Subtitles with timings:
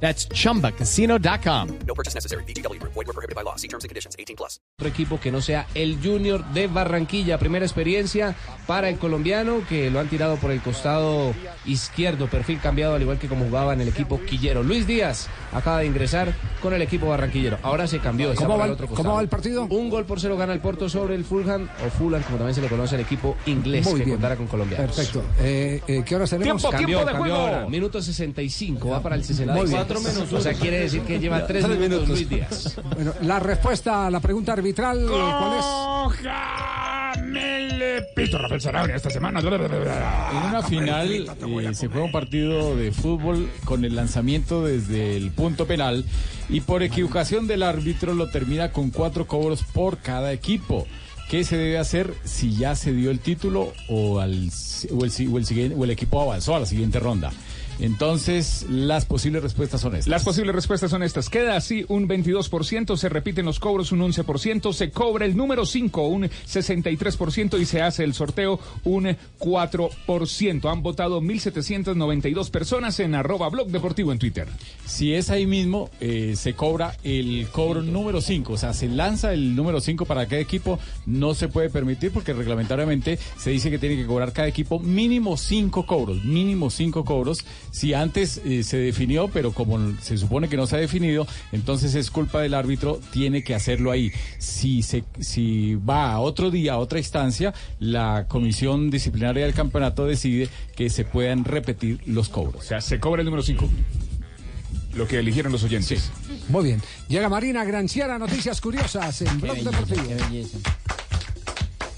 [0.00, 1.68] That's chumbacasino.com.
[1.86, 2.44] No purchase necessary.
[2.44, 3.56] BDW, void were prohibited by law.
[3.56, 4.60] See terms and conditions 18 plus.
[4.78, 7.38] Otro equipo que no sea el Junior de Barranquilla.
[7.38, 11.32] Primera experiencia para el colombiano que lo han tirado por el costado
[11.64, 12.28] izquierdo.
[12.28, 14.62] Perfil cambiado, al igual que como jugaba en el equipo Quillero.
[14.62, 17.58] Luis Díaz acaba de ingresar con el equipo barranquillero.
[17.62, 18.34] Ahora se cambió.
[18.34, 18.66] ¿Cómo va,
[19.20, 19.66] el, partido?
[19.70, 22.60] Un gol por cero gana el Porto sobre el Fulham o Fulham, como también se
[22.60, 24.36] le conoce al equipo inglés Muy que bien.
[24.36, 24.76] con Colombia.
[24.76, 25.22] Perfecto.
[25.40, 26.60] Eh, eh, ¿Qué hora seremos?
[26.60, 27.70] Tiempo, cambió, cambió juego.
[27.70, 28.90] Minuto 65.
[28.90, 32.28] Va para el 65 cuatro menos O sea, quiere decir que lleva tres minutos Luis
[32.28, 32.78] Díaz.
[32.96, 35.64] Bueno, la respuesta a la pregunta arbitral, eh, ¿cuál es?
[35.64, 37.66] Cójame
[38.14, 39.40] pito Rafael Sanabria esta semana.
[39.40, 45.30] En una final eh, se juega un partido de fútbol con el lanzamiento desde el
[45.30, 46.04] punto penal
[46.48, 50.86] y por equivocación del árbitro lo termina con cuatro cobros por cada equipo.
[51.28, 54.48] ¿Qué se debe hacer si ya se dio el título o, al,
[54.92, 57.32] o, el, o, o el equipo avanzó a la siguiente ronda?
[57.78, 60.08] Entonces, las posibles respuestas son estas.
[60.08, 61.28] Las posibles respuestas son estas.
[61.28, 66.06] Queda así un 22%, se repiten los cobros un 11%, se cobra el número 5
[66.06, 70.70] un 63% y se hace el sorteo un 4%.
[70.70, 74.48] Han votado 1.792 personas en arroba blog deportivo en Twitter.
[74.84, 79.32] Si es ahí mismo, eh, se cobra el cobro número 5, o sea, se lanza
[79.32, 83.78] el número 5 para cada equipo, no se puede permitir porque reglamentariamente se dice que
[83.78, 87.44] tiene que cobrar cada equipo mínimo 5 cobros, mínimo 5 cobros.
[87.70, 91.94] Si antes eh, se definió, pero como se supone que no se ha definido, entonces
[91.94, 94.12] es culpa del árbitro, tiene que hacerlo ahí.
[94.38, 100.06] Si, se, si va a otro día, a otra instancia, la comisión disciplinaria del campeonato
[100.06, 102.64] decide que se puedan repetir los O cobros.
[102.64, 103.68] sea, se cobra el número 5.
[104.94, 106.10] Lo que eligieron los oyentes.
[106.48, 106.82] Muy bien.
[107.08, 110.02] Llega Marina Granciera, noticias curiosas en Blog Deportivo.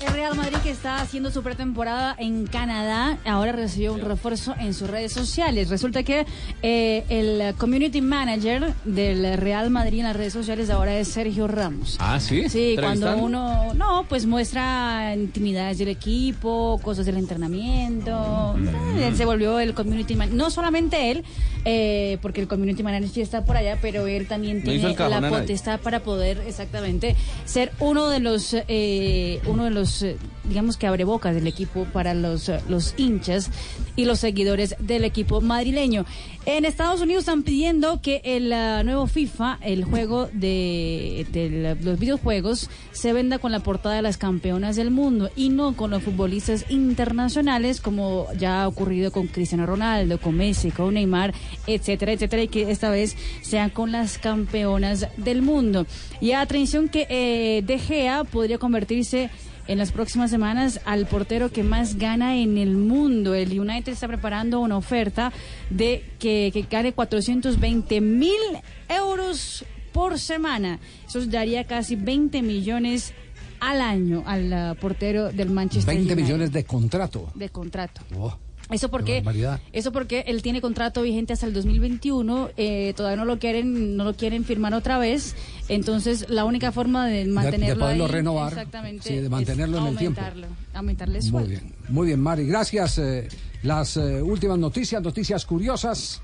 [0.00, 4.72] El Real Madrid que está haciendo su pretemporada en Canadá ahora recibió un refuerzo en
[4.72, 5.70] sus redes sociales.
[5.70, 6.25] Resulta que
[6.62, 11.97] eh, el community manager del Real Madrid en las redes sociales ahora es Sergio Ramos.
[11.98, 12.48] Ah, sí.
[12.48, 18.54] Sí, cuando uno, no, pues muestra intimidades del equipo, cosas del entrenamiento.
[18.56, 18.98] Mm.
[18.98, 20.36] Él se volvió el community manager.
[20.36, 21.25] No solamente él,
[21.65, 25.80] eh, porque el community manager sí está por allá, pero él también tiene la potestad
[25.80, 31.04] para poder exactamente ser uno de los, eh, uno de los, eh, digamos que abre
[31.04, 33.50] bocas del equipo para los, eh, los hinchas
[33.97, 36.04] y los seguidores del equipo madrileño.
[36.47, 42.71] En Estados Unidos están pidiendo que el ah, nuevo FIFA, el juego de, los videojuegos,
[42.93, 46.65] se venda con la portada de las campeonas del mundo y no con los futbolistas
[46.71, 51.34] internacionales como ya ha ocurrido con Cristiano Ronaldo, con Messi, con Neymar,
[51.66, 55.87] etcétera, etcétera, y que esta vez sean con las campeonas del mundo.
[56.21, 59.31] Y atención que eh, De Gea podría convertirse
[59.69, 63.34] en las próximas semanas al portero que más gana en el mundo.
[63.34, 65.33] El United está preparando una oferta
[65.71, 68.33] de que, que gane 420 mil
[68.89, 70.81] euros por semana.
[71.07, 73.12] Eso daría casi 20 millones
[73.61, 76.23] al año al ah, portero del Manchester 20 United.
[76.25, 77.31] millones de contrato.
[77.34, 78.03] de contrato.
[78.17, 78.37] Oh,
[78.71, 79.25] Eso Qué porque,
[79.73, 84.05] eso porque él tiene contrato vigente hasta el 2021, eh, todavía no lo quieren, no
[84.05, 85.34] lo quieren firmar otra vez,
[85.69, 89.87] entonces la única forma de mantenerlo poderlo ahí, renovar, exactamente, sí, de es mantenerlo en
[89.87, 90.21] el tiempo.
[90.21, 91.73] aumentarlo, Aumentarle el muy bien.
[91.89, 92.47] Muy bien, Mari.
[92.47, 92.99] Gracias.
[92.99, 93.28] eh,
[93.62, 96.21] las eh, últimas noticias, noticias curiosas.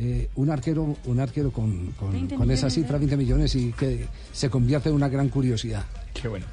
[0.00, 3.00] Eh, un arquero, un arquero con, con, 20 con esa cifra, ¿eh?
[3.00, 5.84] 20 millones, y que se convierte en una gran curiosidad.
[6.14, 6.46] Qué bueno.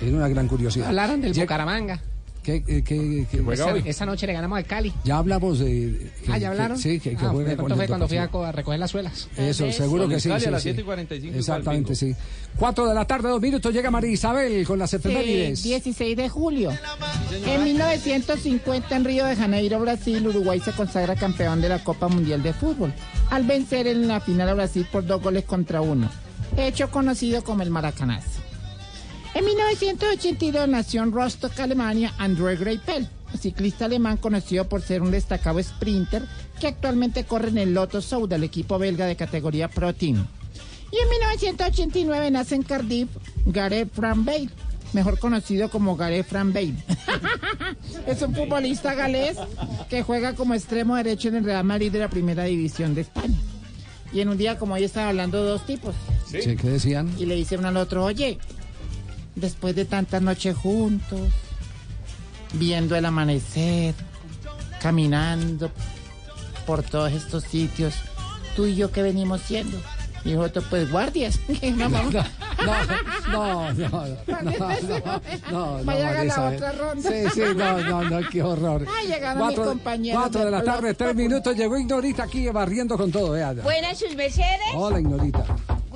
[0.00, 0.88] En una gran curiosidad.
[0.88, 2.00] Hablaron del Llega- Bucaramanga.
[2.46, 3.82] ¿Qué- qué- qué- qué- juega Esa, hoy.
[3.86, 4.92] esa noche le ganamos al Cali.
[5.02, 6.12] ya hablamos de.
[6.24, 6.76] que- ah, ¿ya hablaron?
[6.76, 9.28] que- sí, que, que Ah, juega con fue cuando fui a, recoger las suelas.
[9.36, 10.28] Eso, seguro que sí.
[10.28, 10.68] Cali a sí, las sí.
[10.70, 12.14] 7:45 igual Exactamente, sí.
[12.56, 15.64] Cuatro de la tarde, dos minutos, llega María Isabel con las Eh, efemérides.
[15.64, 16.70] 16 de julio.
[17.46, 22.44] En 1950 en Río de Janeiro, Brasil, Uruguay se consagra campeón de la Copa Mundial
[22.44, 22.92] de Fútbol,
[23.30, 26.08] al vencer en la final a Brasil por dos goles contra uno,
[26.56, 28.40] hecho conocido como el Maracanazo.
[29.36, 33.06] En 1982 nació en Rostock, Alemania, André Greipel,
[33.38, 36.22] ciclista alemán conocido por ser un destacado sprinter
[36.58, 40.26] que actualmente corre en el Lotto Soud del equipo belga de categoría Pro Team.
[40.90, 43.10] Y en 1989 nace en Cardiff
[43.44, 44.48] Gareth Fran Bale,
[44.94, 46.76] mejor conocido como Gareth Fran Bale.
[48.06, 49.36] es un futbolista galés
[49.90, 53.36] que juega como extremo derecho en el Real Madrid de la Primera División de España.
[54.14, 55.94] Y en un día como hoy están hablando dos tipos.
[56.26, 57.14] Sí, ¿qué decían?
[57.18, 58.38] Y le dice uno al otro, oye,
[59.36, 61.20] después de tantas noches juntos,
[62.54, 63.94] viendo el amanecer,
[64.80, 65.70] caminando
[66.66, 67.94] por todos estos sitios,
[68.56, 69.78] tú y yo qué venimos siendo.
[70.24, 71.38] Y otro, pues guardias.
[71.76, 72.12] No, vamos-
[73.30, 74.68] No, no, no, no, no,
[75.52, 76.76] no, no, Vaya a la otra eh.
[76.76, 77.10] ronda.
[77.10, 78.86] Sí, sí, no, no, no, qué horror.
[78.92, 83.12] Ay, llegaron mis compañeros cuatro de la tarde, tres minutos, llegó Ignorita aquí barriendo con
[83.12, 83.52] todo, vea.
[83.52, 84.58] Buenas sus mercedes.
[84.74, 85.44] Hola, Ignorita.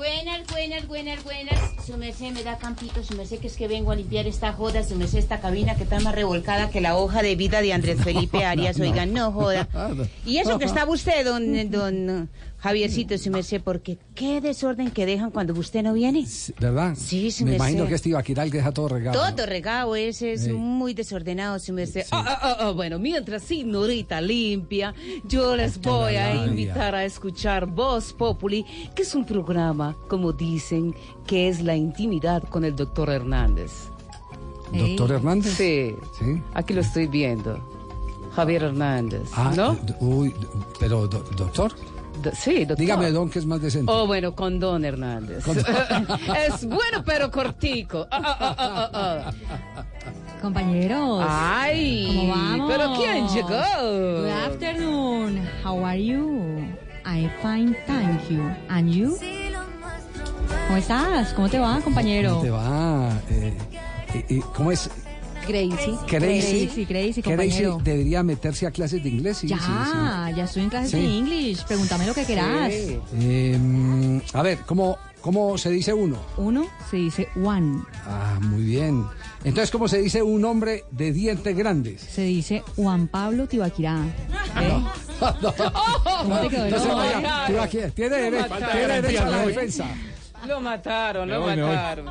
[0.00, 1.60] Buenas, buenas, buenas, buenas.
[1.86, 4.82] Su merced me da campito, su merced que es que vengo a limpiar esta joda,
[4.82, 8.00] su merced esta cabina que está más revolcada que la hoja de vida de Andrés
[8.02, 8.80] Felipe Arias.
[8.80, 9.68] Oigan, no joda.
[10.24, 15.30] Y eso que estaba usted, don, don Javiercito, su merced, porque qué desorden que dejan
[15.30, 16.26] cuando usted no viene.
[16.60, 16.94] ¿Verdad?
[16.94, 17.88] Sí, sí, Me me imagino sé.
[17.88, 19.18] que este Ibaquiral deja todo regado.
[19.24, 19.34] ¿no?
[19.34, 20.52] Todo regado ese es Sí.
[20.52, 22.04] muy desordenado, su merced.
[22.10, 27.64] Ah, ah, ah, ah, bueno, mientras Ignorita limpia, yo les voy a invitar a escuchar
[27.66, 30.94] Voz Populi, que es un programa, como dicen,
[31.26, 33.72] que es la intimidad con el doctor Hernández.
[34.72, 35.54] ¿Doctor Hernández?
[35.56, 36.40] Sí, Sí.
[36.54, 37.58] aquí lo estoy viendo.
[38.36, 39.76] Javier Hernández, Ah, ¿no?
[39.98, 40.32] Uy,
[40.78, 41.72] pero, do- doctor,
[42.22, 42.76] Do- sí, doctor.
[42.76, 43.90] dígame, don, que es más decente.
[43.92, 45.44] Oh, bueno, con Don Hernández.
[46.48, 48.06] es bueno, pero cortico.
[48.10, 49.32] Ah, ah, ah.
[50.42, 51.24] Compañeros.
[51.28, 52.72] Ay, ¿Cómo vamos?
[52.72, 53.48] pero ¿quién llegó?
[53.48, 55.40] Good afternoon.
[55.64, 56.64] How are you?
[57.04, 58.42] I fine, thank you.
[58.68, 59.16] And you?
[60.66, 61.32] ¿Cómo estás?
[61.34, 62.30] ¿Cómo te va, compañero?
[62.30, 63.10] ¿Cómo te va?
[63.30, 64.90] Eh, ¿Cómo es?
[65.50, 65.96] Crazy.
[66.06, 66.66] Crazy.
[66.66, 67.78] Crazy, crazy, compañero.
[67.82, 69.38] debería meterse a clases de inglés.
[69.38, 70.96] Sí, ya, sí, ya estoy en clases Sí.
[71.00, 71.64] de English.
[71.64, 72.98] Pregúntame lo que sí.
[73.20, 76.16] Eh, a ver, ¿cómo, ¿cómo se dice uno?
[76.36, 77.82] Uno se dice one.
[78.06, 79.04] Ah, muy bien.
[79.42, 82.02] Entonces, ¿cómo se dice un hombre de dientes grandes?
[82.02, 84.04] Se dice Juan Pablo Tibaquirá.
[84.60, 84.84] ¿Eh?
[86.22, 87.46] ¿Cómo te quedó el No vaya.
[87.48, 87.66] eh?
[87.70, 89.86] Tiene- Tiene derecho, tiene derecho a la defensa.
[90.46, 91.74] Lo mataron, lo voy, me voy.
[91.74, 92.06] mataron.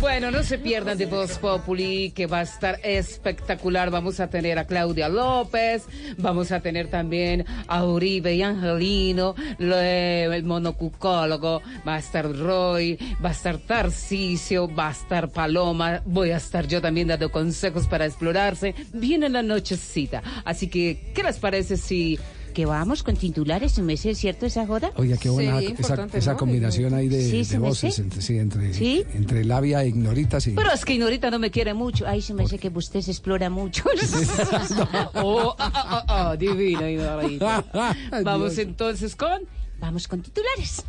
[0.00, 3.90] Bueno, no se pierdan de Voz Populi, que va a estar espectacular.
[3.90, 5.84] Vamos a tener a Claudia López,
[6.16, 12.98] vamos a tener también a Uribe y Angelino, lo- el monocucólogo, va a estar Roy,
[13.22, 17.86] va a estar Tarcisio, va a estar Paloma, voy a estar yo también dando consejos
[17.86, 18.74] para explorarse.
[18.94, 20.22] Viene la nochecita.
[20.46, 22.18] Así que, ¿qué les parece si...
[22.54, 24.90] Que vamos con titulares, ¿me es cierto esa joda?
[24.96, 26.36] Oiga, qué buena Sí, esa, ¿no?
[26.36, 29.04] combinación ahí de, Sí, voces entre, sí, entre, ¿Sí?
[29.14, 30.52] entre labia e ignorita, sí.
[30.56, 32.06] Pero es que Ignorita no me quiere mucho.
[32.06, 33.84] Ay, se me hace que usted se explora mucho.
[35.14, 37.64] oh, ah, ah, ah, divino, Ignorita.
[38.22, 38.66] Vamos Dios.
[38.66, 39.42] entonces con...
[39.78, 40.84] Vamos con titulares.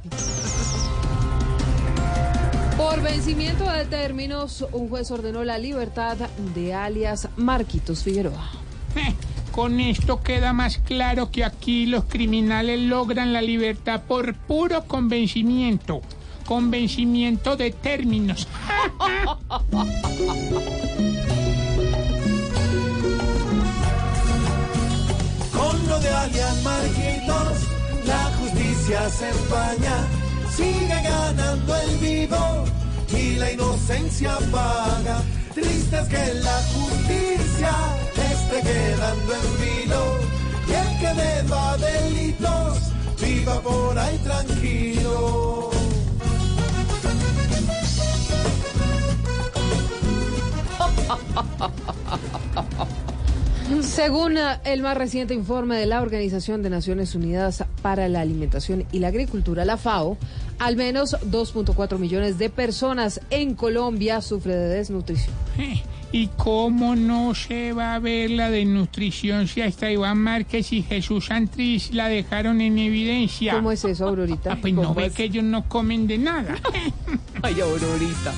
[2.77, 6.17] Por vencimiento de términos, un juez ordenó la libertad
[6.55, 8.49] de alias Marquitos Figueroa.
[9.51, 16.01] Con esto queda más claro que aquí los criminales logran la libertad por puro convencimiento.
[16.45, 18.47] Convencimiento de términos.
[25.53, 27.67] Con lo de alias Marquitos,
[28.05, 30.07] la justicia se empaña,
[30.55, 32.63] sigue ganando el vivo
[33.13, 35.21] y la inocencia paga.
[35.53, 37.75] Triste es que la justicia
[38.51, 40.19] esté quedando en vilo
[40.67, 45.71] y el que deba delitos viva por ahí tranquilo.
[53.81, 58.85] Según eh, el más reciente informe de la Organización de Naciones Unidas para la Alimentación
[58.91, 60.17] y la Agricultura, la FAO,
[60.59, 65.33] al menos 2.4 millones de personas en Colombia sufren de desnutrición.
[66.13, 71.27] ¿Y cómo no se va a ver la desnutrición si hasta Iván Márquez y Jesús
[71.27, 73.53] Santrich la dejaron en evidencia?
[73.53, 74.53] ¿Cómo es eso, Aurorita?
[74.53, 75.13] Ah, pues no ¿Cómo ve es?
[75.13, 76.55] que ellos no comen de nada.
[77.41, 78.33] Ay, Aurorita.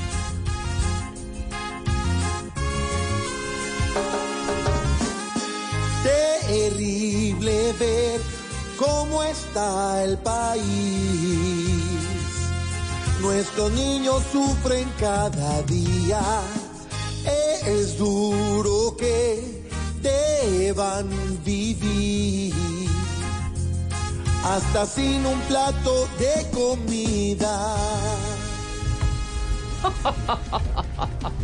[6.44, 8.22] Terrible ver
[8.78, 10.64] cómo está el país.
[13.22, 16.20] Nuestros niños sufren cada día.
[17.26, 19.64] Es duro que
[20.02, 21.10] deban
[21.46, 22.54] vivir
[24.44, 27.76] hasta sin un plato de comida.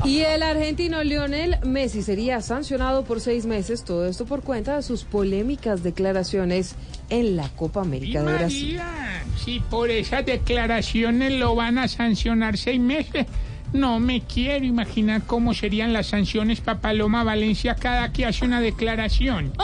[0.05, 4.83] Y el argentino Lionel Messi sería sancionado por seis meses, todo esto por cuenta de
[4.83, 6.75] sus polémicas declaraciones
[7.09, 8.77] en la Copa América de Brasil.
[8.77, 13.25] María, si por esas declaraciones lo van a sancionar seis meses,
[13.73, 18.61] no me quiero imaginar cómo serían las sanciones para Paloma Valencia cada que hace una
[18.61, 19.53] declaración.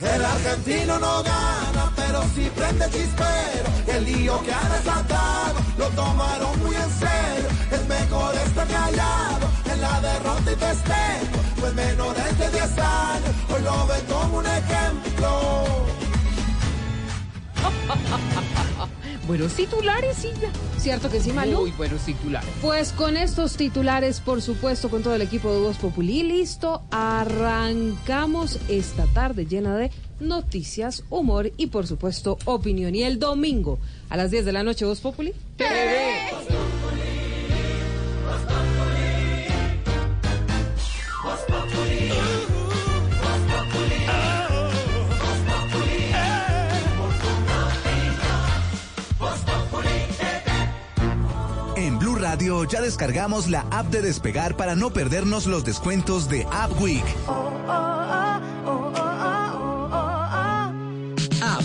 [0.00, 3.68] El argentino no gana, pero sí prende chispero.
[3.88, 7.48] El lío que ha desatado lo tomaron muy en serio.
[7.72, 11.38] Es mejor estar callado en la derrota y festejo.
[11.58, 15.97] Pues menores de 10 años, hoy lo ven como un ejemplo.
[19.26, 20.50] Buenos titulares, Silvia.
[20.78, 21.60] ¿Cierto que sí, Malú?
[21.60, 22.48] Muy buenos titulares.
[22.62, 28.58] Pues con estos titulares, por supuesto, con todo el equipo de Voz Populi listo, arrancamos
[28.68, 32.94] esta tarde llena de noticias, humor y, por supuesto, opinión.
[32.94, 35.34] Y el domingo a las 10 de la noche, Voz Populi.
[35.58, 37.17] En
[52.36, 57.04] Ya descargamos la app de Despegar para no perdernos los descuentos de App Week.
[57.26, 59.07] A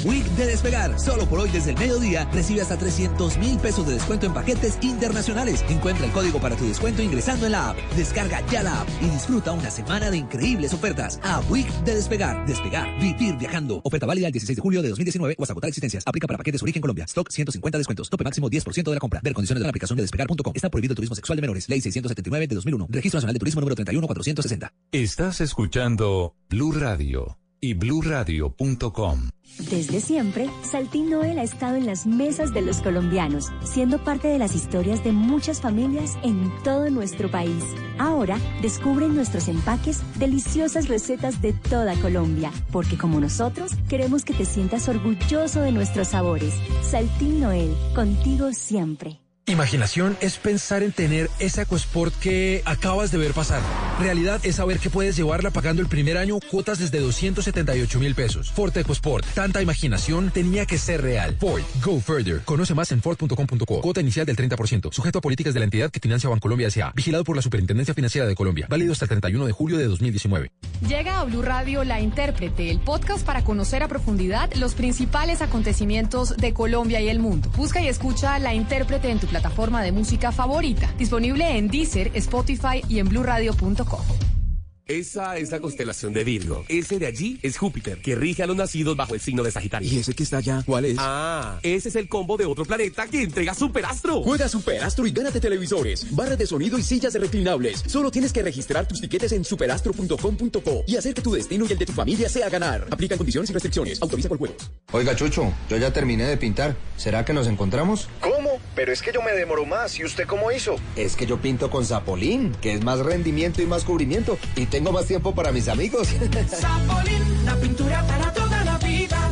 [0.03, 0.99] Week de Despegar.
[0.99, 4.77] Solo por hoy desde el mediodía recibe hasta 300 mil pesos de descuento en paquetes
[4.81, 5.63] internacionales.
[5.69, 7.77] Encuentra el código para tu descuento ingresando en la app.
[7.95, 11.19] Descarga ya la app y disfruta una semana de increíbles ofertas.
[11.23, 12.45] A Week de Despegar.
[12.45, 12.99] Despegar.
[12.99, 13.81] Vivir viajando.
[13.83, 16.03] Oferta válida el 16 de julio de 2019 o hasta agotar existencias.
[16.05, 17.05] Aplica para paquetes origen Colombia.
[17.05, 18.09] Stock 150 descuentos.
[18.09, 19.21] Tope máximo 10% de la compra.
[19.23, 20.53] Ver condiciones de la aplicación de despegar.com.
[20.55, 21.69] Está prohibido el turismo sexual de menores.
[21.69, 22.87] Ley 679 de 2001.
[22.89, 24.73] Registro Nacional de Turismo número 31460.
[24.91, 29.29] Estás escuchando Blue Radio y bluradio.com.
[29.69, 34.37] Desde siempre, Saltín Noel ha estado en las mesas de los colombianos, siendo parte de
[34.37, 37.63] las historias de muchas familias en todo nuestro país.
[37.97, 44.33] Ahora, descubre en nuestros empaques deliciosas recetas de toda Colombia, porque como nosotros, queremos que
[44.33, 46.53] te sientas orgulloso de nuestros sabores.
[46.81, 49.22] Saltín Noel, contigo siempre.
[49.45, 53.61] Imaginación es pensar en tener esa EcoSport que acabas de ver pasar.
[53.99, 58.49] Realidad es saber que puedes llevarla pagando el primer año cuotas desde 278 mil pesos.
[58.51, 59.25] Ford EcoSport.
[59.33, 61.35] Tanta imaginación tenía que ser real.
[61.41, 61.61] Ford.
[61.83, 62.39] Go further.
[62.45, 63.81] Conoce más en Ford.com.co.
[63.81, 64.93] Cuota inicial del 30%.
[64.93, 66.93] Sujeto a políticas de la entidad que financia Bancolombia S.A.
[66.95, 68.67] Vigilado por la Superintendencia Financiera de Colombia.
[68.69, 70.51] Válido hasta el 31 de julio de 2019.
[70.87, 76.37] Llega a Blue Radio La Intérprete, el podcast para conocer a profundidad los principales acontecimientos
[76.37, 77.49] de Colombia y el mundo.
[77.57, 80.87] Busca y escucha La Intérprete en tu plataforma de música favorita.
[80.97, 84.42] Disponible en Deezer, Spotify y en bluradio.com.
[84.87, 86.65] Esa es la constelación de Virgo.
[86.67, 89.89] Ese de allí es Júpiter, que rige a los nacidos bajo el signo de Sagitario.
[89.89, 90.61] ¿Y ese que está allá?
[90.65, 90.97] ¿Cuál es?
[90.99, 94.21] Ah, ese es el combo de otro planeta que entrega Superastro.
[94.23, 97.81] Juega Superastro y gánate televisores, barras de sonido y sillas reclinables.
[97.87, 101.77] Solo tienes que registrar tus tiquetes en superastro.com.co y hacer que tu destino y el
[101.77, 102.85] de tu familia sea ganar.
[102.91, 104.01] Aplican condiciones y restricciones.
[104.01, 104.69] Autoriza con juegos.
[104.91, 106.75] Oiga, Chucho, yo ya terminé de pintar.
[106.97, 108.09] ¿Será que nos encontramos?
[108.19, 108.59] ¿Cómo?
[108.75, 109.97] Pero es que yo me demoro más.
[109.97, 110.75] ¿Y usted cómo hizo?
[110.97, 114.37] Es que yo pinto con Zapolín, que es más rendimiento y más cubrimiento.
[114.57, 116.07] Y tengo más tiempo para mis amigos.
[116.47, 119.29] Zapolín, la pintura para toda la vida.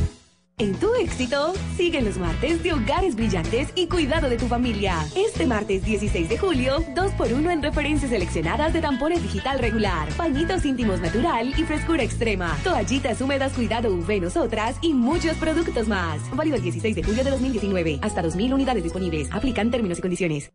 [0.59, 5.03] En tu éxito, siguen los martes de hogares brillantes y cuidado de tu familia.
[5.15, 11.01] Este martes 16 de julio, 2x1 en referencias seleccionadas de tampones digital regular, pañitos íntimos
[11.01, 16.19] natural y frescura extrema, toallitas húmedas cuidado UV nosotras y muchos productos más.
[16.35, 17.99] Válido el 16 de julio de 2019.
[18.03, 19.27] Hasta 2.000 unidades disponibles.
[19.31, 20.51] Aplican términos y condiciones.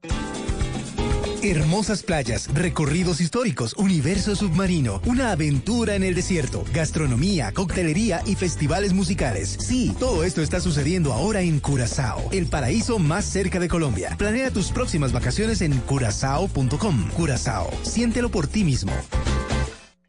[1.48, 8.92] Hermosas playas, recorridos históricos, universo submarino, una aventura en el desierto, gastronomía, coctelería y festivales
[8.92, 9.56] musicales.
[9.60, 14.16] Sí, todo esto está sucediendo ahora en Curazao, el paraíso más cerca de Colombia.
[14.18, 17.10] Planea tus próximas vacaciones en curazao.com.
[17.10, 18.90] Curazao, siéntelo por ti mismo.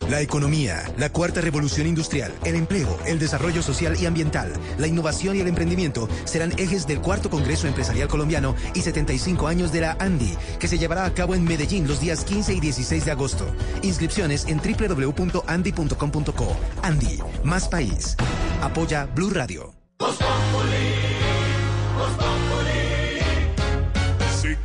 [0.09, 5.35] La economía, la cuarta revolución industrial, el empleo, el desarrollo social y ambiental, la innovación
[5.35, 9.97] y el emprendimiento serán ejes del cuarto Congreso Empresarial Colombiano y 75 años de la
[9.99, 13.53] ANDI, que se llevará a cabo en Medellín los días 15 y 16 de agosto.
[13.81, 16.55] Inscripciones en www.andi.com.co.
[16.83, 18.15] Andi, más país.
[18.61, 19.73] Apoya Blue Radio.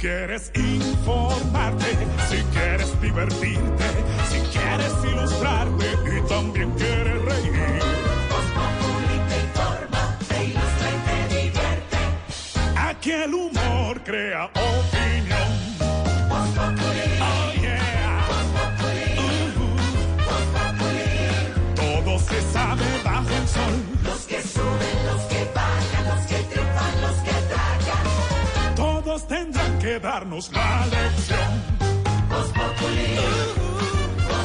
[0.03, 1.97] Quieres informarte,
[2.29, 3.85] si quieres divertirte,
[4.29, 7.53] si quieres ilustrarte y también quieres reír.
[9.29, 11.99] te informa, te ilustra y te divierte.
[12.77, 15.32] Aquí el humor crea opinión.
[29.83, 31.51] Que darnos la lección.
[32.31, 33.17] Populi.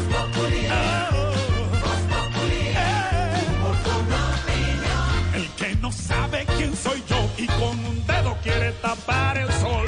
[0.10, 0.68] Populi.
[2.10, 2.64] Populi.
[5.36, 9.88] El que no sabe quién soy yo y con un dedo quiere tapar el sol.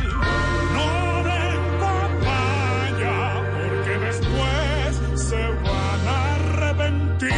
[0.75, 7.29] No den papaya, porque después se van a arrepentir.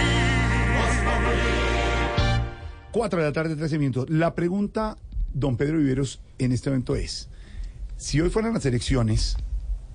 [2.92, 4.10] 4 de la tarde, 13 minutos.
[4.10, 4.98] La pregunta,
[5.34, 7.30] don Pedro Viveros, en este momento es,
[8.02, 9.38] si hoy fueran las elecciones,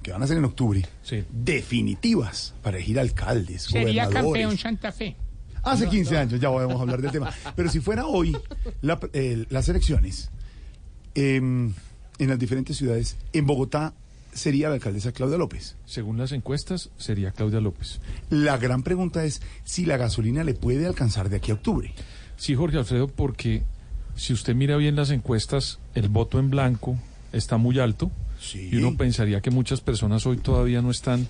[0.03, 0.87] que van a ser en octubre,
[1.33, 5.17] definitivas para elegir alcaldes, Sería campeón gobernadores, Santa Fe.
[5.65, 7.33] Hace 15 años, ya vamos a hablar del tema.
[7.57, 8.37] Pero si fuera hoy
[8.83, 10.31] la- eh, las elecciones
[11.17, 11.73] em,
[12.21, 13.93] en las diferentes ciudades, en Bogotá
[14.33, 15.75] sería la alcaldesa Claudia López.
[15.87, 18.01] Según las encuestas, sería Claudia López.
[18.31, 21.93] La gran pregunta es si la gasolina le puede alcanzar de aquí a octubre.
[22.37, 23.65] Sí, Jorge Alfredo, porque
[24.15, 26.97] si usted mira bien las encuestas, el voto en blanco
[27.33, 28.11] está muy alto
[28.71, 31.27] y uno pensaría que muchas personas hoy todavía no están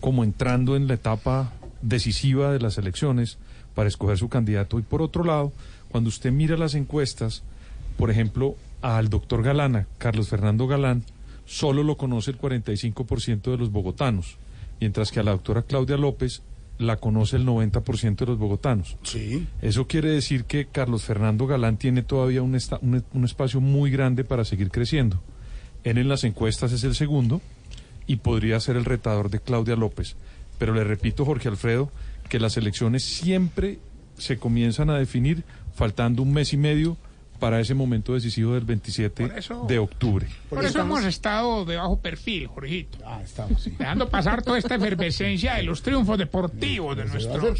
[0.00, 3.38] como entrando en la etapa decisiva de las elecciones
[3.74, 4.78] para escoger su candidato.
[4.78, 5.52] Y por otro lado,
[5.90, 7.42] cuando usted mira las encuestas,
[7.96, 11.02] por ejemplo, al doctor Galana, Carlos Fernando Galán,
[11.46, 14.36] solo lo conoce el 45% de los bogotanos,
[14.80, 16.42] mientras que a la doctora Claudia López
[16.78, 18.96] la conoce el 90% de los bogotanos.
[19.04, 19.46] Sí.
[19.62, 23.90] Eso quiere decir que Carlos Fernando Galán tiene todavía un, esta- un, un espacio muy
[23.90, 25.20] grande para seguir creciendo.
[25.84, 27.40] Él en las encuestas es el segundo
[28.06, 30.16] y podría ser el retador de Claudia López.
[30.58, 31.90] Pero le repito, Jorge Alfredo,
[32.28, 33.78] que las elecciones siempre
[34.18, 36.96] se comienzan a definir faltando un mes y medio
[37.44, 40.26] para ese momento decisivo del 27 Por eso- de octubre.
[40.48, 42.96] Por eso hemos estado de bajo perfil, Jorgito.
[43.04, 43.70] Ah, estamos, sí.
[43.78, 47.58] Dejando pasar toda esta efervescencia de los triunfos deportivos de nuestros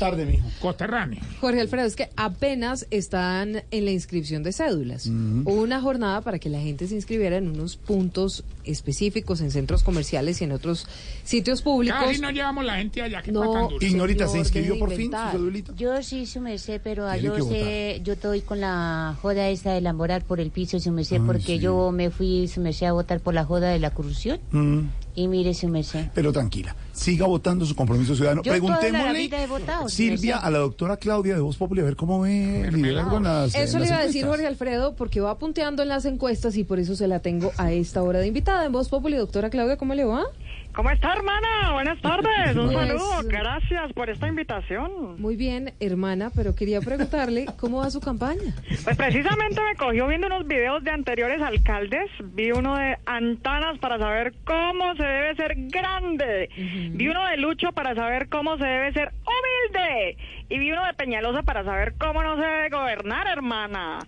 [0.59, 1.23] coterráneos.
[1.38, 5.07] Jorge Alfredo, es que apenas están en la inscripción de cédulas.
[5.07, 9.83] Hubo una jornada para que la gente se inscribiera en unos puntos específicos, en centros
[9.83, 10.87] comerciales y en otros
[11.25, 12.00] sitios públicos.
[12.02, 13.71] Casi no llevamos la gente allá, que No.
[13.80, 15.73] Ignorita, ¿se inscribió por fin su cedulita?
[15.76, 20.25] Yo sí, su merced, pero yo sé, yo estoy con la joda esa de lamborar
[20.25, 21.59] por el piso, su merced, Ay, porque sí.
[21.59, 24.40] yo me fui, su merced, a votar por la joda de la corrupción.
[24.50, 24.80] Mm,
[25.16, 26.09] Y mire, su merced.
[26.14, 28.42] pero tranquila, siga votando su compromiso ciudadano.
[28.42, 31.56] Yo toda la Preguntémosle, vida he votado, su Silvia, a la doctora Claudia de Voz
[31.56, 34.06] Populi, a ver cómo ve el liderazgo en las Eso en le las iba a
[34.06, 34.26] decir.
[34.26, 37.71] Jorge Alfredo porque va punteando en las encuestas y por eso se la tengo a
[37.73, 39.16] esta hora de invitada en Voz Populi.
[39.16, 40.24] Doctora Claudia, ¿cómo le va?
[40.75, 41.73] ¿Cómo está, hermana?
[41.73, 42.57] Buenas tardes.
[42.57, 43.23] Un saludo.
[43.27, 45.21] Gracias por esta invitación.
[45.21, 48.55] Muy bien, hermana, pero quería preguntarle cómo va su campaña.
[48.83, 52.11] Pues precisamente me cogió viendo unos videos de anteriores alcaldes.
[52.35, 56.49] Vi uno de Antanas para saber cómo se debe ser grande.
[56.57, 60.17] Vi uno de Lucho para saber cómo se debe ser humilde.
[60.55, 63.99] Y vi uno de Peñalosa para saber cómo no se debe gobernar, hermana.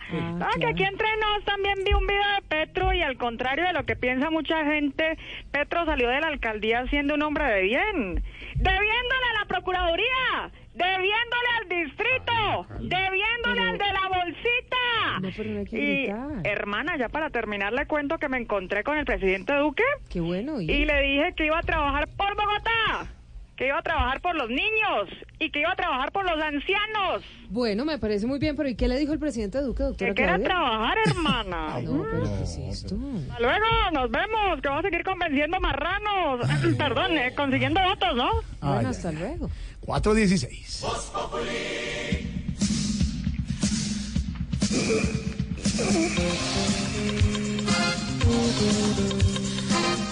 [0.40, 3.72] Ah, que aquí entre nos también vi un video de Petro y al contrario de
[3.72, 5.18] lo que piensa mucha gente,
[5.50, 8.22] Petro salió de la alcaldía siendo un hombre de bien.
[8.54, 15.20] Debiéndole a la Procuraduría, debiéndole al distrito, debiéndole al de la bolsita.
[15.22, 18.84] No, pero no hay que Y, hermana, ya para terminar le cuento que me encontré
[18.84, 19.82] con el presidente Duque.
[20.08, 20.60] Qué bueno.
[20.60, 23.15] Y le dije que iba a trabajar por Bogotá,
[23.56, 27.22] que iba a trabajar por los niños y que iba a trabajar por los ancianos.
[27.48, 30.14] Bueno, me parece muy bien, pero ¿y qué le dijo el presidente Duque, doctora Que
[30.14, 31.80] quiera trabajar, hermana.
[31.80, 32.96] No, pero ¿qué es esto?
[33.30, 36.46] Hasta luego, nos vemos, que vamos a seguir convenciendo marranos.
[36.76, 38.30] Perdón, eh, consiguiendo votos, ¿no?
[38.60, 39.50] Bueno, Ay, hasta luego.
[39.80, 40.84] 416.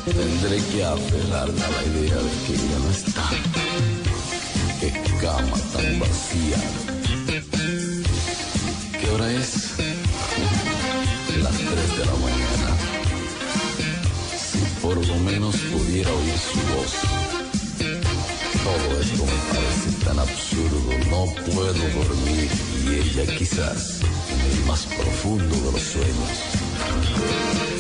[0.05, 3.31] Tendré que aferrarme a la idea de que ella no está.
[4.79, 6.59] Qué cama tan vacía.
[9.01, 9.73] ¿Qué hora es?
[11.43, 12.71] Las 3 de la mañana.
[14.37, 16.93] Si por lo menos pudiera oír su voz.
[18.63, 20.91] Todo esto me parece tan absurdo.
[21.09, 22.51] No puedo dormir
[22.85, 27.74] y ella quizás en el más profundo de los sueños.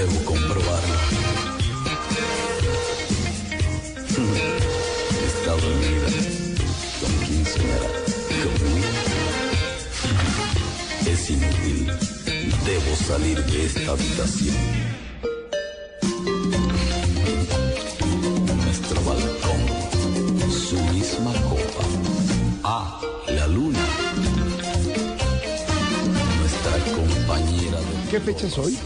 [0.00, 0.94] Debo comprobarlo.
[5.26, 6.08] Está dormida.
[7.00, 7.90] ¿Con quién soñará?
[8.42, 8.88] ¿Conmigo?
[11.06, 11.92] Es inútil.
[12.64, 14.56] Debo salir de esta habitación.
[18.64, 19.60] Nuestro balcón.
[20.50, 21.84] Su misma copa.
[22.64, 23.84] Ah, la luna.
[26.40, 28.10] Nuestra compañera de...
[28.10, 28.78] ¿Qué fecha es hoy?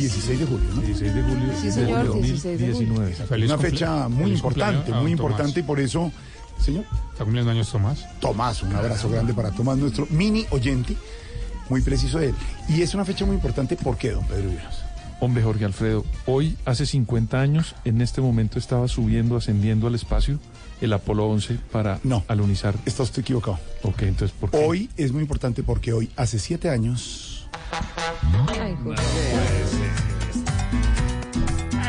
[0.00, 0.80] 16 de julio, ¿no?
[0.82, 2.94] 16 de julio Sí, señor, 16 de julio.
[2.94, 3.44] 2019.
[3.44, 6.10] Una fecha muy importante, muy importante y por eso,
[6.58, 6.84] señor.
[7.12, 8.06] ¿Está cumpliendo años Tomás?
[8.20, 10.96] Tomás, un abrazo grande para Tomás, nuestro mini oyente,
[11.68, 12.34] muy preciso de él.
[12.68, 14.82] Y es una fecha muy importante, ¿por qué, don Pedro Viveros?
[15.20, 20.38] Hombre, Jorge Alfredo, hoy, hace 50 años, en este momento estaba subiendo, ascendiendo al espacio
[20.80, 22.74] el Apolo 11 para alunizar.
[22.86, 23.58] Está usted equivocado.
[23.82, 24.56] Ok, entonces, ¿por qué?
[24.56, 27.29] Hoy es muy importante porque hoy, hace siete años,
[28.60, 28.76] Ay.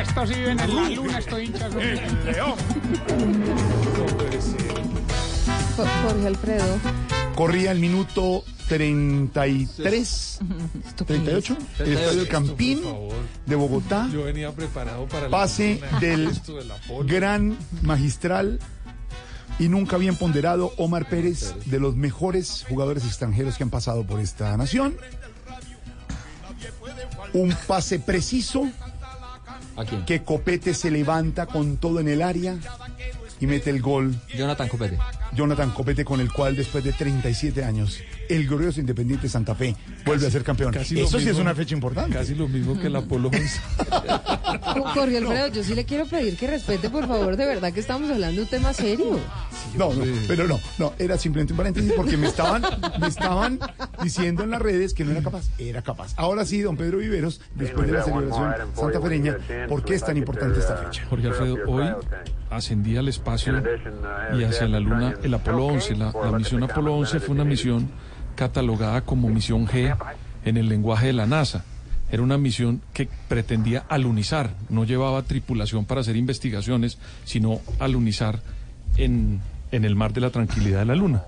[0.01, 1.71] Estos sí viven en la luna, estos hinchas.
[1.71, 1.81] son-
[2.25, 2.55] león.
[5.77, 6.79] Jo- Jorge Alfredo.
[7.35, 10.39] Corría el minuto 33,
[11.05, 12.81] 38, el estadio del Campín
[13.45, 14.07] de Bogotá.
[14.11, 17.07] Yo venía preparado para el Pase del esto de la polo.
[17.07, 18.59] gran magistral
[19.59, 24.19] y nunca bien ponderado Omar Pérez, de los mejores jugadores extranjeros que han pasado por
[24.19, 24.95] esta nación.
[27.33, 28.69] Un pase preciso.
[30.05, 32.57] Que Copete se levanta con todo en el área
[33.39, 34.15] y mete el gol.
[34.35, 34.99] Jonathan Copete.
[35.33, 37.99] Jonathan Copete, con el cual después de 37 años,
[38.35, 40.73] el glorioso Independiente Santa Fe vuelve a ser campeón.
[40.75, 42.17] Eso sí es una fecha importante.
[42.17, 43.61] Casi lo mismo que el Apolo 11.
[44.93, 48.09] Jorge Alfredo, yo sí le quiero pedir que respete, por favor, de verdad que estamos
[48.09, 49.19] hablando de un tema serio.
[49.77, 52.63] No, no, pero no, no, era simplemente un paréntesis porque me estaban,
[52.99, 53.59] me estaban
[54.03, 56.13] diciendo en las redes que no era capaz, era capaz.
[56.17, 60.59] Ahora sí, don Pedro Viveros, después de la celebración santafereña, ¿por qué es tan importante
[60.59, 61.05] esta fecha?
[61.09, 61.85] Jorge Alfredo, hoy
[62.49, 63.63] ascendía al espacio
[64.37, 65.95] y hacia la Luna el Apolo 11.
[65.95, 67.89] La, la misión Apolo 11 fue una misión
[68.35, 69.95] catalogada como misión G
[70.45, 71.63] en el lenguaje de la NASA.
[72.11, 78.39] Era una misión que pretendía alunizar, no llevaba tripulación para hacer investigaciones, sino alunizar
[78.97, 79.39] en,
[79.71, 81.23] en el mar de la tranquilidad de la Luna.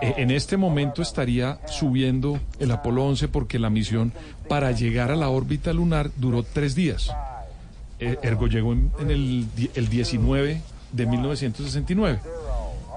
[0.00, 4.12] Eh, En este momento estaría subiendo el Apolo 11 porque la misión
[4.48, 7.10] para llegar a la órbita lunar duró tres días.
[7.98, 10.60] Eh, Ergo llegó en, el, el 19
[10.92, 12.20] de 1969,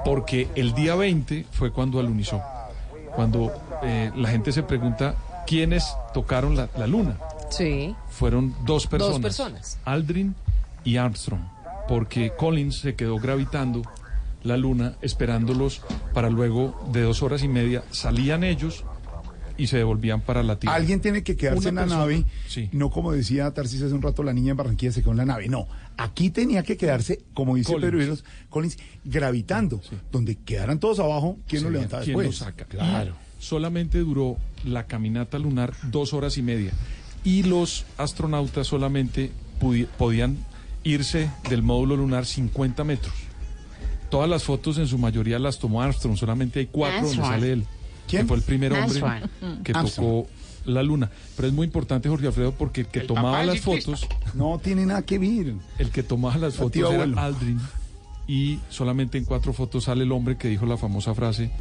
[0.03, 2.41] porque el día 20 fue cuando alunizó.
[3.15, 3.51] Cuando
[3.83, 5.15] eh, la gente se pregunta
[5.47, 7.17] quiénes tocaron la, la luna.
[7.49, 7.95] Sí.
[8.09, 9.77] Fueron dos personas, personas.
[9.85, 10.35] Aldrin
[10.83, 11.41] y Armstrong,
[11.87, 13.81] porque Collins se quedó gravitando
[14.43, 15.81] la luna esperándolos
[16.13, 18.83] para luego de dos horas y media salían ellos
[19.57, 20.75] y se devolvían para la Tierra.
[20.75, 22.69] Alguien tiene que quedarse Una en la persona- nave, Sí.
[22.73, 25.25] no como decía Tarcís hace un rato, la niña en Barranquilla se quedó en la
[25.25, 25.47] nave.
[25.47, 27.91] No, aquí tenía que quedarse, como dice Collins.
[27.91, 28.17] Pedro
[28.49, 29.81] Collins, gravitando.
[30.11, 32.39] Donde quedaran todos abajo, ¿quién lo Sí, levantaba ¿quién después?
[32.39, 32.65] lo saca?
[32.65, 33.15] Claro.
[33.39, 36.71] Solamente duró la caminata lunar dos horas y media
[37.23, 39.31] y los astronautas solamente
[39.97, 40.37] podían
[40.83, 43.13] irse del módulo lunar 50 metros.
[44.09, 47.65] Todas las fotos en su mayoría las tomó Armstrong, solamente hay cuatro donde sale él.
[48.07, 48.21] ¿Quién?
[48.23, 48.99] Que fue el primer hombre
[49.63, 49.85] que Armstrong.
[49.95, 50.27] tocó
[50.65, 51.09] la luna.
[51.35, 54.85] Pero es muy importante, Jorge Alfredo, porque el que El tomaba las fotos, No tiene
[54.85, 55.53] nada que ver.
[55.79, 57.19] el que tomaba las La fotos era abuelo.
[57.19, 57.59] Aldrin
[58.27, 61.51] y solamente en cuatro fotos sale el hombre que dijo la famosa frase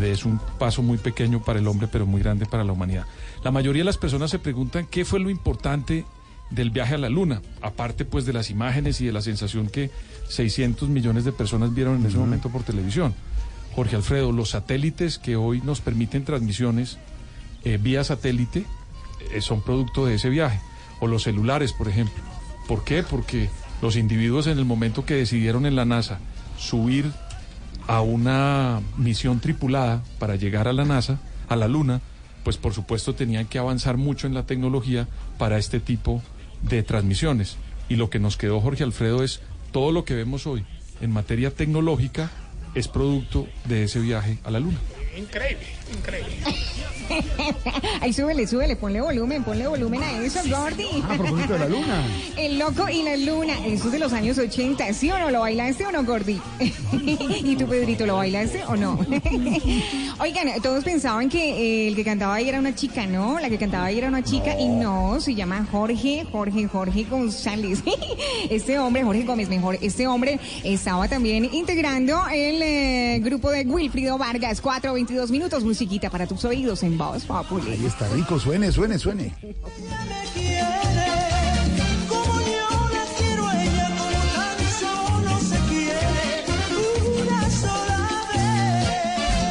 [0.00, 3.04] de es un paso muy pequeño para el hombre pero muy grande para la humanidad.
[3.44, 6.06] La mayoría de las personas se preguntan qué fue lo importante
[6.50, 9.90] del viaje a la luna, aparte pues de las imágenes y de la sensación que
[10.28, 13.14] 600 millones de personas vieron en ese momento por televisión.
[13.74, 16.98] Jorge Alfredo, los satélites que hoy nos permiten transmisiones
[17.64, 18.64] eh, vía satélite
[19.32, 20.60] eh, son producto de ese viaje.
[21.00, 22.22] O los celulares, por ejemplo.
[22.68, 23.02] ¿Por qué?
[23.02, 23.48] Porque
[23.82, 26.18] los individuos en el momento que decidieron en la NASA
[26.58, 27.10] subir
[27.86, 31.18] a una misión tripulada para llegar a la NASA,
[31.48, 32.00] a la Luna,
[32.44, 36.22] pues por supuesto tenían que avanzar mucho en la tecnología para este tipo
[36.62, 37.56] de transmisiones.
[37.88, 39.40] Y lo que nos quedó, Jorge Alfredo, es
[39.72, 40.64] todo lo que vemos hoy
[41.00, 42.30] en materia tecnológica
[42.74, 44.78] es producto de ese viaje a la Luna.
[45.20, 46.32] Increíble, increíble.
[48.00, 50.86] Ay, súbele, súbele, ponle volumen, ponle volumen a eso, Gordy.
[51.02, 52.04] Ah, a propósito de la luna.
[52.38, 55.30] El loco y la luna, eso es de los años 80, ¿sí o no?
[55.30, 56.40] ¿Lo bailaste o no, Gordy?
[56.92, 58.98] ¿Y tú, Pedrito, lo bailaste o no?
[60.20, 63.38] Oigan, todos pensaban que eh, el que cantaba ahí era una chica, ¿no?
[63.40, 67.82] La que cantaba ahí era una chica y no, se llama Jorge, Jorge, Jorge González.
[68.48, 74.16] Este hombre, Jorge Gómez, mejor, este hombre estaba también integrando el eh, grupo de Wilfrido
[74.16, 77.72] Vargas, 4 22 minutos, musiquita para tus oídos en Voz Populi.
[77.72, 79.34] Ahí está rico, suene, suene, suene.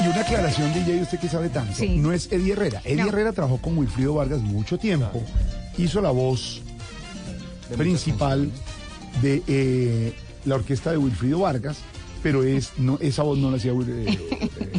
[0.01, 1.73] Y una aclaración, DJ, usted que sabe tanto.
[1.75, 1.97] Sí.
[1.97, 2.81] No es Eddie Herrera.
[2.85, 3.09] Eddie No.
[3.09, 5.21] Herrera trabajó con Wilfrido Vargas mucho tiempo.
[5.77, 6.61] Hizo la voz
[7.75, 8.49] principal
[9.21, 10.13] de eh,
[10.45, 11.79] la orquesta de Wilfrido Vargas,
[12.23, 14.78] pero es no esa voz no la hacía eh,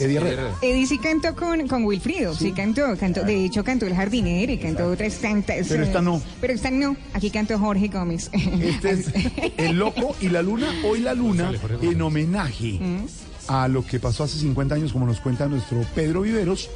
[0.00, 0.54] Eddie Herrera.
[0.62, 4.58] Eddie sí cantó con, con Wilfrido, sí, cantó, cantó, de hecho cantó El Jardinero y
[4.58, 5.68] cantó otras tantas.
[5.68, 6.22] Pero esta no.
[6.40, 8.30] Pero esta no, aquí cantó Jorge Gómez.
[8.32, 9.06] Este es
[9.58, 12.80] El Loco y la Luna, hoy la Luna, en homenaje
[13.46, 16.70] a lo que pasó hace 50 años, como nos cuenta nuestro Pedro Viveros.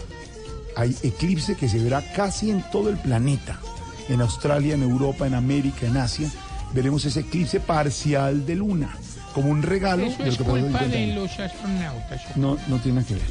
[0.77, 3.61] Hay eclipse que se verá casi en todo el planeta,
[4.09, 6.31] en Australia, en Europa, en América, en Asia.
[6.75, 8.99] Veremos ese eclipse parcial de luna,
[9.35, 11.17] como un regalo Eso de lo es culpa 50 de años.
[11.17, 12.37] los astronautas.
[12.37, 13.23] No, no tiene nada que ver.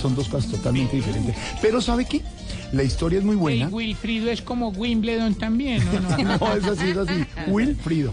[0.00, 1.36] Son dos cosas totalmente diferentes.
[1.60, 2.22] Pero ¿sabe qué?
[2.72, 3.66] La historia es muy buena.
[3.66, 6.00] El Wilfrido es como Wimbledon también, ¿no?
[6.00, 6.38] no?
[6.38, 7.24] No, es así, es así.
[7.48, 8.12] Wilfrido.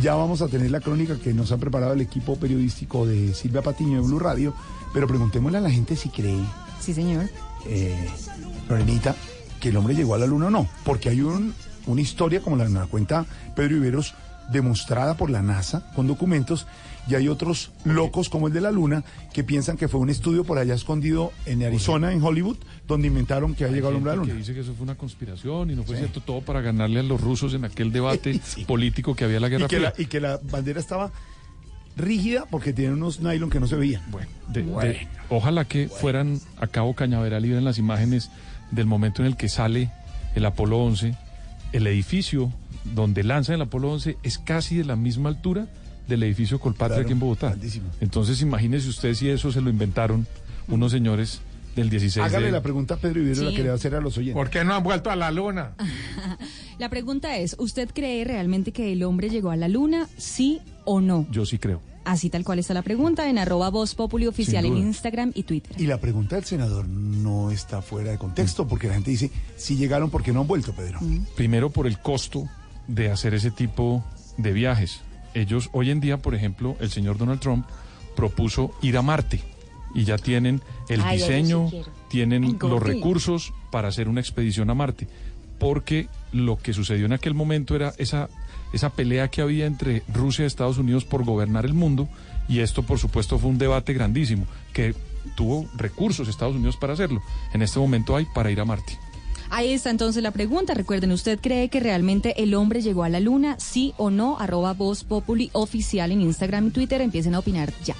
[0.00, 3.62] Ya vamos a tener la crónica que nos ha preparado el equipo periodístico de Silvia
[3.62, 4.54] Patiño de Blue Radio,
[4.94, 6.38] pero preguntémosle a la gente si cree,
[6.80, 7.28] Sí, señor.
[7.66, 8.08] eh,
[8.68, 9.16] Lorenita,
[9.60, 11.52] que el hombre llegó a la luna o no, porque hay un-
[11.86, 14.14] una historia, como la, la cuenta Pedro Iberos,
[14.52, 16.66] demostrada por la NASA con documentos,
[17.08, 20.44] y hay otros locos como el de la luna que piensan que fue un estudio
[20.44, 24.16] por allá escondido en Arizona, en Hollywood, donde inventaron que ha llegado el hombre a
[24.16, 24.32] la luna.
[24.34, 26.00] que dice que eso fue una conspiración y no fue Sí.
[26.02, 29.48] cierto todo para ganarle a los rusos en aquel debate político que había en la
[29.48, 29.92] Guerra y, que Fría.
[29.96, 31.10] la, y que la bandera estaba
[31.96, 34.02] rígida porque tiene unos nylon que no se veían.
[34.10, 38.30] Bueno, de- de- ojalá que fueran a Cabo Cañaveral y vieran las imágenes
[38.70, 39.90] del momento en el que sale
[40.34, 41.14] el Apolo 11.
[41.72, 42.52] El edificio
[42.94, 45.66] donde lanzan el Apolo 11 es casi de la misma altura
[46.06, 47.56] del edificio Colpatria Claro, aquí en Bogotá.
[48.00, 50.26] Entonces imagínese usted si eso se lo inventaron
[50.68, 51.40] unos señores
[51.76, 52.52] del 16 Hágale de...
[52.52, 54.34] la pregunta a Pedro Ibero, la que le va a hacer a los oyentes.
[54.34, 55.72] ¿Por qué no han vuelto a la luna?
[56.78, 61.00] La pregunta es, ¿usted cree realmente que el hombre llegó a la luna, sí o
[61.00, 61.26] no?
[61.28, 61.80] Yo sí creo.
[62.04, 64.76] Así tal cual está la pregunta en arroba Voz Populi oficial en.
[64.76, 65.72] Instagram y Twitter.
[65.76, 69.76] Y la pregunta del senador no está fuera de contexto, porque la gente dice, si
[69.76, 71.00] llegaron, ¿por qué no han vuelto, Pedro?
[71.34, 72.48] Primero por el costo
[72.88, 74.04] de hacer ese tipo
[74.36, 75.02] de viajes.
[75.34, 77.66] Ellos, hoy en día, por ejemplo, el señor Donald Trump
[78.16, 79.40] propuso ir a Marte
[79.94, 81.70] y ya tienen el Ay, sí diseño,
[82.08, 85.06] tienen los recursos para hacer una expedición a Marte.
[85.58, 88.28] Porque lo que sucedió en aquel momento era esa,
[88.72, 92.08] esa pelea que había entre Rusia y Estados Unidos por gobernar el mundo
[92.48, 94.94] y esto, por supuesto, fue un debate grandísimo que
[95.36, 97.22] tuvo recursos Estados Unidos para hacerlo.
[97.52, 98.98] En este momento hay para ir a Marte.
[99.50, 100.74] Ahí está entonces la pregunta.
[100.74, 104.38] Recuerden, ¿usted cree que realmente el hombre llegó a la luna, sí o no?
[104.38, 107.00] Arroba Voz Populi oficial en Instagram y Twitter.
[107.00, 107.96] Empiecen a opinar ya.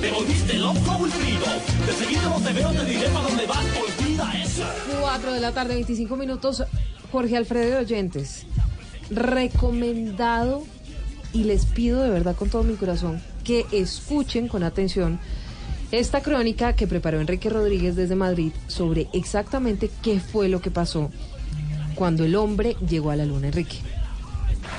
[0.00, 1.46] Te volviste loco, Wilfrido.
[1.86, 3.64] De seguido no te veo, te diré para dónde vas.
[3.76, 4.62] Olvida eso.
[5.00, 6.64] 4 de la tarde, 25 minutos.
[7.12, 8.44] Jorge Alfredo de Oyentes,
[9.08, 10.64] recomendado
[11.32, 15.20] y les pido de verdad con todo mi corazón que escuchen con atención
[15.94, 21.10] esta crónica que preparó Enrique Rodríguez desde Madrid sobre exactamente qué fue lo que pasó
[21.94, 23.46] cuando el hombre llegó a la luna.
[23.46, 23.78] Enrique.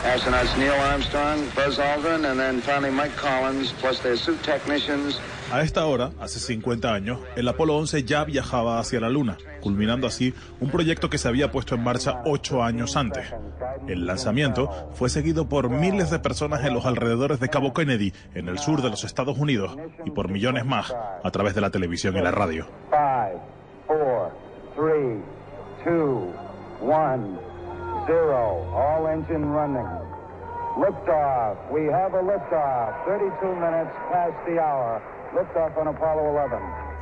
[0.03, 5.19] Astronauts Neil Armstrong, Buzz Aldrin, and then finally Mike Collins, plus their suit technicians.
[5.55, 10.05] A esta hora, hace 50 años, el Apolo 11 ya viajaba hacia la Luna, culminando
[10.05, 13.33] así un proyecto que se había puesto en marcha ocho años antes.
[13.87, 18.49] El lanzamiento fue seguido por miles de personas en los alrededores de Cabo Kennedy, en
[18.49, 22.17] el sur de los Estados Unidos, y por millones más a través de la televisión
[22.17, 22.67] y la radio.
[30.77, 31.71] Liftoff.
[31.71, 33.05] We have a liftoff.
[33.05, 35.01] 32 minutes past the hour.
[35.33, 36.21] Liftoff on Apollo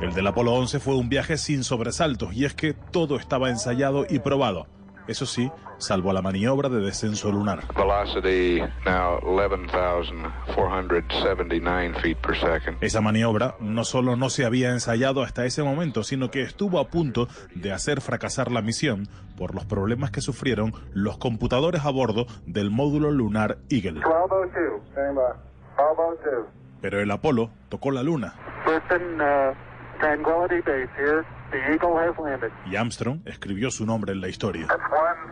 [0.00, 4.04] El del Apolo 11 fue un viaje sin sobresaltos y es que todo estaba ensayado
[4.08, 4.66] y probado.
[5.06, 7.60] Eso sí, salvo la maniobra de descenso lunar.
[7.76, 12.78] Velocity now 11,479 feet per second.
[12.80, 16.88] Esa maniobra no solo no se había ensayado hasta ese momento, sino que estuvo a
[16.88, 19.06] punto de hacer fracasar la misión
[19.36, 24.00] por los problemas que sufrieron los computadores a bordo del módulo lunar Eagle.
[24.00, 26.63] 1202.
[26.84, 26.84] Stand by.
[26.84, 26.84] 1202.
[26.84, 28.34] Pero el Apolo tocó la luna
[28.66, 29.54] uh,
[30.00, 31.24] Tranquility Base here.
[31.50, 32.52] The Eagle has landed.
[32.66, 34.66] y Armstrong escribió su nombre en la historia.
[34.66, 34.80] One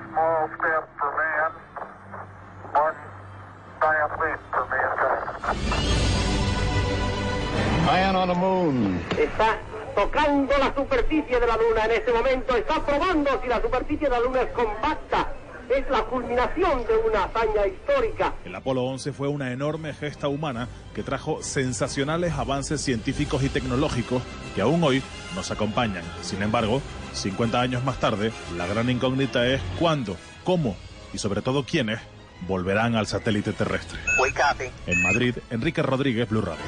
[0.09, 1.53] small step for man,
[2.73, 2.95] one
[3.81, 5.27] giant leap for mankind.
[7.87, 9.01] Man on the moon.
[9.19, 9.59] Está
[9.95, 14.11] tocando la superficie de la Luna en este momento, está probando si la superficie de
[14.11, 15.32] la Luna es compacta.
[15.75, 18.35] Es la culminación de una hazaña histórica.
[18.45, 24.23] El Apolo 11 fue una enorme gesta humana que trajo sensacionales avances científicos y tecnológicos
[24.55, 25.03] que aún hoy
[25.35, 26.05] nos acompañan.
[26.21, 26.83] Sin embargo,
[27.15, 30.77] 50 años más tarde, la gran incógnita es cuándo, cómo
[31.15, 32.01] y sobre todo quiénes
[32.47, 33.99] volverán al satélite terrestre.
[34.87, 36.61] En Madrid, Enrique Rodríguez, Blue Radio.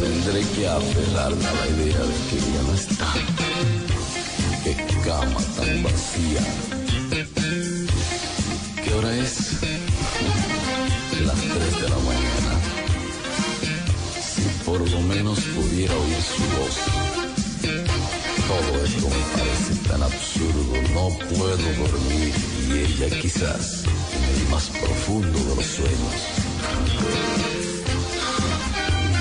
[0.00, 3.12] Tendré que aferrarme a la idea de que ella no está.
[4.62, 6.42] Qué cama tan vacía.
[8.84, 9.58] ¿Qué hora es?
[11.26, 12.52] Las 3 de la mañana.
[14.22, 16.76] Si por lo menos pudiera oír su voz.
[18.46, 20.74] Todo esto me parece tan absurdo.
[20.94, 22.34] No puedo dormir
[22.68, 27.57] y ella quizás en el más profundo de los sueños.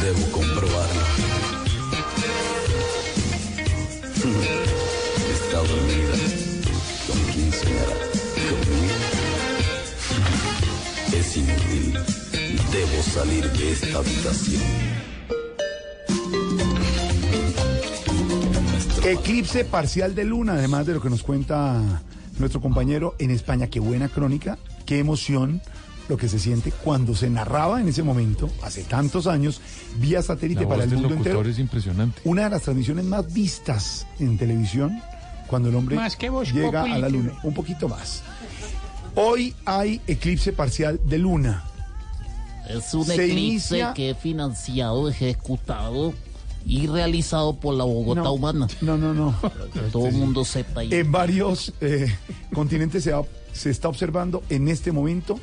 [0.08, 1.02] Debo comprobarlo.
[5.34, 6.16] Está dormida.
[7.08, 7.96] ¿Con quién soñará?
[8.48, 8.96] ¿Conmigo?
[11.12, 12.00] Es inútil.
[12.72, 14.64] Debo salir de esta habitación.
[19.04, 21.84] Eclipse parcial de luna, además de lo que nos cuenta
[22.40, 23.68] nuestro compañero en España.
[23.68, 25.62] Qué buena crónica, qué emoción
[26.10, 29.60] lo que se siente cuando se narraba en ese momento, hace tantos años,
[30.00, 31.42] vía satélite La para voz el mundo entero.
[31.42, 32.22] es impresionante.
[32.24, 35.02] Una de las transmisiones más vistas en televisión
[35.48, 37.34] cuando el hombre Más que Voz llega Populi, a la luna.
[37.44, 38.22] Un poquito más.
[39.16, 41.64] Hoy hay eclipse parcial de luna.
[42.70, 43.34] Es un Se eclipse
[43.78, 46.14] inicia- que es financiado, ejecutado
[46.66, 48.68] y realizado por la Bogotá No, Humana.
[48.82, 49.36] No, no, no.
[49.74, 50.82] Que todo el mundo sepa.
[50.82, 50.94] ahí.
[50.94, 52.14] En varios eh,
[52.54, 55.40] continentes se, ha- se está observando en este momento.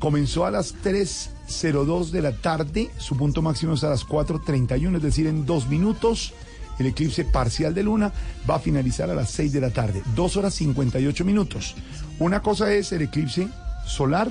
[0.00, 5.02] Comenzó a las 3.02 de la tarde, su punto máximo es a las 4.31, es
[5.02, 6.32] decir, en dos minutos.
[6.78, 8.10] El eclipse parcial de luna
[8.48, 11.74] va a finalizar a las 6 de la tarde, 2 horas 58 minutos.
[12.18, 13.48] Una cosa es el eclipse
[13.86, 14.30] solar,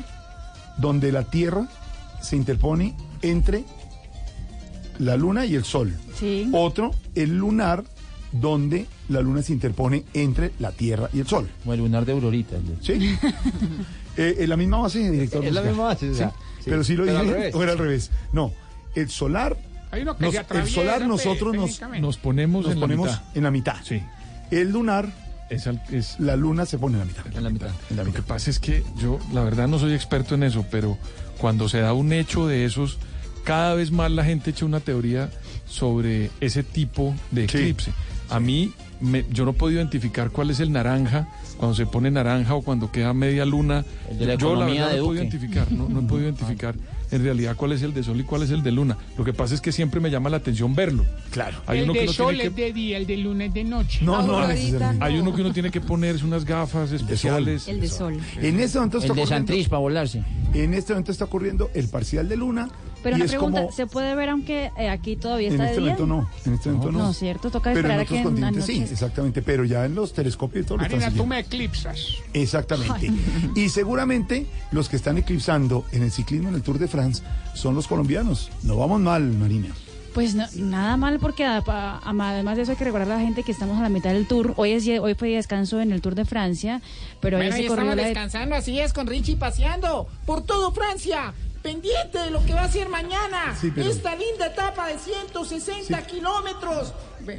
[0.79, 1.67] donde la Tierra
[2.21, 3.63] se interpone entre
[4.97, 5.95] la luna y el sol.
[6.19, 6.49] Sí.
[6.51, 7.83] Otro, el lunar,
[8.31, 11.47] donde la luna se interpone entre la Tierra y el sol.
[11.61, 12.57] Como el lunar de Aurorita.
[12.59, 13.15] de- Sí.
[14.17, 15.43] Eh, en la misma base, director.
[15.45, 15.71] Es la musical.
[15.71, 16.69] misma base, o sea, Sí, sí.
[16.71, 18.11] Pero sí lo Pero dije, o era al revés.
[18.33, 18.51] No,
[18.95, 19.57] el solar,
[19.91, 23.37] Hay uno que nos- se el solar nosotros nos, ponemos nos en ponemos la mitad.
[23.37, 23.75] en la mitad.
[23.83, 24.03] Sí.
[24.51, 27.25] El lunar, Es, al- es la luna se pone en la mitad.
[27.35, 27.69] En la mitad.
[27.89, 28.21] En la Lo mitad.
[28.21, 30.97] que pasa es que yo, la verdad, no soy experto en eso, pero
[31.39, 32.99] cuando se da un hecho de esos,
[33.45, 35.31] cada vez más la gente echa una teoría
[35.65, 37.57] sobre ese tipo de Sí.
[37.57, 37.91] eclipse.
[38.29, 42.55] A mí, me- yo no puedo identificar cuál es el naranja, cuando se pone naranja
[42.55, 43.85] o cuando queda media luna.
[44.09, 46.75] El de la yo la verdad de no puedo identificar, no, no puedo identificar
[47.11, 48.97] en realidad cuál es el de sol y cuál es el de luna.
[49.17, 51.05] Lo que pasa es que siempre me llama la atención verlo.
[51.31, 51.57] Claro.
[51.65, 53.45] Hay el uno que de uno sol tiene es que de día, el de luna
[53.45, 53.99] es de noche.
[54.03, 55.03] No, no necesariamente.
[55.05, 57.67] hay uno que uno tiene que ponerse unas gafas especiales.
[57.67, 58.19] El de sol.
[58.41, 60.23] En este momento está El de para volarse.
[60.53, 62.69] en este momento está ocurriendo el parcial de luna.
[63.01, 65.75] Pero y una pregunta, como, ¿se puede ver aunque eh, aquí todavía en está este
[65.79, 65.95] de día?
[65.97, 66.99] momento no, en este momento no.
[66.99, 69.41] No, cierto, toca Pero en esperar a otros que continentes sí, exactamente.
[69.41, 71.35] Pero ya en los telescopios y todo lo están Marina, tú siguiendo.
[71.35, 72.05] me eclipsas.
[72.33, 73.11] Exactamente.
[73.55, 77.75] Y seguramente los que están eclipsando en el ciclismo en el Tour de France son
[77.75, 78.51] los colombianos.
[78.63, 79.69] No vamos mal, Marina.
[80.13, 83.21] Pues no- nada mal porque a- a- además de eso hay que recordar a la
[83.23, 84.53] gente que estamos a la mitad del tour.
[84.57, 86.81] Hoy es hoy fue descanso en el Tour de Francia,
[87.21, 90.07] pero hoy Bueno, se y corrió estamos la de- descansando, así es, con Richie paseando
[90.25, 91.33] por todo Francia.
[91.73, 93.55] Pendiente de lo que va a ser mañana.
[93.61, 96.93] Sí, pero- Esta linda etapa de 160 kilómetros.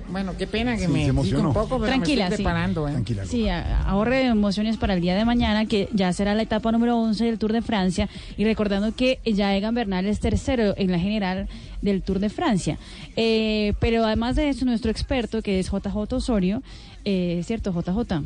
[0.09, 1.49] Bueno, qué pena que Sí, me se emocionó.
[1.49, 2.35] un poco, pero Tranquila, me sí.
[2.35, 2.87] estoy preparando.
[2.87, 2.93] ¿eh?
[2.93, 3.25] Tranquila.
[3.27, 6.97] Sí, a- ahorre emociones para el día de mañana, que ya será la etapa número
[6.97, 8.09] 11 del Tour de Francia.
[8.37, 11.49] Y recordando que ya Egan Bernal es tercero en la general
[11.83, 12.79] del Tour de Francia.
[13.17, 16.63] Eh, pero además de eso, nuestro experto, que es JJ Osorio,
[17.05, 18.23] eh, ¿cierto, JJ?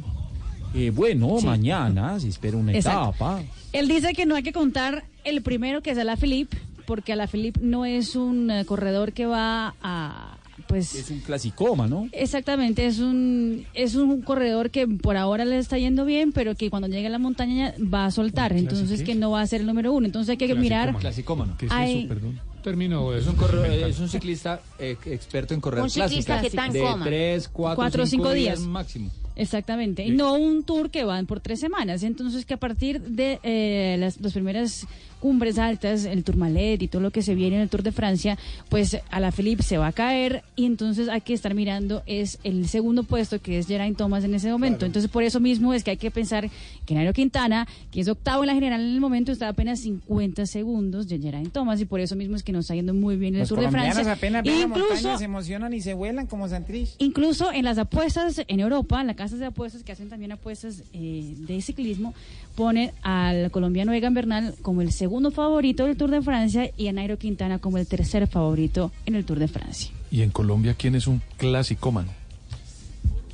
[0.75, 1.47] Eh, bueno, Sí.
[1.47, 3.11] mañana se espera una Exacto.
[3.11, 3.43] etapa.
[3.73, 6.57] Él dice que no hay que contar el primero que es a la Philippe,
[6.87, 10.95] porque a la Philippe no es un eh, corredor que va a, pues...
[10.95, 12.09] Es un clasicoma, ¿no?
[12.13, 16.69] Exactamente, es un es un corredor que por ahora le está yendo bien, pero que
[16.71, 19.67] cuando llegue a la montaña va a soltar, entonces que no va a ser el
[19.67, 20.07] número uno.
[20.07, 20.95] Entonces hay que mirar.
[20.97, 21.57] Clasicómano.
[21.59, 22.41] ¿Qué es eso, perdón?
[22.63, 26.41] Termino Es un, corredor- es un ciclista eh, experto en correr Un ciclista clásicas.
[26.41, 27.05] que está en de coma.
[27.05, 28.69] 3, 4, Cuatro o 5 cinco días días.
[28.69, 29.11] máximo.
[29.37, 32.03] Exactamente, y no un tour que van por tres semanas.
[32.05, 34.87] Entonces que a partir de eh, las, las primeras
[35.21, 38.39] cumbres altas, el Tourmalet y todo lo que se viene en el Tour de Francia,
[38.69, 42.39] pues a la Philippe se va a caer y entonces hay que estar mirando es
[42.45, 44.87] el segundo puesto que es Geraint Thomas en ese momento.
[44.87, 46.49] Entonces por eso mismo es que hay que pensar
[46.87, 50.47] que Nairo Quintana, que es octavo en la general en el momento, está apenas 50
[50.47, 53.35] segundos de Geraint Thomas y por eso mismo es que nos está yendo muy bien
[53.35, 54.13] en el Los Tour de Francia.
[54.13, 56.95] apenas ven Incluso se emocionan y se vuelan como Santrich.
[56.99, 60.83] Incluso en las apuestas en Europa, en las casas de apuestas que hacen también apuestas
[60.93, 62.15] eh, de ciclismo,
[62.55, 66.93] ponen al colombiano Egan Bernal como el segundo favorito del Tour de Francia y a
[66.93, 69.91] Nairo Quintana como el tercer favorito en el Tour de Francia.
[70.11, 72.13] ¿Y en Colombia quién es un clasicómano?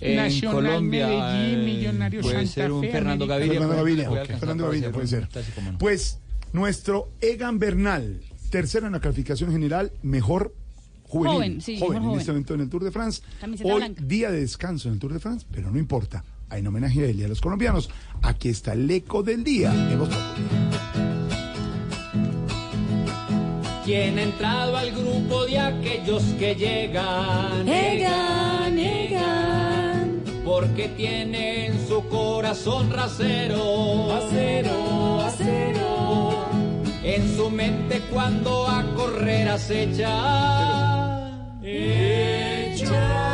[0.01, 3.27] En Nacional, Colombia Medellín, eh, Millonarios, puede Santa ser un Fe, Fernando.
[3.27, 3.53] Gaviria.
[3.53, 5.77] Fernando Gaviria, puede ok, alcanzar Fernando para Gaviria ser puede ser.
[5.79, 6.19] Pues
[6.55, 10.55] nuestro Egan Bernal, tercero en la calificación general, mejor
[11.03, 11.37] juvenil.
[11.37, 12.19] Joven, sí, mejor en joven.
[12.21, 13.23] este momento en el Tour de France.
[13.41, 14.03] Camiseta Hoy blanca.
[14.03, 16.25] día de descanso en el Tour de France, pero no importa.
[16.51, 17.89] Hay un homenaje a él y a los colombianos.
[18.23, 19.73] Aquí está el eco del día.
[19.73, 20.71] en Voz Populi.
[23.85, 27.69] ¿Quién ha entrado al grupo de aquellos que llegan?
[27.69, 30.23] Egan, Egan.
[30.45, 34.13] Porque tiene en su corazón rasero.
[34.13, 36.49] Acero, acero.
[37.03, 40.13] En su mente cuando a correr acecha.
[41.63, 43.30] Echa.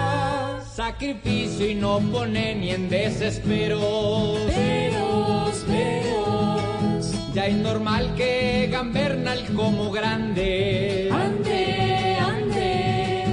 [0.86, 4.36] Sacrificio y no pone ni en desespero.
[4.46, 7.12] Peros, peros.
[7.34, 11.10] Ya es normal que Gambernal como grande.
[11.12, 13.24] Ande, ande,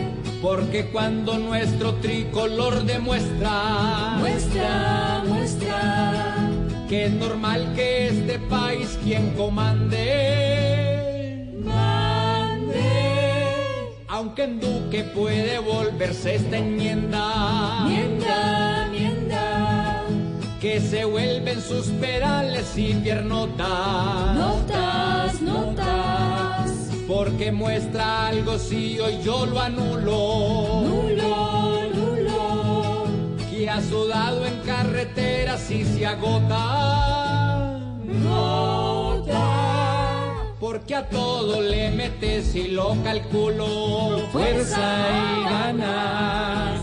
[0.42, 6.50] Porque cuando nuestro tricolor demuestra, muestra, muestra.
[6.90, 10.93] que es normal que este país quien comande,
[14.14, 20.04] aunque en Duque puede volverse esta enmienda, mienda, mienda.
[20.62, 26.72] que se vuelven sus perales y piernotas, Notas, notas.
[27.08, 30.84] porque muestra algo si hoy yo lo anulo.
[30.84, 33.06] Nulo, nulo.
[33.50, 37.80] que ha sudado en carreteras y se agota.
[38.06, 39.03] Nota.
[40.74, 44.28] Porque a todo le metes y lo calculo.
[44.32, 45.08] Fuerza
[45.38, 46.82] y ganas.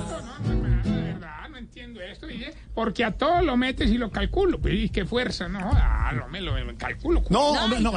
[0.85, 2.29] verdad, no entiendo esto.
[2.29, 4.61] dice, Porque a todo lo metes y lo calculo.
[4.61, 5.49] Pues, ¿y qué fuerza?
[5.49, 7.25] No, ah, lo, me lo, me lo calculo.
[7.31, 7.93] No, hombre, no.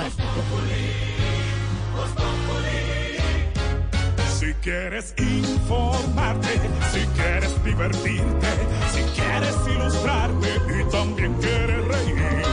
[4.40, 6.60] Si quieres informarte,
[6.92, 8.48] si quieres divertirte,
[8.92, 12.53] si quieres ilustrarte y también quieres reír.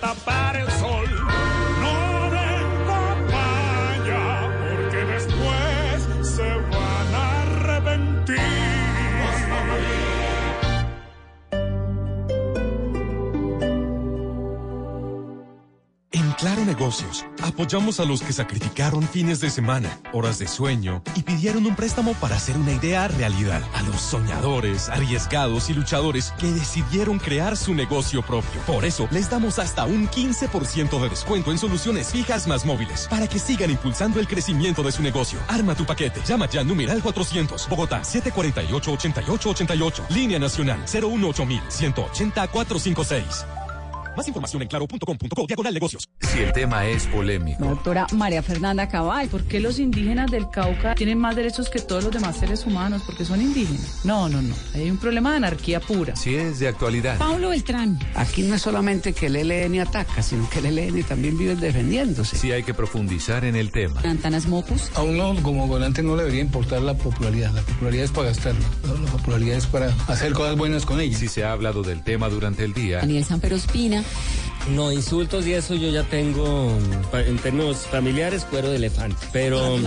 [0.00, 1.53] Tapar el sol.
[16.44, 21.64] Claro Negocios, apoyamos a los que sacrificaron fines de semana, horas de sueño y pidieron
[21.64, 23.62] un préstamo para hacer una idea realidad.
[23.72, 28.60] A los soñadores, arriesgados y luchadores que decidieron crear su negocio propio.
[28.66, 33.26] Por eso, les damos hasta un 15% de descuento en soluciones fijas más móviles para
[33.26, 35.38] que sigan impulsando el crecimiento de su negocio.
[35.48, 36.20] Arma tu paquete.
[36.26, 37.70] Llama ya numeral 400.
[37.70, 40.10] Bogotá 748-8888.
[40.10, 43.46] Línea Nacional 018 180 456.
[44.16, 46.08] Más información en claro.com.co diagonal negocios.
[46.20, 50.94] Si el tema es polémico, Doctora María Fernanda Cabal, ¿por qué los indígenas del Cauca
[50.94, 53.02] tienen más derechos que todos los demás seres humanos?
[53.04, 54.00] Porque son indígenas.
[54.04, 54.54] No, no, no.
[54.74, 56.14] Hay un problema de anarquía pura.
[56.16, 57.98] si es de actualidad, Pablo Beltrán.
[58.14, 62.36] Aquí no es solamente que el ELN ataca, sino que el ELN también vive defendiéndose.
[62.36, 64.00] si hay que profundizar en el tema.
[64.04, 64.90] Antanas Mopus.
[64.94, 67.52] A uno como gobernante no le debería importar la popularidad.
[67.52, 68.54] La popularidad es para gastar.
[68.84, 71.18] La popularidad es para hacer cosas buenas con ella.
[71.18, 74.03] Si se ha hablado del tema durante el día, Daniel Sanpero Espina.
[74.70, 76.70] No, insultos y eso yo ya tengo,
[77.12, 79.26] en términos familiares, cuero de elefante.
[79.32, 79.78] Pero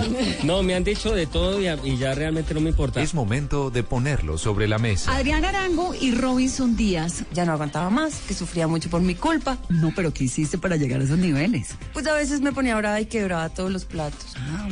[0.43, 3.01] no, me han dicho de todo y, ya realmente no me importa.
[3.01, 5.15] es momento de ponerlo sobre la mesa.
[5.15, 7.23] Adrián Arango y Robinson Díaz.
[7.33, 9.57] Ya no aguantaba más, que sufría mucho por mi culpa.
[9.69, 11.69] No, pero ¿qué hiciste para llegar a esos niveles?
[11.93, 14.35] Pues a veces me ponía brava y quebraba todos los platos.
[14.37, 14.67] Ah,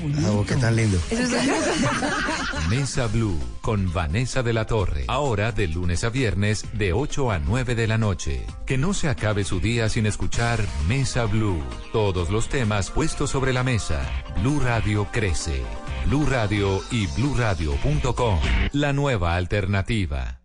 [0.48, 1.00] qué tan lindo.
[1.10, 2.70] Eso es...
[2.70, 5.06] Mesa Blue con Vanessa de la Torre.
[5.08, 8.46] Ahora de lunes a viernes de 8 a 9 de la noche.
[8.68, 11.64] Que no se acabe su día sin escuchar Mesa Blue.
[11.92, 14.08] Todos los temas puestos sobre la mesa.
[14.40, 15.64] Blue Radio crece.
[16.06, 18.40] Blue Radio y bluradio.com.
[18.72, 20.45] La nueva alternativa.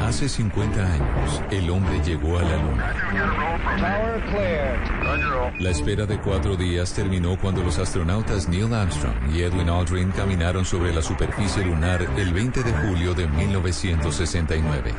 [0.00, 2.94] Hace 50 años, el hombre llegó a la luna.
[3.78, 5.60] Tower cleared.
[5.60, 10.64] La espera de cuatro días terminó cuando los astronautas Neil Armstrong y Edwin Aldrin caminaron
[10.64, 14.94] sobre la superficie lunar el 20 de julio de 1969.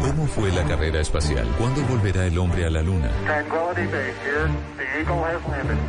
[0.00, 1.46] ¿Cómo fue la carrera espacial?
[1.58, 3.10] ¿Cuándo volverá el hombre a la luna?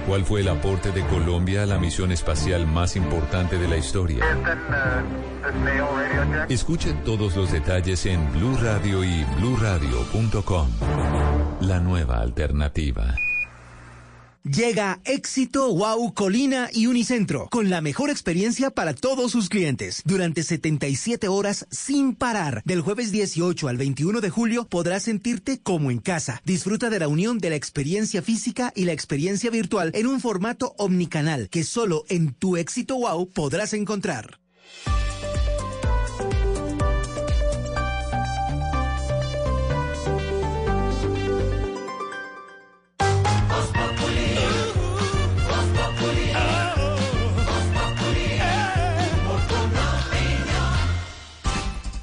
[0.08, 4.24] ¿Cuál fue el aporte de Colombia a la misión espacial más importante de la historia?
[6.50, 10.68] Escuche todos los detalles en Blue Radio y bluradio.com.
[11.62, 13.16] La nueva alternativa.
[14.44, 20.02] Llega Éxito Wow Colina y Unicentro con la mejor experiencia para todos sus clientes.
[20.04, 22.64] Durante 77 horas sin parar.
[22.66, 26.42] Del jueves 18 al 21 de julio podrás sentirte como en casa.
[26.44, 30.74] Disfruta de la unión de la experiencia física y la experiencia virtual en un formato
[30.80, 34.41] omnicanal que solo en tu Éxito Wow podrás encontrar.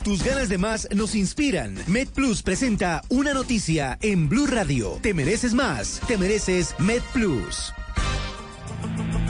[0.09, 1.77] Tus ganas de más nos inspiran.
[1.87, 4.99] MedPlus presenta una noticia en Blue Radio.
[5.03, 6.01] Te mereces más.
[6.09, 7.75] Te mereces MedPlus.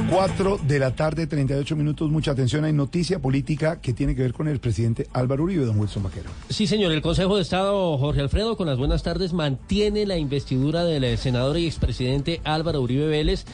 [0.08, 2.08] 4 de la tarde, 38 minutos.
[2.12, 2.64] Mucha atención.
[2.64, 6.30] Hay noticia política que tiene que ver con el presidente Álvaro Uribe, don Wilson Vaquero.
[6.48, 6.92] Sí, señor.
[6.92, 11.58] El Consejo de Estado, Jorge Alfredo, con las buenas tardes, mantiene la investidura del senador
[11.58, 13.46] y expresidente Álvaro Uribe Vélez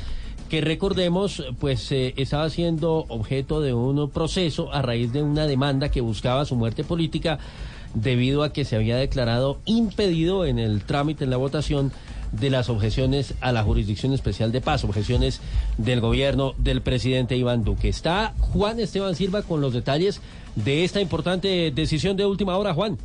[0.54, 5.88] que recordemos, pues eh, estaba siendo objeto de un proceso a raíz de una demanda
[5.88, 7.40] que buscaba su muerte política
[7.92, 11.90] debido a que se había declarado impedido en el trámite, en la votación
[12.30, 15.40] de las objeciones a la Jurisdicción Especial de Paz, objeciones
[15.76, 17.88] del gobierno del presidente Iván Duque.
[17.88, 20.20] Está Juan Esteban Silva con los detalles
[20.54, 22.96] de esta importante decisión de última hora, Juan.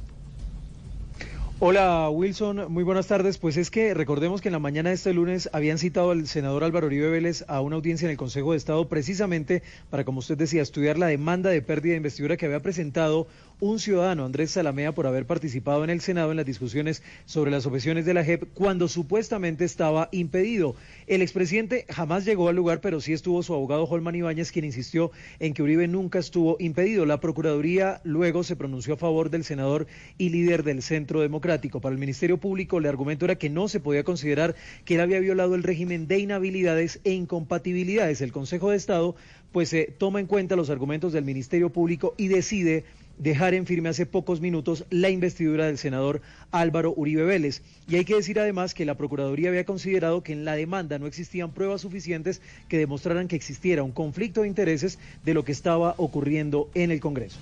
[1.62, 3.38] Hola Wilson, muy buenas tardes.
[3.38, 6.64] Pues es que recordemos que en la mañana de este lunes habían citado al senador
[6.64, 10.38] Álvaro Uribe Vélez a una audiencia en el Consejo de Estado precisamente para, como usted
[10.38, 13.28] decía, estudiar la demanda de pérdida de investidura que había presentado
[13.60, 17.66] un ciudadano, Andrés Salamea, por haber participado en el Senado en las discusiones sobre las
[17.66, 20.76] objeciones de la JEP cuando supuestamente estaba impedido.
[21.07, 25.12] El expresidente jamás llegó al lugar, pero sí estuvo su abogado Holman Ibáñez, quien insistió
[25.39, 27.05] en que Uribe nunca estuvo impedido.
[27.05, 29.88] La Procuraduría luego se pronunció a favor del senador
[30.18, 31.82] y líder del Centro Democrático.
[31.82, 34.55] Para el Ministerio Público, el argumento era que no se podía considerar
[34.86, 38.22] que él había violado el régimen de inhabilidades e incompatibilidades.
[38.22, 39.16] El Consejo de Estado
[39.51, 42.86] pues se toma en cuenta los argumentos del Ministerio Público y decide
[43.20, 47.62] dejar en firme hace pocos minutos la investidura del senador Álvaro Uribe Vélez.
[47.88, 51.06] Y hay que decir además que la Procuraduría había considerado que en la demanda no
[51.06, 55.94] existían pruebas suficientes que demostraran que existiera un conflicto de intereses de lo que estaba
[55.98, 57.38] ocurriendo en el Congreso.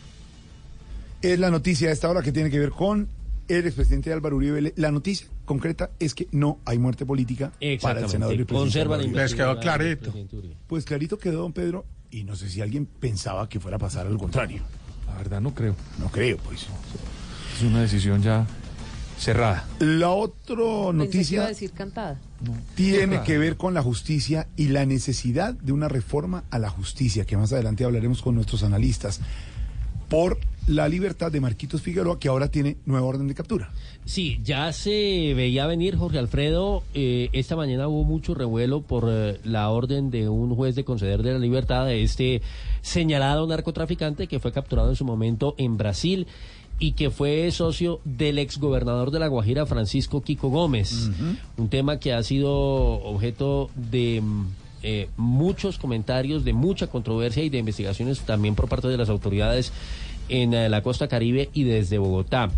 [1.22, 3.08] Es la noticia de esta hora que tiene que ver con
[3.48, 4.74] el expresidente Álvaro Uribe Vélez.
[4.76, 7.52] La noticia concreta es que no hay muerte política
[7.82, 8.54] para el senador y presidente.
[8.54, 9.04] Conserva la.
[9.04, 10.14] Les quedó clarito.
[10.68, 14.08] Pues clarito quedó, don Pedro, y no sé si alguien pensaba que fuera a pasar
[14.08, 14.64] al contrario.
[15.18, 15.76] La verdad no creo.
[15.98, 16.68] No creo, pues.
[17.56, 18.46] Es una decisión ya
[19.18, 19.66] cerrada.
[19.80, 22.20] La otra Pensé que iba a noticia decir cantada.
[22.76, 23.24] tiene cerrada.
[23.24, 27.36] que ver con la justicia y la necesidad de una reforma a la justicia, que
[27.36, 29.20] más adelante hablaremos con nuestros analistas,
[30.08, 30.38] por
[30.68, 33.72] la libertad de Marquitos Figueroa, que ahora tiene nueva orden de captura.
[34.08, 36.82] Sí, ya se veía venir, Jorge Alfredo.
[36.94, 41.24] eh, esta mañana hubo mucho revuelo por eh, la orden de un juez de conceder
[41.24, 42.42] de la libertad de este
[42.82, 46.26] señalado narcotraficante que fue capturado en su momento en Brasil
[46.80, 51.10] y que fue socio del exgobernador de La Guajira, Francisco Kiko Gómez.
[51.58, 54.46] Un tema que ha sido objeto de mm,
[54.84, 59.74] eh, muchos comentarios, de mucha controversia y de investigaciones también por parte de las autoridades
[60.30, 62.50] en eh, la costa caribe y desde Bogotá.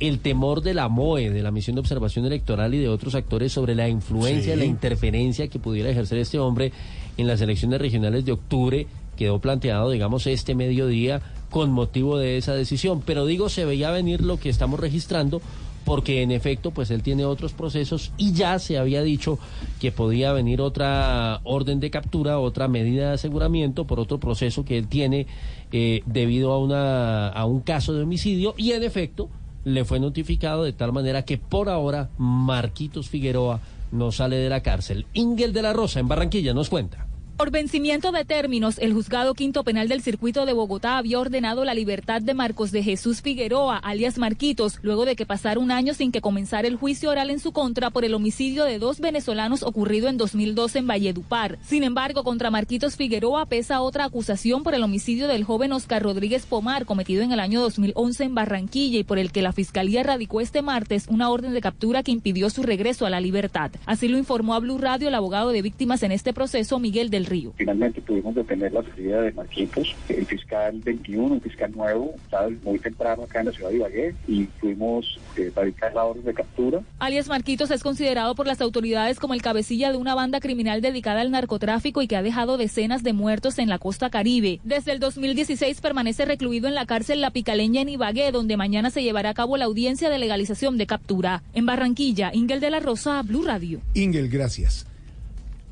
[0.00, 3.52] El temor de la MOE, de la Misión de Observación Electoral y de otros actores
[3.52, 4.58] sobre la influencia, Sí.
[4.58, 6.72] la interferencia que pudiera ejercer este hombre
[7.16, 8.86] en las elecciones regionales de octubre,
[9.16, 13.02] quedó planteado, digamos, este mediodía con motivo de esa decisión.
[13.06, 15.40] Pero digo, se veía venir lo que estamos registrando
[15.84, 19.38] porque en efecto, pues él tiene otros procesos y ya se había dicho
[19.80, 24.78] que podía venir otra orden de captura, otra medida de aseguramiento por otro proceso que
[24.78, 25.26] él tiene
[25.72, 29.28] eh, debido a, una, a un caso de homicidio y en efecto
[29.64, 33.60] le fue notificado de tal manera que por ahora Marquitos Figueroa
[33.92, 35.06] no sale de la cárcel.
[35.14, 37.03] Ingel de la Rosa en Barranquilla nos cuenta.
[37.36, 41.74] Por vencimiento de términos, el juzgado quinto penal del circuito de Bogotá había ordenado la
[41.74, 46.12] libertad de Marcos de Jesús Figueroa, alias Marquitos, luego de que pasara un año sin
[46.12, 50.08] que comenzara el juicio oral en su contra por el homicidio de dos venezolanos ocurrido
[50.08, 51.58] en 2012 en Valledupar.
[51.64, 56.46] Sin embargo, contra Marquitos Figueroa pesa otra acusación por el homicidio del joven Oscar Rodríguez
[56.46, 60.40] Pomar, cometido en el año 2011 en Barranquilla y por el que la fiscalía radicó
[60.40, 63.72] este martes una orden de captura que impidió su regreso a la libertad.
[63.86, 67.23] Así lo informó a Blue Radio el abogado de víctimas en este proceso, Miguel del
[67.26, 67.52] Río.
[67.56, 72.78] Finalmente pudimos detener la salida de Marquitos, el fiscal 21, un fiscal nuevo, estaba muy
[72.78, 76.80] temprano acá en la ciudad de Ibagué y pudimos eh, radicar la orden de captura.
[76.98, 81.20] Alias Marquitos es considerado por las autoridades como el cabecilla de una banda criminal dedicada
[81.20, 84.60] al narcotráfico y que ha dejado decenas de muertos en la costa caribe.
[84.64, 89.02] Desde el 2016 permanece recluido en la cárcel La Picaleña en Ibagué, donde mañana se
[89.02, 91.42] llevará a cabo la audiencia de legalización de captura.
[91.54, 93.80] En Barranquilla, Ingel de la Rosa, Blue Radio.
[93.94, 94.86] Ingel, gracias.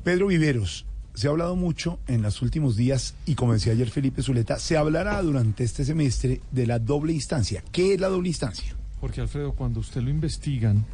[0.03, 4.21] Pedro Viveros, se ha hablado mucho en los últimos días y como decía ayer Felipe
[4.23, 7.63] Zuleta, se hablará durante este semestre de la doble instancia.
[7.71, 8.73] ¿Qué es la doble instancia?
[8.99, 10.85] Porque Alfredo, cuando usted lo investigan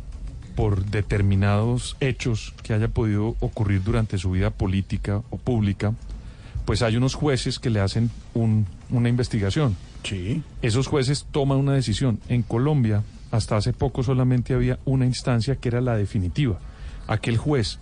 [0.55, 5.93] por determinados hechos que haya podido ocurrir durante su vida política o pública,
[6.65, 9.75] pues hay unos jueces que le hacen un- una investigación.
[10.03, 10.43] Sí.
[10.61, 12.19] Esos jueces toman una decisión.
[12.29, 16.59] En Colombia, hasta hace poco solamente había una instancia que era la definitiva.
[17.07, 17.79] Aquel juez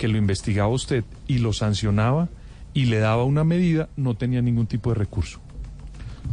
[0.00, 2.30] que lo investigaba usted y lo sancionaba
[2.72, 5.40] y le daba una medida no tenía ningún tipo de recurso.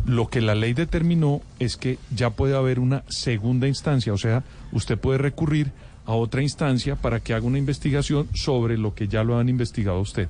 [0.05, 4.45] Lo que la ley determinó es que ya puede haber una segunda instancia, o sea,
[4.71, 5.71] usted puede recurrir
[6.05, 9.99] a otra instancia para que haga una investigación sobre lo que ya lo han investigado
[9.99, 10.29] usted.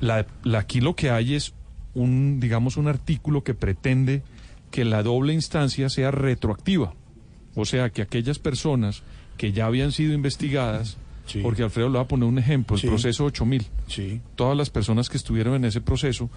[0.00, 0.24] La-
[0.56, 1.54] aquí lo que hay es
[1.94, 4.22] un, digamos, un artículo que pretende
[4.70, 6.94] que la doble instancia sea retroactiva.
[7.56, 9.02] O sea, que aquellas personas
[9.36, 10.98] que ya habían sido investigadas,
[11.42, 12.86] porque Alfredo le va a poner un ejemplo, el Sí.
[12.88, 13.66] proceso 8000.
[13.88, 14.20] Sí.
[14.36, 16.28] Todas las personas que estuvieron en ese proceso,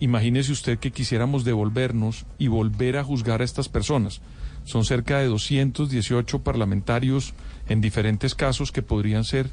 [0.00, 4.20] imagínese usted que quisiéramos devolvernos y volver a juzgar a estas personas.
[4.64, 7.34] Son cerca de 218 parlamentarios
[7.68, 9.50] en diferentes casos que podrían ser,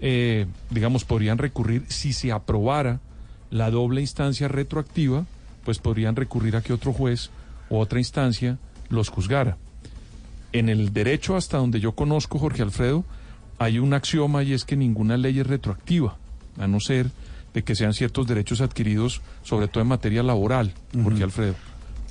[0.00, 3.00] eh, digamos, podrían recurrir si se aprobara
[3.50, 5.24] la doble instancia retroactiva,
[5.64, 7.30] pues podrían recurrir a que otro juez
[7.68, 8.58] o otra instancia
[8.88, 9.56] los juzgara.
[10.52, 13.04] En el derecho hasta donde yo conozco, Jorge Alfredo,
[13.60, 16.16] hay un axioma y es que ninguna ley es retroactiva,
[16.58, 17.10] a no ser
[17.52, 20.72] de que sean ciertos derechos adquiridos, sobre todo en materia laboral,
[21.04, 21.54] Jorge Alfredo.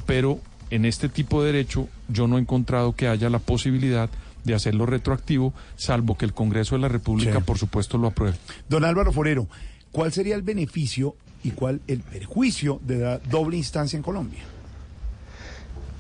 [0.06, 0.40] Pero
[0.70, 4.12] en este tipo de derecho yo no he encontrado que haya la posibilidad
[4.44, 7.44] de hacerlo retroactivo, salvo que el Congreso de la República, Sí.
[7.44, 8.38] por supuesto, lo apruebe.
[8.70, 9.48] Don Álvaro Forero,
[9.92, 14.44] ¿cuál sería el beneficio y cuál el perjuicio de la doble instancia en Colombia?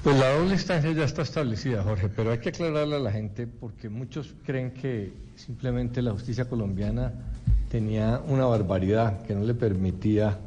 [0.04, 3.48] Pues la doble instancia ya está establecida, Jorge, pero hay que aclararle a la gente
[3.48, 7.12] porque muchos creen que simplemente la justicia colombiana
[7.70, 10.38] tenía una barbaridad que no le permitía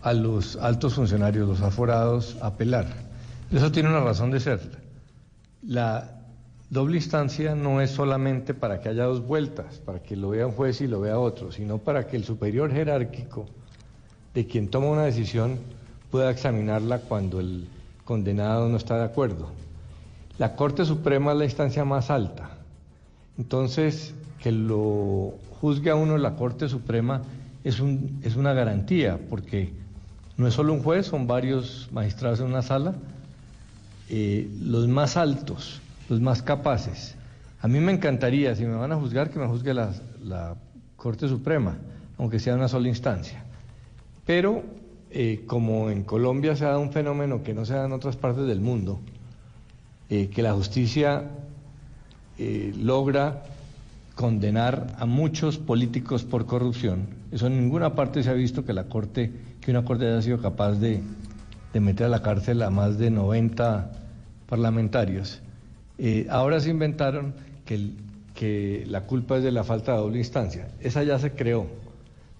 [0.00, 2.86] a los altos funcionarios, los aforados, apelar.
[3.52, 4.60] Eso tiene una razón de ser.
[5.62, 6.22] La
[6.70, 10.54] doble instancia no es solamente para que haya dos vueltas, para que lo vea un
[10.54, 13.44] juez y lo vea otro, sino para que el superior jerárquico
[14.32, 15.58] de quien toma una decisión
[16.10, 17.68] pueda examinarla cuando el
[18.12, 19.48] condenado no está de acuerdo.
[20.36, 22.58] La Corte Suprema es la instancia más alta.
[23.38, 25.32] Entonces, que lo
[25.62, 27.22] juzgue a uno la Corte Suprema
[27.64, 29.72] es, un, es una garantía, porque
[30.36, 32.92] no es solo un juez, son varios magistrados en una sala,
[34.10, 37.14] eh, los más altos, los más capaces.
[37.62, 39.90] A mí me encantaría, si me van a juzgar, que me juzgue la,
[40.22, 40.56] la
[40.96, 41.78] Corte Suprema,
[42.18, 43.42] aunque sea una sola instancia.
[44.26, 44.81] Pero
[45.14, 48.16] eh, como en Colombia se ha dado un fenómeno que no se da en otras
[48.16, 48.98] partes del mundo,
[50.08, 51.24] eh, que la justicia
[52.38, 53.42] eh, logra
[54.14, 57.08] condenar a muchos políticos por corrupción.
[57.30, 60.40] Eso en ninguna parte se ha visto que la corte, que una corte haya sido
[60.40, 61.02] capaz de,
[61.74, 63.92] meter a la cárcel a más de 90
[64.48, 65.42] parlamentarios.
[66.30, 67.34] Ahora se inventaron
[67.64, 70.68] que la culpa es de la falta de doble instancia.
[70.80, 71.81] Esa ya se creó.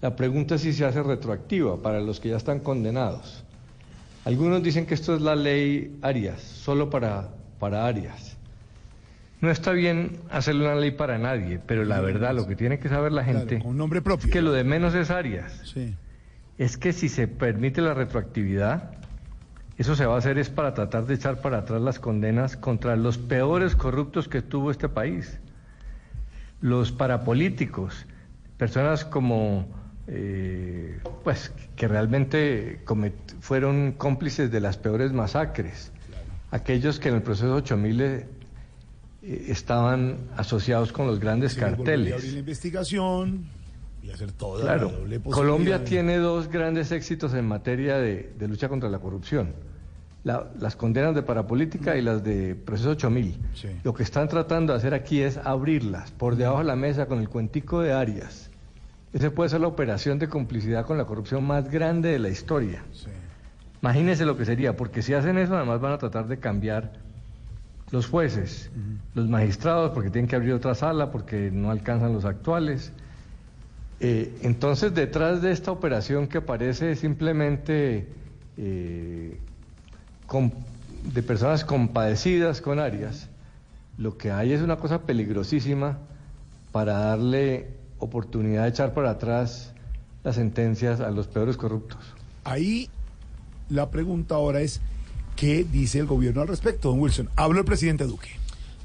[0.03, 3.45] La pregunta es si se hace retroactiva para los que ya están condenados.
[4.25, 8.35] Algunos dicen que esto es la ley Arias, solo para, para Arias.
[9.39, 12.89] No está bien hacerle una ley para nadie, pero la verdad, lo que tiene que
[12.89, 14.25] saber la gente un nombre propio.
[14.25, 15.61] es que lo de menos es Arias.
[15.73, 15.95] Sí.
[16.57, 18.91] Es que si se permite la retroactividad,
[19.77, 22.97] eso se va a hacer es para tratar de echar para atrás las condenas contra
[22.97, 25.39] los peores corruptos que tuvo este país.
[26.59, 28.05] Los parapolíticos,
[28.57, 32.81] personas como, eh, pues, que realmente
[33.39, 35.91] fueron cómplices de las peores masacres.
[36.51, 38.25] Aquellos que en el proceso 8000 eh,
[39.47, 42.13] estaban asociados con los grandes carteles.
[42.13, 43.45] abrir la investigación
[44.03, 47.97] y hacer toda Claro, la doble posibilidad Colombia de- tiene dos grandes éxitos en materia
[47.97, 49.53] de, de lucha contra la corrupción.
[50.25, 53.37] La- las condenas de parapolítica y las de proceso 8000.
[53.55, 53.67] Sí.
[53.83, 57.19] Lo que están tratando de hacer aquí es abrirlas por debajo de la mesa con
[57.19, 58.49] el cuentico de Arias.
[59.13, 62.83] Esa puede ser la operación de complicidad con la corrupción más grande de la historia.
[63.81, 66.93] Imagínense lo que sería, porque si hacen eso, además van a tratar de cambiar
[67.91, 68.71] los jueces,
[69.13, 72.91] los magistrados, porque tienen que abrir otra sala, porque no alcanzan los actuales.
[73.99, 78.07] Eh, entonces, detrás de esta operación que parece simplemente
[78.57, 79.37] eh,
[81.13, 83.29] de personas compadecidas con Arias,
[83.99, 85.99] lo que hay es una cosa peligrosísima
[86.71, 89.73] para darle oportunidad de echar para atrás
[90.23, 91.99] las sentencias a los peores corruptos.
[92.43, 92.89] Ahí
[93.69, 94.81] la pregunta ahora es,
[95.35, 97.29] ¿qué dice el gobierno al respecto, don Wilson?
[97.35, 98.29] Habló el presidente Duque.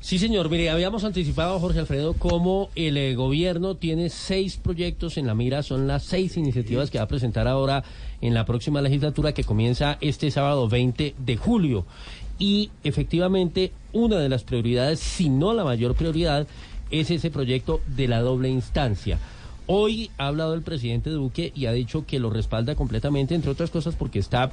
[0.01, 0.49] Sí, señor.
[0.49, 5.63] Mire, habíamos anticipado, Jorge Alfredo, cómo el eh, gobierno tiene seis proyectos en la mira.
[5.63, 7.83] Son las seis iniciativas que va a presentar ahora
[8.21, 11.85] en la próxima legislatura que comienza este sábado 20 de julio.
[12.39, 16.47] Y efectivamente, una de las prioridades, si no la mayor prioridad,
[16.91, 19.19] es ese proyecto de la doble instancia.
[19.71, 23.69] Hoy ha hablado el presidente Duque y ha dicho que lo respalda completamente, entre otras
[23.69, 24.51] cosas porque está,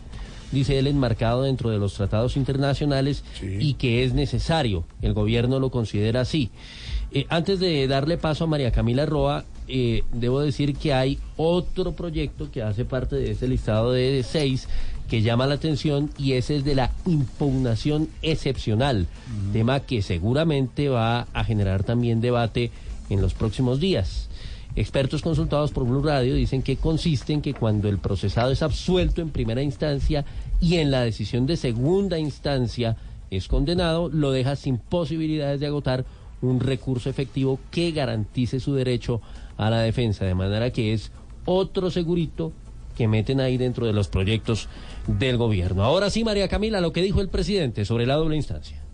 [0.51, 4.83] dice él, enmarcado dentro de los tratados internacionales y que es necesario.
[5.01, 6.49] El gobierno lo considera así.
[7.13, 11.93] Eh, antes de darle paso a María Camila Roa, eh, debo decir que hay otro
[11.93, 14.67] proyecto que hace parte de este listado de seis
[15.10, 19.08] que llama la atención y ese es de la impugnación excepcional,
[19.53, 22.72] tema que seguramente va a generar también debate
[23.10, 24.30] en los próximos días.
[24.76, 29.22] Expertos consultados por Blue Radio dicen que consiste en que cuando el procesado es absuelto
[29.22, 30.26] en primera instancia
[30.60, 32.97] y en la decisión de segunda instancia
[33.32, 36.06] es condenado, lo deja sin posibilidades de agotar
[36.41, 39.22] un recurso efectivo que garantice su derecho
[39.58, 41.12] a la defensa, de manera que es
[41.45, 42.51] otro segurito
[42.95, 44.68] que meten ahí dentro de los proyectos
[45.08, 45.84] del gobierno.
[45.84, 48.86] Ahora sí, María Camila, lo que dijo el presidente sobre la doble instancia.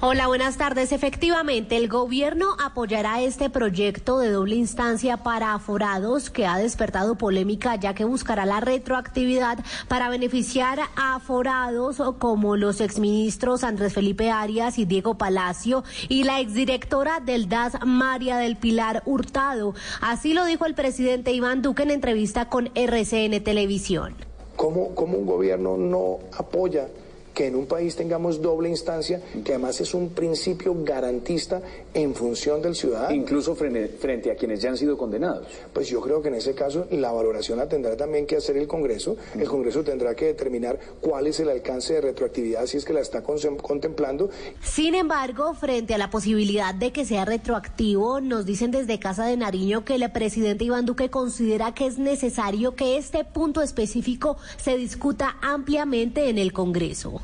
[0.00, 0.92] Hola, buenas tardes.
[0.92, 7.76] Efectivamente, el gobierno apoyará este proyecto de doble instancia para aforados que ha despertado polémica
[7.76, 14.78] ya que buscará la retroactividad para beneficiar a aforados como los exministros Andrés Felipe Arias
[14.78, 19.74] y Diego Palacio y la exdirectora del DAS María del Pilar Hurtado.
[20.02, 24.33] Así lo dijo el presidente Iván Duque en entrevista con RCN Televisión.
[24.64, 26.88] ¿Cómo, un gobierno no apoya
[27.34, 31.60] que en un país tengamos doble instancia, que además es un principio garantista
[31.92, 33.14] en función del ciudadano.
[33.14, 35.46] Incluso frente, frente, a quienes ya han sido condenados.
[35.72, 38.66] Pues yo creo que en ese caso la valoración la tendrá también que hacer el
[38.66, 39.16] Congreso.
[39.36, 43.00] El Congreso tendrá que determinar cuál es el alcance de retroactividad si es que la
[43.00, 44.30] está contemplando.
[44.62, 49.36] Sin embargo, frente a la posibilidad de que sea retroactivo, nos dicen desde Casa de
[49.36, 54.76] Nariño que el presidente Iván Duque considera que es necesario que este punto específico se
[54.76, 57.23] discuta ampliamente en el Congreso.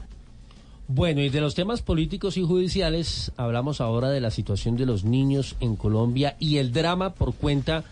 [0.92, 5.04] Bueno, y de los temas políticos y judiciales, hablamos ahora de la situación de los
[5.04, 7.84] niños en Colombia y el drama por cuenta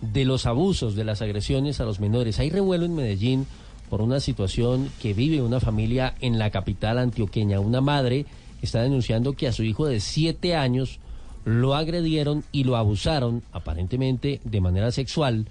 [0.00, 2.40] de los abusos, de las agresiones a los menores.
[2.40, 3.46] Hay revuelo en Medellín
[3.88, 7.60] por una situación que vive una familia en la capital antioqueña.
[7.60, 8.26] Una madre
[8.62, 10.98] está denunciando que a su hijo de siete años
[11.44, 15.46] lo agredieron y lo abusaron, aparentemente de manera sexual,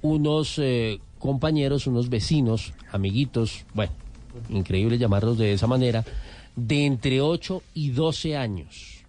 [0.00, 3.92] unos eh, compañeros, unos vecinos, amiguitos, bueno,
[4.48, 6.04] increíble llamarlos de esa manera,
[6.56, 9.04] de entre 8 y 12 años.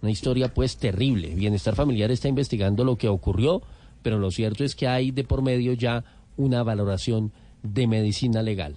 [0.00, 1.34] Una historia pues terrible.
[1.34, 3.62] Bienestar Familiar está investigando lo que ocurrió,
[4.02, 6.04] pero lo cierto es que hay de por medio ya
[6.36, 8.74] una valoración de medicina legal.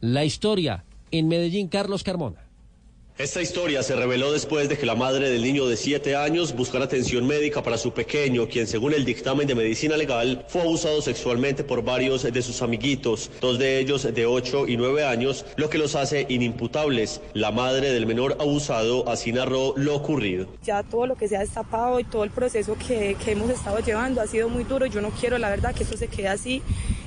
[0.00, 2.43] La historia en Medellín, Carlos Carmona.
[3.16, 6.86] Esta historia se reveló después de que la madre del niño de 7 años buscara
[6.86, 11.62] atención médica para su pequeño, quien según el dictamen de medicina legal fue abusado sexualmente
[11.62, 15.78] por varios de sus amiguitos, dos de ellos de 8 y 9 años, lo que
[15.78, 17.20] los hace inimputables.
[17.34, 20.48] La madre del menor abusado así narró lo ocurrido.
[20.64, 23.78] Ya todo lo que se ha destapado y todo el proceso que, que hemos estado
[23.78, 24.86] llevando ha sido muy duro.
[24.86, 26.62] Yo no quiero, la verdad, que esto se quede así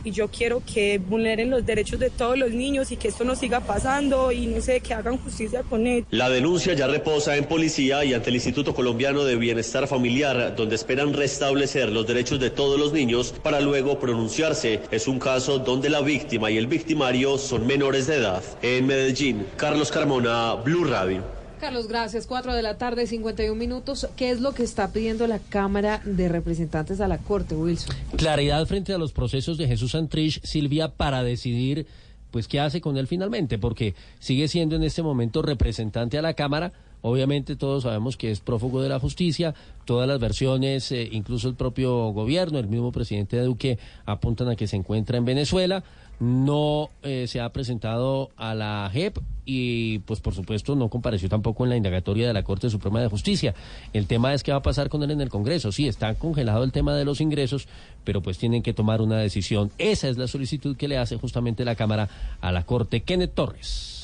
[0.07, 3.35] y yo quiero que vulneren los derechos de todos los niños y que esto no
[3.35, 5.96] siga pasando y no sé, que hagan justicia con él.
[6.09, 10.75] La denuncia ya reposa en policía y ante el Instituto Colombiano de Bienestar Familiar, donde
[10.75, 14.81] esperan restablecer los derechos de todos los niños para luego pronunciarse.
[14.91, 18.43] Es un caso donde la víctima y el victimario son menores de edad.
[18.61, 21.37] En Medellín, Carlos Carmona, Blue Radio.
[21.59, 22.27] Carlos, gracias.
[22.27, 24.07] Cuatro de la tarde, 51 minutos.
[24.15, 27.95] ¿Qué es lo que está pidiendo la Cámara de Representantes a la Corte, Wilson?
[28.15, 31.87] Claridad frente a los procesos de Jesús Santrich, Silvia, para decidir
[32.31, 36.33] pues qué hace con él finalmente, porque sigue siendo en este momento representante a la
[36.33, 36.73] Cámara.
[37.01, 39.53] Obviamente todos sabemos que es prófugo de la justicia,
[39.85, 44.67] todas las versiones, eh, incluso el propio gobierno, el mismo presidente Duque, apuntan a que
[44.67, 45.83] se encuentra en Venezuela,
[46.19, 49.19] no eh, se ha presentado a la JEP
[49.49, 53.07] y pues por supuesto no compareció tampoco en la indagatoria de la Corte Suprema de
[53.07, 53.55] Justicia.
[53.93, 55.71] El tema es qué va a pasar con él en el Congreso.
[55.71, 57.69] Sí, está congelado el tema de los ingresos,
[58.03, 59.71] pero pues tienen que tomar una decisión.
[59.77, 62.09] Esa es la solicitud que le hace justamente la Cámara
[62.41, 63.01] a la Corte.
[63.01, 63.96] Kenneth Torres.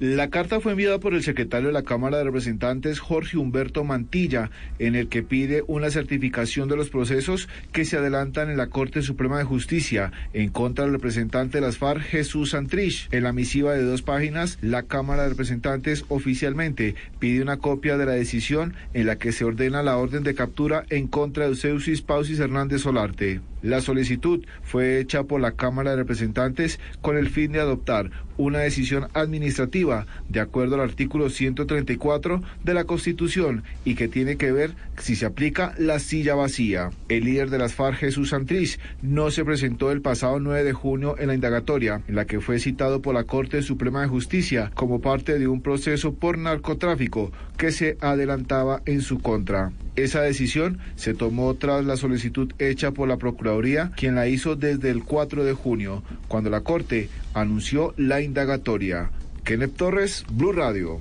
[0.00, 4.50] La carta fue enviada por el secretario de la Cámara de Representantes, Jorge Humberto Mantilla,
[4.78, 9.02] en el que pide una certificación de los procesos que se adelantan en la Corte
[9.02, 13.08] Suprema de Justicia en contra del representante de las FARC, Jesús Santrich.
[13.12, 18.06] En la misiva de dos páginas, la Cámara de Representantes oficialmente pide una copia de
[18.06, 22.00] la decisión en la que se ordena la orden de captura en contra de Euseusis
[22.00, 23.42] Pausis Hernández Solarte.
[23.62, 28.60] La solicitud fue hecha por la Cámara de Representantes con el fin de adoptar una
[28.60, 34.72] decisión administrativa de acuerdo al artículo 134 de la Constitución y que tiene que ver
[34.98, 36.90] si se aplica la silla vacía.
[37.10, 41.16] El líder de las FARC, Jesús Santrich, no se presentó el pasado 9 de junio
[41.18, 45.00] en la indagatoria, en la que fue citado por la Corte Suprema de Justicia como
[45.02, 49.72] parte de un proceso por narcotráfico que se adelantaba en su contra.
[49.96, 53.49] Esa decisión se tomó tras la solicitud hecha por la Procuraduría,
[53.96, 59.10] quien la hizo desde el 4 de junio, cuando la Corte anunció la indagatoria.
[59.44, 61.00] Kenneth Torres, Blue Radio.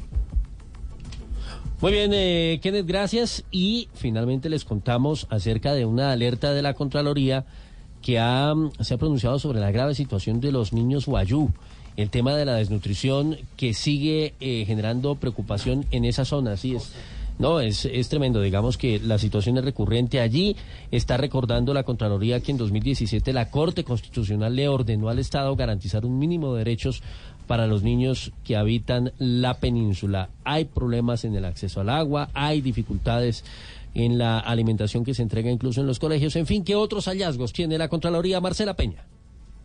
[1.82, 3.44] Muy bien, eh, Kenneth, gracias.
[3.52, 7.46] Y finalmente les contamos acerca de una alerta de la Contraloría
[8.02, 11.52] que ha, se ha pronunciado sobre la grave situación de los niños Guayú.
[11.98, 16.54] El tema de la desnutrición que sigue eh, generando preocupación en esa zona.
[16.54, 16.94] Así es.
[17.40, 18.42] No, es, es tremendo.
[18.42, 20.58] Digamos que la situación es recurrente allí.
[20.92, 26.06] Está recordando la Contraloría que en 2017 la Corte Constitucional le ordenó al Estado garantizar
[26.06, 27.02] un mínimo de derechos
[27.48, 30.30] para los niños que habitan la península.
[30.44, 33.46] Hay problemas en el acceso al agua, hay dificultades
[33.96, 36.36] en la alimentación que se entrega incluso en los colegios.
[36.36, 39.06] En fin, ¿qué otros hallazgos tiene la Contraloría Marcela Peña?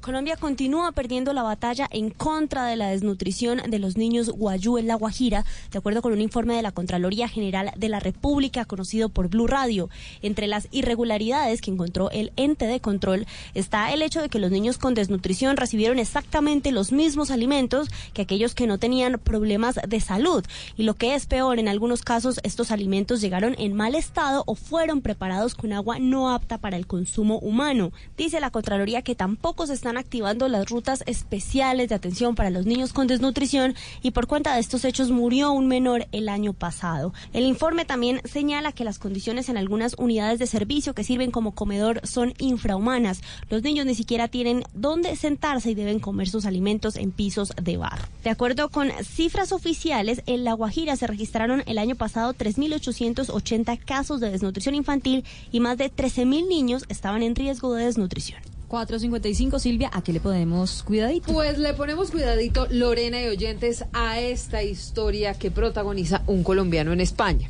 [0.04, 4.86] Colombia continúa perdiendo la batalla en contra de la desnutrición de los niños guayú en
[4.86, 9.08] La Guajira, de acuerdo con un informe de la Contraloría General de la República conocido
[9.08, 9.88] por Blue Radio.
[10.20, 14.50] Entre las irregularidades que encontró el ente de control está el hecho de que los
[14.50, 20.00] niños con desnutrición recibieron exactamente los mismos alimentos que aquellos que no tenían problemas de
[20.00, 20.44] salud.
[20.76, 24.54] Y lo que es peor, en algunos casos estos alimentos llegaron en mal estado o
[24.54, 27.90] fueron preparados con agua no apta para el consumo humano.
[28.18, 32.66] Dice la Contraloría que tampoco se están activando las rutas especiales de atención para los
[32.66, 37.12] niños con desnutrición y por cuenta de estos hechos murió un menor el año pasado.
[37.32, 41.54] El informe también señala que las condiciones en algunas unidades de servicio que sirven como
[41.54, 43.22] comedor son infrahumanas.
[43.50, 47.76] Los niños ni siquiera tienen dónde sentarse y deben comer sus alimentos en pisos de
[47.76, 48.04] barro.
[48.22, 54.20] De acuerdo con cifras oficiales, en La Guajira se registraron el año pasado 3.880 casos
[54.20, 58.53] de desnutrición infantil y más de 13.000 niños estaban en riesgo de desnutrición.
[58.74, 61.32] 455, Silvia, ¿a qué le ponemos cuidadito?
[61.32, 67.00] Pues le ponemos cuidadito, Lorena y oyentes, a esta historia que protagoniza un colombiano en
[67.00, 67.48] España.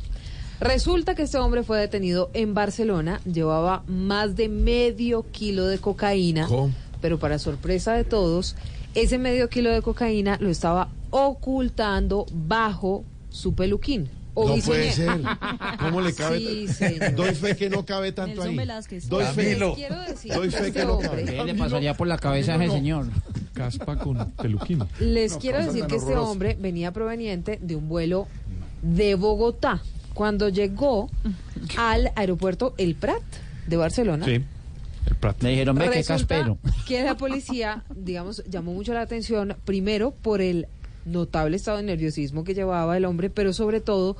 [0.59, 6.47] Resulta que este hombre fue detenido en Barcelona, llevaba más de medio kilo de cocaína,
[7.01, 8.55] pero para sorpresa de todos,
[8.93, 14.11] ese medio kilo de cocaína lo estaba ocultando bajo su peluquín.
[14.35, 15.21] O No puede ser.
[15.79, 16.39] ¿Cómo le cabe?
[16.67, 16.85] Sí.
[17.15, 18.55] Doy fe que no cabe tanto Nelson ahí.
[18.57, 19.07] Velázquez.
[19.09, 19.57] Doy fe.
[19.57, 21.25] Les quiero decir Doy que fe este que no hombre- cabe.
[21.25, 23.07] ¿Qué le pasaría por la cabeza a ese señor?
[23.53, 24.83] Caspa con peluquín.
[24.99, 28.27] Les No, quiero decir que este hombre venía proveniente de un vuelo
[28.81, 29.81] de Bogotá.
[30.13, 31.09] Cuando llegó
[31.77, 33.21] al aeropuerto El Prat
[33.67, 34.41] de Barcelona, Sí.
[35.07, 35.41] El Prat.
[35.43, 36.57] Me dijeron, ve, resulta caspero.
[36.87, 40.67] que la policía, digamos, llamó mucho la atención, primero por el
[41.05, 44.17] notable estado de nerviosismo que llevaba el hombre, pero sobre todo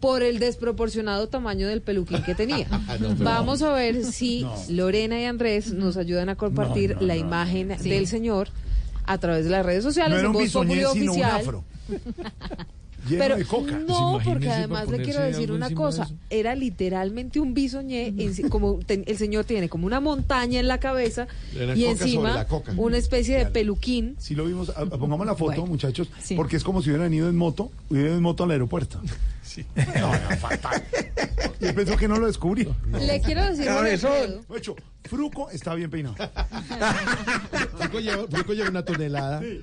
[0.00, 2.66] por el desproporcionado tamaño del peluquín que tenía.
[3.00, 4.54] No, pero- Vamos a ver si No.
[4.70, 7.90] Lorena y Andrés nos ayudan a compartir No, no, la no, imagen Sí.
[7.90, 8.48] del señor
[9.06, 10.10] a través de las redes sociales.
[10.10, 11.40] No era en un Voz bisoñé, sino un oficial.
[11.40, 11.64] afro.
[13.08, 13.78] Lleno Pero de coca.
[13.86, 18.48] no, Pues porque además le quiero decir una de cosa, era literalmente un bisoñé, en-
[18.48, 21.26] como ten- el señor tiene como una montaña en la cabeza
[21.74, 22.72] y encima la coca.
[22.76, 24.16] una especie de peluquín.
[24.18, 25.66] Si lo vimos, a- a- pongamos la foto, Bueno.
[25.66, 26.34] muchachos, Sí.
[26.34, 29.00] porque es como si hubieran ido en moto, hubieran ido en moto al aeropuerto.
[29.42, 29.64] Sí.
[29.98, 30.82] No, no, fatal.
[31.60, 32.74] Y pensó que no lo descubrió.
[33.00, 36.16] Le quiero decir, Alfredo, De hecho, Fruco está bien peinado.
[37.78, 39.40] Fruco lleva, Fruco lleva una tonelada.
[39.40, 39.60] Sí,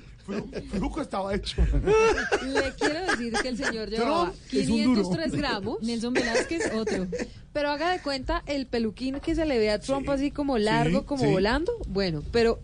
[0.70, 1.62] Fruco estaba hecho.
[1.62, 5.02] le quiero decir que el señor llevaba Trump es un duro.
[5.02, 5.82] 503 gramos.
[5.82, 7.06] Nelson Velázquez, otro.
[7.52, 11.00] Pero haga de cuenta el peluquín que se le ve a Trump así como largo,
[11.00, 11.30] sí, como sí.
[11.30, 11.72] volando.
[11.88, 12.58] Bueno, pero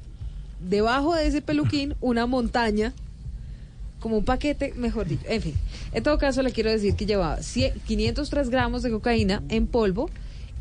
[0.61, 2.93] debajo de ese peluquín una montaña,
[4.01, 5.25] como un paquete, mejor dicho.
[5.29, 5.55] En fin,
[5.93, 10.11] en todo caso le quiero decir que llevaba 100 503 gramos de cocaína en polvo.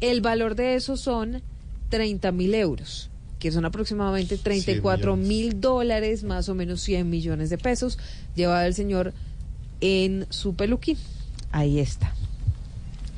[0.02, 1.42] El valor de eso son
[1.90, 3.11] 30 mil euros
[3.42, 7.98] que son aproximadamente 34 mil dólares, más o menos 100 millones de pesos,
[8.36, 9.14] llevaba el señor
[9.82, 10.98] en su peluquín.
[11.52, 12.14] Ahí está.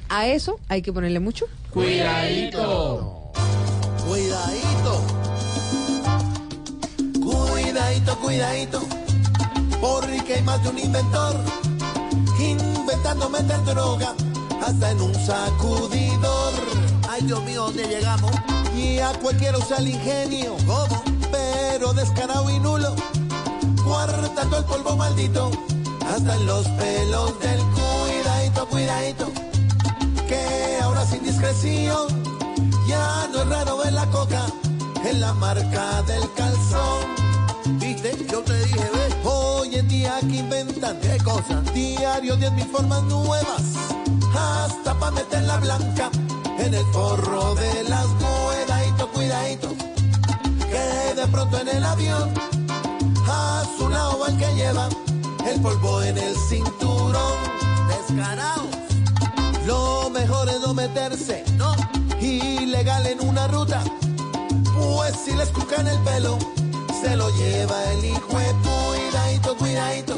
[0.08, 3.32] A eso hay que ponerle mucho Cuidadito.
[4.08, 5.02] Cuidadito.
[7.22, 8.82] Cuidadito, cuidadito.
[9.82, 11.36] Porque hay más de un inventor
[12.40, 14.16] inventando meter droga
[14.66, 16.54] hasta en un sacudidor.
[17.10, 18.32] Ay, Dios mío, ¿dónde llegamos?
[18.76, 20.56] Y a cualquiera usa el ingenio.
[21.32, 22.96] Pero descarado y nulo.
[23.86, 25.52] Guardando el polvo maldito
[26.08, 29.32] hasta en los pelos del cuidadito, cuidadito.
[30.28, 32.08] Que ahora sin discreción
[32.88, 34.46] ya no es raro ver la coca
[35.06, 37.80] en la marca del calzón.
[37.80, 38.26] ¿Viste?
[38.32, 39.30] Yo te dije, ve.
[39.30, 41.62] Hoy en día que inventan, ¿qué cosa?
[41.74, 43.64] Diario, diez mil formas nuevas.
[44.36, 46.10] Hasta pa' meter la blanca
[46.60, 49.70] en el forro de las cuidadito, cuidadito.
[50.70, 52.34] Que de pronto en el avión,
[53.28, 54.90] a su lado va el que lleva
[55.46, 57.38] el polvo en el cinturón.
[57.88, 58.68] Descarados.
[59.66, 61.76] Lo mejor es no meterse, no,
[62.20, 63.84] ilegal en una ruta.
[64.76, 66.38] Pues si les en el pelo,
[67.02, 70.16] se lo lleva el hijo de cuidadito, cuidadito.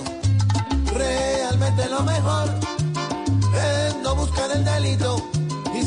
[0.94, 2.50] Realmente lo mejor
[3.54, 5.35] es no buscar el delito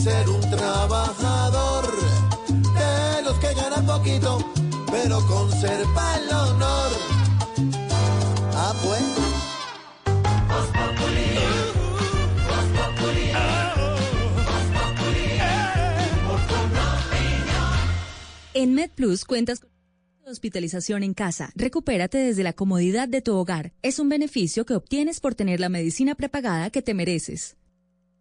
[0.09, 1.85] ser un trabajador
[2.49, 4.39] de los que ganan poquito,
[4.91, 6.91] pero conserva el honor.
[8.55, 9.03] Ah, pues.
[18.55, 19.71] En MedPlus cuentas con
[20.27, 21.53] hospitalización en casa.
[21.55, 23.73] Recupérate desde la comodidad de tu hogar.
[23.83, 27.58] Es un beneficio que obtienes por tener la medicina prepagada que te mereces.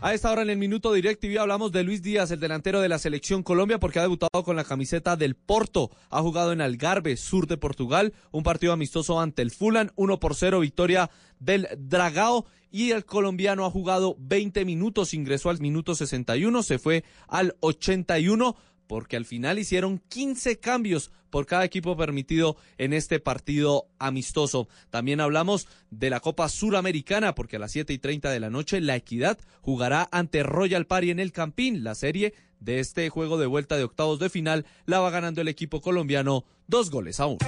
[0.00, 3.00] A esta hora en el minuto DirecTV hablamos de Luis Díaz, el delantero de la
[3.00, 5.90] selección Colombia, porque ha debutado con la camiseta del Porto.
[6.10, 10.36] Ha jugado en Algarve, sur de Portugal, un partido amistoso ante el Fulan, 1 por
[10.36, 12.46] 0, victoria del Dragao.
[12.70, 18.54] Y el colombiano ha jugado 20 minutos, ingresó al minuto 61, se fue al 81
[18.86, 24.68] porque al final hicieron 15 cambios por cada equipo permitido en este partido amistoso.
[24.90, 28.80] También hablamos de la Copa Suramericana, porque a las 7 y 30 de la noche
[28.80, 31.84] la Equidad jugará ante Royal Party en el Campín.
[31.84, 35.48] La serie de este juego de vuelta de octavos de final la va ganando el
[35.48, 37.38] equipo colombiano dos goles a uno.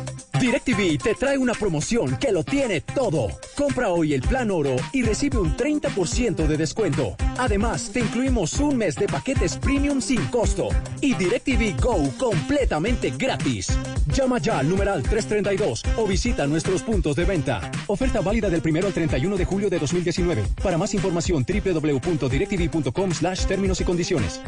[0.41, 3.29] DirecTV te trae una promoción que lo tiene todo.
[3.55, 7.17] Compra hoy el plan oro y recibe un 30% de descuento.
[7.37, 10.71] Además, te incluimos un mes de paquetes premium sin costo
[11.03, 13.69] y DirecTV Go completamente gratis.
[14.15, 17.71] Llama ya al numeral 332 o visita nuestros puntos de venta.
[17.87, 20.45] Oferta válida del 1 al 31 de julio de 2019.
[20.63, 24.41] Para más información www.directv.com slash términos y condiciones.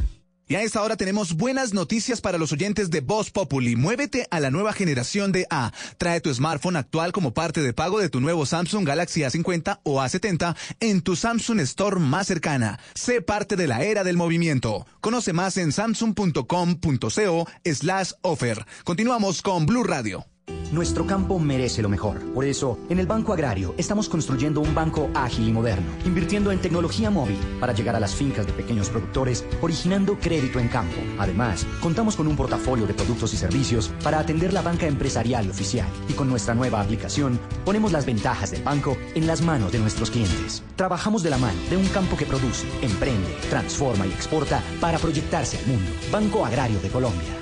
[0.53, 3.75] Y a esta hora tenemos buenas noticias para los oyentes de Voz Populi.
[3.75, 5.73] Muévete a la nueva generación de A.
[5.97, 10.03] Trae tu smartphone actual como parte de pago de tu nuevo Samsung Galaxy A50 o
[10.03, 12.79] A70 en tu Samsung Store más cercana.
[12.93, 14.87] Sé parte de la era del movimiento.
[15.01, 18.67] Conoce más en samsung.com.co slash offer.
[18.85, 20.32] Continuamos con Blue Radio.
[20.73, 22.19] Nuestro campo merece lo mejor.
[22.33, 26.63] Por eso, en el Banco Agrario estamos construyendo un banco ágil y moderno, invirtiendo en
[26.63, 30.97] tecnología móvil para llegar a las fincas de pequeños productores, originando crédito en campo.
[31.19, 35.89] Además, contamos con un portafolio de productos y servicios para atender la banca empresarial oficial.
[36.09, 40.11] Y con nuestra nueva aplicación, ponemos las ventajas del banco en las manos de nuestros
[40.11, 40.63] clientes.
[40.77, 45.59] Trabajamos de la mano de un campo que produce, emprende, transforma y exporta para proyectarse
[45.59, 45.91] al mundo.
[46.11, 47.42] Banco Agrario de Colombia.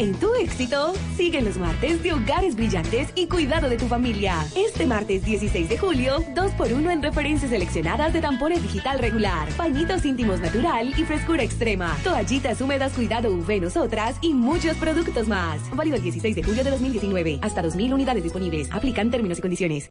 [0.00, 4.46] En tu éxito, sigue los martes de hogares brillantes y cuidado de tu familia.
[4.56, 10.40] Este martes 16 de julio, 2x1 en referencias seleccionadas de tampones digital regular, pañitos íntimos
[10.40, 15.60] natural y frescura extrema, toallitas húmedas cuidado UV nosotras y muchos productos más.
[15.76, 17.40] Válido el 16 de julio de 2019.
[17.42, 18.72] Hasta 2.000 unidades disponibles.
[18.72, 19.90] Aplican términos y condiciones.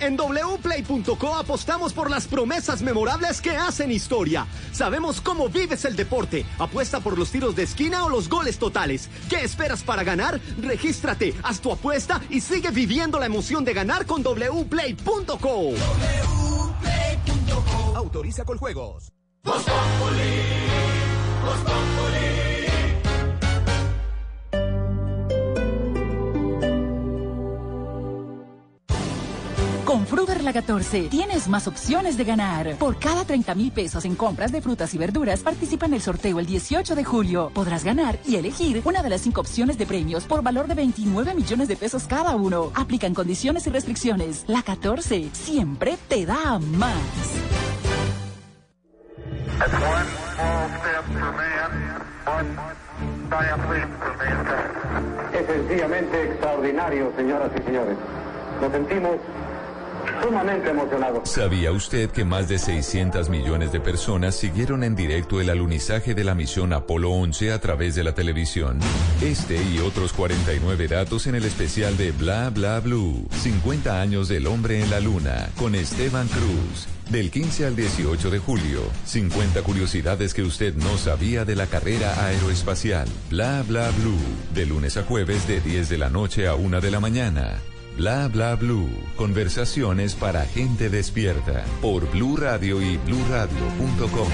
[0.00, 4.46] En wplay.co apostamos por las promesas memorables que hacen historia.
[4.72, 6.46] Sabemos cómo vives el deporte.
[6.58, 9.08] Apuesta por los tiros de esquina o los goles totales.
[9.28, 10.40] ¿Qué esperas para ganar?
[10.60, 15.72] Regístrate, haz tu apuesta y sigue viviendo la emoción de ganar con wplay.co.
[16.78, 19.12] wplay.co Autoriza con juegos.
[29.98, 32.76] Con fruta Super La 14 tienes más opciones de ganar.
[32.76, 36.38] Por cada 30 mil pesos en compras de frutas y verduras, participa en el sorteo
[36.38, 37.50] el 18 de julio.
[37.52, 41.34] Podrás ganar y elegir una de las cinco opciones de premios por valor de 29
[41.34, 42.70] millones de pesos cada uno.
[42.76, 44.44] Aplican condiciones y restricciones.
[44.46, 46.94] La 14 siempre te da más.
[55.32, 57.96] Es sencillamente extraordinario, señoras y señores.
[58.60, 59.16] Nos sentimos
[60.22, 61.28] sumamente emocionados.
[61.28, 66.24] ¿Sabía usted que más de 600 millones de personas siguieron en directo el alunizaje de
[66.24, 68.78] la misión Apolo 11 a través de la televisión?
[69.22, 73.26] Este y otros 49 datos en el especial de Bla Bla Blue.
[73.30, 76.88] 50 años del hombre en la luna con Esteban Cruz.
[77.10, 82.26] Del 15 al 18 de julio, 50 curiosidades que usted no sabía de la carrera
[82.26, 83.08] aeroespacial.
[83.30, 84.18] Bla Bla Blue.
[84.54, 87.58] De lunes a jueves de 10 de la noche a 1 de la mañana.
[87.98, 88.88] Bla Bla Blue.
[89.16, 91.64] Conversaciones para gente despierta.
[91.82, 94.28] Por Blue Radio y bluradio.com.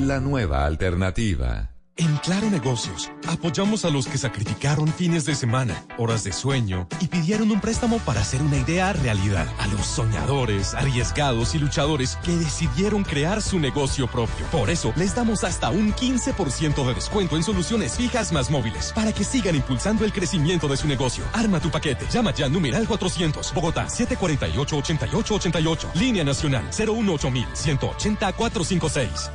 [0.00, 1.75] La nueva alternativa.
[1.98, 7.06] En Claro Negocios, apoyamos a los que sacrificaron fines de semana, horas de sueño y
[7.06, 9.48] pidieron un préstamo para hacer una idea realidad.
[9.58, 14.44] A los soñadores, arriesgados y luchadores que decidieron crear su negocio propio.
[14.52, 19.14] Por eso, les damos hasta un 15% de descuento en soluciones fijas más móviles para
[19.14, 21.24] que sigan impulsando el crecimiento de su negocio.
[21.32, 22.04] Arma tu paquete.
[22.10, 25.94] Llama ya numeral 400, Bogotá 748-8888.
[25.94, 29.30] Línea Nacional 018 180 456.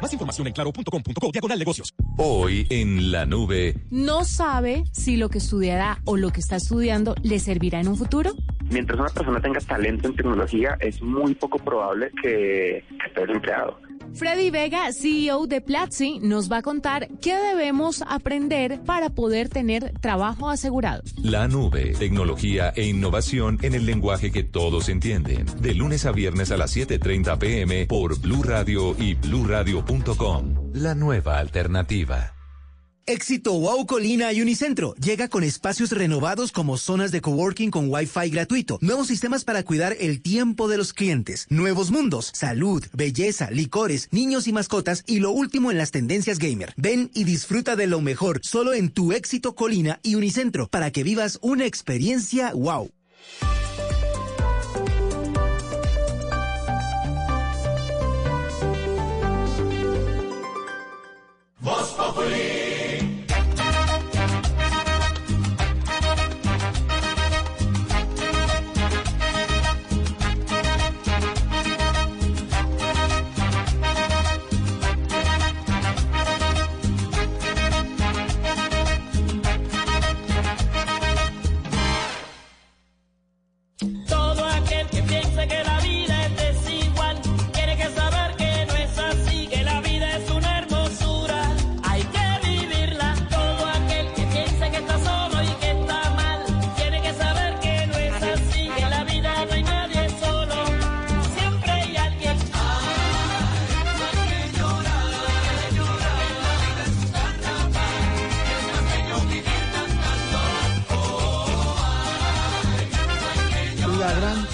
[0.00, 1.94] Más información en claro.com.co diagonal negocios.
[2.18, 3.74] Hoy en la nube.
[3.90, 7.96] ¿No sabe si lo que estudiará o lo que está estudiando le servirá en un
[7.96, 8.32] futuro?
[8.70, 13.78] Mientras una persona tenga talento en tecnología, es muy poco probable que, que esté desempleado.
[14.14, 19.92] Freddy Vega, CEO de Platzi, nos va a contar qué debemos aprender para poder tener
[20.00, 21.02] trabajo asegurado.
[21.22, 25.46] La nube, tecnología e innovación en el lenguaje que todos entienden.
[25.60, 30.72] De lunes a viernes a las 7:30 pm por Blue Radio y bluradio.com.
[30.74, 32.35] La nueva alternativa.
[33.08, 34.96] Éxito Wow Colina y Unicentro.
[34.96, 39.96] Llega con espacios renovados como zonas de coworking con Wi-Fi gratuito, nuevos sistemas para cuidar
[40.00, 45.30] el tiempo de los clientes, nuevos mundos, salud, belleza, licores, niños y mascotas y lo
[45.30, 46.74] último en las tendencias gamer.
[46.76, 51.04] Ven y disfruta de lo mejor solo en tu Éxito Colina y Unicentro para que
[51.04, 52.90] vivas una experiencia wow.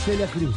[0.05, 0.57] Celia Cruz.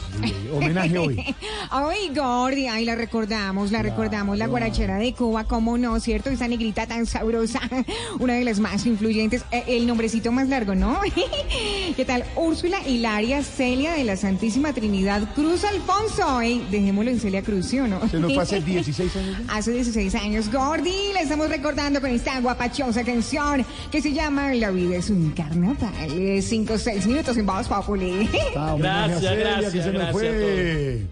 [0.51, 1.35] Homenaje hoy.
[1.77, 6.29] Ay, Gordi, ay, la recordamos, la recordamos, la guarachera de Cuba, cómo no, ¿cierto?
[6.29, 7.59] Esa negrita tan sabrosa,
[8.19, 10.97] una de las más influyentes, eh, el nombrecito más largo, ¿no?
[11.97, 12.23] ¿Qué tal?
[12.37, 16.61] Úrsula Hilaria Celia de la Santísima Trinidad Cruz Alfonso, ¿eh?
[16.71, 18.07] Dejémoslo en Celia Cruz, ¿sí o no?
[18.07, 19.37] ¿Se nos fue hace 16 años?
[19.45, 19.53] ya?
[19.55, 24.71] Hace 16 años, Gordi, la estamos recordando con esta guapachosa canción que se llama La
[24.71, 26.41] vida es un carnaval.
[26.41, 28.29] 5 o 6 minutos en Voz Populi.
[28.55, 31.05] Ah, Gracias, gracias, que se me gracias fue.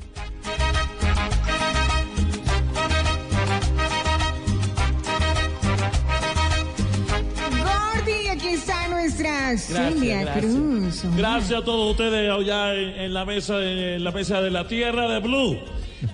[9.58, 10.46] Celia gracias.
[10.46, 11.04] Cruz.
[11.16, 15.08] Gracias a todos ustedes allá en, en la mesa, en la mesa de la tierra
[15.08, 15.60] de Blue.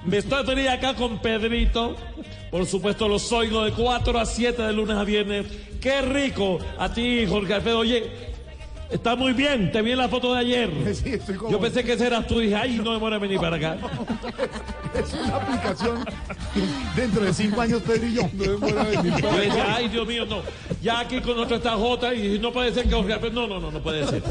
[0.05, 1.95] Me estoy teniendo acá con Pedrito.
[2.51, 5.45] Por supuesto, los oigo de 4 a 7 de lunes a viernes.
[5.79, 6.59] Qué rico.
[6.77, 7.79] A ti, Jorge Alfredo.
[7.79, 8.09] Oye,
[8.89, 9.71] está muy bien.
[9.71, 10.69] Te vi en la foto de ayer.
[11.49, 13.77] Yo pensé que ese eras tú dije, ay, no demora en venir para acá.
[14.93, 16.05] Es una aplicación
[16.95, 18.29] dentro de cinco años Pedro y yo.
[18.33, 20.41] No decía, ay, Dios mío, no.
[20.81, 23.47] Ya aquí con nosotros está Jota y no puede ser que Jorge Alfredo.
[23.47, 24.23] No, no, no, no puede ser.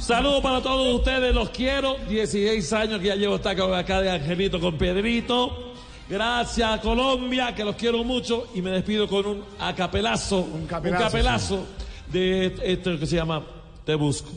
[0.00, 1.96] Saludos para todos ustedes, los quiero.
[2.08, 5.72] 16 años que ya llevo esta acá de Angelito con Pedrito.
[6.08, 8.48] Gracias Colombia, que los quiero mucho.
[8.54, 11.66] Y me despido con un acapelazo, un capelazo, capelazo
[12.12, 13.44] de esto que se llama
[13.84, 14.30] Te Busco.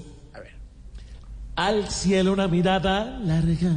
[1.55, 3.71] al cielo una mirada larga,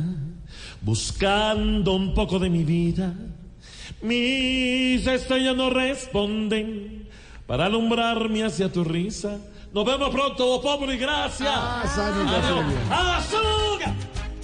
[0.83, 3.15] buscando un poco de mi vida.
[4.03, 7.09] Mis estrellas no responden
[7.47, 9.39] para alumbrarme hacia tu risa.
[9.73, 11.51] Nos vemos pronto, pobre, gracias.
[11.53, 12.65] Ah, Adiós.
[12.91, 13.95] ¡Azúcar!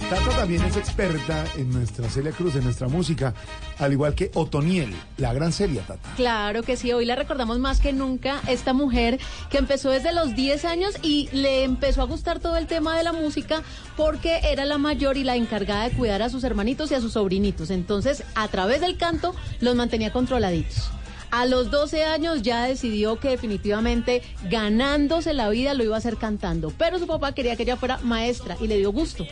[0.09, 3.33] Tata también es experta en nuestra Celia Cruz, en nuestra música,
[3.77, 6.13] al igual que Otoniel, la gran Celia Tata.
[6.15, 9.19] Claro que sí, hoy la recordamos más que nunca, esta mujer
[9.49, 13.03] que empezó desde los 10 años y le empezó a gustar todo el tema de
[13.03, 13.63] la música
[13.97, 17.11] porque era la mayor y la encargada de cuidar a sus hermanitos y a sus
[17.11, 17.69] sobrinitos.
[17.69, 20.89] Entonces, a través del canto, los mantenía controladitos.
[21.31, 26.17] A los 12 años ya decidió que definitivamente ganándose la vida lo iba a hacer
[26.17, 29.25] cantando, pero su papá quería que ella fuera maestra y le dio gusto.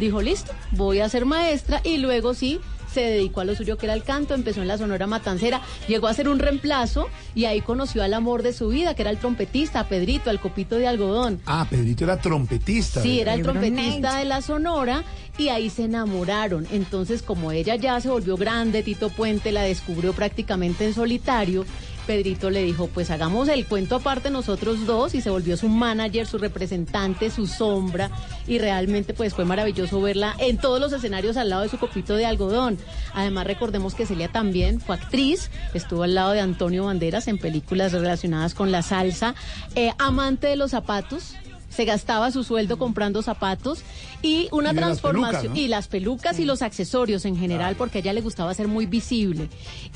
[0.00, 2.60] Dijo, listo, voy a ser maestra y luego sí
[2.96, 6.06] se dedicó a lo suyo que era el canto, empezó en la Sonora Matancera, llegó
[6.06, 9.18] a ser un reemplazo y ahí conoció al amor de su vida, que era el
[9.18, 11.38] trompetista, a Pedrito, al copito de algodón.
[11.44, 13.02] Ah, Pedrito era trompetista.
[13.02, 15.04] Sí, era el trompetista de la Sonora
[15.36, 16.66] y ahí se enamoraron.
[16.72, 21.66] Entonces, como ella ya se volvió grande, Tito Puente la descubrió prácticamente en solitario.
[22.06, 26.26] Pedrito le dijo, pues hagamos el cuento aparte nosotros dos y se volvió su manager,
[26.26, 28.10] su representante, su sombra
[28.46, 32.14] y realmente pues fue maravilloso verla en todos los escenarios al lado de su copito
[32.14, 32.78] de algodón.
[33.12, 37.92] Además recordemos que Celia también fue actriz, estuvo al lado de Antonio Banderas en películas
[37.92, 39.34] relacionadas con la salsa,
[39.74, 41.34] eh, amante de los zapatos,
[41.68, 43.80] se gastaba su sueldo comprando zapatos
[44.22, 45.64] y una Y de las transformación pelucas, ¿no?
[45.64, 48.86] y las pelucas y los accesorios en general porque a ella le gustaba ser muy
[48.86, 49.48] visible.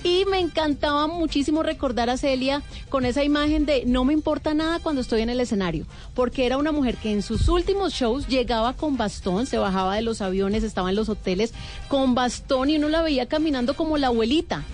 [0.05, 4.79] Y me encantaba muchísimo recordar a Celia con esa imagen de no me importa nada
[4.79, 8.75] cuando estoy en el escenario porque era una mujer que en sus últimos shows llegaba
[8.75, 11.53] con bastón se bajaba de los aviones estaba en los hoteles
[11.89, 14.65] con bastón y uno la veía caminando como la abuelita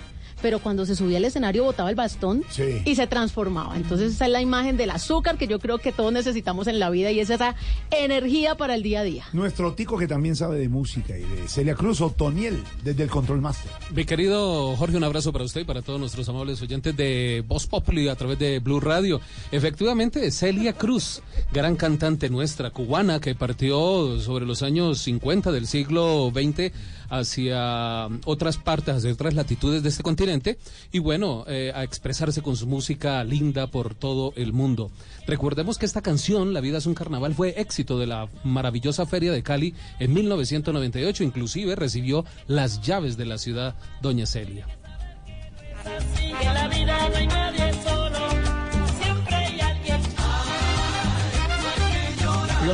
[0.41, 2.81] pero cuando se subía al escenario botaba el bastón Sí.
[2.85, 3.75] y se transformaba.
[3.77, 6.89] Entonces esa es la imagen del azúcar que yo creo que todos necesitamos en la
[6.89, 7.55] vida y es esa
[7.91, 9.25] energía para el día a día.
[9.33, 13.41] Nuestro tico que también sabe de música y de Celia Cruz, Otoniel, desde el Control
[13.41, 13.71] Master.
[13.93, 17.67] Mi querido Jorge, un abrazo para usted y para todos nuestros amables oyentes de Voz
[17.67, 19.19] Populi a través de Blue Radio.
[19.51, 26.31] Efectivamente, Celia Cruz, gran cantante nuestra, cubana, que partió sobre los años 50 del siglo
[26.33, 26.71] XX
[27.09, 30.57] hacia otras partes, hacia otras latitudes de este continente,
[30.91, 34.91] y bueno, eh, a expresarse con su música linda por todo el mundo.
[35.25, 39.31] Recordemos que esta canción, La vida es un carnaval, fue éxito de la maravillosa Feria
[39.31, 44.65] de Cali en 1998, inclusive recibió las llaves de la ciudad Doña Celia.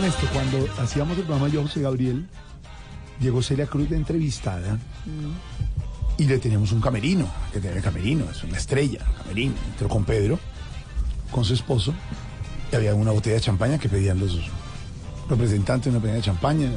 [0.04, 2.28] Esto, cuando hacíamos el programa Yo José Gabriel,
[3.24, 4.78] llegó Celia Cruz de entrevistada
[6.18, 9.56] y le teníamos un camerino, que tiene camerino, es una estrella, camerino.
[9.72, 10.38] Entró con Pedro,
[11.32, 11.94] con su esposo,
[12.72, 14.40] y había una botella de champaña que pedían los
[15.28, 16.70] representantes, una botella de champaña,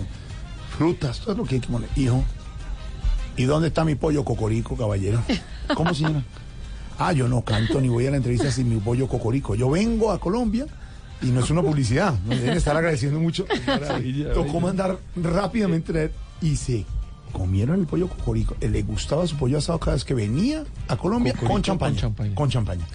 [0.79, 1.91] frutas, todo lo que hay que poner.
[1.97, 2.25] Hijo,
[3.37, 5.21] ¿y dónde está mi pollo cocorico, caballero?
[5.75, 6.23] ¿Cómo, señora?
[6.99, 9.55] Ah, yo no canto ni voy a la entrevista sin mi pollo cocorico.
[9.55, 10.67] Yo vengo a Colombia
[11.21, 12.19] y no es una publicidad.
[12.21, 13.45] Me deben estar agradeciendo mucho.
[14.33, 16.85] Tocó mandar rápidamente traer y se
[17.37, 18.57] comieron el pollo cocorico.
[18.61, 22.01] Le gustaba su pollo asado cada vez que venía a Colombia con champaña.
[22.01, 22.35] con champaña.
[22.35, 22.87] Con champaña.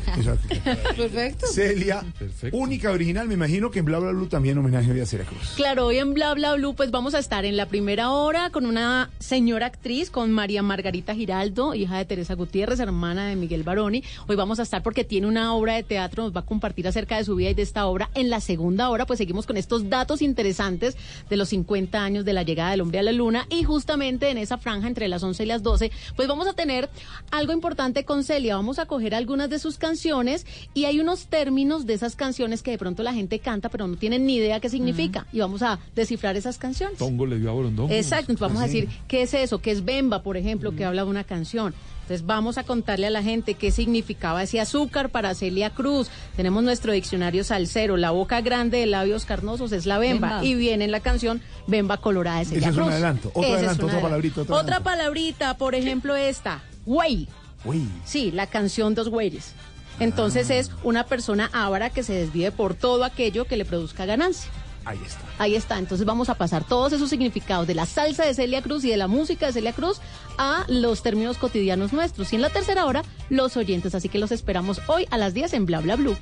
[0.98, 1.46] Perfecto.
[1.46, 2.04] Celia,
[2.52, 3.28] única original.
[3.28, 5.54] Me imagino que en Bla Bla Blue también homenaje a Celia Cruz.
[5.56, 8.66] Claro, hoy en Bla Bla Blue pues vamos a estar en la primera hora con
[8.66, 14.04] una señora actriz, con María Margarita Giraldo, hija de Teresa Gutiérrez, hermana de Miguel Baroni.
[14.28, 17.18] Hoy vamos a estar porque tiene una obra de teatro, nos va a compartir acerca
[17.18, 18.10] de su vida y de esta obra.
[18.16, 20.98] En la segunda hora pues seguimos con estos datos interesantes
[21.30, 24.38] de los 50 años de la llegada del hombre a la luna y justamente en
[24.38, 26.90] esa franja entre las 11 y las 12 pues vamos a tener
[27.32, 28.56] algo importante con Celia.
[28.56, 32.72] Vamos a coger algunas de sus canciones y hay unos términos de esas canciones que
[32.72, 35.80] de pronto la gente canta pero no tienen ni idea qué significa y vamos a
[35.96, 36.98] descifrar esas canciones.
[36.98, 37.94] Tongo le dio a Borondongo.
[37.94, 41.10] Exacto, vamos a decir qué es eso, qué es Bemba, por ejemplo, que habla de
[41.10, 41.74] una canción.
[42.12, 46.10] Entonces vamos a contarle a la gente qué significaba ese azúcar para Celia Cruz.
[46.36, 50.44] Tenemos nuestro diccionario salsero, la boca grande de labios carnosos es la bemba, Bemba.
[50.44, 52.94] y viene en la canción Bemba colorada de Celia Ese es un Cruz.
[52.94, 53.30] adelanto.
[53.30, 57.30] Otro Ese adelanto, otra palabrita, otro Otra palabrita, por ejemplo esta, güey.
[57.64, 57.88] Uy.
[58.04, 59.54] Sí, la canción Dos Güeyes.
[60.02, 64.52] Entonces es una persona avara que se desvíe por todo aquello que le produzca ganancia.
[64.86, 65.22] Ahí está.
[65.38, 68.84] Ahí está, entonces vamos a pasar todos esos significados de la salsa de Celia Cruz
[68.84, 70.00] y de la música de Celia Cruz
[70.38, 72.34] a los términos cotidianos nuestros.
[72.34, 73.94] Y en la tercera hora, los oyentes.
[73.96, 76.18] Así que los esperamos hoy a las 10 en Bla Bla Blue.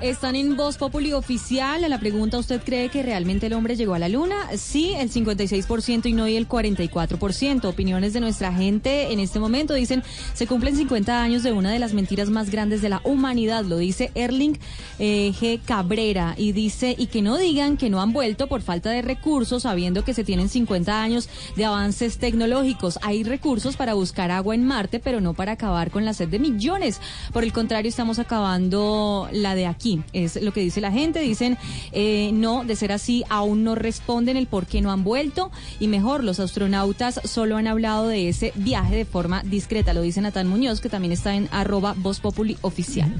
[0.00, 1.88] Están en Voz Populi oficial.
[1.88, 4.34] La pregunta, ¿usted cree que realmente el hombre llegó a la luna?
[4.56, 7.64] Sí, el 56% y no y el 44%.
[7.64, 10.02] Opiniones de nuestra gente en este momento dicen,
[10.34, 13.76] se cumplen 50 años de una de las mentiras más grandes de la humanidad, lo
[13.76, 14.58] dice Erling
[14.98, 15.60] eh, G.
[15.64, 19.62] Cabrera, y dice, y que no digan que no han vuelto por falta de recursos,
[19.62, 22.98] sabiendo que se tienen 50 años de avances tecnológicos.
[23.02, 26.40] Hay recursos para buscar agua en Marte, pero no para acabar con la sed de
[26.40, 27.00] millones.
[27.32, 30.02] Por el contrario, estamos acabando la de aquí.
[30.12, 31.20] Es lo que dice la gente.
[31.20, 31.58] Dicen,
[31.92, 35.50] eh, no, de ser así, aún no responden el por qué no han vuelto.
[35.80, 39.92] Y mejor, los astronautas solo han hablado de ese viaje de forma discreta.
[39.92, 42.20] Lo dice Natán Muñoz, que también está en arroba Voz
[42.62, 43.12] oficial.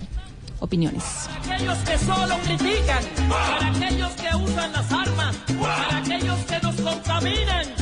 [0.60, 1.02] Opiniones.
[1.42, 6.76] Para aquellos que solo critican, para aquellos que usan las armas, para aquellos que nos
[6.76, 7.81] contaminan,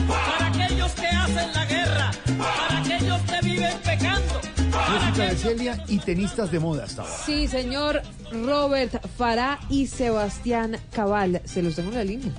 [5.11, 7.15] Música de Celia y tenistas de moda hasta ahora.
[7.27, 8.01] Sí, señor
[8.31, 11.43] Robert Farah y Sebastián Cabal.
[11.47, 12.33] Se los tengo en la línea.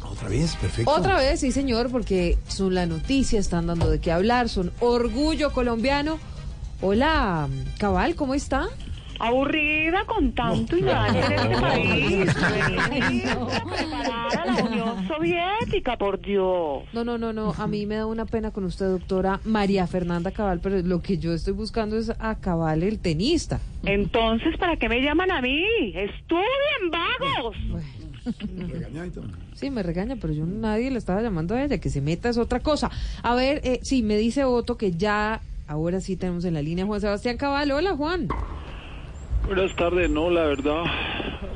[0.00, 0.88] Otra vez, perfecto.
[0.88, 5.52] Otra vez, sí, señor, porque son la noticia, están dando de qué hablar, son orgullo
[5.52, 6.20] colombiano.
[6.80, 7.48] Hola,
[7.78, 8.68] Cabal, ¿cómo está?
[9.24, 12.34] Aburrida con tanto nada en este país.
[13.64, 16.82] Preparada la Unión Soviética, por Dios.
[16.92, 17.54] No, no, no, no.
[17.56, 21.16] A mí me da una pena con usted, doctora María Fernanda Cabal, pero lo que
[21.16, 23.60] yo estoy buscando es a Cabal, el tenista.
[23.84, 25.64] Entonces, ¿para qué me llaman a mí?
[25.94, 27.56] ¡Estudien, vagos!
[29.54, 31.78] Sí, me regaña, pero yo nadie le estaba llamando a ella.
[31.78, 32.90] Que se meta es otra cosa.
[33.22, 36.84] A ver, eh, sí, me dice Otto que ya, ahora sí tenemos en la línea
[36.84, 37.70] a Juan Sebastián Cabal.
[37.70, 38.28] Hola, Juan.
[39.46, 40.84] Buenas tardes, no, la verdad,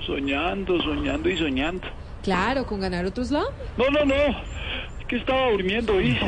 [0.04, 1.88] soñando, soñando y soñando.
[2.22, 3.44] Claro, con ganar otro slam.
[3.78, 6.18] No, no, no, es que estaba durmiendo y...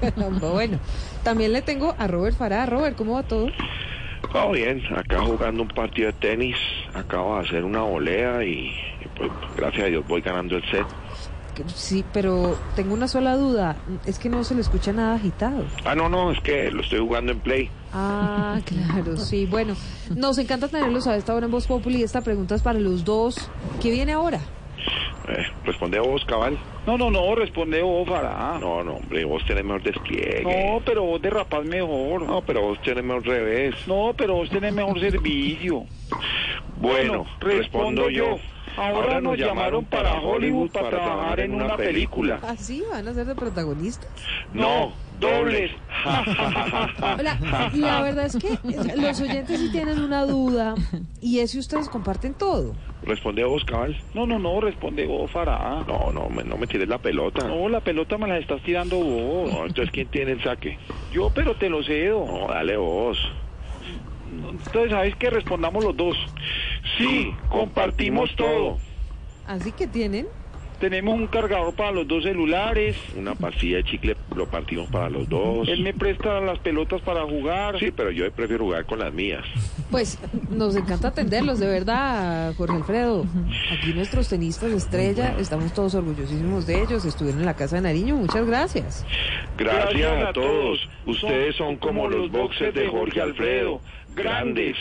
[0.00, 0.78] Caramba, bueno,
[1.24, 2.66] también le tengo a Robert Farah.
[2.66, 3.48] Robert, ¿cómo va todo?
[4.34, 6.56] Va bien, acá jugando un partido de tenis,
[6.94, 8.68] acabo de hacer una volea y,
[9.00, 10.86] y pues gracias a Dios voy ganando el set.
[11.74, 13.76] Sí, pero tengo una sola duda,
[14.06, 15.64] es que no se le escucha nada agitado.
[15.84, 17.70] Ah, no, no, es que lo estoy jugando en play.
[17.92, 19.46] Ah, claro, sí.
[19.46, 19.74] Bueno,
[20.14, 22.02] nos encanta tenerlos a esta hora en Voz Populi.
[22.02, 23.50] Esta pregunta es para los dos.
[23.80, 24.40] ¿Qué viene ahora?
[25.28, 26.58] Eh, responde vos, cabal.
[26.86, 28.58] No, no, no, responde vos, Farah.
[28.58, 30.42] No, no, hombre, vos tenés mejor despliegue.
[30.42, 32.22] No, pero vos derrapás mejor.
[32.22, 33.74] No, pero vos tenés mejor revés.
[33.86, 35.84] No, pero vos tenés mejor servicio.
[36.76, 38.38] Bueno, respondo yo.
[38.76, 42.40] Ahora, nos llamaron para Hollywood para trabajar en una película.
[42.42, 42.82] ¿Ah, sí?
[42.90, 44.08] ¿Van a ser de protagonistas?
[44.52, 45.70] No, dobles.
[47.02, 47.38] Hola,
[47.74, 48.58] la verdad es que
[48.96, 50.74] los oyentes sí tienen una duda
[51.20, 52.74] y es si ustedes comparten todo.
[53.04, 53.96] Responde vos, cabal.
[54.14, 55.84] No, no, no, responde vos, Farah.
[55.86, 57.46] No, no, me, no me tires la pelota.
[57.46, 59.52] No, la pelota me la estás tirando vos.
[59.52, 60.78] No, entonces, ¿quién tiene el saque?
[61.12, 62.24] Yo, pero te lo cedo.
[62.24, 63.18] No, dale vos.
[64.32, 66.16] Entonces, ¿sabes que Respondamos los dos.
[66.98, 68.78] Sí, compartimos todo.
[69.46, 70.26] ¿Así que tienen?
[70.82, 72.96] Tenemos un cargador para los dos celulares.
[73.16, 75.68] Una pastilla de chicle lo partimos para los dos.
[75.68, 77.78] Él me presta las pelotas para jugar.
[77.78, 79.44] Sí, pero yo prefiero jugar con las mías.
[79.92, 80.18] Pues
[80.50, 83.24] nos encanta atenderlos, de verdad, Jorge Alfredo.
[83.70, 87.04] Aquí nuestros tenistas estrella, estamos todos orgullosísimos de ellos.
[87.04, 89.06] Estuvieron en la casa de Nariño, muchas gracias.
[89.56, 90.88] Gracias, gracias a todos.
[91.06, 93.80] Ustedes son como los boxers de Jorge Alfredo.
[94.14, 94.76] Grandes.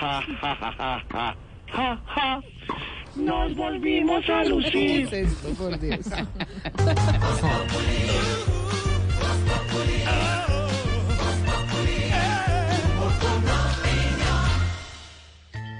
[0.00, 1.36] Ja, ja, ja, ja, ja.
[1.74, 2.42] Ja, ja.
[3.14, 4.72] Nos volvimos a lucir.
[4.72, 6.06] ¿Qué es esto, por Dios?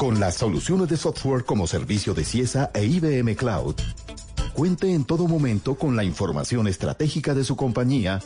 [0.00, 3.74] Con las soluciones de software como servicio de CIESA e IBM Cloud,
[4.54, 8.18] cuente en todo momento con la información estratégica de su compañía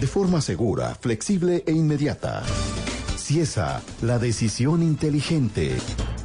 [0.00, 2.42] de forma segura, flexible e inmediata.
[3.16, 5.76] CIESA, la decisión inteligente.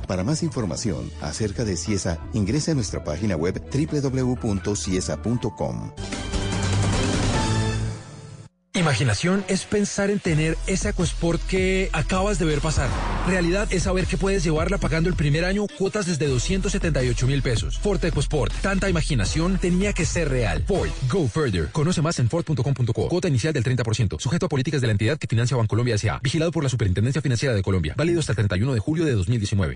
[0.07, 4.81] Para más información acerca de CIESA, ingrese a nuestra página web www.ciesa.com.
[8.73, 12.89] Imaginación es pensar en tener ese EcoSport que acabas de ver pasar.
[13.27, 17.77] Realidad es saber que puedes llevarla pagando el primer año cuotas desde 278 mil pesos.
[17.79, 18.53] Ford EcoSport.
[18.61, 20.63] Tanta imaginación tenía que ser real.
[20.65, 20.89] Ford.
[21.09, 21.67] Go further.
[21.73, 23.09] Conoce más en Ford.com.co.
[23.09, 24.17] Cuota inicial del 30%.
[24.21, 26.19] Sujeto a políticas de la entidad que financia Bancolombia S.A.
[26.23, 27.93] Vigilado por la Superintendencia Financiera de Colombia.
[27.97, 29.75] Válido hasta el 31 de julio de 2019.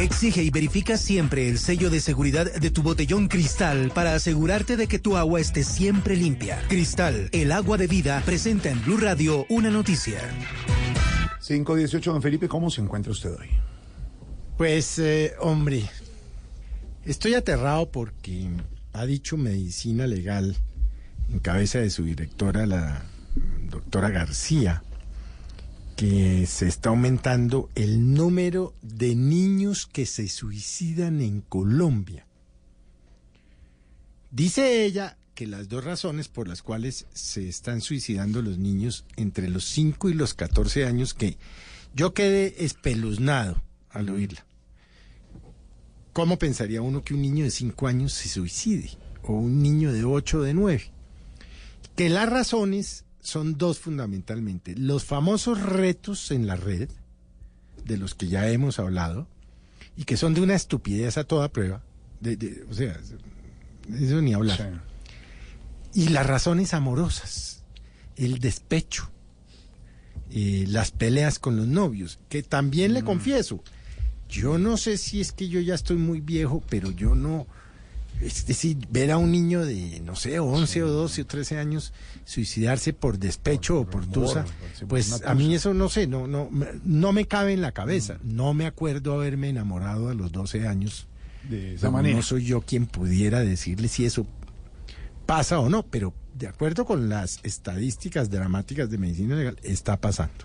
[0.00, 4.86] Exige y verifica siempre el sello de seguridad de tu botellón Cristal para asegurarte de
[4.86, 6.58] que tu agua esté siempre limpia.
[6.68, 10.22] Cristal, el agua de vida, presenta en Blue Radio una noticia.
[11.46, 13.48] 518, don Felipe, ¿cómo se encuentra usted hoy?
[14.56, 15.82] Pues, eh, hombre,
[17.04, 18.48] estoy aterrado porque
[18.94, 20.56] ha dicho medicina legal
[21.30, 23.02] en cabeza de su directora, la
[23.68, 24.82] doctora García,
[26.00, 32.26] que se está aumentando el número de niños que se suicidan en Colombia.
[34.30, 39.50] Dice ella que las dos razones por las cuales se están suicidando los niños entre
[39.50, 41.36] los 5 y los 14 años, que
[41.94, 44.46] yo quedé espeluznado al oírla.
[46.14, 48.88] ¿Cómo pensaría uno que un niño de 5 años se suicide?
[49.24, 50.92] O un niño de 8 o de 9.
[51.94, 54.74] Que las razones son dos fundamentalmente.
[54.76, 56.88] Los famosos retos en la red,
[57.84, 59.26] de los que ya hemos hablado,
[59.96, 61.82] y que son de una estupidez a toda prueba.
[62.20, 62.98] De, de- o sea,
[63.98, 64.82] eso ni hablar.
[65.94, 67.64] Y las razones amorosas,
[68.16, 69.10] el despecho,
[70.30, 73.62] eh, las peleas con los novios, que también le confieso,
[74.28, 77.48] yo no sé si es que yo ya estoy muy viejo, pero yo no,
[78.20, 81.92] es decir, ver a un niño de, no sé, 11 o 12 o 13 años
[82.24, 85.56] suicidarse por despecho o por tusa, parece pues a mí tusa.
[85.56, 88.18] eso no sé, no, no, me- no me cabe en la cabeza.
[88.22, 91.06] No me acuerdo haberme enamorado a los 12 años.
[91.48, 92.16] De esa No, manera.
[92.16, 94.26] no soy yo quien pudiera decirle si eso
[95.26, 100.44] pasa o no, pero de acuerdo con las estadísticas dramáticas de medicina legal, está pasando.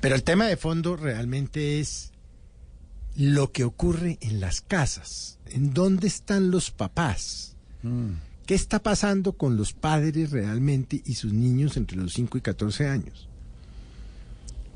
[0.00, 2.12] Pero el tema de fondo realmente es
[3.16, 5.37] lo que ocurre en las casas.
[5.52, 7.56] ¿En dónde están los papás?
[8.46, 12.88] ¿Qué está pasando con los padres realmente y sus niños entre los 5 y 14
[12.88, 13.28] años?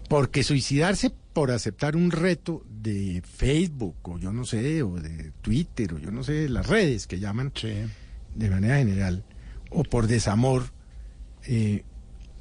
[0.08, 5.94] Porque suicidarse por aceptar un reto de Facebook o yo no sé, o de Twitter
[5.94, 7.52] o yo no sé, las redes que llaman
[8.34, 9.24] de manera general,
[9.70, 10.64] o por desamor,
[11.46, 11.84] eh,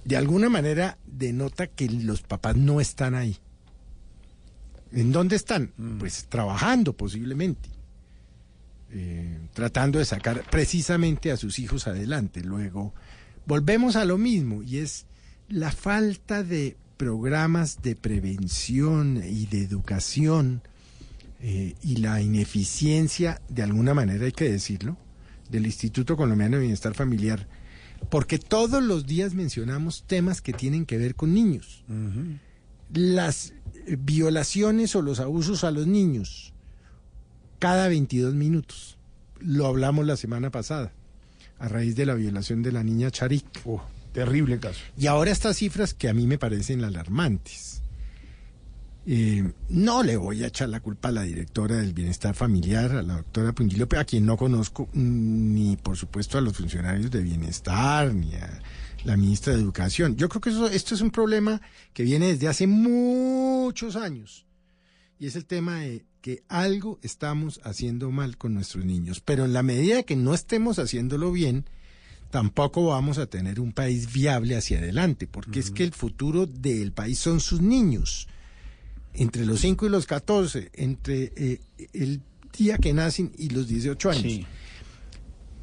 [0.04, 3.38] de alguna manera denota que los papás no están ahí.
[4.92, 5.72] ¿En dónde están?
[6.00, 7.70] Pues trabajando posiblemente,
[8.94, 12.44] eh, tratando de sacar precisamente a sus hijos adelante.
[12.44, 12.94] Luego,
[13.46, 15.06] volvemos a lo mismo y es
[15.48, 20.62] la falta de programas de prevención y de educación
[21.40, 24.98] eh, y la ineficiencia, de alguna manera hay que decirlo,
[25.50, 27.48] del Instituto Colombiano de Bienestar Familiar,
[28.10, 31.84] porque todos los días mencionamos temas que tienen que ver con niños.
[32.94, 33.54] Las
[33.98, 36.51] violaciones o los abusos a los niños,
[37.62, 38.98] cada 22 minutos.
[39.40, 40.92] Lo hablamos la semana pasada,
[41.60, 43.46] a raíz de la violación de la niña Charik.
[44.14, 44.80] terrible caso.
[44.98, 47.84] Y ahora estas cifras que a mí me parecen alarmantes.
[49.06, 53.04] Eh, no le voy a echar la culpa a la directora del bienestar familiar, a
[53.04, 57.22] la doctora Punguillo, a quien no conozco, mm, ni por supuesto a los funcionarios de
[57.22, 58.60] bienestar, ni a
[59.04, 60.16] la ministra de Educación.
[60.18, 61.62] Yo creo que eso, esto es un problema
[61.94, 64.48] que viene desde hace muchos años.
[65.20, 69.22] Y es el tema de que algo estamos haciendo mal con nuestros niños.
[69.22, 71.66] Pero en la medida que no estemos haciéndolo bien,
[72.30, 76.92] tampoco vamos a tener un país viable hacia adelante, porque es que el futuro del
[76.94, 78.28] país son sus niños.
[79.14, 81.62] Entre los 5 y los 14, entre eh,
[81.94, 82.22] el
[82.58, 84.48] día que nacen y los 18 años.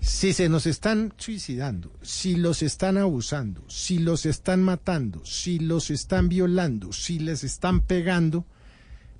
[0.01, 5.90] Si se nos están suicidando, si los están abusando, si los están matando, si los
[5.90, 8.47] están violando, si les están pegando,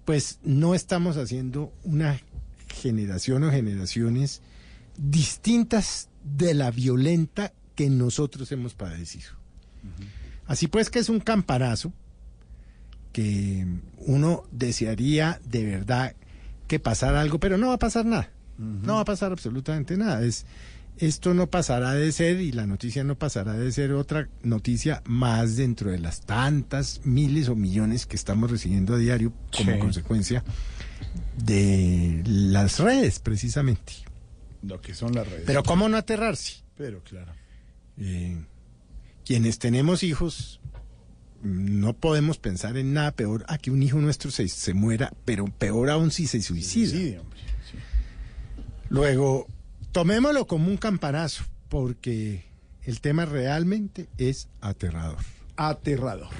[0.09, 2.18] pues no estamos haciendo una
[2.66, 4.40] generación o generaciones
[4.97, 9.32] distintas de la violenta que nosotros hemos padecido.
[10.47, 11.93] Así pues que es un camparazo
[13.12, 13.66] que
[13.98, 16.16] uno desearía de verdad
[16.68, 18.30] que pasara algo, pero no va a pasar nada.
[18.56, 20.22] No va a pasar absolutamente nada.
[20.22, 20.47] Es,
[21.01, 25.57] esto no pasará de ser y la noticia no pasará de ser otra noticia más
[25.57, 29.79] dentro de las tantas miles o millones que estamos recibiendo a diario como Sí.
[29.79, 30.45] consecuencia
[31.37, 33.93] de las redes, precisamente.
[34.62, 35.45] Lo que son las redes.
[35.47, 36.62] Pero ¿cómo no aterrarse?
[36.77, 37.33] Pero claro.
[37.99, 38.37] Eh,
[39.25, 40.61] quienes tenemos hijos,
[41.43, 45.45] no podemos pensar en nada peor a que un hijo nuestro se, se muera, pero
[45.47, 47.20] peor aún si se suicida.
[47.20, 47.39] Hombre.
[48.91, 49.47] Luego,
[49.93, 52.44] tomémoslo como un campanazo, porque
[52.82, 55.19] el tema realmente es aterrador.
[55.56, 56.31] Aterrador.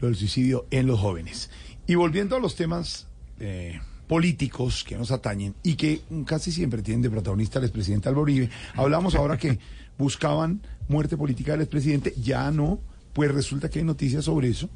[0.00, 1.50] Lo del suicidio en los jóvenes.
[1.86, 3.06] Y volviendo a los temas
[3.40, 8.22] eh, políticos que nos atañen y que casi siempre tienen de protagonista al expresidente Álvaro
[8.22, 9.58] Uribe, hablamos ahora que
[9.98, 12.78] buscaban muerte política del expresidente, ya no,
[13.12, 14.68] pues resulta que hay noticias sobre eso,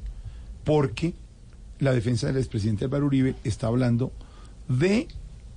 [0.64, 1.14] porque
[1.78, 4.12] la defensa del expresidente Álvaro Uribe está hablando
[4.68, 5.08] de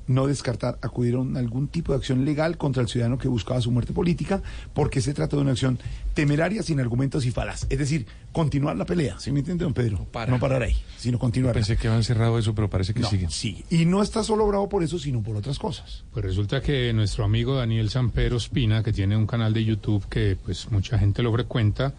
[0.08, 3.72] no descartar acudir a algún tipo de acción legal contra el ciudadano que buscaba su
[3.72, 4.42] muerte política,
[4.74, 5.80] porque se trata de una acción
[6.14, 7.66] temeraria sin argumentos y falas.
[7.70, 10.06] Es decir, continuar la pelea, ¿sí me entiende, don Pedro?
[10.28, 11.54] No, parar ahí, sino continuar.
[11.54, 13.30] Pensé que habían cerrado eso, pero parece que No, siguen.
[13.30, 13.64] sigue.
[13.70, 16.04] Y no está solo bravo por eso, sino por otras cosas.
[16.12, 20.38] Pues resulta que nuestro amigo Daniel Sampero Espina, que tiene un canal de YouTube que
[20.44, 21.94] pues mucha gente lo frecuenta,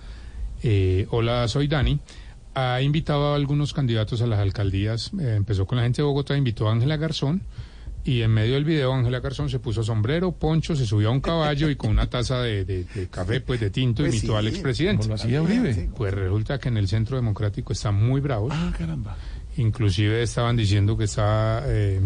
[0.62, 1.98] eh, hola, soy Dani,
[2.54, 6.36] ha invitado a algunos candidatos a las alcaldías, eh, empezó con la gente de Bogotá,
[6.36, 7.42] invitó a Ángela Garzón,
[8.04, 11.20] y en medio del video Ángela Garzón se puso sombrero, poncho, se subió a un
[11.20, 14.38] caballo y con una taza de, de- de café, pues de tinto, Pues imitó sí,
[14.38, 15.06] al expresidente.
[15.08, 15.90] lo hacía Uribe.
[15.96, 18.52] Pues resulta que en el Centro Democrático están muy bravos.
[18.54, 19.16] Ah, caramba.
[19.56, 22.00] Inclusive estaban diciendo que estaba eh,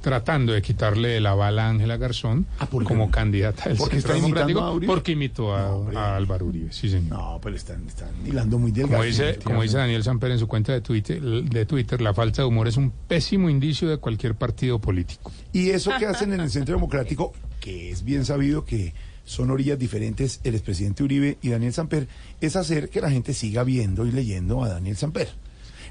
[0.00, 2.46] tratando de quitarle la bala a Ángela Garzón
[2.84, 6.88] como candidata del Porque Centro está Democrático a porque imitó a, a Álvaro Uribe, sí
[6.88, 7.18] señor.
[7.18, 8.96] No, pero están, están hilando muy delgado.
[8.96, 12.42] Como dice, como dice Daniel Samper en su cuenta de Twitter, de Twitter, la falta
[12.42, 15.32] de humor es un pésimo indicio de cualquier partido político.
[15.52, 18.94] Y eso que hacen en el Centro Democrático, que es bien sabido que
[19.24, 22.08] son orillas diferentes el expresidente Uribe y Daniel Samper,
[22.40, 25.28] es hacer que la gente siga viendo y leyendo a Daniel Samper.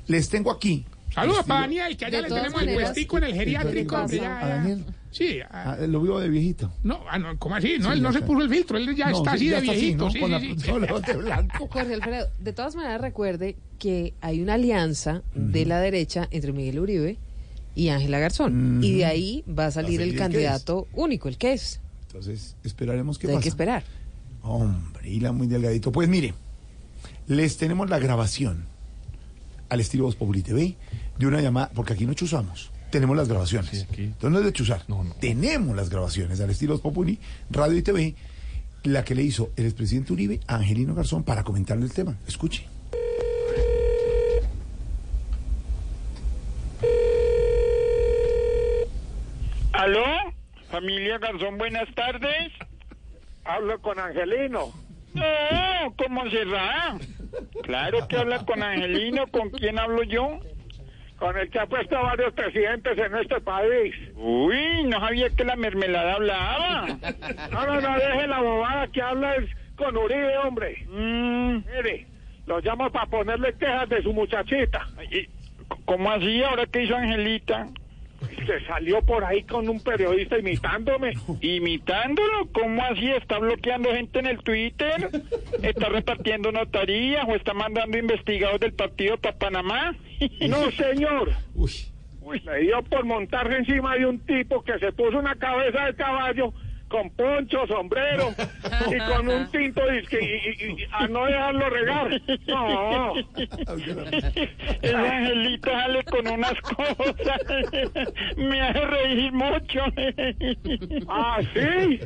[0.07, 0.85] Les tengo aquí.
[1.13, 3.95] Saludos al para Daniel, que allá De le tenemos el puestico en el geriátrico.
[3.97, 4.47] ¿A hombre, ya, ya.
[4.47, 4.85] Daniel?
[5.11, 6.71] Sí, ah, Ah, lo vivo de viejito.
[6.83, 7.75] no, ah, no, ¿cómo así?
[7.79, 9.51] No, Sí, él no se puso el filtro, él ya No, está sí, así ya
[9.51, 10.05] de está así, viejito.
[10.05, 10.11] ¿no?
[10.11, 10.71] sí, Con sí, la- sí.
[10.71, 11.67] con la bote blanco.
[11.71, 16.79] Jorge Alfredo, de todas maneras recuerde que hay una alianza de la derecha entre Miguel
[16.79, 17.17] Uribe
[17.75, 18.79] y Ángela Garzón.
[18.81, 21.81] Y de ahí va a salir el candidato único, el que es.
[22.07, 23.43] Entonces, esperaremos qué Hay pasa.
[23.43, 23.83] que esperar.
[24.43, 25.91] Hombre, hila muy delgadito.
[25.91, 26.33] Pues mire,
[27.27, 28.65] les tenemos la grabación
[29.71, 30.75] al estilo Voz Populi TV
[31.17, 33.87] de una llamada, porque aquí no chuzamos, tenemos las grabaciones.
[33.97, 34.83] Entonces no es de chuzar,
[35.21, 37.19] tenemos las grabaciones al estilo Voz Populi,
[37.49, 38.15] radio y TV,
[38.83, 42.17] la que le hizo el expresidente Uribe a Angelino Garzón para comentarle el tema.
[42.27, 42.67] Escuche.
[49.71, 50.03] ¿Aló?
[50.69, 52.51] Familia Garzón, buenas tardes.
[53.45, 54.73] Hablo con Angelino.
[55.13, 56.95] No, ¿cómo será?
[57.63, 60.39] Claro que habla con Angelino, ¿con quién hablo yo?
[61.17, 63.93] Con el que ha puesto varios presidentes en este país.
[64.15, 66.87] Uy, no sabía que la mermelada hablaba.
[67.51, 70.85] No, no, no, deje la bobada que habla es con Uribe, hombre.
[70.89, 71.57] Mm.
[71.75, 72.07] Mire,
[72.47, 74.87] lo llamo para ponerle quejas de su muchachita.
[75.85, 76.43] ¿Cómo así?
[76.43, 77.67] ¿Ahora qué hizo Angelita?
[78.45, 81.13] Se salió por ahí con un periodista imitándome.
[81.41, 82.47] ¿Imitándolo?
[82.51, 83.09] ¿Cómo así?
[83.11, 85.09] ¿Está bloqueando gente en el Twitter?
[85.61, 89.95] ¿Está repartiendo notarías o está mandando investigados del partido para Panamá?
[90.49, 91.31] No, señor.
[91.53, 91.71] Uy.
[92.45, 96.53] Le dio por montarse encima de un tipo que se puso una cabeza de caballo
[96.91, 98.33] con poncho, sombrero
[98.91, 102.21] y con un tinto disque y, y- y- a no dejarlo regar.
[102.47, 103.13] No.
[104.81, 107.15] El angelito sale con unas cosas.
[108.37, 109.81] Me hace reír mucho.
[111.07, 111.99] ¿Ah, sí?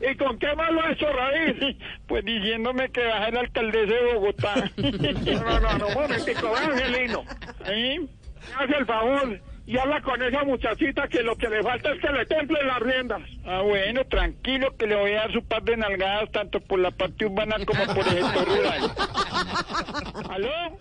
[0.00, 1.76] ¿Y con qué más lo ha hecho reír?
[2.06, 4.54] Pues diciéndome que va a ser alcaldesa de Bogotá.
[4.76, 7.24] No, no, no, no, momentico, Angelino.
[7.66, 8.08] ¿Sí?
[8.56, 12.08] Hace el favor y habla con esa muchachita que lo que le falta es que
[12.10, 13.20] le templen las riendas.
[13.44, 16.90] Ah, bueno, tranquilo que le voy a dar su par de nalgadas tanto por la
[16.90, 18.90] parte urbana como por el sector rural.
[20.30, 20.78] ¿Aló?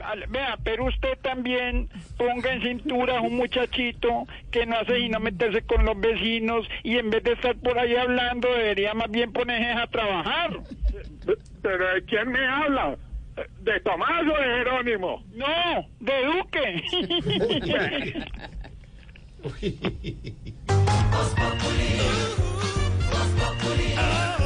[0.00, 1.88] Al- Vea, pero usted también
[2.18, 6.98] ponga en cintura a un muchachito que no hace sino meterse con los vecinos y
[6.98, 10.58] en vez de estar por ahí hablando debería más bien ponerse a trabajar.
[11.62, 12.96] ¿Pero de quién me habla?
[13.60, 15.24] ¿De Tomás o de Jerónimo?
[15.32, 16.82] No, de Duque.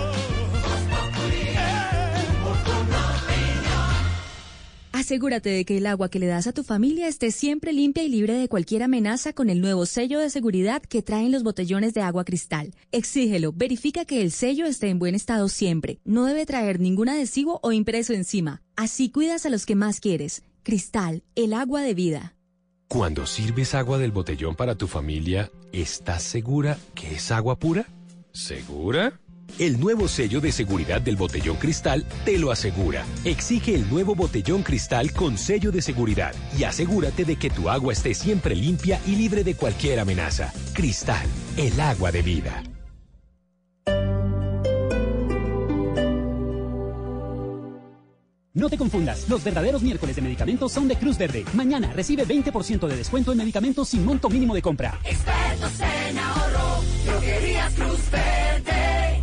[4.98, 8.08] Asegúrate de que el agua que le das a tu familia esté siempre limpia y
[8.08, 12.00] libre de cualquier amenaza con el nuevo sello de seguridad que traen los botellones de
[12.00, 12.74] agua cristal.
[12.90, 16.00] Exígelo, verifica que el sello esté en buen estado siempre.
[16.04, 18.60] No debe traer ningún adhesivo o impreso encima.
[18.74, 20.42] Así cuidas a los que más quieres.
[20.64, 22.34] Cristal, el agua de vida.
[22.88, 27.86] Cuando sirves agua del botellón para tu familia, ¿estás segura que es agua pura?
[28.32, 29.20] ¿Segura?
[29.58, 33.04] El nuevo sello de seguridad del botellón cristal te lo asegura.
[33.24, 37.92] Exige el nuevo botellón cristal con sello de seguridad y asegúrate de que tu agua
[37.92, 40.52] esté siempre limpia y libre de cualquier amenaza.
[40.74, 41.26] Cristal,
[41.56, 42.62] el agua de vida.
[48.54, 51.44] No te confundas, los verdaderos miércoles de medicamentos son de Cruz Verde.
[51.54, 54.98] Mañana recibe 20% de descuento en medicamentos sin monto mínimo de compra.
[55.04, 58.37] Expertos en ahorro, droguerías Cruz Verde.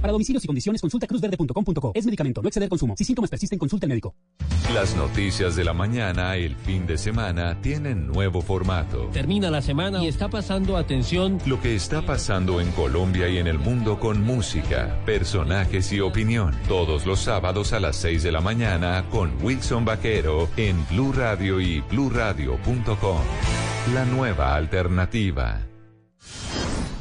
[0.06, 1.92] Para domicilios y condiciones consulta cruzverde.com.co.
[1.96, 2.94] Es medicamento, no exceder consumo.
[2.96, 4.14] Si síntomas persisten, consulta al médico.
[4.72, 9.10] Las noticias de la mañana, el fin de semana, tienen nuevo formato.
[9.12, 13.48] Termina la semana y está pasando atención Lo que está pasando en Colombia y en
[13.48, 16.54] el mundo con música, personajes y opinión.
[16.68, 21.60] Todos los sábados a las 6 de la mañana con Wilson Vaquero en Blue Radio
[21.60, 23.22] y bluradio.com.
[23.96, 25.66] La nueva alternativa.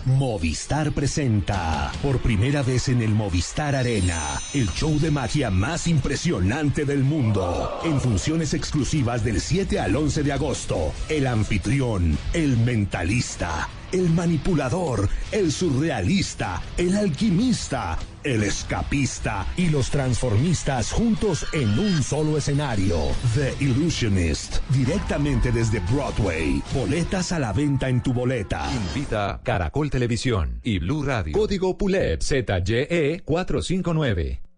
[0.06, 6.84] Movistar presenta por primera vez en el Movistar Arena el show de magia más impresionante
[6.84, 7.80] del mundo.
[7.84, 15.08] En funciones exclusivas del 7 al 11 de agosto, el anfitrión, el mentalista, el manipulador,
[15.30, 22.98] el surrealista, el alquimista, el escapista y los transformistas juntos en un solo escenario.
[23.34, 26.60] The Illusionist, directamente desde Broadway.
[26.74, 28.68] Boletas a la venta en tu boleta.
[28.88, 31.32] Invita Caracol Televisión y Blue Radio.
[31.32, 34.43] Código PULEP ZYE 459.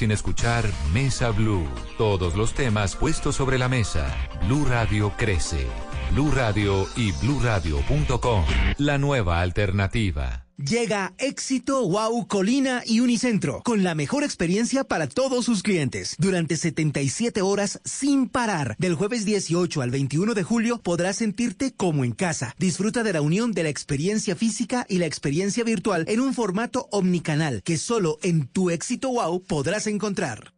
[0.00, 0.64] sin escuchar
[0.94, 1.68] Mesa Blue.
[1.98, 4.06] Todos los temas puestos sobre la mesa.
[4.46, 5.66] Blue Radio crece.
[6.12, 8.46] Blue Radio y bluradio.com.
[8.78, 10.46] La nueva alternativa.
[10.68, 16.16] Llega Éxito Wow Colina y Unicentro con la mejor experiencia para todos sus clientes.
[16.18, 18.76] Durante 77 horas sin parar.
[18.78, 22.54] Del jueves 18 al 21 de julio podrás sentirte como en casa.
[22.58, 26.88] Disfruta de la unión de la experiencia física y la experiencia virtual en un formato
[26.90, 30.52] omnicanal que solo en tu Éxito Wow podrás encontrar.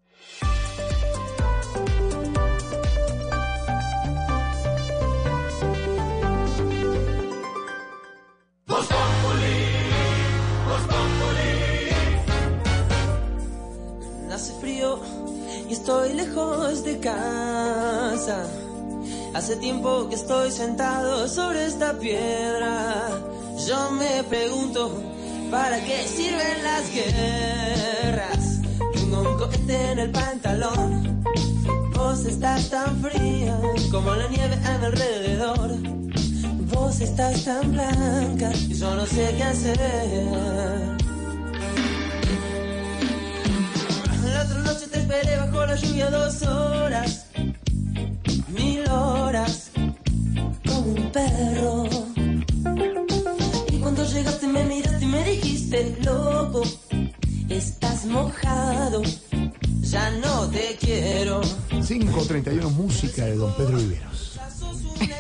[15.73, 18.45] Estoy lejos de casa.
[19.35, 23.09] Hace tiempo que estoy sentado sobre esta piedra.
[23.67, 24.93] Yo me pregunto,
[25.51, 28.61] ¿para qué sirven las guerras?
[28.93, 31.25] Tengo un cohete en el pantalón.
[31.95, 33.59] Vos estás tan fría
[33.91, 35.71] como la nieve a mi alrededor.
[36.73, 41.02] Vos estás tan blanca y yo no sé qué hacer.
[44.45, 47.27] Otra noche te esperé bajo la lluvia dos horas,
[48.49, 49.71] mil horas,
[50.67, 51.85] como un perro.
[53.71, 56.63] Y cuando llegaste me miraste y me dijiste, loco,
[57.49, 59.03] estás mojado,
[59.81, 61.41] ya no te quiero.
[61.69, 64.12] 531 música de don Pedro Viveros.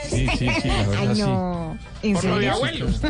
[0.08, 1.20] Sí, sí, sí, la verdad Ay, sí.
[1.22, 1.52] no.
[1.72, 1.78] No.
[2.02, 3.00] ¿En Por lo de abuelos.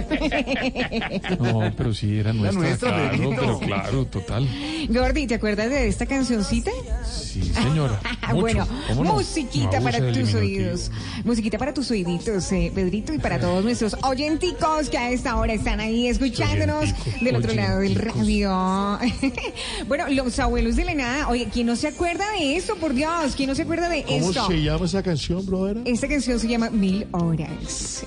[1.41, 4.47] No, pero sí era nuestra, nuestra, claro, pero claro, total.
[4.91, 6.71] Gordi, ¿te acuerdas de esta cancioncita?
[7.11, 7.99] Sí, señora.
[8.29, 8.41] Mucho.
[8.41, 9.15] bueno, ¿Cómo no?
[9.15, 10.91] musiquita No para tus oídos.
[11.25, 15.55] Musiquita para tus oíditos, eh, Pedrito, y para todos nuestros oyenticos que a esta hora
[15.55, 18.99] están ahí escuchándonos Oyenticos, del otro lado del radio.
[19.89, 21.29] bueno, los abuelos de la nada.
[21.29, 22.77] Oye, ¿quién no se acuerda de esto?
[22.77, 24.47] Por Dios, ¿quién no se acuerda de ¿Cómo esto?
[24.49, 25.79] se llama esa canción, brother?
[25.87, 28.03] Esta canción se llama Mil Horas.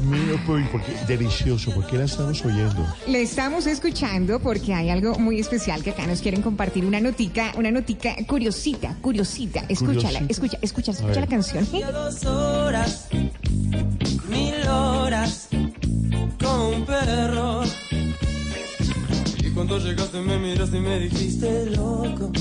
[0.46, 2.86] Pues, porque- delicioso, ¿por qué la estamos oyendo?
[3.08, 6.86] Le estamos escuchando porque hay algo muy especial que acá nos quieren compartir.
[6.86, 9.62] Una notica, una notica curiosita, curiosita.
[9.70, 10.26] Escúchala, Curiosita.
[10.30, 11.68] escucha, escucha, escucha la canción.
[11.72, 13.08] Dos horas,
[14.30, 15.48] mil horas,
[16.42, 17.64] como un perro.
[19.40, 22.32] Y cuando llegaste me miraste y me dijiste, loco,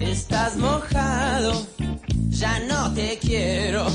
[0.00, 1.66] estás mojado,
[2.30, 3.86] ya no te quiero.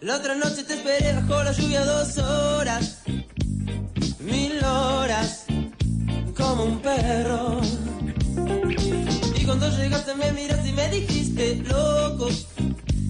[0.00, 2.98] La otra noche te esperé bajo la lluvia dos horas,
[4.20, 5.46] mil horas,
[6.36, 7.60] como un perro.
[9.34, 12.28] Y cuando llegaste me miraste y me dijiste, loco,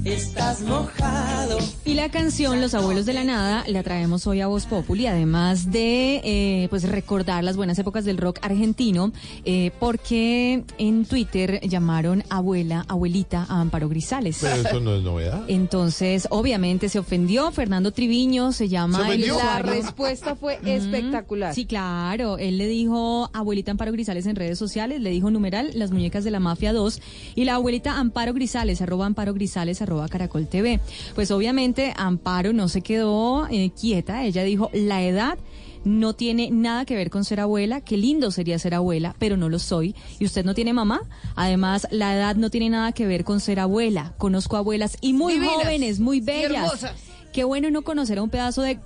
[0.07, 1.59] estás mojado.
[1.85, 5.73] Y la canción Los Abuelos de la Nada la traemos hoy a Voz Populi, además
[5.73, 9.13] de eh, pues recordar las buenas épocas del rock argentino,
[9.45, 14.39] eh, porque en Twitter llamaron abuela, abuelita a Amparo Grisales.
[14.41, 15.43] Pero eso no es novedad.
[15.49, 17.51] Entonces, obviamente se ofendió.
[17.51, 19.09] Fernando Triviño se llama.
[19.17, 21.55] La respuesta fue espectacular.
[21.55, 22.39] Sí, claro.
[22.39, 26.31] Él le dijo abuelita Amparo Grisales en redes sociales, le dijo numeral las muñecas de
[26.31, 27.01] la mafia 2
[27.35, 30.81] y la abuelita Amparo Grisales, arroba Amparo Grisales, arroba Caracol TV.
[31.15, 35.39] Pues obviamente Amparo no se quedó eh, quieta, ella dijo la edad
[35.85, 39.49] no tiene nada que ver con ser abuela, qué lindo sería ser abuela, pero no
[39.49, 39.95] lo soy.
[40.19, 41.03] ¿Y usted no tiene mamá?
[41.37, 44.13] Además, la edad no tiene nada que ver con ser abuela.
[44.19, 46.51] Conozco abuelas y muy Divinas jóvenes, muy y bellas.
[46.55, 46.93] hermosas.
[47.33, 48.73] Qué bueno no conocer a un pedazo de...
[48.73, 48.81] eh,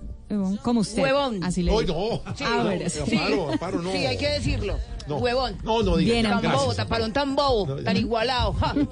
[0.62, 1.02] como usted.
[1.02, 1.42] Huevón.
[1.42, 2.20] Así le Hoy digo.
[2.26, 2.34] no.
[2.36, 3.00] Sí, A ver, sí.
[3.16, 3.92] Amparo, Amparo, no.
[3.92, 4.76] Sí, hay que decirlo.
[5.10, 5.16] No.
[5.18, 5.56] Huevón.
[5.62, 6.12] No, no diga.
[6.12, 6.58] Bien, Tan Amparo.
[6.58, 8.52] bobo, taparón tan bobo, tan igualado.
[8.54, 8.74] ja.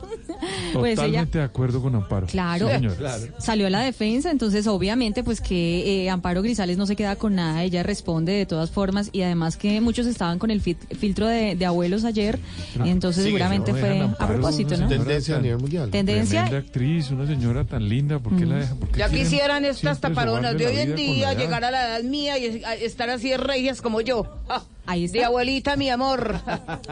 [0.73, 2.27] Pues ella- Totalmente de acuerdo con Amparo.
[2.27, 2.69] Claro.
[2.69, 2.97] Sí, señor.
[3.39, 7.35] Salió a la defensa, entonces obviamente pues que eh, Amparo Grisales no se queda con
[7.35, 11.27] nada, ella responde de todas formas y además que muchos estaban con el fit- filtro
[11.27, 12.39] de, de abuelos ayer,
[12.85, 14.89] entonces Sí, seguramente no, fue dejan a Amparo, propósito, ¿no?
[14.89, 15.91] Tendencia a nivel mundial.
[15.91, 16.43] Tendencia.
[16.45, 18.77] Tremenda actriz, una señora tan linda, ¿por qué la dejan?
[18.79, 22.39] ¿Por qué Ya quisieran estas taparonas de hoy en día llegar a la edad mía
[22.39, 24.25] y estar así de regias como yo.
[24.47, 24.63] Ja.
[24.89, 25.19] Ahí está.
[25.19, 26.41] De abuelita, mi amor.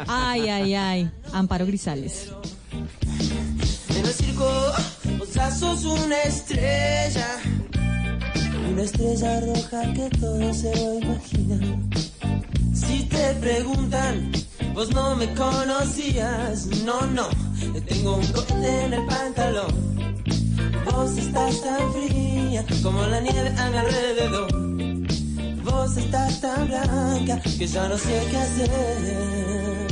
[0.07, 2.31] Ay, ay, ay, Amparo Grisales.
[3.89, 4.47] En el circo,
[5.19, 7.39] vos ya sos una estrella.
[8.71, 11.91] Una estrella roja que todo se lo imaginan.
[12.75, 14.31] Si te preguntan,
[14.75, 16.67] vos no me conocías.
[16.85, 17.29] No, no,
[17.87, 20.23] tengo un corte en el pantalón.
[20.85, 24.96] Vos estás tan fría como la nieve a mi alrededor.
[25.67, 29.87] Vos estás tan blanca que ya no sé qué hacer.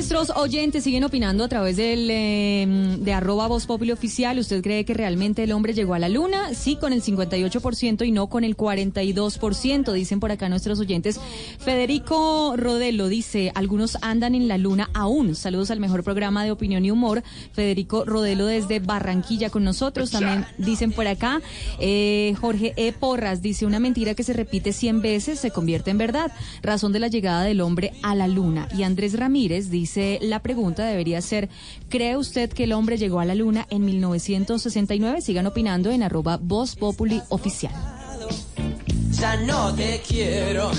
[0.00, 4.38] Nuestros oyentes siguen opinando a través del eh, de arroba voz populi oficial.
[4.38, 6.54] ¿Usted cree que realmente el hombre llegó a la luna?
[6.54, 11.20] Sí, con el 58% y no con el 42%, dicen por acá nuestros oyentes.
[11.58, 15.34] Federico Rodelo dice, algunos andan en la luna aún.
[15.34, 17.22] Saludos al mejor programa de opinión y humor.
[17.52, 20.10] Federico Rodelo desde Barranquilla con nosotros.
[20.10, 21.42] También dicen por acá,
[21.78, 22.92] eh, Jorge E.
[22.92, 26.32] Porras dice, una mentira que se repite 100 veces se convierte en verdad.
[26.62, 28.66] Razón de la llegada del hombre a la luna.
[28.74, 29.89] Y Andrés Ramírez dice,
[30.20, 31.48] la pregunta debería ser,
[31.88, 35.20] ¿cree usted que el hombre llegó a la luna en 1969?
[35.20, 37.72] Sigan opinando en arroba Voz Populi Oficial.
[39.10, 40.70] ya no te quiero.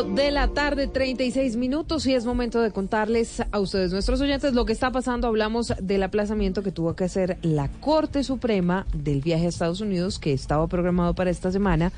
[0.00, 4.64] De la tarde, 36 minutos y es momento de contarles a ustedes, nuestros oyentes, lo
[4.64, 5.26] que está pasando.
[5.26, 10.18] Hablamos del aplazamiento que tuvo que hacer la Corte Suprema del viaje a Estados Unidos
[10.18, 11.92] que estaba programado para esta semana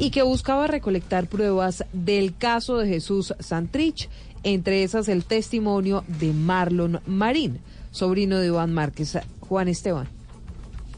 [0.00, 4.08] y que buscaba recolectar pruebas del caso de Jesús Santrich,
[4.42, 7.60] entre esas el testimonio de Marlon Marín,
[7.92, 9.18] sobrino de Iván Márquez.
[9.40, 10.15] Juan Esteban.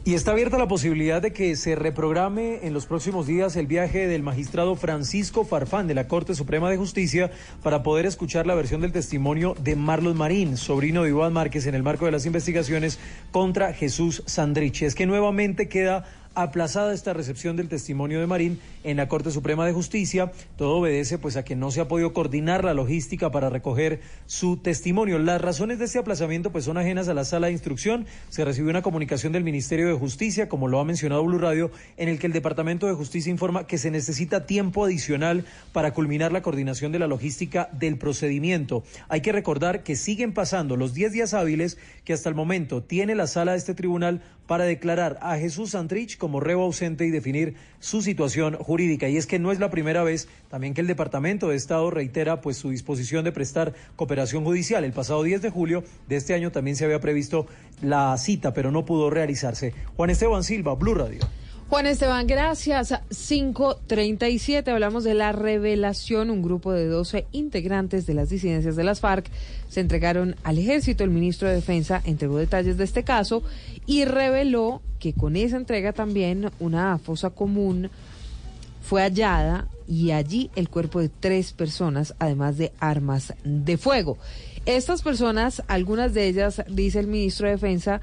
[0.09, 4.07] Y está abierta la posibilidad de que se reprograme en los próximos días el viaje
[4.07, 7.29] del magistrado Francisco Farfán de la Corte Suprema de Justicia
[7.61, 11.75] para poder escuchar la versión del testimonio de Marlos Marín, sobrino de Iván Márquez, en
[11.75, 12.97] el marco de las investigaciones
[13.29, 14.81] contra Jesús Sandrich.
[14.81, 19.65] Es que nuevamente queda aplazada esta recepción del testimonio de Marín en la Corte Suprema
[19.65, 20.31] de Justicia.
[20.57, 24.57] Todo obedece pues a que no se ha podido coordinar la logística para recoger su
[24.57, 25.19] testimonio.
[25.19, 28.05] Las razones de este aplazamiento pues son ajenas a la sala de instrucción.
[28.29, 32.09] Se recibió una comunicación del Ministerio de Justicia, como lo ha mencionado Blue Radio, en
[32.09, 36.41] el que el Departamento de Justicia informa que se necesita tiempo adicional para culminar la
[36.41, 38.83] coordinación de la logística del procedimiento.
[39.07, 43.15] Hay que recordar que siguen pasando los 10 días hábiles que hasta el momento tiene
[43.15, 47.55] la sala de este tribunal para declarar a Jesús Santrich como reo ausente y definir
[47.79, 49.09] su situación jurídica.
[49.09, 52.39] Y es que no es la primera vez también que el Departamento de Estado reitera
[52.39, 54.83] pues su disposición de prestar cooperación judicial.
[54.83, 57.47] El pasado 10 de julio de este año también se había previsto
[57.81, 59.73] la cita, pero no pudo realizarse.
[59.97, 61.19] Juan Esteban Silva, Blue Radio.
[61.67, 62.93] Juan Esteban, gracias.
[63.09, 66.29] 537, hablamos de la revelación.
[66.29, 69.31] Un grupo de 12 integrantes de las disidencias de las FARC
[69.67, 71.03] se entregaron al ejército.
[71.03, 73.41] El ministro de Defensa entregó detalles de este caso
[73.87, 77.89] y reveló que con esa entrega también una fosa común
[78.81, 84.17] fue hallada y allí el cuerpo de tres personas, además de armas de fuego.
[84.65, 88.01] Estas personas, algunas de ellas, dice el ministro de Defensa,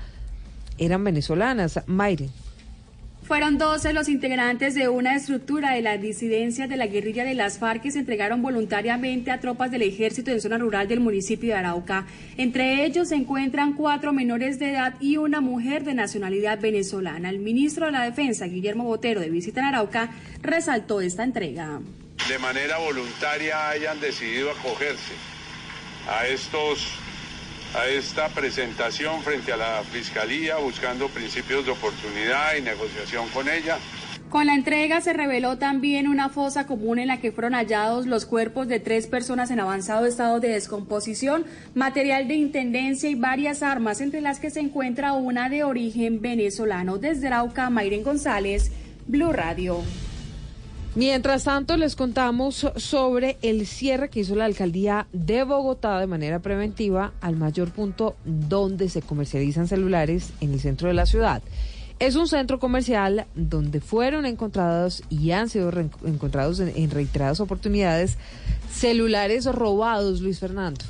[0.79, 1.81] eran venezolanas.
[1.87, 2.29] Mayre.
[3.27, 7.59] Fueron 12 los integrantes de una estructura de las disidencias de la guerrilla de las
[7.59, 11.59] FARC que se entregaron voluntariamente a tropas del ejército en zona rural del municipio de
[11.59, 12.07] Arauca.
[12.37, 17.29] Entre ellos se encuentran cuatro menores de edad y una mujer de nacionalidad venezolana.
[17.29, 21.81] El ministro de la Defensa, Guillermo Botero, de visita en Arauca, resaltó esta entrega.
[22.29, 25.15] De manera voluntaria hayan decidido acogerse
[26.09, 26.97] a estos
[27.77, 33.77] a esta presentación frente a la Fiscalía buscando principios de oportunidad y negociación con ella.
[34.31, 38.25] Con la entrega se reveló también una fosa común en la que fueron hallados los
[38.25, 41.45] cuerpos de tres personas en avanzado estado de descomposición,
[41.75, 46.99] material de intendencia y varias armas, entre las que se encuentra una de origen venezolano.
[46.99, 48.73] Desde Arauca, Mayren González,
[49.07, 49.83] Blue Radio.
[50.97, 56.39] Mientras tanto, les contamos sobre el cierre que hizo la alcaldía de Bogotá de manera
[56.39, 61.43] preventiva al mayor punto donde se comercializan celulares en el centro de la ciudad.
[61.99, 65.71] Es un centro comercial donde fueron encontrados y han sido
[66.07, 68.17] encontrados en, reiteradas oportunidades
[68.73, 70.83] celulares robados, Luis Fernando.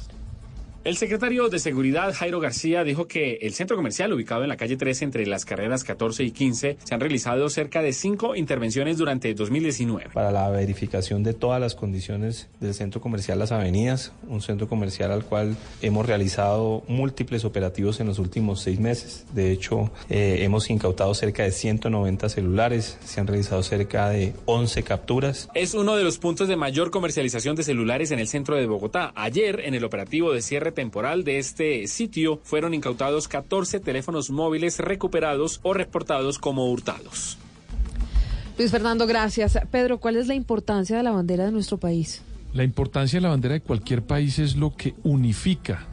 [0.87, 4.77] El secretario de Seguridad, Jairo García, dijo que el centro comercial ubicado en la calle
[4.77, 9.35] 13 entre las carreras 14 y 15 se han realizado cerca de cinco intervenciones durante
[9.35, 10.11] 2019.
[10.15, 15.11] Para la verificación de todas las condiciones del centro comercial Las Avenidas, un centro comercial
[15.11, 19.27] al cual hemos realizado múltiples operativos en los últimos seis meses.
[19.35, 24.85] De hecho, eh, hemos incautado cerca de 190 celulares, se han realizado cerca de 11
[24.85, 25.49] capturas.
[25.53, 29.13] Es uno de los puntos de mayor comercialización de celulares en el centro de Bogotá.
[29.17, 34.79] Ayer, en el operativo de cierre temporal de este sitio fueron incautados 14 teléfonos móviles
[34.79, 37.37] recuperados o reportados como hurtados.
[38.57, 39.59] Luis Fernando, gracias.
[39.73, 42.23] Pedro, ¿cuál es la importancia de la bandera de nuestro país?
[42.55, 45.87] La importancia de la bandera de cualquier país es lo que unifica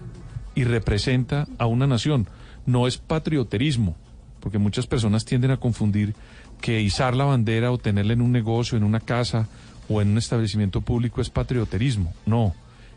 [0.54, 2.28] y representa a una nación.
[2.66, 3.96] No es patrioterismo,
[4.40, 6.14] porque muchas personas tienden a confundir
[6.62, 9.48] que izar la bandera o tenerla en un negocio, en una casa
[9.90, 12.14] o en un establecimiento público es patrioterismo.
[12.26, 12.54] No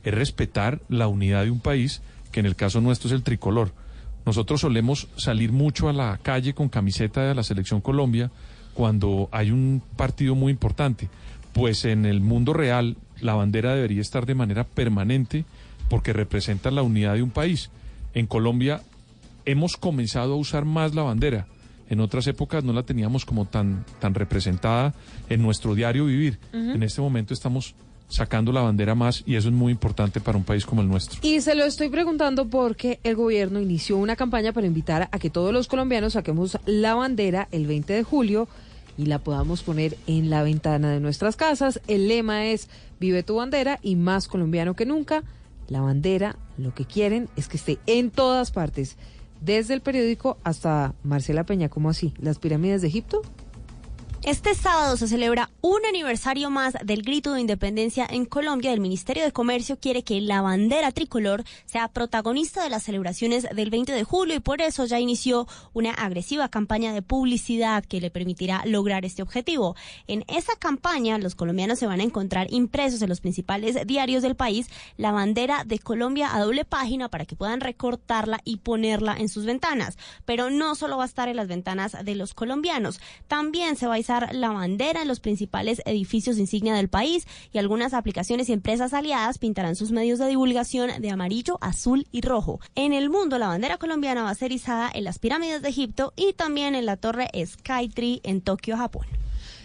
[0.07, 2.01] es respetar la unidad de un país,
[2.31, 3.73] que en el caso nuestro es el tricolor.
[4.25, 8.31] Nosotros solemos salir mucho a la calle con camiseta de la Selección Colombia
[8.73, 11.09] cuando hay un partido muy importante.
[11.53, 15.45] Pues en el mundo real la bandera debería estar de manera permanente
[15.89, 17.71] porque representa la unidad de un país.
[18.15, 18.83] En Colombia
[19.45, 21.49] hemos comenzado a usar más la bandera.
[21.89, 24.95] En otras épocas no la teníamos como tan, tan representada
[25.29, 26.39] en nuestro diario vivir.
[26.53, 27.75] En este momento estamos
[28.09, 31.19] sacando la bandera más y eso es muy importante para un país como el nuestro.
[31.23, 35.31] Y se lo estoy preguntando porque el gobierno inició una campaña para invitar a que
[35.31, 38.49] todos los colombianos saquemos la bandera el 20 de julio
[38.99, 41.81] y la podamos poner en la ventana de nuestras casas.
[41.87, 42.69] El lema es
[42.99, 45.23] Vive tu bandera y más colombiano que nunca.
[45.69, 48.97] La bandera, lo que quieren es que esté en todas partes,
[49.41, 52.15] desde el periódico hasta Marcela Peña, ¿cómo así?
[52.19, 53.21] ¿Las pirámides de Egipto?
[54.27, 58.73] Este sábado se celebra un aniversario más del grito de independencia en Colombia.
[58.73, 63.71] El Ministerio de Comercio quiere que la bandera tricolor sea protagonista de las celebraciones del
[63.71, 68.11] 20 de julio y por eso ya inició una agresiva campaña de publicidad que le
[68.11, 69.77] permitirá lograr este objetivo.
[70.09, 74.35] En esa campaña, los colombianos se van a encontrar impresos en los principales diarios del
[74.35, 79.29] país la bandera de Colombia a doble página para que puedan recortarla y ponerla en
[79.29, 79.97] sus ventanas.
[80.25, 82.99] Pero no solo va a estar en las ventanas de los colombianos,
[83.29, 83.99] también se va a
[84.33, 89.39] la bandera en los principales edificios insignia del país y algunas aplicaciones y empresas aliadas
[89.39, 92.61] pintarán sus medios de divulgación de amarillo, azul y rojo.
[92.75, 96.13] En el mundo, la bandera colombiana va a ser izada en las pirámides de Egipto
[96.17, 99.07] y también en la torre Skytree en Tokio, Japón.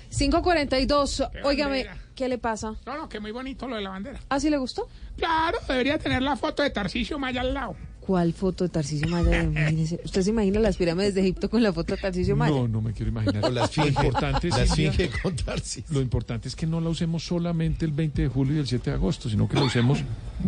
[0.09, 1.23] 542.
[1.43, 2.75] Óigame, ¿qué le pasa?
[2.85, 4.19] No, no, que muy bonito lo de la bandera.
[4.29, 4.87] ¿Ah, sí le gustó?
[5.17, 7.75] Claro, debería tener la foto de Tarcisio Maya al lado.
[8.11, 9.41] ¿Cuál foto de Tarcisio Maya?
[9.41, 10.01] Imagínese.
[10.03, 12.53] ¿Usted se imagina las pirámides de Egipto con la foto de Tarcisio Maya?
[12.53, 13.45] No, no me quiero imaginar.
[13.45, 15.85] O la esfinge, lo importante, la Silvia, esfinge con Tarcisio.
[15.93, 18.89] Lo importante es que no la usemos solamente el 20 de julio y el 7
[18.89, 20.05] de agosto, sino que la usemos de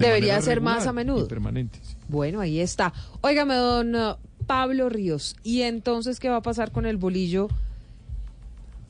[0.08, 1.26] Debería ser más a menudo.
[1.30, 1.80] permanente.
[2.10, 2.92] Bueno, ahí está.
[3.22, 4.16] Óigame, don uh,
[4.46, 5.38] Pablo Ríos.
[5.42, 7.48] ¿Y entonces qué va a pasar con el bolillo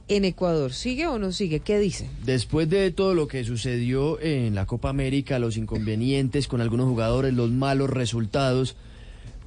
[0.07, 0.73] en Ecuador?
[0.73, 1.59] ¿Sigue o no sigue?
[1.59, 2.09] ¿Qué dice?
[2.25, 7.33] Después de todo lo que sucedió en la Copa América, los inconvenientes con algunos jugadores,
[7.33, 8.75] los malos resultados,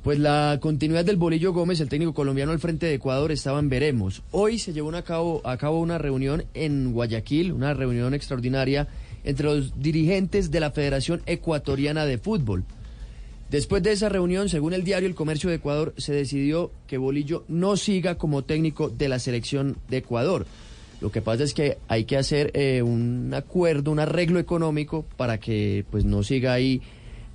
[0.03, 3.69] pues la continuidad del Bolillo Gómez, el técnico colombiano al frente de Ecuador, estaba en
[3.69, 4.23] veremos.
[4.31, 8.87] Hoy se llevó a cabo, a cabo una reunión en Guayaquil, una reunión extraordinaria
[9.24, 12.65] entre los dirigentes de la Federación Ecuatoriana de Fútbol.
[13.51, 17.44] Después de esa reunión, según el diario El Comercio de Ecuador, se decidió que Bolillo
[17.48, 20.47] no siga como técnico de la selección de Ecuador.
[21.01, 25.39] Lo que pasa es que hay que hacer eh, un acuerdo, un arreglo económico para
[25.39, 26.81] que pues no siga ahí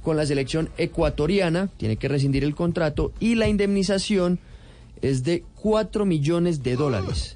[0.02, 4.40] con la selección ecuatoriana, tiene que rescindir el contrato y la indemnización
[5.02, 7.36] es de 4 millones de dólares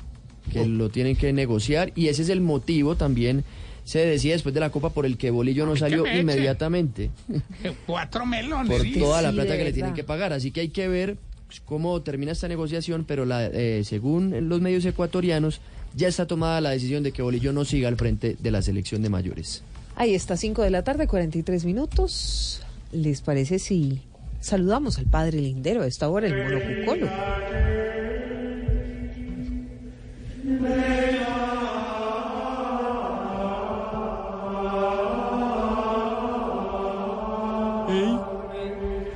[0.51, 3.43] que lo tienen que negociar y ese es el motivo también
[3.85, 7.11] se decía después de la Copa por el que Bolillo no salió inmediatamente
[7.85, 8.77] Cuatro melones.
[8.77, 10.33] por toda la Sí, plata que le tienen que pagar.
[10.33, 11.15] Así que hay que ver
[11.47, 15.61] pues, cómo termina esta negociación, pero la, eh, según los medios ecuatorianos,
[15.95, 19.01] ya está tomada la decisión de que Bolillo no siga al frente de la selección
[19.01, 19.63] de mayores.
[19.95, 22.61] Ahí está, 5 de la tarde, 43 minutos.
[22.91, 24.01] ¿Les parece si
[24.41, 27.07] saludamos al padre Lindero a esta hora, el monocucolo?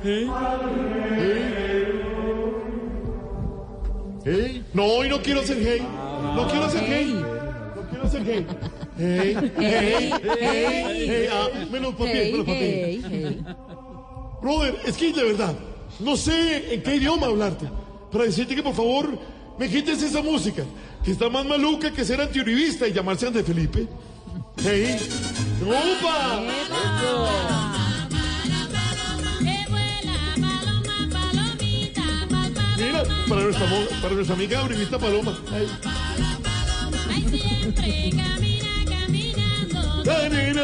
[0.02, 0.30] Hey,
[4.24, 4.64] hey.
[4.72, 5.80] No, hoy no quiero ser gay.
[5.80, 7.14] No quiero ser gay.
[7.14, 8.46] No quiero ser gay.
[8.98, 11.28] Hey, hey, hey, hey.
[11.32, 13.56] Ah, menos Hey, menos.
[14.42, 15.54] Brother, es que de verdad,
[15.98, 17.66] no sé en qué idioma hablarte.
[18.10, 19.18] Para decirte que por favor
[19.58, 20.64] me quites esa música,
[21.04, 23.86] que está más maluca que ser antiuribista y llamarse Ande Felipe.
[24.62, 24.98] Hey,
[25.62, 27.59] ¡Opa!
[32.80, 35.38] Mira, para nuestra, mo- para nuestra amiga Uribista Paloma.
[35.52, 35.66] Ay.
[40.06, 40.60] Ay.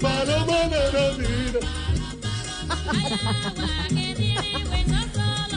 [0.00, 0.52] Paloma.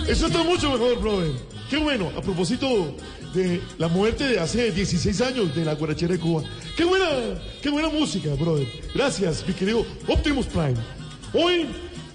[0.08, 1.32] Eso está mucho mejor, brother.
[1.70, 2.96] Qué bueno, a propósito
[3.34, 6.44] de la muerte de hace 16 años de la guarachera de Cuba.
[6.78, 7.06] Qué buena,
[7.62, 8.68] qué buena música, brother.
[8.94, 10.76] Gracias, mi querido Optimus Prime.
[11.34, 11.66] Hoy,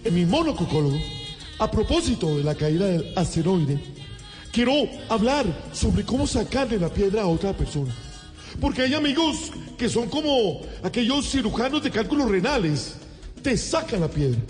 [0.05, 0.97] en mi monococólogo,
[1.61, 3.79] a propósito de la caída del asteroide,
[4.51, 4.73] quiero
[5.11, 7.95] hablar sobre cómo sacarle la piedra a otra persona.
[8.59, 12.95] Porque hay amigos que son como aquellos cirujanos de cálculos renales.
[13.43, 14.41] Te sacan la piedra.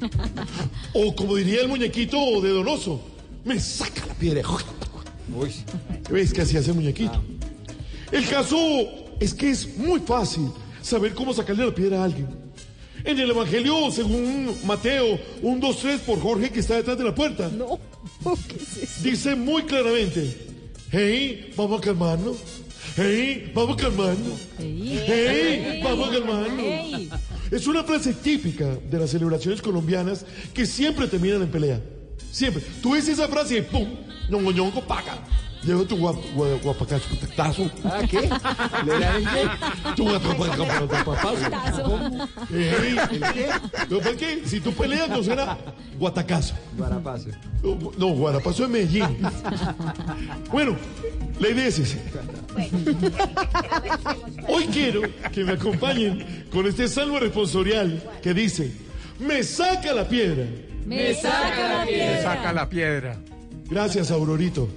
[0.92, 3.00] O como diría el muñequito de Donoso,
[3.44, 4.42] me saca la piedra.
[6.10, 7.22] ¿Ves que así hace el muñequito?
[8.10, 8.56] El caso
[9.20, 10.50] es que es muy fácil
[10.82, 12.43] saber cómo sacarle la piedra a alguien.
[13.04, 17.14] En el Evangelio, según Mateo 1, 2, 3, por Jorge que está detrás de la
[17.14, 17.50] puerta.
[17.50, 17.78] No,
[19.02, 20.36] Dice muy claramente,
[20.90, 22.36] hey, vamos a calmarnos.
[22.96, 24.40] Hey, vamos a calmarnos.
[24.58, 26.64] Hey, vamos a calmarnos.
[27.50, 30.24] Es una frase típica de las celebraciones colombianas
[30.54, 31.82] que siempre terminan en pelea.
[32.30, 32.62] Siempre.
[32.82, 33.86] Tú ves esa frase y ¡pum!
[34.30, 35.18] ñongo ñongo paca.
[35.64, 36.76] Lleva tu guap, guap.
[37.84, 38.20] ¿Ah, qué?
[38.84, 39.48] ¿Le da el qué?
[39.96, 40.20] Tu ¿el
[43.88, 44.02] qué?
[44.10, 45.56] Es que si tú peleas no será
[45.98, 46.54] guatacazo.
[46.76, 47.28] Guarapazo.
[47.96, 49.18] No, Guarapazo es Medellín.
[50.50, 50.76] Bueno,
[51.40, 51.98] la idea es esa.
[54.48, 58.70] Hoy quiero que me acompañen con este salmo responsorial que dice,
[59.18, 60.44] me saca la piedra.
[60.84, 62.16] Me saca la piedra.
[62.16, 63.18] Me saca la piedra.
[63.70, 64.68] Gracias, Aurorito.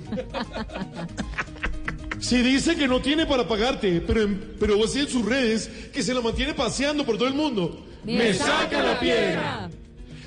[2.20, 4.28] Si dice que no tiene para pagarte, pero,
[4.60, 7.86] pero vos sí en sus redes que se la mantiene paseando por todo el mundo,
[8.04, 9.70] me, saca la piedra.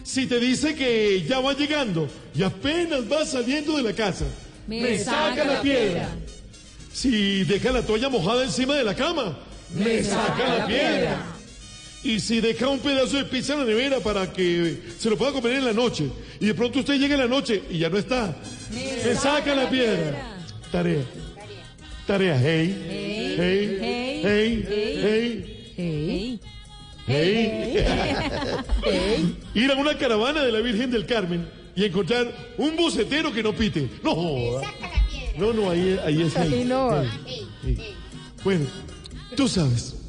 [0.03, 4.25] Si te dice que ya va llegando y apenas va saliendo de la casa,
[4.67, 6.09] me, saca, la piedra.
[6.93, 9.39] Si deja la toalla mojada encima de la cama,
[9.75, 11.40] me, saca, la piedra.
[12.03, 15.33] Y si deja un pedazo de pizza en la nevera para que se lo pueda
[15.33, 16.09] comer en la noche,
[16.41, 18.35] y de pronto usted llega en la noche y ya no está,
[18.73, 20.39] me, saca, la piedra.
[20.73, 21.05] Tarea.
[22.07, 22.39] Tarea.
[22.39, 23.37] Hey.
[23.39, 23.79] Hey.
[24.23, 24.65] Hey.
[24.67, 26.41] Hey.
[27.07, 27.85] Hey.
[29.55, 31.47] Ir a una caravana de la Virgen del Carmen
[31.77, 33.91] y encontrar un bocetero que no pite.
[34.03, 34.73] No joda.
[35.37, 36.35] No, no, ahí, ahí es.
[36.37, 37.03] Ahí no.
[37.27, 37.95] Hey, hey.
[38.43, 38.65] Bueno,
[39.37, 40.00] tú sabes.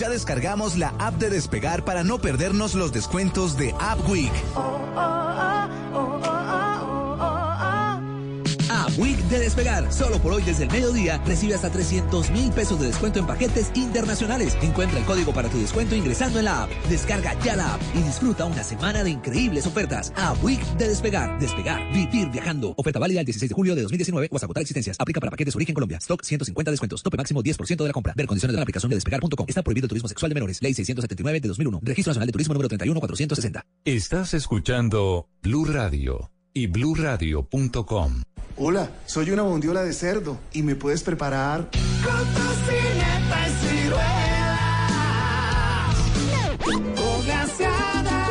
[0.00, 4.32] Ya descargamos la app de Despegar para no perdernos los descuentos de App Week.
[4.56, 6.29] App
[9.00, 9.90] Week de Despegar.
[9.90, 13.70] Solo por hoy desde el mediodía recibe hasta 300 mil pesos de descuento en paquetes
[13.74, 14.58] internacionales.
[14.60, 16.70] Encuentra el código para tu descuento ingresando en la app.
[16.90, 20.12] Descarga ya la app y disfruta una semana de increíbles ofertas.
[20.16, 21.38] App Week de Despegar.
[21.38, 21.80] Despegar.
[21.94, 22.74] Vivir viajando.
[22.76, 24.96] Oferta válida el 16 de julio de 2019 o hasta agotar existencias.
[25.00, 25.96] Aplica para paquetes origen Colombia.
[25.98, 27.02] Stock 150 descuentos.
[27.02, 28.12] Tope máximo 10% de la compra.
[28.14, 29.46] Ver condiciones de la aplicación de despegar.com.
[29.48, 30.60] Está prohibido el turismo sexual de menores.
[30.60, 31.80] Ley 679 de 2001.
[31.82, 33.64] Registro Nacional de Turismo número 31460.
[33.86, 38.22] Estás escuchando Blue Radio y bluradio.com.
[38.62, 41.70] Hola, soy una bondiola de cerdo y me puedes preparar
[42.04, 44.04] Con tocineta y ciruelas.
[46.98, 48.26] O glaseada.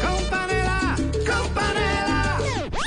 [0.00, 0.96] Con panela,
[1.26, 2.38] con panela.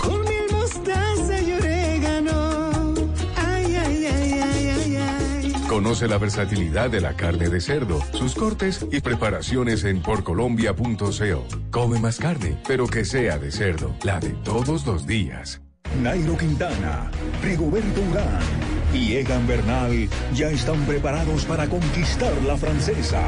[0.03, 2.95] Con miel, mostaza y orégano.
[3.35, 5.53] Ay, ay, ay, ay, ay, ay.
[5.67, 11.45] Conoce la versatilidad de la carne de cerdo, sus cortes y preparaciones en porcolombia.co.
[11.69, 15.61] Come más carne, pero que sea de cerdo, la de todos los días.
[16.01, 17.09] Nairo Quintana,
[17.41, 18.39] Rigoberto Urán
[18.93, 23.21] y Egan Bernal ya están preparados para conquistar la francesa.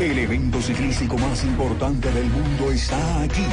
[0.00, 3.46] El evento ciclístico más importante del mundo está aquí.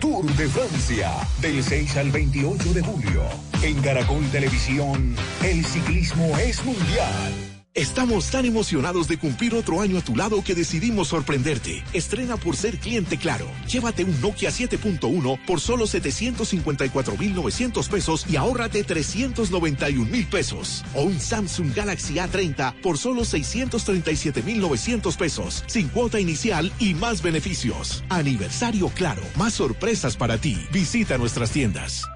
[0.00, 1.10] Tour de Francia,
[1.40, 3.22] del 6 al 28 de julio.
[3.62, 7.47] En Caracol Televisión, el ciclismo es mundial.
[7.78, 11.84] Estamos tan emocionados de cumplir otro año a tu lado que decidimos sorprenderte.
[11.92, 13.46] Estrena por ser cliente claro.
[13.68, 20.84] Llévate un Nokia 7.1 por solo 754,900 pesos y ahórrate 391 mil pesos.
[20.92, 25.62] O un Samsung Galaxy A30 por solo 637,900 pesos.
[25.68, 28.02] Sin cuota inicial y más beneficios.
[28.08, 29.22] Aniversario claro.
[29.36, 30.58] Más sorpresas para ti.
[30.72, 32.08] Visita nuestras tiendas.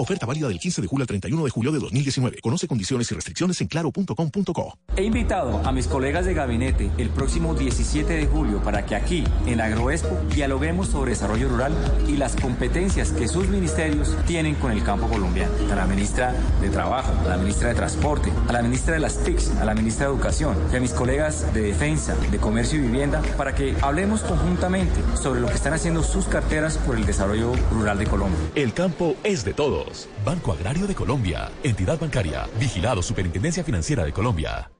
[0.00, 2.38] Oferta válida del 15 de julio al 31 de julio de 2019.
[2.40, 4.78] Conoce condiciones y restricciones en claro.com.co.
[4.96, 9.24] He invitado a mis colegas de gabinete el próximo 17 de julio para que aquí,
[9.44, 11.74] en Agroexpo, dialoguemos sobre desarrollo rural
[12.08, 15.52] y las competencias que sus ministerios tienen con el campo colombiano.
[15.70, 19.22] A la ministra de Trabajo, a la ministra de Transporte, a la ministra de las
[19.22, 22.82] TICs, a la ministra de Educación y a mis colegas de Defensa, de Comercio y
[22.82, 27.52] Vivienda para que hablemos conjuntamente sobre lo que están haciendo sus carteras por el desarrollo
[27.70, 28.38] rural de Colombia.
[28.54, 29.89] El campo es de todos.
[30.24, 31.50] Banco Agrario de Colombia.
[31.62, 32.46] Entidad bancaria.
[32.58, 34.70] Vigilado Superintendencia Financiera de Colombia.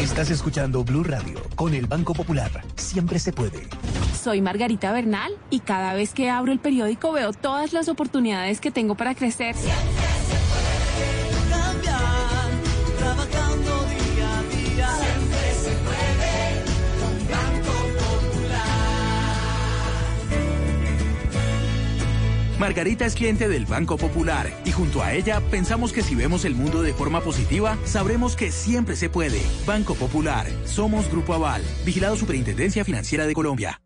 [0.00, 2.50] Estás escuchando Blue Radio con el Banco Popular.
[2.76, 3.68] Siempre se puede.
[4.20, 8.70] Soy Margarita Bernal y cada vez que abro el periódico veo todas las oportunidades que
[8.70, 9.54] tengo para crecer.
[22.64, 26.54] Margarita es cliente del Banco Popular y junto a ella pensamos que si vemos el
[26.54, 29.42] mundo de forma positiva, sabremos que siempre se puede.
[29.66, 33.82] Banco Popular, somos Grupo Aval, vigilado Superintendencia Financiera de Colombia.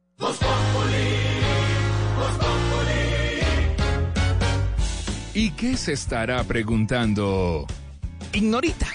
[5.35, 7.67] ¿Y qué se estará preguntando?
[8.33, 8.87] Ignorita.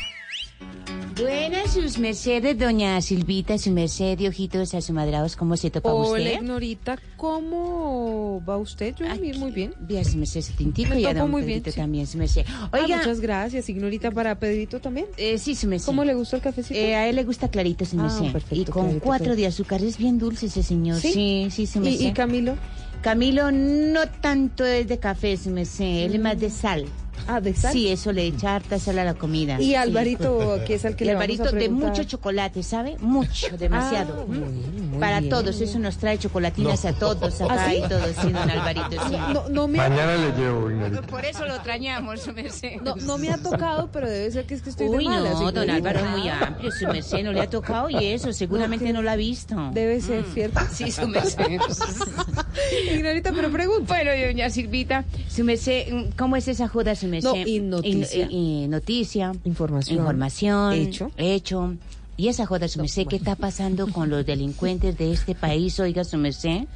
[1.19, 6.33] Buenas sus mercedes, doña Silvita, su merced de ojitos asumadrados, ¿cómo se topa Hola, usted?
[6.41, 8.95] Ignorita, ¿cómo va usted?
[8.95, 9.73] Yo bien, muy bien.
[9.79, 11.77] Bien, su merced, su tintico Me y a don muy bien, Pedrito sí.
[11.81, 12.45] también, su merced.
[12.47, 15.05] Ah, Oiga, muchas gracias, Ignorita, para Pedrito también.
[15.17, 15.85] Eh, sí, su merced.
[15.85, 16.79] ¿Cómo le gusta el cafecito?
[16.79, 18.31] eh, a él le gusta clarito, su Ah, merced.
[18.31, 19.41] perfecto, y con clarito, cuatro clarito.
[19.41, 20.99] de azúcar, es bien dulce ese señor.
[20.99, 21.11] ¿Sí?
[21.13, 22.05] Sí, sí, su ¿Y- merced.
[22.07, 22.55] y Camilo?
[23.01, 26.85] Camilo no tanto es de café, su merced, él es más de sal.
[27.27, 27.73] Ah, ¿de sal?
[27.73, 29.59] Sí, eso le echa harta sal a la comida.
[29.59, 29.75] Y Sí.
[29.75, 32.95] Alvarito, que es al que Y le vamos a Alvarito de mucho chocolate, ¿sabe?
[32.99, 34.21] Mucho, demasiado.
[34.21, 35.29] Ah, muy bien, muy Para bien.
[35.29, 36.89] todos, eso nos trae chocolatinas No.
[36.89, 37.77] a todos ¿Ah, acá sí?
[37.77, 39.15] y todo, sí, don Alvarito, sí.
[39.33, 40.69] No, no me Mañana le llevo.
[41.07, 42.81] Por eso lo trañamos, su merced.
[42.83, 45.39] No, no me ha tocado, pero debe ser que es que estoy Uy, de malas.
[45.39, 45.69] no, don.
[45.69, 49.09] Álvaro es muy amplio, su merced no le ha tocado y eso, seguramente no, lo
[49.11, 49.55] ha visto.
[49.73, 50.59] Debe ser, ¿cierto?
[50.73, 51.43] Sí, su merced.
[52.93, 53.85] Ignorita, pero pregunta.
[53.93, 55.87] Bueno, doña Silvita, su merced,
[56.17, 58.27] ¿cómo es esa joda, su No, y noticia.
[58.29, 59.31] Y, y noticia.
[59.43, 59.99] Información.
[59.99, 60.73] Información.
[60.73, 61.11] Hecho.
[61.17, 61.75] Hecho.
[62.15, 66.03] Y esa joda, su merced, ¿qué está pasando con los delincuentes de este país, oiga,
[66.03, 66.67] su merced?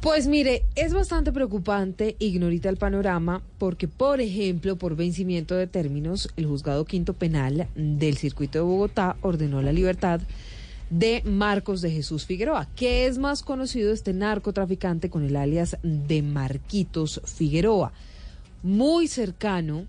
[0.00, 6.28] Pues mire, es bastante preocupante, ignorita el panorama, porque por ejemplo, por vencimiento de términos,
[6.36, 10.20] el juzgado quinto penal del circuito de Bogotá ordenó la libertad
[10.90, 16.20] de Marcos de Jesús Figueroa, que es más conocido este narcotraficante con el alias de
[16.20, 17.92] Marquitos Figueroa,
[18.64, 19.84] muy cercano,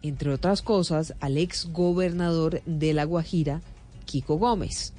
[0.00, 3.60] entre otras cosas, al ex gobernador de La Guajira,
[4.04, 4.92] Kiko Gómez.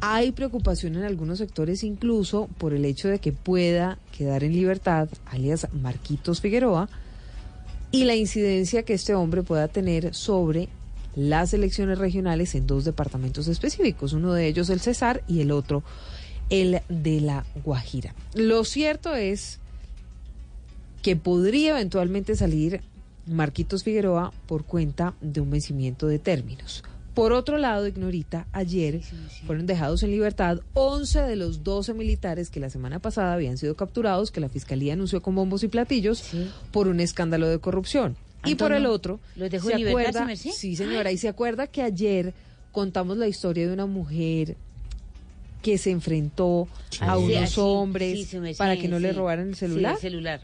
[0.00, 5.08] Hay preocupación en algunos sectores incluso por el hecho de que pueda quedar en libertad,
[5.26, 6.88] alias Marquitos Figueroa,
[7.92, 10.70] y la incidencia que este hombre pueda tener sobre
[11.14, 15.82] las elecciones regionales en dos departamentos específicos, uno de ellos el Cesar y el otro
[16.48, 18.14] el de la Guajira.
[18.34, 19.58] Lo cierto es
[21.06, 22.80] que podría eventualmente salir
[23.28, 26.82] Marquitos Figueroa por cuenta de un vencimiento de términos.
[27.14, 29.02] Por otro lado, Ignorita, ayer
[29.46, 33.76] fueron dejados en libertad 11 de los 12 militares que la semana pasada habían sido
[33.76, 36.24] capturados, que la Fiscalía anunció con bombos y platillos
[36.72, 38.16] por un escándalo de corrupción.
[38.44, 40.34] Y por el otro, ¿los dejó ¿se libertad, acuerda?
[40.34, 42.34] Sí, señora, y se acuerda que ayer
[42.72, 44.56] contamos la historia de una mujer
[45.62, 46.66] que se enfrentó
[46.98, 48.28] a unos hombres
[48.58, 49.94] para que no le robaran el Sí, celular.
[49.94, 50.40] el celular.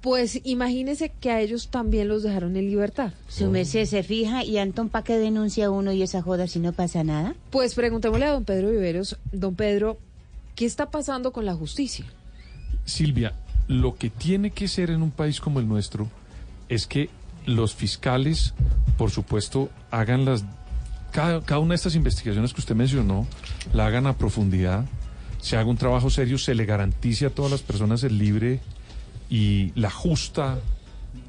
[0.00, 3.12] Pues imagínese que a ellos también los dejaron en libertad.
[3.26, 6.72] Su merced se fija y Antón, ¿para qué denuncia uno y esa joda si no
[6.72, 7.34] pasa nada?
[7.50, 9.98] Pues preguntémosle a don Pedro Viveros, don Pedro,
[10.54, 12.04] ¿qué está pasando con la justicia?
[12.84, 13.34] Silvia,
[13.66, 16.08] lo que tiene que ser en un país como el nuestro
[16.68, 17.10] es que
[17.44, 18.54] los fiscales,
[18.96, 20.44] por supuesto, hagan las
[21.10, 23.26] cada, cada una de estas investigaciones que usted mencionó,
[23.72, 24.84] la hagan a profundidad,
[25.40, 28.60] se haga un trabajo serio, se le garantice a todas las personas el libre
[29.30, 30.58] y la justa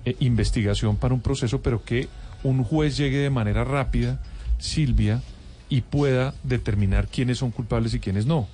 [0.06, 2.08] eh, investigación para un proceso, pero que
[2.44, 4.22] un juez llegue de manera rápida,
[4.58, 5.22] Silvia,
[5.70, 8.48] y pueda determinar quiénes son culpables y quiénes no.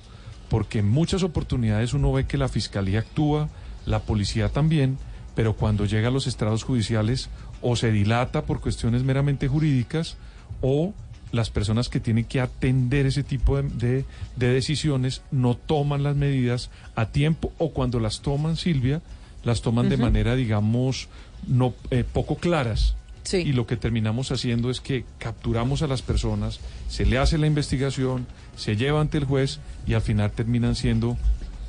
[0.48, 3.48] Porque en muchas oportunidades uno ve que la fiscalía actúa,
[3.86, 4.98] la policía también,
[5.34, 7.28] pero cuando llega a los estrados judiciales
[7.62, 10.16] o se dilata por cuestiones meramente jurídicas
[10.60, 10.92] o
[11.32, 14.04] las personas que tienen que atender ese tipo de, de-
[14.36, 19.02] de decisiones no toman las medidas a tiempo o cuando las toman, Silvia,
[19.46, 21.08] las toman de manera, digamos,
[21.46, 22.96] no eh, poco claras.
[23.32, 27.48] Y lo que terminamos haciendo es que capturamos a las personas, se le hace la
[27.48, 31.16] investigación, se lleva ante el juez y al final terminan siendo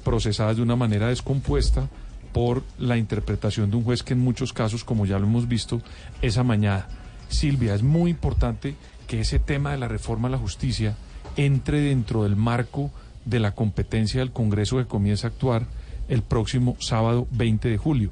[0.04, 1.88] procesadas de una manera descompuesta
[2.32, 5.82] por la interpretación de un juez que en muchos casos, como ya lo hemos visto,
[6.22, 6.88] es amañada.
[7.30, 8.76] Silvia, es muy importante
[9.08, 10.95] que ese tema de la reforma a la justicia
[11.38, 12.91] entre dentro del marco
[13.26, 15.66] de la competencia del Congreso que comienza a actuar
[16.08, 18.10] el próximo sábado 20 de julio.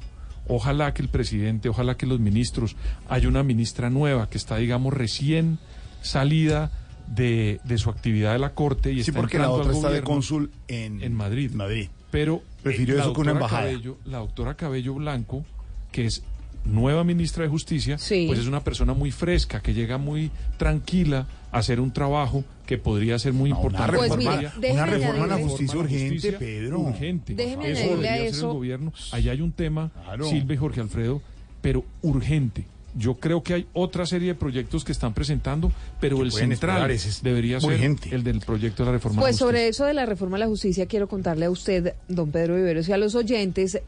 [0.48, 2.76] Ojalá que el presidente, ojalá que los ministros,
[3.08, 5.58] haya una ministra nueva que está, digamos, recién
[6.02, 6.70] salida
[7.08, 10.02] de, de su actividad de la Corte y Sí, está porque la otra está de
[10.02, 11.50] cónsul en, en Madrid.
[11.52, 11.88] Madrid.
[12.10, 13.72] Pero Prefirió eh, la eso que una doctora embajada.
[13.72, 15.44] Cabello- la doctora Cabello Blanco,
[15.92, 16.22] que es
[16.64, 18.24] nueva ministra de Justicia, Sí.
[18.26, 22.78] pues es una persona muy fresca, que llega muy tranquila a hacer un trabajo que
[22.78, 23.96] podría ser muy importante.
[23.96, 26.80] Pues mire, una reforma a la justicia urgente, Pedro.
[26.80, 27.34] Urgente.
[27.34, 28.92] Déjeme eso debería eso- el gobierno.
[29.12, 30.24] Allá hay un tema, Claro.
[30.28, 31.22] Silvia y Jorge Alfredo,
[31.62, 32.64] pero urgente.
[32.98, 35.70] Yo creo que hay otra serie de proyectos que están presentando,
[36.00, 38.08] pero Que el central ese debería ser urgente.
[38.14, 39.20] el del proyecto de la reforma.
[39.20, 41.94] Pues a la sobre eso de la reforma a la justicia quiero contarle a usted,
[42.08, 43.80] don Pedro Viveros, y a los oyentes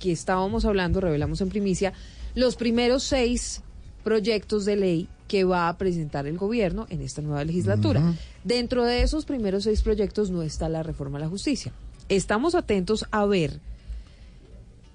[0.00, 1.92] que estábamos hablando, revelamos en primicia,
[2.34, 3.62] los primeros seis
[4.04, 8.14] proyectos de ley que va a presentar el gobierno en esta nueva legislatura.
[8.44, 11.72] Dentro de esos primeros seis proyectos no está la reforma a la justicia.
[12.08, 13.60] Estamos atentos a ver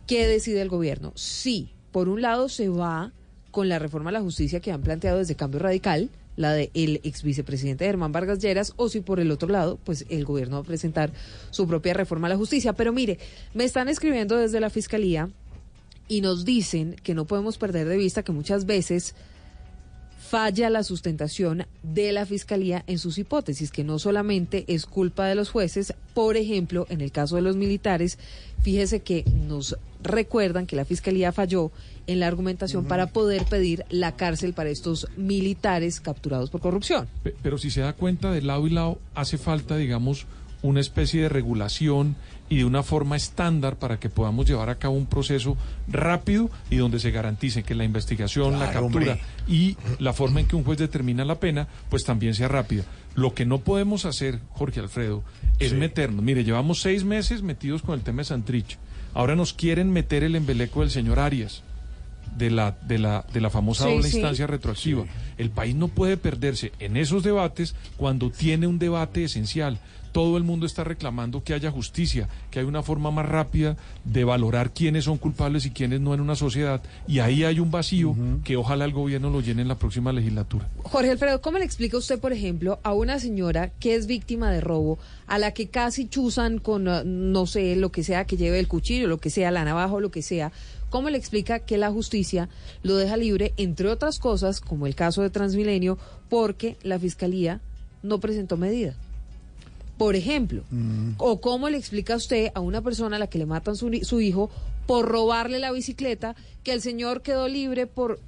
[0.07, 1.11] qué decide el gobierno.
[1.15, 3.11] Si, por un lado, se va
[3.51, 7.23] con la reforma a la justicia que han planteado desde Cambio Radical, la del ex
[7.23, 10.65] vicepresidente Germán Vargas Lleras, o si por el otro lado, pues el gobierno va a
[10.65, 11.11] presentar
[11.49, 12.71] su propia reforma a la justicia.
[12.73, 13.19] Pero mire,
[13.53, 15.29] me están escribiendo desde la fiscalía
[16.07, 19.15] y nos dicen que no podemos perder de vista que muchas veces
[20.31, 25.35] falla la sustentación de la fiscalía en sus hipótesis, que no solamente es culpa de
[25.35, 28.17] los jueces, por ejemplo, en el caso de los militares,
[28.61, 31.69] fíjese que nos recuerdan que la Fiscalía falló
[32.07, 37.09] en la argumentación para poder pedir la cárcel para estos militares capturados por corrupción.
[37.23, 40.27] Pe- Pero si se da cuenta, de lado y lado hace falta, digamos,
[40.63, 42.15] una especie de regulación
[42.51, 45.55] y de una forma estándar para que podamos llevar a cabo un proceso
[45.87, 49.21] rápido y donde se garantice que la investigación, la captura hombre.
[49.47, 52.83] y la forma en que un juez determina la pena, pues también sea rápida.
[53.15, 55.23] Lo que no podemos hacer, Jorge Alfredo,
[55.59, 56.23] es meternos.
[56.23, 58.77] Mire, llevamos seis meses metidos con el tema de Santrich.
[59.13, 61.63] Ahora nos quieren meter el embeleco del señor Arias
[62.37, 64.17] de la, de la, de la famosa Sí, doble sí.
[64.17, 65.05] instancia retroactiva.
[65.37, 69.79] El país no puede perderse en esos debates cuando tiene un debate esencial.
[70.11, 74.23] Todo el mundo está reclamando que haya justicia, que hay una forma más rápida de
[74.23, 76.81] valorar quiénes son culpables y quiénes no en una sociedad.
[77.07, 80.67] Y ahí hay un vacío que ojalá el gobierno lo llene en la próxima legislatura.
[80.83, 84.61] Jorge Alfredo, ¿cómo le explica usted, por ejemplo, a una señora que es víctima de
[84.61, 88.59] robo, a la que casi chuzan con, eh, no sé, lo que sea, que lleve
[88.59, 90.51] el cuchillo, lo que sea, la navaja o lo que sea?
[90.89, 92.49] ¿Cómo le explica que la justicia
[92.83, 95.97] lo deja libre, entre otras cosas, como el caso de Transmilenio,
[96.29, 97.61] porque la fiscalía
[98.03, 98.95] no presentó medida?
[100.01, 100.63] Por ejemplo,
[101.17, 104.19] o cómo le explica usted a una persona a la que le matan su, su
[104.19, 104.49] hijo
[104.87, 108.19] por robarle la bicicleta, que el señor quedó libre por...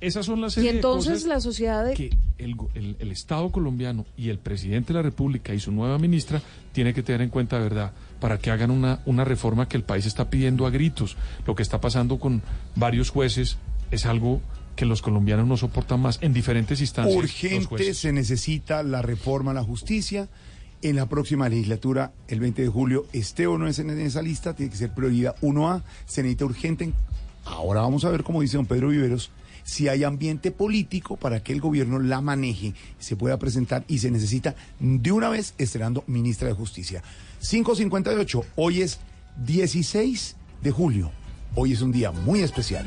[0.00, 1.94] Esas son las Y de entonces cosas la sociedad de...
[1.94, 6.40] que el- el Estado colombiano y el presidente de la República y su nueva ministra
[6.70, 7.90] tiene que tener en cuenta, ¿verdad?
[8.20, 11.16] Para que hagan una, una reforma que el país está pidiendo a gritos.
[11.48, 12.42] Lo que está pasando con
[12.76, 13.56] varios jueces
[13.90, 14.40] es algo
[14.78, 17.16] que los colombianos no soportan más en diferentes instancias.
[17.16, 20.28] Urgente se necesita la reforma a la justicia.
[20.82, 24.54] En la próxima legislatura, el 20 de julio, esté o no es en esa lista,
[24.54, 25.82] tiene que ser prioridad 1A.
[26.06, 26.92] Se necesita urgente.
[27.44, 29.32] Ahora vamos a ver, como dice don Pedro Viveros,
[29.64, 34.12] si hay ambiente político para que el gobierno la maneje, se pueda presentar y se
[34.12, 37.02] necesita de una vez estrenando ministra de Justicia.
[37.40, 39.00] 558, hoy es
[39.44, 41.10] 16 de julio.
[41.56, 42.86] Hoy es un día muy especial.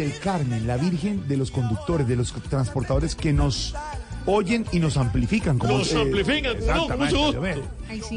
[0.00, 3.74] del Carmen, la Virgen de los conductores, de los transportadores que nos
[4.26, 5.58] oyen y nos amplifican.
[5.58, 7.38] Como, Nos eh, amplifican, no, con mucho gusto.
[7.38, 7.62] a ver.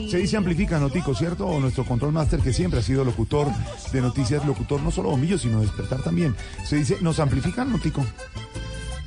[0.10, 1.48] Se dice amplifica, Notico, ¿cierto?
[1.48, 3.48] O nuestro control master que siempre ha sido locutor
[3.92, 6.36] de noticias, locutor no solo bombillo, sino despertar también.
[6.66, 8.06] Se dice, ¿nos amplifican, Notico?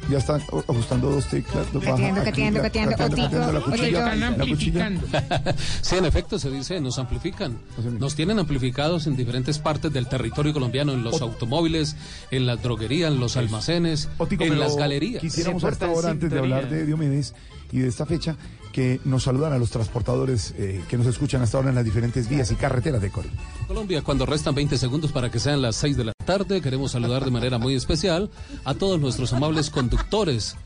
[0.08, 1.72] Ya está o- ajustando dos teclas.
[1.72, 4.90] dos baja, Cateando, aquí, cateando, cateando, cateando, cateando, la cuchilla, la cuchilla.
[5.82, 7.58] Sí, en efecto, se dice, nos amplifican.
[7.98, 11.96] Nos tienen amplificados en diferentes partes del territorio colombiano, en los automóviles,
[12.30, 15.20] en las droguerías, en los almacenes, Otico, en las galerías.
[15.20, 17.34] Quisiéramos hasta ahora, antes de hablar de Diomedes
[17.72, 18.36] y de esta fecha,
[18.76, 22.28] que nos saludan a los transportadores eh, que nos escuchan hasta ahora en las diferentes
[22.28, 23.40] vías y carreteras de Colombia.
[23.66, 27.24] Colombia, cuando restan 20 segundos para que sean las 6 de la tarde, queremos saludar
[27.24, 28.28] de manera muy especial
[28.64, 30.58] a todos nuestros amables conductores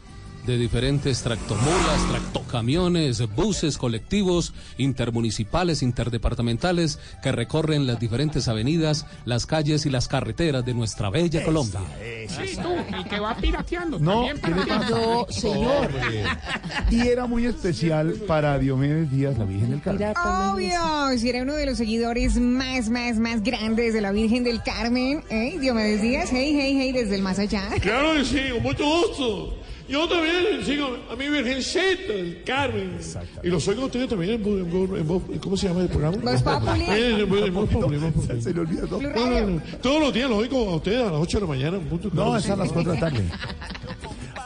[0.47, 9.87] de diferentes tractomulas, tractocamiones, buses, colectivos, intermunicipales, interdepartamentales, que recorren las diferentes avenidas, las calles
[9.87, 11.81] y las carreteras de nuestra bella Colombia.
[12.29, 13.99] Sí, tú, el que va pirateando.
[13.99, 15.27] No, también ¿qué le pirateando.
[15.27, 15.49] pasa?
[16.91, 20.15] Y era muy especial para Diomedes Díaz, la Virgen del Carmen.
[20.17, 24.63] Obvio, si era uno de los seguidores más, más, más grandes de la Virgen del
[24.63, 25.23] Carmen.
[25.31, 25.57] ¿Eh?
[25.61, 27.69] Diomedes Díaz, hey, hey, hey, desde el más allá.
[27.81, 29.60] Claro que sí, con mucho gusto.
[29.91, 32.99] Yo también sigo a mi Virgencita, el Carmen.
[33.43, 36.17] Y los oigo a ustedes también en, Voz- en ¿Cómo se llama el programa?
[36.19, 36.85] Voz Populi.
[36.89, 38.41] Eh.
[38.41, 39.01] Se le olvida todo.
[39.03, 39.63] No, no, no.
[39.83, 41.77] Todos los días los oigo a ustedes a las 8 de la mañana.
[41.79, 43.25] en punto No, es a las 4 de la tarde.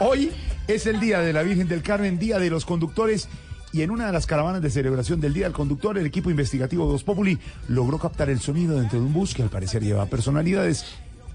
[0.00, 0.30] Hoy
[0.66, 3.28] es el día de la Virgen del Carmen, día de los conductores.
[3.72, 6.86] Y en una de las caravanas de celebración del Día del Conductor, el equipo investigativo
[6.86, 7.38] de Voz Populi
[7.68, 10.84] logró captar el sonido dentro de un bus que al parecer lleva personalidades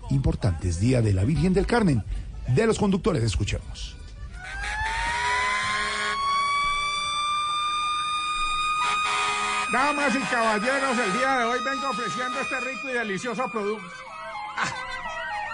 [0.09, 0.79] importantes.
[0.79, 2.01] Día de la Virgen del Carmen,
[2.47, 3.23] de los conductores.
[3.23, 3.97] Escuchemos.
[9.71, 13.85] Damas y caballeros, el día de hoy vengo ofreciendo este rico y delicioso producto.
[14.57, 14.67] Ah,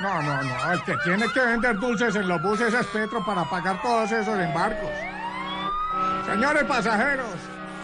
[0.02, 0.72] No, no, no.
[0.72, 4.40] El que tiene que vender dulces en los buses es Petro para pagar todos esos
[4.40, 4.92] embargos.
[6.26, 7.28] Señores pasajeros,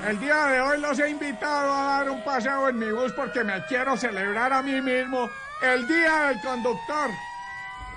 [0.08, 3.44] el día de hoy los he invitado a dar un paseo en mi bus porque
[3.44, 5.30] me quiero celebrar a mí mismo
[5.62, 7.12] el Día del Conductor.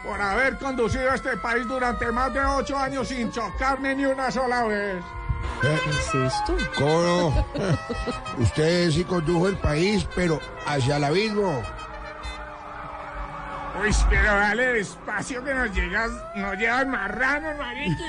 [0.04, 4.64] por haber conducido este país durante más de ocho años sin chocarme ni una sola
[4.64, 5.02] vez.
[5.60, 6.56] ¿Qué es esto?
[6.76, 7.46] ¿Cómo no?
[8.42, 11.62] Usted sí condujo el país, pero hacia el abismo.
[13.82, 17.96] Uy, pero dale despacio que nos llegas, nos llevan marranos, marica.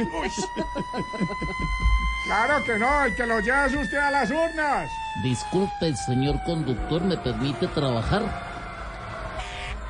[2.25, 4.89] Claro que no, el que lo lleva es usted a las urnas.
[5.21, 8.23] Disculpe, señor conductor, ¿me permite trabajar?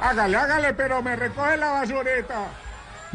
[0.01, 2.47] Hágale, hágale, pero me recoge la basurita.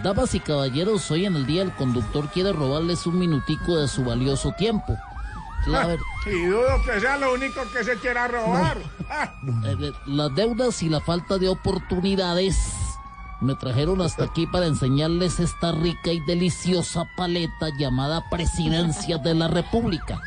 [0.03, 4.05] Damas y caballeros, hoy en el día el conductor quiere robarles un minutico de su
[4.05, 4.97] valioso tiempo.
[5.67, 8.79] La ver- Y dudo que sea lo único que se quiera robar.
[9.65, 12.57] Eh, las deudas y la falta de oportunidades
[13.41, 19.49] me trajeron hasta aquí para enseñarles esta rica y deliciosa paleta llamada Presidencia de la
[19.49, 20.21] República.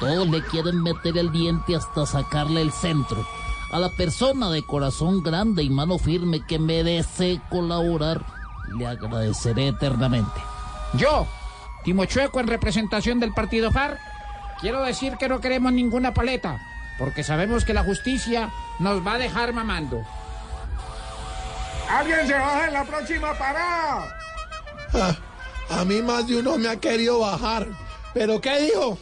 [0.00, 3.24] Todos le quieren meter el diente hasta sacarle el centro.
[3.70, 8.24] A la persona de corazón grande y mano firme que me desee colaborar,
[8.68, 10.40] le agradeceré eternamente.
[10.94, 11.26] Yo,
[11.84, 13.98] Timochueco en representación del partido FAR,
[14.60, 16.60] quiero decir que no queremos ninguna paleta,
[16.98, 20.02] porque sabemos que la justicia nos va a dejar mamando.
[21.88, 24.16] ¡Alguien se baja en la próxima parada!
[24.94, 25.16] Ah,
[25.70, 27.66] a mí más de uno me ha querido bajar.
[28.14, 28.98] ¿Pero qué dijo?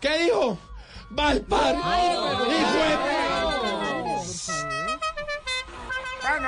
[0.00, 0.58] ¿Qué dijo?
[1.16, 1.76] ¡Va al par!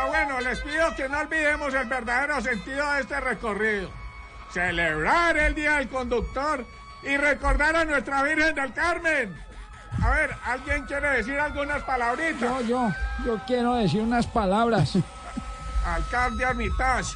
[0.09, 3.91] Bueno, bueno, les pido que no olvidemos el verdadero sentido de este recorrido.
[4.53, 6.65] Celebrar el Día del Conductor
[7.03, 9.37] y recordar a nuestra Virgen del Carmen.
[10.03, 12.41] A ver, ¿alguien quiere decir algunas palabritas?
[12.41, 12.89] Yo, yo,
[13.25, 14.93] yo quiero decir unas palabras.
[15.87, 17.13] Alcalde Armitage,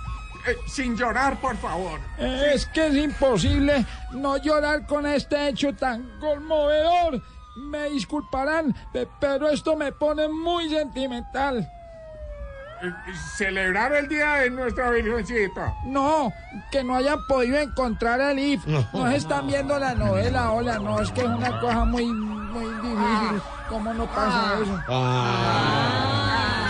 [0.46, 1.98] eh, sin llorar, por favor.
[2.18, 7.20] Es que es imposible no llorar con este hecho tan conmovedor.
[7.56, 11.68] Me disculparán, pe- pero esto me pone muy sentimental.
[13.36, 15.74] Celebrar el Día de nuestra Virgencita.
[15.84, 16.32] No,
[16.70, 18.66] que no hayan podido encontrar el IF.
[18.66, 22.72] No se están viendo la novela, hola, no, es que es una cosa muy, muy
[22.74, 23.42] difícil.
[23.68, 24.80] ¿Cómo no pasa eso?
[24.88, 26.69] Las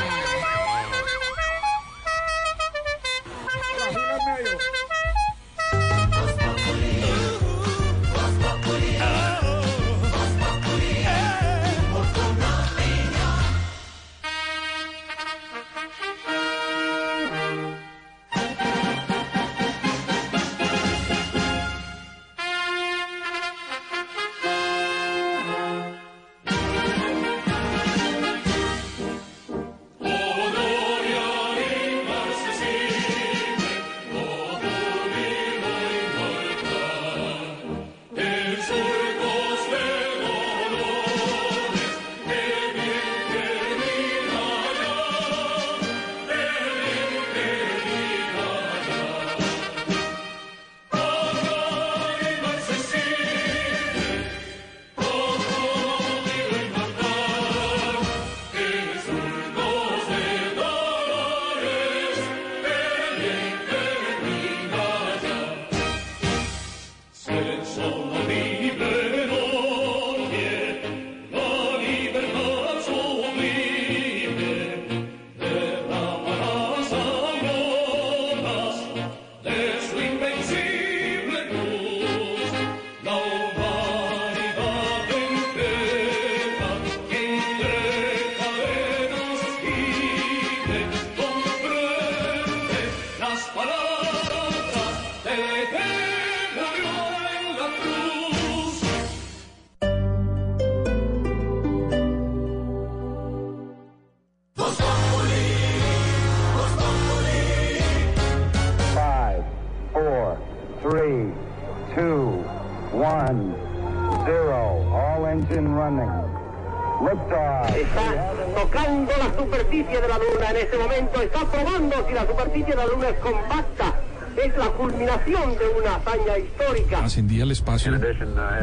[122.81, 124.01] la superficie de es compacta.
[124.37, 127.05] Es la culminación de una hazaña histórica.
[127.05, 127.93] ascendía al espacio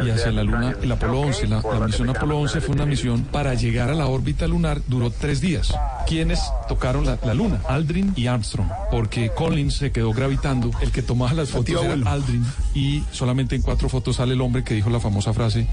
[0.04, 1.48] y hacia la Luna, el Apolo 11.
[1.48, 5.12] La, la misión Apolo 11 fue una misión para llegar a la órbita lunar, duró
[5.12, 5.76] tres días.
[6.08, 6.40] ¿Quiénes
[6.70, 7.60] tocaron la, la Luna?
[7.68, 10.72] Aldrin y Armstrong, porque Collins se quedó gravitando.
[10.82, 12.12] El que tomaba las fotos era.
[12.12, 15.68] Aldrin y solamente en cuatro fotos sale el hombre que dijo la famosa frase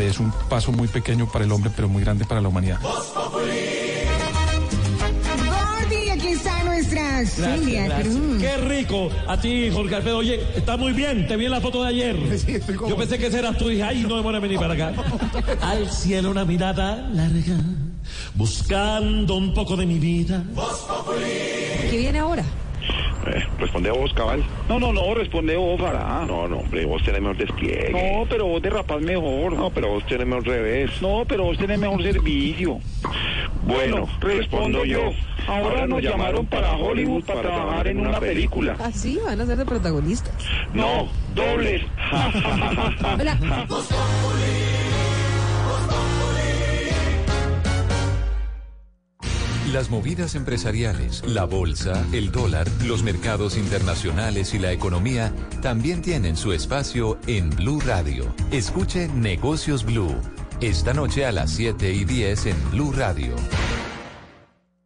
[0.00, 2.78] es un paso muy pequeño para el hombre, pero muy grande para la humanidad.
[7.18, 8.14] Nuestra Celia gracias.
[8.14, 8.40] Cruz.
[8.40, 9.10] Qué rico.
[9.26, 10.18] A ti, Jorge Alfredo.
[10.18, 11.26] Oye, está muy bien.
[11.26, 12.16] Te vi en la foto de ayer.
[12.88, 14.92] Yo pensé que ese eras tú y dije, ay, no demora en venir para acá.
[15.60, 17.56] Al cielo una mirada larga,
[18.34, 20.42] buscando un poco de mi vida.
[21.90, 22.44] ¿Qué viene ahora?
[23.26, 24.42] Eh, responde vos, cabal.
[24.68, 26.24] No, no, no, responde vos, Farah.
[26.26, 27.90] No, no, hombre, vos tenés mejor despliegue.
[27.90, 29.52] No, pero vos derrapás mejor.
[29.52, 30.90] No, pero vos tenés mejor revés.
[31.02, 32.78] No, pero vos tenés mejor servicio.
[33.64, 35.12] Bueno, respondo yo.
[35.48, 38.76] Ahora nos llamaron para Hollywood para trabajar en una película.
[38.78, 39.18] ¿Ah, sí?
[39.24, 40.34] ¿Van a ser de protagonistas?
[40.74, 41.82] No, dobles.
[43.02, 43.38] Hola.
[49.72, 56.36] Las movidas empresariales, la bolsa, el dólar, los mercados internacionales y la economía también tienen
[56.36, 58.34] su espacio en Blue Radio.
[58.50, 60.14] Escuche Negocios Blue.
[60.62, 63.34] Esta noche a las 7 y 10 en Blue Radio.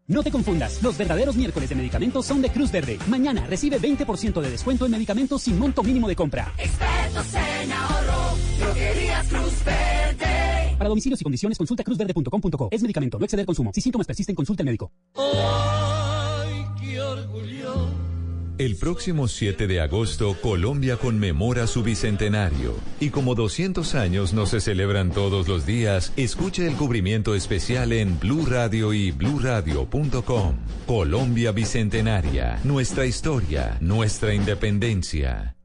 [0.09, 2.99] No te confundas, los verdaderos miércoles de medicamentos son de Cruz Verde.
[3.07, 6.53] Mañana recibe 20% de descuento en medicamentos sin monto mínimo de compra.
[6.59, 10.77] Expertos en ahorro, droguerías Cruz Verde.
[10.77, 12.69] Para domicilios y condiciones consulta cruzverde.com.co.
[12.73, 13.71] Es medicamento, no exceder consumo.
[13.73, 14.91] Si síntomas persisten, consulte al médico.
[15.15, 16.02] Orgullo.
[18.59, 22.77] El próximo 7 de agosto, Colombia conmemora su bicentenario.
[23.01, 28.21] Y como 200 años no se celebran todos los días, escuche el cubrimiento especial en
[28.21, 30.57] Blue Radio y bluradio.com.
[30.87, 32.61] Colombia Bicentenaria.
[32.63, 35.57] Nuestra historia, nuestra independencia.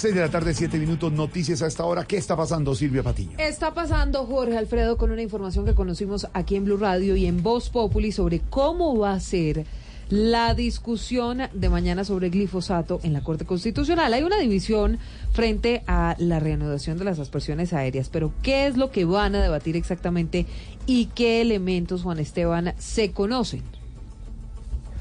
[0.00, 2.06] Seis de la tarde, siete minutos, noticias a esta hora.
[2.06, 3.36] ¿Qué está pasando, Silvia Patiño?
[3.36, 7.42] Está pasando Jorge Alfredo con una información que conocimos aquí en Blue Radio y en
[7.42, 9.66] Voz Populi sobre cómo va a ser
[10.08, 14.14] la discusión de mañana sobre glifosato en la Corte Constitucional.
[14.14, 14.98] Hay una división
[15.32, 19.42] frente a la reanudación de las aspersiones aéreas, pero ¿qué es lo que van a
[19.42, 20.46] debatir exactamente
[20.86, 23.79] y qué elementos, Juan Esteban, se conocen?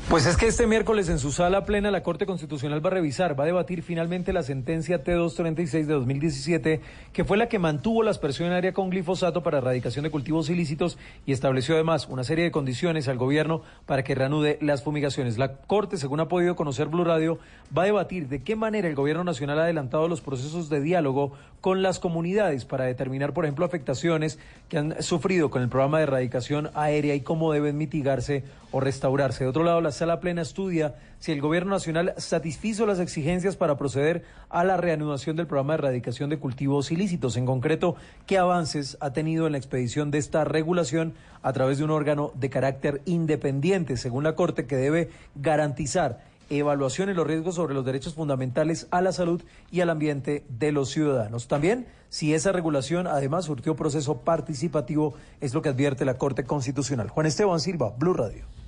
[0.10, 3.40] Pues es que este miércoles en su sala plena la Corte Constitucional va a revisar,
[3.40, 6.82] va a debatir finalmente la sentencia T236 de 2017,
[7.14, 10.98] que fue la que mantuvo la aspersión aérea con glifosato para erradicación de cultivos ilícitos
[11.28, 15.38] y estableció además una serie de condiciones al gobierno para que reanude las fumigaciones.
[15.38, 17.38] La Corte, según ha podido conocer Blue Radio,
[17.78, 21.34] va a debatir de qué manera el gobierno nacional ha adelantado los procesos de diálogo
[21.62, 26.06] con las comunidades para determinar, por ejemplo, afectaciones que han sufrido con el programa de
[26.06, 29.44] erradicación aérea y cómo deben mitigarse o restaurarse.
[29.44, 33.78] De otro lado, la sala plena estudia si el gobierno nacional satisfizo las exigencias para
[33.78, 37.36] proceder a la reanudación del programa de erradicación de cultivos ilícitos.
[37.36, 37.96] En concreto,
[38.26, 41.14] qué avances ha tenido en la expedición de esta regulación
[41.44, 47.10] a través de un órgano de carácter independiente, según la Corte, que debe garantizar evaluación
[47.10, 50.90] en los riesgos sobre los derechos fundamentales a la salud y al ambiente de los
[50.90, 51.48] ciudadanos.
[51.48, 57.10] También, si esa regulación además surtió proceso participativo, es lo que advierte la Corte Constitucional.
[57.10, 58.59] Juan Esteban Silva, Blue Radio.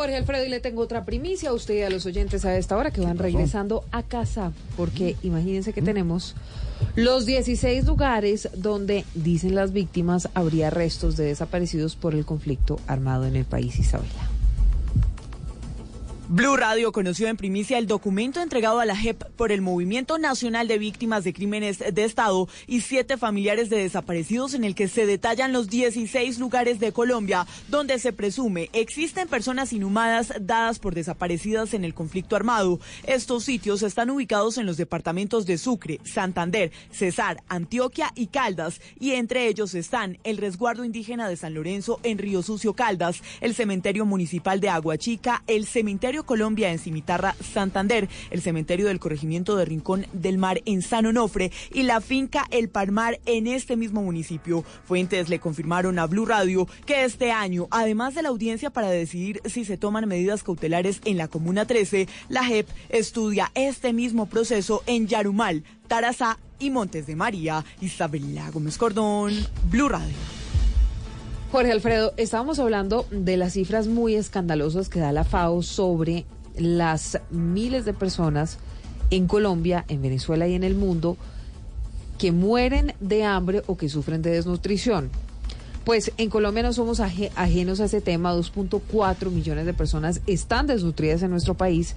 [0.00, 2.74] Jorge Alfredo, y le tengo otra primicia a usted y a los oyentes a esta
[2.74, 6.34] hora que van regresando a casa, porque imagínense que tenemos
[6.96, 13.26] los 16 lugares donde, dicen las víctimas, habría restos de desaparecidos por el conflicto armado
[13.26, 14.29] en el país, Isabela.
[16.32, 20.68] Blue Radio conoció en primicia el documento entregado a la JEP por el Movimiento Nacional
[20.68, 25.06] de Víctimas de Crímenes de Estado y siete familiares de desaparecidos en el que se
[25.06, 31.74] detallan los 16 lugares de Colombia donde se presume existen personas inhumadas dadas por desaparecidas
[31.74, 32.78] en el conflicto armado.
[33.08, 39.14] Estos sitios están ubicados en los departamentos de Sucre, Santander, Cesar, Antioquia y Caldas y
[39.14, 44.06] entre ellos están el resguardo indígena de San Lorenzo en Río Sucio Caldas, el cementerio
[44.06, 50.06] municipal de Aguachica, el cementerio Colombia en Cimitarra, Santander, el cementerio del corregimiento de Rincón
[50.12, 54.64] del Mar en San Onofre y la finca El Palmar en este mismo municipio.
[54.84, 59.40] Fuentes le confirmaron a Blue Radio que este año, además de la audiencia para decidir
[59.44, 64.82] si se toman medidas cautelares en la Comuna 13, la JEP estudia este mismo proceso
[64.86, 67.64] en Yarumal, Tarazá y Montes de María.
[67.80, 69.34] Isabela Gómez Cordón,
[69.70, 70.39] Blue Radio.
[71.52, 76.24] Jorge Alfredo, estábamos hablando de las cifras muy escandalosas que da la FAO sobre
[76.56, 78.58] las miles de personas
[79.10, 81.16] en Colombia, en Venezuela y en el mundo
[82.18, 85.10] que mueren de hambre o que sufren de desnutrición.
[85.84, 90.68] Pues en Colombia no somos aje- ajenos a ese tema, 2.4 millones de personas están
[90.68, 91.96] desnutridas en nuestro país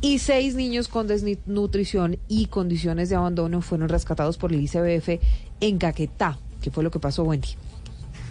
[0.00, 5.20] y seis niños con desnutrición y condiciones de abandono fueron rescatados por el ICBF
[5.60, 6.38] en Caquetá.
[6.62, 7.48] ¿Qué fue lo que pasó, Wendy?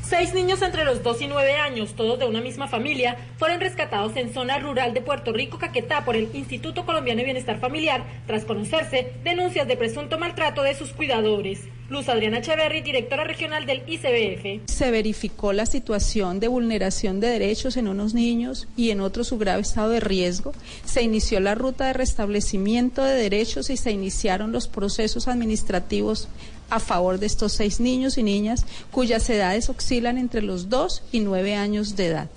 [0.08, 4.16] Seis niños entre los 2 y 9 años, todos de una misma familia, fueron rescatados
[4.18, 8.46] en zona rural de Puerto Rico, Caquetá, por el Instituto Colombiano de Bienestar Familiar, tras
[8.46, 11.62] conocerse denuncias de presunto maltrato de sus cuidadores.
[11.90, 14.72] Luz Adriana Echeverry, directora regional del ICBF.
[14.72, 19.38] Se verificó la situación de vulneración de derechos en unos niños y en otros su
[19.38, 20.54] grave estado de riesgo.
[20.84, 26.28] Se inició la ruta de restablecimiento de derechos y se iniciaron los procesos administrativos
[26.70, 31.20] a favor de estos seis niños y niñas cuyas edades oscilan entre los dos y
[31.20, 32.30] nueve años de edad.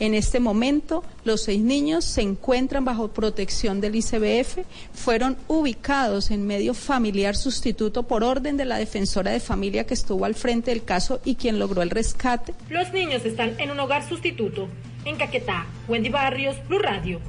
[0.00, 4.58] En este momento, los seis niños se encuentran bajo protección del ICBF,
[4.92, 10.24] fueron ubicados en medio familiar sustituto por orden de la defensora de familia que estuvo
[10.24, 12.54] al frente del caso y quien logró el rescate.
[12.70, 14.68] Los niños están en un hogar sustituto.
[15.04, 17.20] En Caquetá, Wendy Barrios, Blue Radio.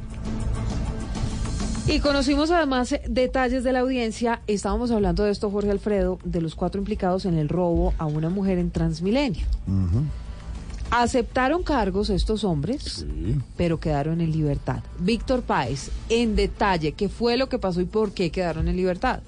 [1.87, 4.41] Y conocimos además eh, detalles de la audiencia.
[4.47, 8.29] Estábamos hablando de esto, Jorge Alfredo, de los cuatro implicados en el robo a una
[8.29, 9.45] mujer en Transmilenio.
[10.89, 13.05] Aceptaron cargos estos hombres,
[13.55, 14.81] pero quedaron en libertad.
[14.99, 19.19] Víctor Páez, en detalle, ¿qué fue lo que pasó y por qué quedaron en libertad?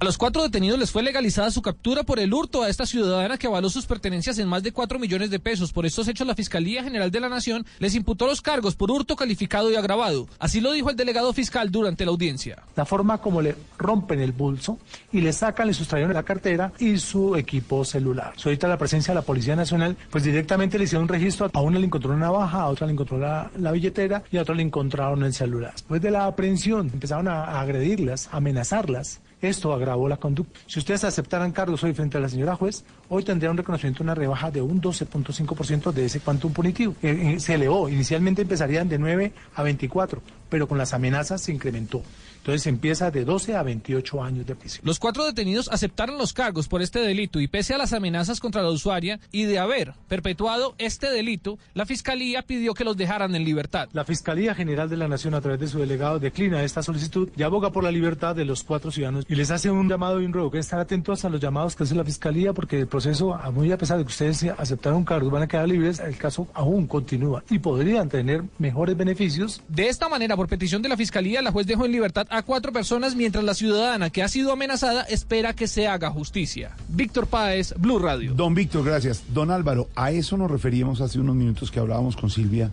[0.00, 3.36] A los cuatro detenidos les fue legalizada su captura por el hurto a esta ciudadana
[3.36, 5.72] que avaló sus pertenencias en más de cuatro millones de pesos.
[5.72, 9.16] Por estos hechos, la Fiscalía General de la Nación les imputó los cargos por hurto
[9.16, 10.28] calificado y agravado.
[10.38, 12.62] Así lo dijo el delegado fiscal durante la audiencia.
[12.76, 14.78] La forma como le rompen el bolso
[15.10, 18.34] y le sacan, le sustrayeron la cartera y su equipo celular.
[18.44, 21.50] Ahorita la presencia de la Policía Nacional, pues directamente le hicieron un registro.
[21.52, 24.42] A una le encontró una navaja, a otra le encontró la, la billetera y a
[24.42, 25.72] otra le encontraron el celular.
[25.72, 29.18] Después de la aprehensión, empezaron a, a agredirlas, a amenazarlas.
[29.40, 30.58] Esto agravó la conducta.
[30.66, 34.14] Si ustedes aceptaran cargos hoy frente a la señora juez, hoy tendría un reconocimiento, una
[34.14, 36.94] rebaja de un 12.5% de ese cuantum punitivo.
[37.02, 41.52] Eh, eh, se elevó, inicialmente empezarían de 9 a 24, pero con las amenazas se
[41.52, 42.02] incrementó.
[42.48, 44.80] Entonces empieza de 12 a 28 años de prisión.
[44.86, 48.62] Los cuatro detenidos aceptaron los cargos por este delito y pese a las amenazas contra
[48.62, 53.44] la usuaria y de haber perpetuado este delito, la Fiscalía pidió que los dejaran en
[53.44, 53.90] libertad.
[53.92, 57.42] La Fiscalía General de la Nación, a través de su delegado, declina esta solicitud y
[57.42, 60.32] aboga por la libertad de los cuatro ciudadanos y les hace un llamado y un
[60.32, 63.50] ruego que estar atentos a los llamados que hace la Fiscalía porque el proceso, a
[63.50, 66.86] muy a pesar de que ustedes aceptaron cargos, van a quedar libres, el caso aún
[66.86, 69.60] continúa y podrían tener mejores beneficios.
[69.68, 72.72] De esta manera, por petición de la Fiscalía, la juez dejó en libertad a cuatro
[72.72, 76.76] personas mientras la ciudadana que ha sido amenazada espera que se haga justicia.
[76.88, 78.34] Víctor Páez, Blue Radio.
[78.34, 79.22] Don Víctor, gracias.
[79.32, 82.70] Don Álvaro, a eso nos referíamos hace unos minutos que hablábamos con Silvia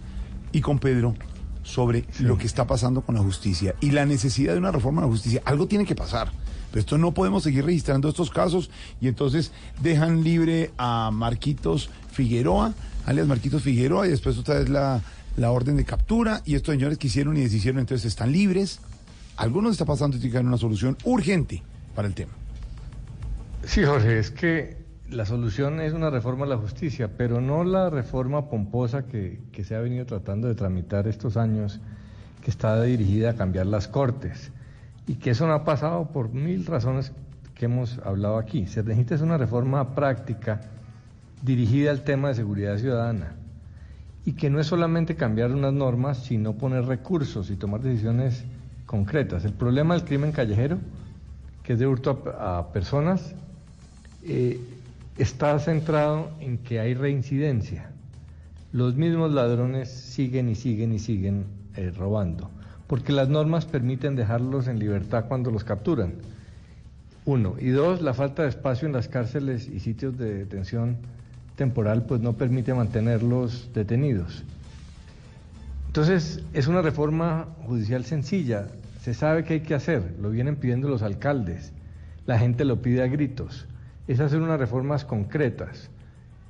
[0.51, 1.15] y con Pedro
[1.63, 5.07] sobre lo que está pasando con la justicia y la necesidad de una reforma de
[5.07, 5.41] la justicia.
[5.45, 6.31] Algo tiene que pasar.
[6.71, 8.69] Pero esto no podemos seguir registrando estos casos
[8.99, 9.51] y entonces
[9.81, 12.73] dejan libre a Marquitos Figueroa,
[13.05, 15.01] alias Marquitos Figueroa, y después otra vez la,
[15.37, 18.79] la orden de captura y estos señores que hicieron y deshicieron entonces están libres.
[19.37, 21.61] Algunos está pasando y tiene que haber una solución urgente
[21.93, 22.31] para el tema.
[23.63, 24.77] Sí, Jorge, es que
[25.09, 29.63] la solución es una reforma a la justicia, pero no la reforma pomposa que, que,
[29.63, 31.81] se ha venido tratando de tramitar estos años,
[32.43, 34.51] que está dirigida a cambiar las cortes,
[35.07, 37.11] y que eso no ha pasado por mil razones
[37.55, 38.67] que hemos hablado aquí.
[38.67, 40.61] Se necesita es una reforma práctica
[41.41, 43.35] dirigida al tema de seguridad ciudadana,
[44.25, 48.45] y que no es solamente cambiar unas normas, sino poner recursos y tomar decisiones
[48.85, 49.45] concretas.
[49.45, 50.77] El problema del crimen callejero,
[51.63, 53.35] que es de hurto a, personas,
[54.23, 54.59] eh,
[55.17, 57.89] está centrado en que hay reincidencia.
[58.71, 61.45] Los mismos ladrones siguen y siguen y siguen
[61.75, 62.49] eh, robando,
[62.87, 66.13] porque las normas permiten dejarlos en libertad cuando los capturan.
[67.25, 67.55] Uno.
[67.59, 70.97] Y dos, la falta de espacio en las cárceles y sitios de detención
[71.55, 74.43] temporal pues no permite mantenerlos detenidos.
[75.95, 78.67] Entonces, es una reforma judicial sencilla,
[78.99, 81.71] se sabe qué hay que hacer, lo vienen pidiendo los alcaldes,
[82.25, 83.65] la gente lo pide a gritos,
[84.05, 85.89] es hacer unas reformas concretas.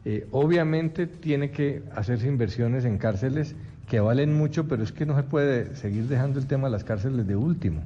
[0.04, 3.56] Eh, obviamente tiene que hacerse inversiones en cárceles
[3.88, 6.84] que valen mucho, pero es que no se puede seguir dejando el tema de las
[6.84, 7.84] cárceles de último.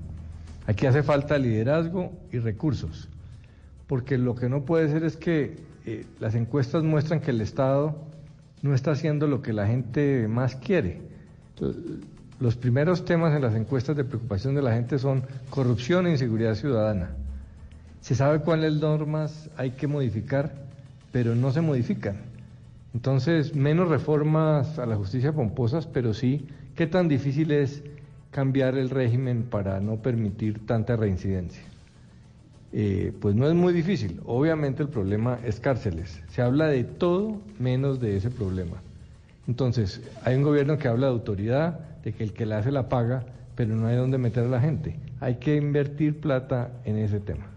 [0.65, 3.09] Aquí hace falta liderazgo y recursos,
[3.85, 7.97] porque lo que no puede ser es que eh, las encuestas muestran que el Estado
[8.61, 11.08] no está haciendo lo que la gente más quiere.
[12.39, 16.55] Los primeros temas en las encuestas de preocupación de la gente son corrupción e inseguridad
[16.55, 17.09] ciudadana.
[18.01, 20.53] Se sabe cuáles normas hay que modificar,
[21.11, 22.17] pero no se modifican.
[22.93, 27.83] Entonces, menos reformas a la justicia pomposas, pero sí, ¿qué tan difícil es
[28.31, 31.63] cambiar el régimen para no permitir tanta reincidencia?
[32.71, 34.21] Eh, pues no es muy difícil.
[34.25, 36.21] Obviamente el problema es cárceles.
[36.29, 38.81] Se habla de todo menos de ese problema.
[39.49, 42.87] Entonces, hay un gobierno que habla de autoridad, de que el que la hace la
[42.87, 44.99] paga, pero no hay dónde meter a la gente.
[45.19, 47.47] Hay que invertir plata en ese tema.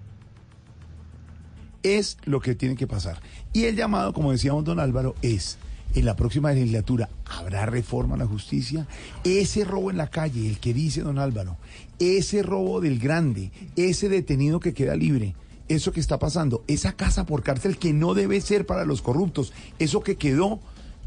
[1.82, 3.18] Es lo que tiene que pasar.
[3.52, 5.58] Y el llamado, como decíamos don Álvaro, es,
[5.94, 8.86] en la próxima legislatura, ¿habrá reforma a la justicia?
[9.22, 11.58] Ese robo en la calle, el que dice don Álvaro,
[11.98, 15.34] ese robo del grande, ese detenido que queda libre,
[15.68, 19.52] eso que está pasando, esa casa por cárcel que no debe ser para los corruptos,
[19.78, 20.58] eso que quedó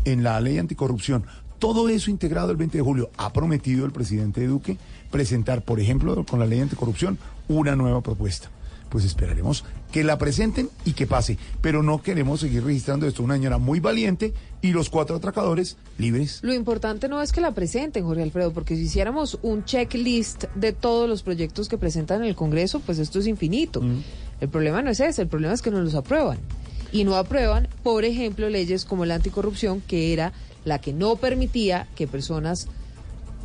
[0.06, 1.26] en la ley anticorrupción,
[1.60, 4.78] todo eso integrado el 20 de julio, ha prometido el presidente Duque
[5.12, 7.18] presentar, por ejemplo, con la ley anticorrupción,
[7.48, 8.50] una nueva propuesta.
[8.90, 13.24] Pues esperaremos que la presenten y que pase, pero no queremos seguir registrando esto.
[13.24, 16.40] Una señora muy valiente y los cuatro atracadores libres.
[16.44, 20.74] Lo importante no es que la presenten, Jorge Alfredo, porque si hiciéramos un checklist de
[20.74, 23.82] todos los proyectos que presentan en el Congreso, pues esto es infinito.
[24.40, 26.38] El problema no es ese, el problema es que no los aprueban.
[26.96, 30.32] Y no aprueban, por ejemplo, leyes como la anticorrupción, que era
[30.64, 32.68] la que no permitía que personas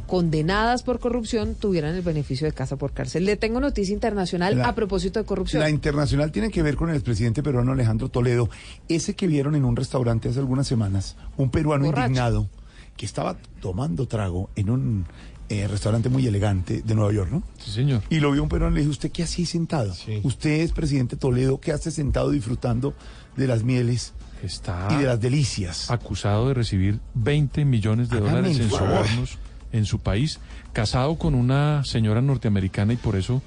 [0.07, 3.25] condenadas por corrupción tuvieran el beneficio de casa por cárcel.
[3.25, 5.63] Le tengo noticia internacional La- a propósito de corrupción.
[5.63, 8.51] La internacional tiene que ver con el expresidente peruano Alejandro Toledo,
[8.89, 12.07] ese que vieron en un restaurante hace algunas semanas, un peruano Borracho.
[12.09, 12.49] indignado
[12.97, 15.07] que estaba tomando trago en un
[15.49, 17.43] eh, restaurante muy elegante de Nueva York, ¿no?
[17.65, 18.03] Sí, señor.
[18.11, 19.95] Y lo vio un peruano y le dijo, ¿usted qué hace ahí sentado?
[20.23, 22.95] Usted es presidente Toledo, ¿qué hace sentado disfrutando
[23.37, 25.91] de las mieles Está y de las delicias?
[25.91, 29.39] acusado de recibir 20 millones de Hágame dólares en sobornos
[29.73, 30.41] en su país,
[30.73, 33.41] casado con una señora norteamericana y por eso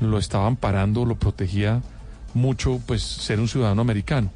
[0.00, 1.82] lo estaban parando, lo protegía
[2.34, 4.30] mucho, pues ser un ciudadano americano.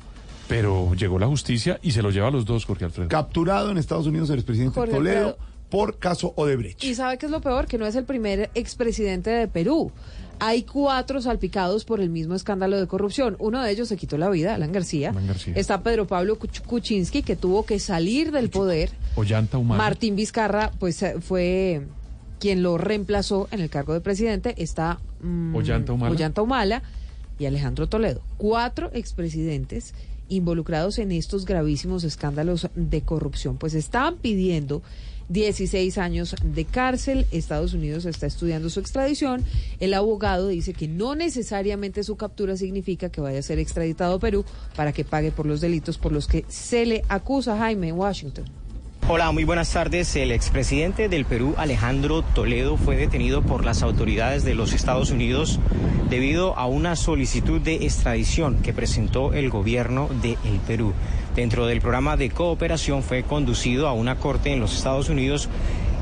[0.48, 3.08] Pero llegó la justicia y se lo lleva a los dos, Jorge Alfredo.
[3.08, 5.38] Capturado en Estados Unidos el expresidente Jorge Toledo Alfredo.
[5.70, 6.84] por caso Odebrecht.
[6.84, 9.92] Y sabe qué es lo peor, que no es el primer expresidente de Perú.
[10.44, 13.36] Hay cuatro salpicados por el mismo escándalo de corrupción.
[13.38, 15.10] Uno de ellos se quitó la vida, Alan García.
[15.10, 15.54] Alan García.
[15.56, 18.90] Está Pedro Pablo Kuch- Kuczynski, que tuvo que salir del poder.
[19.14, 19.78] Ollanta Humana.
[19.80, 21.82] Martín Vizcarra, pues eh, fue
[22.40, 24.54] quien lo reemplazó en el cargo de presidente.
[24.58, 26.10] Está mm, Ollanta Humala.
[26.16, 26.82] Ollanta Humala
[27.38, 28.20] y Alejandro Toledo.
[28.36, 29.94] Cuatro expresidentes
[30.28, 33.58] involucrados en estos gravísimos escándalos de corrupción.
[33.58, 34.82] Pues estaban pidiendo
[35.32, 37.26] 16 años de cárcel.
[37.30, 39.44] Estados Unidos está estudiando su extradición.
[39.80, 44.20] El abogado dice que no necesariamente su captura significa que vaya a ser extraditado a
[44.20, 44.44] Perú
[44.76, 48.61] para que pague por los delitos por los que se le acusa Jaime Washington.
[49.08, 50.14] Hola, muy buenas tardes.
[50.14, 55.58] El expresidente del Perú, Alejandro Toledo, fue detenido por las autoridades de los Estados Unidos
[56.08, 60.92] debido a una solicitud de extradición que presentó el gobierno de el Perú.
[61.34, 65.48] Dentro del programa de cooperación fue conducido a una corte en los Estados Unidos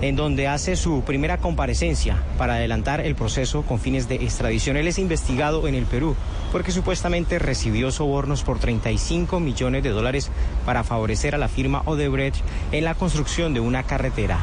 [0.03, 4.77] en donde hace su primera comparecencia para adelantar el proceso con fines de extradición.
[4.77, 6.17] Él es investigado en el Perú
[6.51, 10.31] porque supuestamente recibió sobornos por 35 millones de dólares
[10.67, 14.39] para favorecer a la firma Odebrecht en la construcción de una carretera.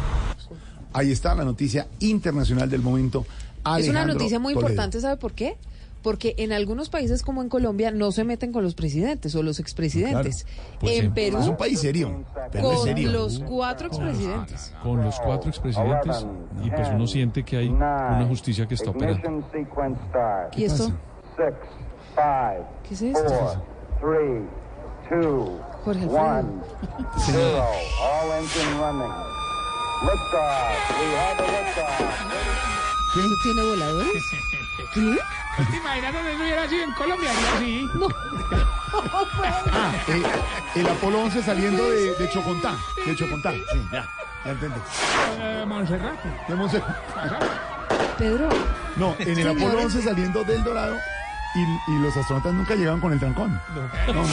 [0.94, 3.26] Ahí está la noticia internacional del momento.
[3.77, 4.69] es una noticia muy Toledo.
[4.72, 5.58] importante, ¿sabe por qué?
[6.02, 9.60] Porque en algunos países como en Colombia no se meten con los presidentes o los
[9.60, 10.45] expresidentes.
[10.80, 11.11] Pues en sí.
[11.14, 12.24] Perú, Es un país serio.
[12.61, 13.11] Con serio.
[13.11, 14.74] los cuatro expresidentes.
[14.82, 16.26] Con los cuatro expresidentes
[16.64, 19.44] y pues uno siente que hay una justicia que está operando.
[20.56, 20.94] ¿Y esto?
[22.88, 23.30] ¿Qué es esto?
[23.30, 23.58] four,
[24.00, 24.48] three,
[25.10, 26.24] two, Jorge Alfredo.
[26.24, 26.62] one,
[27.20, 27.66] zero.
[28.02, 29.14] All engine running.
[30.04, 31.00] Liftoff.
[31.00, 32.02] We have a liftoff.
[33.18, 34.24] ¿Esto tiene voladores?
[34.94, 35.18] ¿Qué?
[35.72, 37.32] ¿Te imaginas donde eso hubiera sido en Colombia?
[37.32, 37.90] Haría así.
[37.96, 38.08] No.
[39.74, 40.24] Ah, eh,
[40.76, 42.74] el Apolo 11 saliendo de, de Chocontá.
[43.06, 43.52] De Chocontá.
[43.52, 44.08] Sí, ya.
[44.46, 44.80] Ya entendí.
[45.40, 46.24] Eh, Montserrat.
[46.48, 46.82] De Monse-
[48.18, 48.50] Pedro,
[48.96, 49.48] No, en el.
[49.50, 50.96] Apolo 11 saliendo del Dorado
[51.56, 53.59] y, y los astronautas nunca llegaban con el trancón.
[54.08, 54.22] No, no.
[54.22, 54.27] no,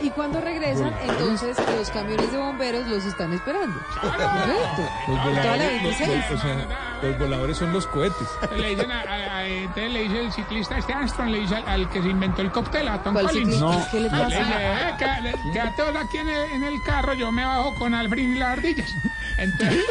[0.00, 0.92] ¿y cuando regresan?
[1.02, 3.78] Entonces los camiones de bomberos los están esperando.
[4.00, 4.88] Correcto.
[5.08, 6.30] Los voladores, los, 26.
[6.30, 6.66] los- o sea,
[7.02, 8.28] los voladores son los cohetes.
[8.56, 11.68] Le dicen a, a- a- entonces le dice el ciclista este Armstrong, le dice al,
[11.68, 13.60] al que se inventó el cóctel, a Tom ¿Cuál Collins.
[13.60, 13.86] No.
[13.90, 15.28] ¿Qué le Le dice, pasa?
[15.28, 18.48] eh, vos aquí en el, en el carro, yo me bajo con Alfred y las
[18.58, 18.90] ardillas.
[19.38, 19.84] Entonces,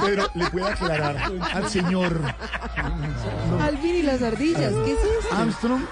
[0.00, 1.16] Pero le puede aclarar
[1.54, 2.18] al señor
[3.60, 5.36] Alvin y las ardillas, ¿qué es esto?
[5.36, 5.82] Armstrong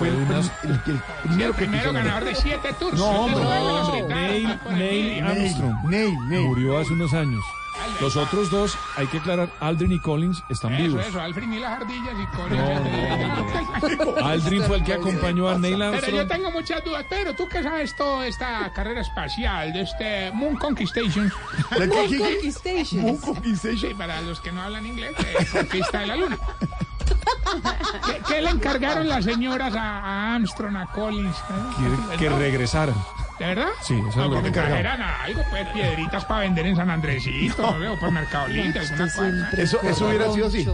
[0.00, 0.30] fue el, prim-
[0.64, 2.96] el- el el primero que primero ganador de siete tours.
[2.98, 3.44] No, hombre.
[3.44, 4.06] No.
[4.08, 5.24] Neil, Neil.
[5.24, 6.46] Armstrong Neil, Neil.
[6.48, 7.42] murió hace unos años.
[8.00, 11.06] Los otros dos, hay que aclarar, Aldrin y Collins están Eso, vivos.
[11.06, 12.52] eso, Alfred y las ardillas y con
[14.24, 16.28] Aldrin fue el que acompañó a Neil Pero yo Armstrong.
[16.28, 21.32] tengo muchas dudas, pero tú que sabes toda esta carrera espacial de este Moon Conquistation.
[21.78, 22.18] ¿La Moon?
[22.18, 23.00] Conquistation.
[23.02, 23.90] Moon Conquistation.
[23.90, 26.38] Sí, para los que no hablan inglés, eh, conquista de la luna.
[28.06, 31.36] ¿Qué, qué le encargaron las señoras a, a Armstrong, a Collins?
[31.36, 31.96] eh?
[32.12, 32.94] Que, que regresaran.
[33.38, 33.68] ¿De verdad?
[33.82, 35.00] Sí, eso es no, lo que encargaron.
[35.02, 37.78] algo, pues piedritas para vender en San Andresito, no.
[37.78, 38.82] veo, por Mercado Libre.
[39.56, 40.68] Eso, eso hubiera sido así.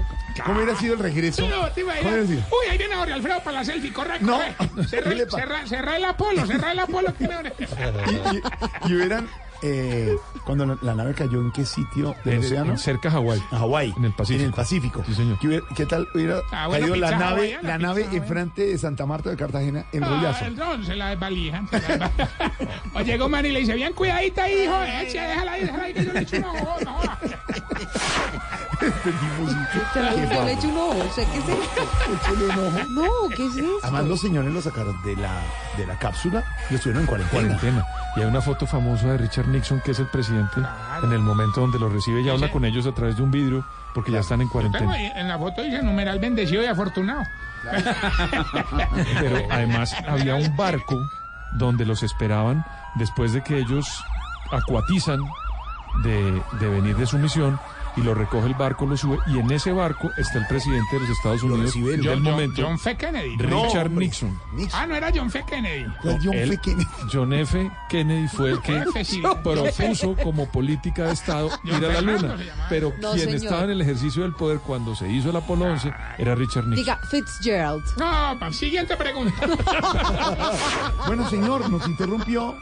[0.45, 1.49] ¿Cómo hubiera sido el regreso?
[1.49, 2.03] No, te imaginas.
[2.03, 2.41] ¿Cómo hubiera sido?
[2.51, 4.37] Uy, ahí viene Jorge Alfredo para la selfie, corre, No.
[4.39, 4.89] corre.
[4.89, 5.39] Cerra, ¿Qué le pasa?
[5.39, 7.15] cerra- cerra el Apolo, cerra el Apolo.
[7.17, 7.41] que no-
[8.11, 8.43] Y, y-
[8.93, 9.29] y hubieran
[9.63, 12.73] eh, cuando la, la nave cayó en qué sitio del En- océano?
[12.73, 13.43] en- cerca a Hawái.
[13.51, 13.95] A Hawái.
[13.97, 14.41] En el Pacífico.
[14.43, 15.03] En el Pacífico.
[15.07, 15.39] Sí, señor.
[15.75, 19.31] ¿Qué, tal hubiera Ah, bueno, caído la nave, la pizza nave enfrente de Santa Marta
[19.31, 20.45] de Cartagena en Ah, rollazo?
[20.47, 21.69] el don se la desvalijan.
[21.73, 22.11] la.
[22.95, 25.95] O llega un man y le dice, bien cuidadita, hijo, eche, déjala ahí, déjala ahí,
[25.95, 27.19] que yo le echo un ojo, no joda".
[28.87, 28.93] Le,
[29.73, 30.49] Qué te le bárbaro.
[30.49, 30.99] echo un ojo.
[31.09, 31.83] O sea, ¿qué es esto?
[32.15, 32.79] Échale un ojo.
[32.91, 33.79] No, ¿qué es esto?
[33.83, 35.33] Además, los señores lo sacaron de la,
[35.77, 37.43] de la cápsula y estuvieron en cuarentena.
[37.59, 37.87] Cuarentena.
[38.17, 40.61] Y hay una foto famosa de Richard Nixon, que es el presidente,
[41.03, 43.65] en el momento donde lo recibe y habla con ellos a través de un vidrio,
[43.95, 44.91] porque ya están en cuarentena.
[44.93, 47.23] ahí, en la foto dice numeral bendecido y afortunado.
[49.21, 50.97] Pero además había un barco
[51.53, 52.65] donde los esperaban
[52.97, 53.87] después de que ellos
[54.51, 55.19] acuatizan
[56.03, 57.59] de, de venir de su misión
[57.97, 61.01] y lo recoge el barco, lo sube y en ese barco está el presidente de
[61.01, 62.97] los Estados Unidos recibe del John, John- momento, John F.
[62.97, 63.37] Kennedy.
[63.39, 64.05] Richard hombre.
[64.07, 64.39] Nixon.
[64.73, 65.45] Ah, no era John F.
[65.47, 65.87] Kennedy.
[66.03, 66.61] ¿Cuál John Él- F.
[66.63, 66.87] Kennedy?
[67.13, 67.71] John F.
[67.89, 68.85] Kennedy fue el que
[69.43, 72.37] propuso como política de Estado ir a la luna.
[72.69, 73.37] Pero No, quien señor.
[73.45, 76.77] estaba en el ejercicio del poder cuando se hizo el Apolo 11 era Richard Nixon.
[76.85, 77.85] Diga, Fitzgerald.
[77.99, 79.35] No, siguiente pregunta.
[81.07, 82.57] Bueno, señor, nos interrumpió,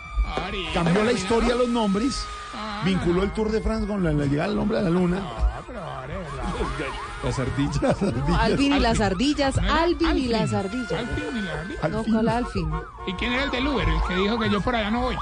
[0.74, 2.24] cambió la historia, los nombres,
[2.56, 5.16] Ah, vinculó el Tour de France con la, la llegada del hombre a la luna.
[5.20, 5.30] no,
[5.66, 6.94] pero ahora es verdad.
[7.24, 7.96] Las ardillas.
[8.40, 9.56] Alvin y las ardillas.
[9.56, 10.92] ¿No era Alvin y las ardillas.
[10.92, 11.90] Alfin y las ardillas.
[11.90, 12.70] No, ¿cuál Alfin?
[13.06, 13.88] ¿Y quién era el del Uber?
[13.88, 15.16] El que dijo que yo por allá no voy.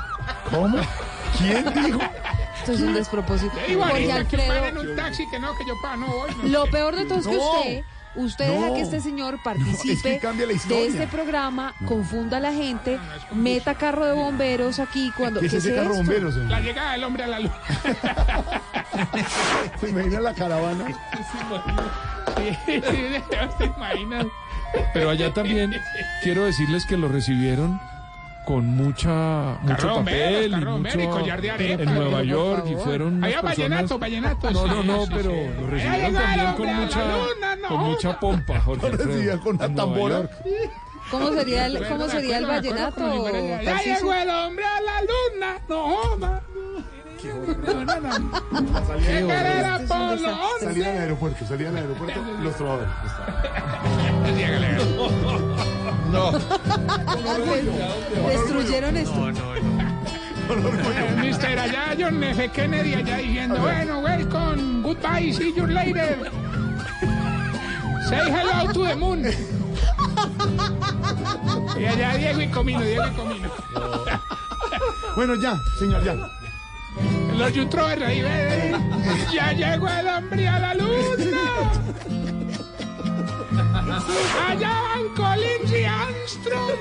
[0.51, 0.78] ¿Cómo?
[1.39, 2.01] ¿Quién dijo?
[2.59, 3.52] Esto es un despropósito.
[3.67, 6.31] Que un man en Alfredo, un taxi que no, que yo para no voy.
[6.43, 6.49] no.
[6.49, 7.41] lo peor de todo es que No.
[7.59, 7.85] usted,
[8.15, 8.53] usted No.
[8.63, 10.33] deja que este señor No, es participe que la
[10.69, 12.99] de este programa, confunda a la gente,
[13.33, 15.41] meta carro de bomberos aquí cuando.
[15.41, 15.97] ¿Qué es ese carro esto?
[15.99, 16.61] bombero, La señor?
[16.63, 17.55] llegada del hombre a la luna.
[19.81, 20.87] Se imagina la caravana.
[20.87, 20.95] Sí,
[22.67, 22.83] sí,
[23.59, 24.27] ¿Te imaginas?
[24.95, 25.75] Pero allá también
[26.23, 27.81] quiero decirles que lo recibieron
[28.47, 31.83] con mucha mucho bombero, papel bombero y mucho collar de arepa.
[31.83, 34.51] en Nueva York y fueron unas Allá personas vallenato, vallenato.
[34.51, 35.51] No, no, no, sí, pero sí.
[35.61, 39.75] lo recibieron también con mucha luna, no con mucha pompa, Jorge Lo recibían con una
[39.75, 40.31] tambora.
[41.11, 43.31] ¿Cómo sería el, cómo sería el vallenato?
[43.62, 46.43] ya- llegó el hombre a la luna, no joda.
[47.23, 48.43] No, no, no.
[48.99, 49.87] ¿Qué Este
[50.65, 52.89] Salían al aeropuerto, salían al aeropuerto los trovadores.
[58.29, 59.33] Destruyeron esto.
[61.21, 62.49] Mister, allá John F.
[62.51, 66.31] Kennedy allá diciendo, bueno, welcome, goodbye, see you later.
[68.09, 69.25] Say hello to the moon.
[71.79, 73.51] Y allá Diego y Comino, Diego y Comino.
[75.17, 76.15] Bueno, ya, señor, ya.
[77.39, 78.77] Los youtubers ahí, ve,
[79.33, 80.93] ya llegó el hombre a la luna.
[84.49, 86.79] Allá van Collins y Armstrong.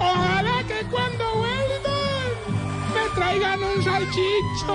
[0.00, 2.30] Ojalá que cuando vuelvan
[2.94, 4.74] me traigan un salchicho.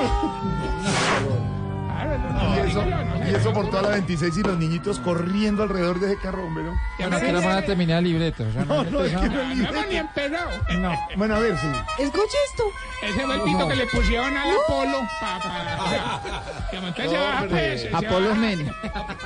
[2.01, 2.83] Y eso,
[3.27, 6.73] y eso por toda la 26 y los niñitos corriendo alrededor de ese carro bombero.
[6.99, 8.43] Ya que la van a terminar el libreto.
[8.67, 10.49] No, no, no, es que no No hemos ni empezado.
[10.79, 10.95] no.
[11.17, 11.67] Bueno, a ver, sí.
[11.99, 12.63] Escuche esto.
[13.03, 14.99] Ese fue el pito que le pusieron al Apolo.
[15.19, 18.71] Pa, pa, que entonces se baja, pues, Apolo Men.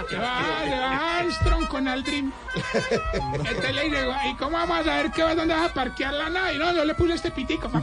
[0.10, 2.34] Se va, se va Armstrong con Aldrin.
[3.44, 3.98] Este le dice,
[4.32, 6.56] ¿y cómo vamos a saber que vas dónde vas a parquear la nave?
[6.56, 7.70] Y no, yo le puse este pitico.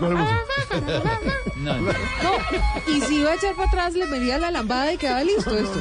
[1.63, 1.93] No, No,
[2.89, 5.81] y si iba a echar para atrás, le medía la lambada y quedaba listo esto.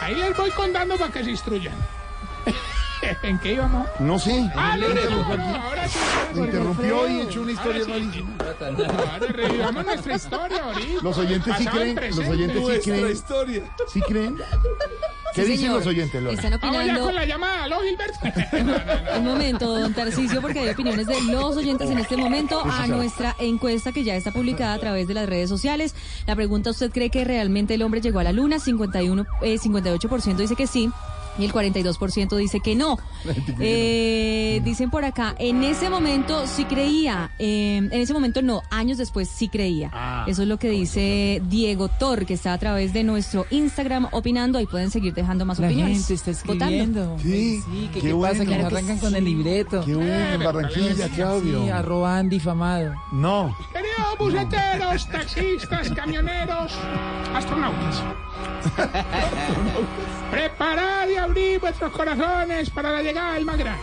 [0.00, 1.74] Ahí les voy contando para que se instruyan.
[3.22, 3.86] ¿En qué íbamos?
[4.00, 4.50] No sé.
[4.54, 5.58] Ah, no, no, no, aquí.
[5.62, 5.98] ahora sí.
[6.34, 7.92] Me interrumpió y echó una historia Ahora sí.
[7.92, 8.36] rarísima.
[9.12, 11.02] Ahora revivamos nuestra historia ahorita.
[11.02, 13.64] Los oyentes sí creen, los oyentes sí creen.
[13.88, 14.36] ¿Sí creen?
[15.34, 15.78] ¿Qué Sí, dicen señor.
[15.78, 16.34] los oyentes, Lola?
[16.34, 17.04] Están Vamos ya opinando.
[17.06, 18.18] con la llamada, ¿aló, Gilberto?
[19.18, 23.34] Un momento, don Tarcicio, porque hay opiniones de los oyentes en este momento a nuestra
[23.40, 25.96] encuesta que ya está publicada a través de las redes sociales.
[26.28, 28.60] La pregunta, ¿usted cree que realmente el hombre llegó a la luna?
[28.60, 30.88] 51, eh, 58% dice que sí.
[31.38, 32.98] Y el 42% dice que no.
[33.60, 38.98] Eh, dicen por acá, en ese momento sí creía, eh, en ese momento no, años
[38.98, 39.90] después sí creía.
[39.92, 40.24] Ah.
[40.28, 44.58] Eso es lo que dice Diego Tor, que está a través de nuestro Instagram opinando.
[44.58, 46.06] Ahí pueden seguir dejando más La opiniones.
[46.06, 46.64] gente está votando.
[46.64, 47.18] escribiendo.
[47.20, 48.62] Sí, Sí, que qué qué, pasa, que bueno.
[48.64, 49.84] nos arrancan con el libreto.
[49.84, 51.74] Qué bueno, en Barranquilla, qué Sí, audio.
[51.74, 52.94] arroba difamado.
[53.12, 53.56] No.
[53.72, 56.72] Queridos buceteros, taxistas, camioneros,
[57.34, 58.02] astronautas.
[60.30, 63.82] Preparad y abrid vuestros corazones para la llegada del más grande.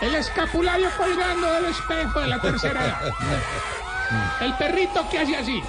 [0.00, 3.00] El escapulario colgando del espejo de la tercera edad.
[4.40, 5.62] El perrito que hace así.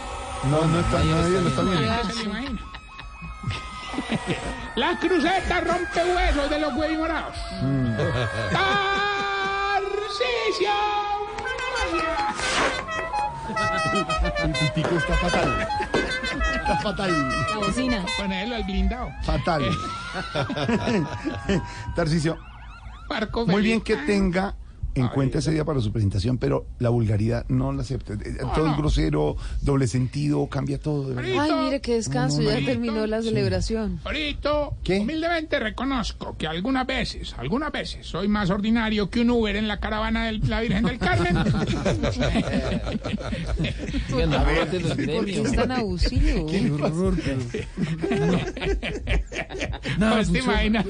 [0.45, 1.81] No, no está, nadie lo está viendo.
[1.81, 2.61] Nadie se lo imagina.
[4.75, 7.35] La cruceta rompe huesos de los huevos morados.
[8.51, 8.69] Tarcisio.
[14.43, 15.67] El pitico está fatal.
[16.55, 17.29] Está fatal.
[17.49, 18.05] La bocina.
[18.17, 19.11] Ponelo al blindado.
[19.23, 19.63] Fatal.
[21.95, 22.37] Tarcicio,
[23.09, 24.55] Marco muy bien que tenga
[24.95, 28.13] en cuenta ese día para su presentación, pero la vulgaridad no la acepte.
[28.13, 28.71] Eh, Todo no.
[28.71, 31.09] es grosero, doble sentido, cambia todo.
[31.09, 31.39] de verdad.
[31.41, 32.65] Ay, mire qué descanso, No, no, ya no.
[32.65, 33.99] terminó la celebración.
[34.03, 34.69] Ahorita,
[34.99, 39.79] humildemente reconozco que algunas veces, algunas veces, soy más ordinario que un Uber en la
[39.79, 41.37] caravana de la Virgen del Carmen.
[44.39, 44.67] A ver,
[45.15, 46.47] ¿por qué es tan abusivo?
[49.97, 50.85] No, pues te imaginas.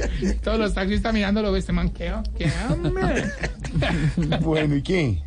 [0.42, 3.24] Todos los taxistas mirándolo, este man, ¿qué, qué hombre?
[4.40, 5.22] Bueno, ¿y qué?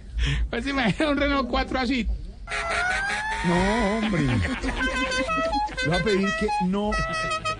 [0.49, 2.07] Pues te imaginas un Renault 4 así.
[3.45, 4.22] No, hombre.
[4.23, 6.91] Le voy a pedir que no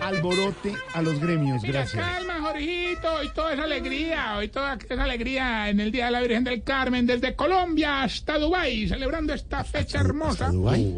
[0.00, 1.62] alborote a los gremios.
[1.62, 2.04] Mira, Gracias.
[2.04, 6.20] calma, Jorgito, hoy toda esa alegría, hoy toda esa alegría en el Día de la
[6.20, 10.48] Virgen del Carmen, desde Colombia hasta Dubái, celebrando esta fecha hermosa.
[10.48, 10.92] Dubái?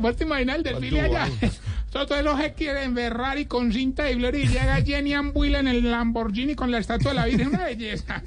[0.00, 1.28] Vos te imaginas el desfile allá.
[2.06, 5.90] Todos los que quieren Ferrari con cinta y gloria y llega Jenny Ambuila en el
[5.90, 8.22] Lamborghini con la estatua de la Virgen, una belleza.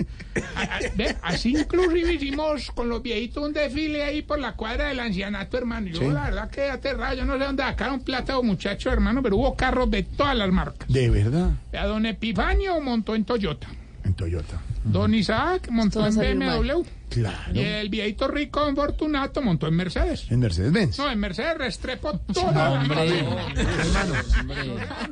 [0.55, 4.87] A- a- ve, Así inclusive hicimos con los viejitos un desfile ahí por la cuadra
[4.89, 5.87] del ancianato, hermano.
[5.87, 6.07] Yo Sí.
[6.09, 9.55] la verdad que aterrado, yo no sé dónde sacaron plata o muchachos, hermano, pero hubo
[9.55, 10.87] carros de todas las marcas.
[10.87, 11.51] De verdad.
[11.77, 13.67] A don Epifanio montó en Toyota.
[14.03, 14.59] En Toyota.
[14.83, 16.81] Don Isaac montó en BMW.
[17.09, 17.37] Claro.
[17.53, 20.27] Y el viejito rico don Fortunato montó en Mercedes.
[20.31, 20.97] En Mercedes-Benz.
[20.97, 23.05] No, en Mercedes Restrepo toda la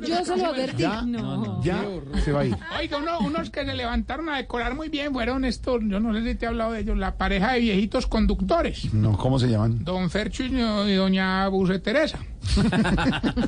[0.06, 0.82] Yo se lo advertí.
[0.82, 1.04] Ya,
[1.62, 1.84] ya
[2.24, 2.56] se va a ir.
[2.78, 6.24] Oiga, uno- unos que se levantaron a decorar muy bien fueron estos, yo no sé
[6.24, 8.92] si te he hablado de ellos, la pareja de viejitos conductores.
[8.94, 9.84] No, ¿cómo se llaman?
[9.84, 10.48] Don Fercho y
[10.94, 12.18] doña Buse Teresa.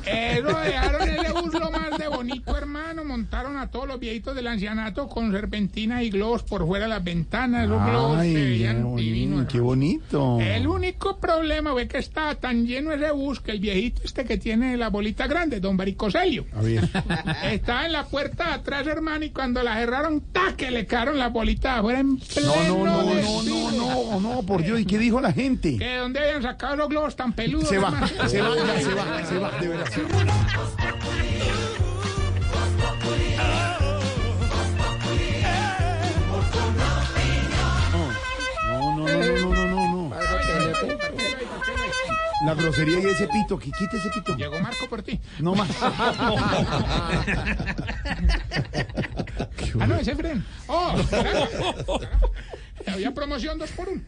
[0.05, 3.03] Eso dejaron ese bus lo más de bonito, hermano.
[3.03, 7.03] Montaron a todos los viejitos del ancianato con serpentinas y globos por fuera de las
[7.03, 7.65] ventanas.
[7.65, 9.01] Esos globos se Ay, qué veían bonito.
[9.01, 9.45] divinos.
[9.47, 10.39] Qué bonito.
[10.39, 14.37] El único problema fue que estaba tan lleno ese bus que el viejito este que
[14.37, 16.87] tiene la bolita grande, don Baricoselio, A ver.
[17.51, 20.53] estaba en la puerta de atrás, hermano, y cuando la cerraron, ¡ta!
[20.55, 23.51] que le quedaron la bolita de afuera en pleno No, no, no, no, desfile.
[23.51, 24.79] no, no, no, por Dios.
[24.79, 25.77] ¿Y qué dijo la gente?
[25.77, 27.67] ¿Que dónde habían sacado los globos tan peludos?
[27.67, 28.07] Se va, hermano?
[28.07, 29.87] se va, ya, se va, se va, de verdad.
[39.03, 40.15] No, no, no, no, no, no.
[42.45, 44.35] La grosería y ese pito, que quite ese pito.
[44.35, 45.19] Llegó Marco por ti.
[45.39, 45.69] No más.
[49.79, 50.45] Ah, no, ese Fren.
[50.67, 50.95] Oh.
[52.85, 54.01] Había promoción dos por uno.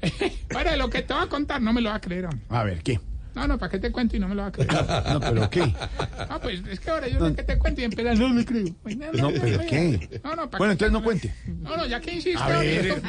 [0.52, 2.28] Para lo que te voy a contar, no me lo va a creer.
[2.48, 2.98] A ver, ¿qué?
[3.34, 4.70] No, no, ¿para qué te cuento y no me lo va a creer?
[5.12, 5.74] No, pero ¿qué?
[6.18, 8.66] Ah, pues es que ahora yo sé que te cuento y empiezas, no me creo.
[8.82, 10.20] Pues, No, pero ¿qué?
[10.22, 11.34] No, no, ¿para Bueno, entonces no cuente.
[11.46, 13.08] No, no, ya que insistes, A ver, esto-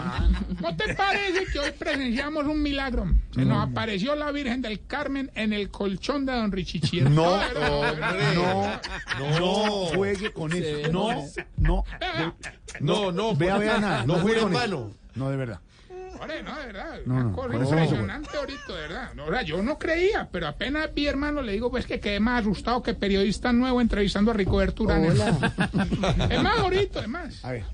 [0.61, 3.05] ¿no te parece que hoy presenciamos un milagro?
[3.33, 7.09] Se nos apareció la Virgen del Carmen en el colchón de don Richichier.
[7.09, 8.81] No, ¿verdad?
[9.19, 9.53] no, no
[9.95, 10.91] juegue con eso.
[10.91, 11.09] No,
[11.57, 11.83] no,
[12.79, 13.35] no, no.
[13.35, 14.05] Vea, vea nada.
[14.05, 14.91] no juegue con eso.
[15.15, 15.59] No, de verdad.
[16.21, 16.99] Ore, no, de verdad.
[17.05, 19.13] No, una cosa no impresionante ahorita, de verdad.
[19.15, 22.19] No, o sea, yo no creía, pero apenas vi, hermano, le digo, pues que quedé
[22.19, 25.03] más asustado que periodista nuevo entrevistando a Rico Berturán.
[26.29, 27.45] Es más, ahorita, es más.
[27.45, 27.65] A ver.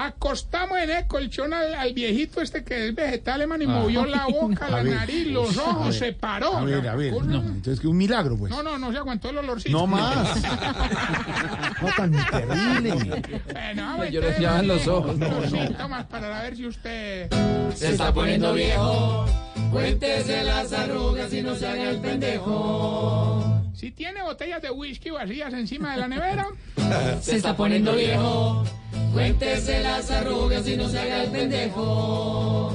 [0.00, 4.26] Acostamos en el colchón al, al viejito este que es vegetal, hermano, y movió la
[4.30, 4.94] boca, la ver.
[4.94, 5.94] nariz, los ojos, ver.
[5.94, 6.56] se paró.
[6.56, 7.12] A ver, a ver.
[7.24, 8.48] No, entonces que un milagro, pues.
[8.52, 9.76] No, no, no se aguantó el olorcito.
[9.76, 10.38] No más.
[11.82, 13.22] No tan terrible.
[13.52, 15.18] Bueno, pues, Yo le fiaba los ojos.
[15.18, 17.30] Los síntomas para ver si usted...
[17.74, 19.26] Se está poniendo viejo.
[19.72, 23.57] Cuéntese las arrugas y no se haga el pendejo.
[23.78, 26.48] Si tiene botellas de whisky vacías encima de la nevera...
[27.22, 28.64] Se está poniendo viejo.
[29.12, 32.72] Cuéntese las arrugas y no se haga el pendejo.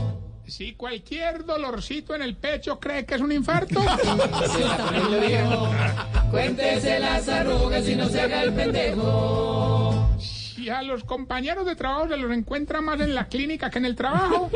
[0.47, 3.81] Si cualquier dolorcito en el pecho cree que es un infarto,
[4.55, 5.71] Se está poniendo viejo.
[6.31, 9.72] Cuéntese las arrugas y no se haga el pendejo.
[10.63, 13.85] Si a los compañeros de trabajo se los encuentra más en la clínica que en
[13.85, 14.49] el trabajo,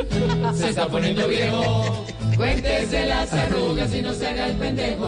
[0.55, 2.05] Se está poniendo viejo.
[2.37, 5.05] Cuéntese las arrugas y no se haga el pendejo.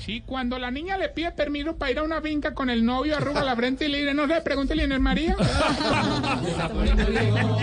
[0.00, 3.16] si cuando la niña le pide permiso para ir a una finca con el novio,
[3.16, 5.36] arruga la frente y le dice, no sé, pregúntele a Inés María.
[6.42, 7.58] Se está poniendo viejo.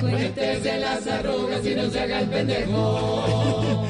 [0.00, 3.86] Cuéntese las arrugas y no se haga el pendejo.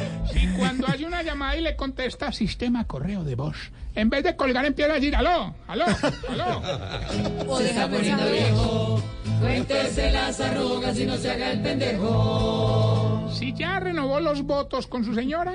[0.59, 3.57] Cuando hace una llamada y le contesta sistema correo de voz,
[3.95, 5.87] en vez de colgar empieza a decir, aló, aló,
[6.29, 6.63] aló.
[7.59, 9.03] Se está poniendo viejo.
[9.41, 13.31] Cuéntese las arrugas y no se haga el pendejo.
[13.33, 15.55] Si ya renovó los votos con su señora,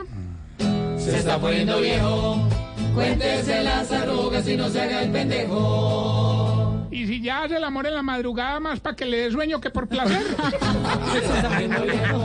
[0.98, 2.38] Se está poniendo viejo.
[2.94, 6.63] Cuéntese las arrugas y no se haga el pendejo.
[6.94, 9.60] Y si ya hace el amor en la madrugada más para que le dé sueño
[9.60, 10.22] que por placer.
[11.12, 12.24] Se está poniendo viejo.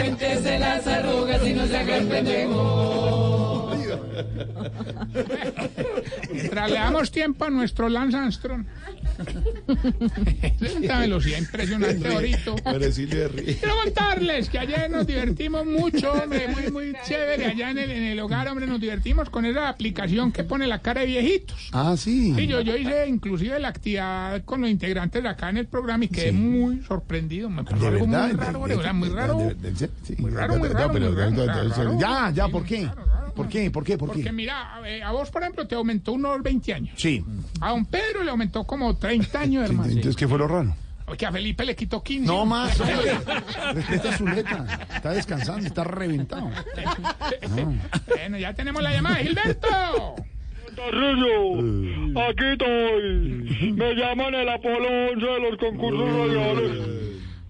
[0.00, 3.72] quítese las arrugas y no se haga el pendejo.
[6.40, 8.64] Mientras le damos tiempo a nuestro Lance Armstrong.
[10.60, 12.54] Es una velocidad impresionante ahorita.
[12.62, 17.46] Quiero contarles que ayer nos divertimos mucho, hombre, muy, muy chévere.
[17.46, 20.80] Allá en el, en el hogar, hombre, nos divertimos con esa aplicación que pone la
[20.80, 21.70] cara de viejitos.
[21.72, 22.34] Ah, sí.
[22.34, 26.04] Sí, yo, yo hice inclusive la actividad con los integrantes de acá en el programa
[26.04, 27.50] y quedé muy sorprendido.
[27.50, 29.38] Me pasó De algo muy raro, o sea, muy raro.
[30.18, 31.98] Muy raro, muy raro.
[31.98, 32.88] Ya, ya, ¿por qué?
[33.42, 33.70] ¿Por qué?
[33.70, 33.98] ¿Por qué?
[33.98, 34.32] ¿Por Porque qué?
[34.32, 36.94] mira, a, eh, a vos, por ejemplo, te aumentó unos 20 años.
[36.96, 37.24] Sí.
[37.60, 39.88] A don Pedro le aumentó como 30 años, hermano.
[39.88, 40.74] Entonces, ¿qué fue lo raro?
[41.06, 42.24] Porque a Felipe le quitó 15.
[42.26, 43.18] No más, hombre.
[43.74, 44.86] Respeta su letra.
[44.94, 46.48] Está descansando, está reventado.
[48.06, 49.16] Bueno, ya tenemos la llamada.
[49.16, 50.14] ¡Gilberto!
[50.76, 53.72] Tarrillo, aquí estoy.
[53.72, 56.72] Me llaman el Apolo 11 de los concursos radiales.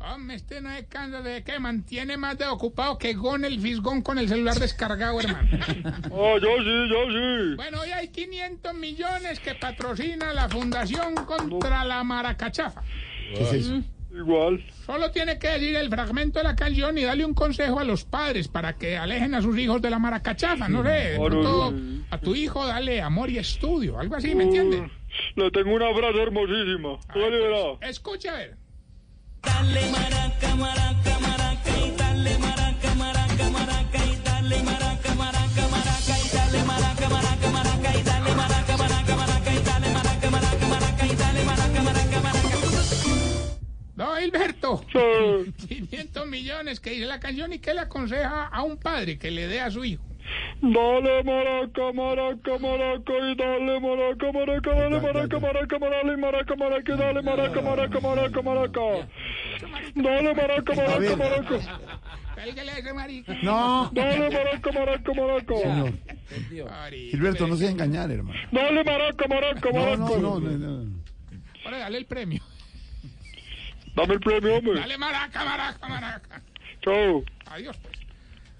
[0.01, 4.01] Hombre, este no es cansa de que mantiene más de ocupado que Gon el Fisgón
[4.01, 5.49] con el celular descargado, hermano.
[5.53, 7.55] Ah, yo sí, yo sí.
[7.57, 12.83] Bueno, hoy hay 500 millones que patrocina la Fundación contra la Maracachafa.
[13.35, 13.81] ¿Qué es eso?
[14.12, 14.65] Igual.
[14.87, 18.05] Solo tiene que decir el fragmento de la canción y darle un consejo a los
[18.05, 20.69] padres para que alejen a sus hijos de la maracachafa.
[20.69, 22.05] No sé, Claro, sí.
[22.11, 24.83] a tu hijo dale amor y estudio, algo así, ¿me entiendes?
[25.37, 26.99] Le tengo una frase hermosísima.
[27.12, 27.89] ¿Cuál era?
[27.89, 28.57] Escucha a ver.
[29.43, 36.28] Dale maraca, maraca, maraca y dale maraca, maraca, maraca y dale maraca, maraca, maraca y
[36.36, 41.17] dale maraca, maraca, maraca y dale maraca, maraca, maraca y dale maraca, maraca, maraca y
[41.17, 42.57] dale maraca, maraca, maraca.
[43.97, 44.85] No, Hilberto.
[45.69, 49.47] 500 millones que dice la canción y que le aconseja a un padre que le
[49.47, 50.09] dé a su hijo.
[50.62, 56.97] Dale maraca, maraca, maraca y dale maraca, maraca, dale maraca, maraca, dale maraca, maraca y
[56.97, 58.81] dale maraca, maraca, maraca, maraca.
[59.94, 62.00] Dale maraca, maraca, maraca.
[62.91, 63.34] Ese marica.
[63.42, 63.91] No.
[63.92, 65.55] Dale maraca, maraca, maraca.
[65.57, 65.92] Señor.
[67.10, 68.39] Gilberto, no se engañar, hermano.
[68.50, 69.97] Dale maraca, maraca, maraca.
[69.97, 71.00] no, no, no, no.
[71.65, 72.42] Ahora dale el premio.
[73.94, 74.81] Dame el premio, hombre.
[74.81, 76.42] Dale maraca, maraca, maraca.
[76.83, 77.23] Chao.
[77.47, 77.76] Adiós,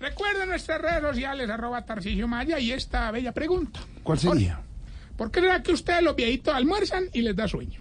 [0.01, 3.81] Recuerden nuestras redes sociales, arroba Tarcisio Maya, y esta bella pregunta.
[4.03, 4.61] ¿Cuál sería?
[5.17, 7.79] ¿Por qué será que ustedes los viejitos almuerzan y les da sueño?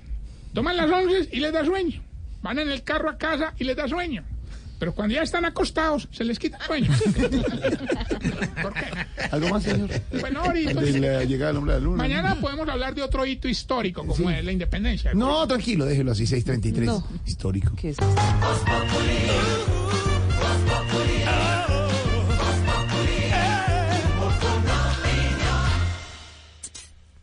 [0.54, 2.02] Toman las once y les da sueño.
[2.42, 4.24] Van en el carro a casa y les da sueño.
[4.80, 6.92] Pero cuando ya están acostados, se les quita el sueño.
[8.62, 8.86] ¿Por qué?
[9.32, 9.90] ¿Algo más, señor?
[10.22, 10.74] Bueno, ahorita.
[10.82, 11.98] De la llegada del hombre a la luna.
[11.98, 14.26] Mañana podemos hablar de otro hito histórico, como Sí.
[14.34, 15.14] es la independencia.
[15.14, 16.86] No, tranquilo, déjelo así, 633.
[16.88, 17.06] No.
[17.26, 17.74] Histórico.
[17.76, 17.98] ¿Qué es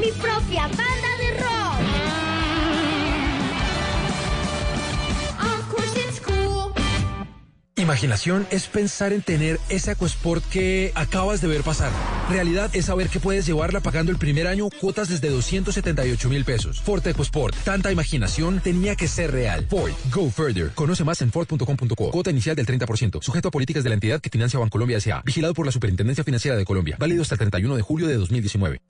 [0.00, 1.60] Mi propia banda de rock.
[7.76, 11.90] Imaginación es pensar en tener ese EcoSport que acabas de ver pasar.
[12.28, 16.80] Realidad es saber que puedes llevarla pagando el primer año cuotas desde 278 mil pesos.
[16.80, 17.56] Ford EcoSport.
[17.64, 19.66] Tanta imaginación tenía que ser real.
[19.68, 19.92] Ford.
[20.12, 20.70] Go further.
[20.74, 22.10] Conoce más en Ford.com.co.
[22.10, 23.22] Cuota inicial del 30%.
[23.22, 25.22] Sujeto a políticas de la entidad que financia Bancolombia S.A.
[25.22, 26.96] Vigilado por la Superintendencia Financiera de Colombia.
[26.98, 28.82] Válido hasta el 31 de julio de 2019.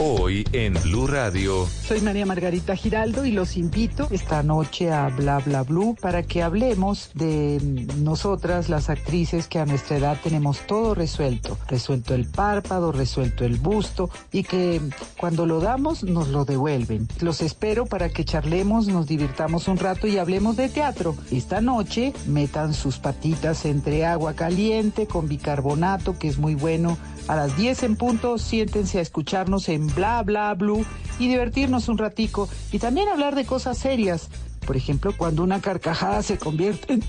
[0.00, 1.66] Hoy en Blue Radio.
[1.66, 6.40] Soy María Margarita Giraldo y los invito esta noche a Bla Bla Blue para que
[6.40, 7.58] hablemos de
[7.96, 11.58] nosotras, las actrices que a nuestra edad tenemos todo resuelto.
[11.66, 14.80] Resuelto el párpado, resuelto el busto y que
[15.18, 17.08] cuando lo damos nos lo devuelven.
[17.20, 21.16] Los espero para que charlemos, nos divirtamos un rato y hablemos de teatro.
[21.32, 26.96] Esta noche metan sus patitas entre agua caliente con bicarbonato, que es muy bueno.
[27.28, 30.84] A las 10 en punto, siéntense a escucharnos en Bla Bla Blue
[31.18, 34.30] y divertirnos un ratico y también hablar de cosas serias.
[34.66, 37.00] Por ejemplo, cuando una carcajada se convierte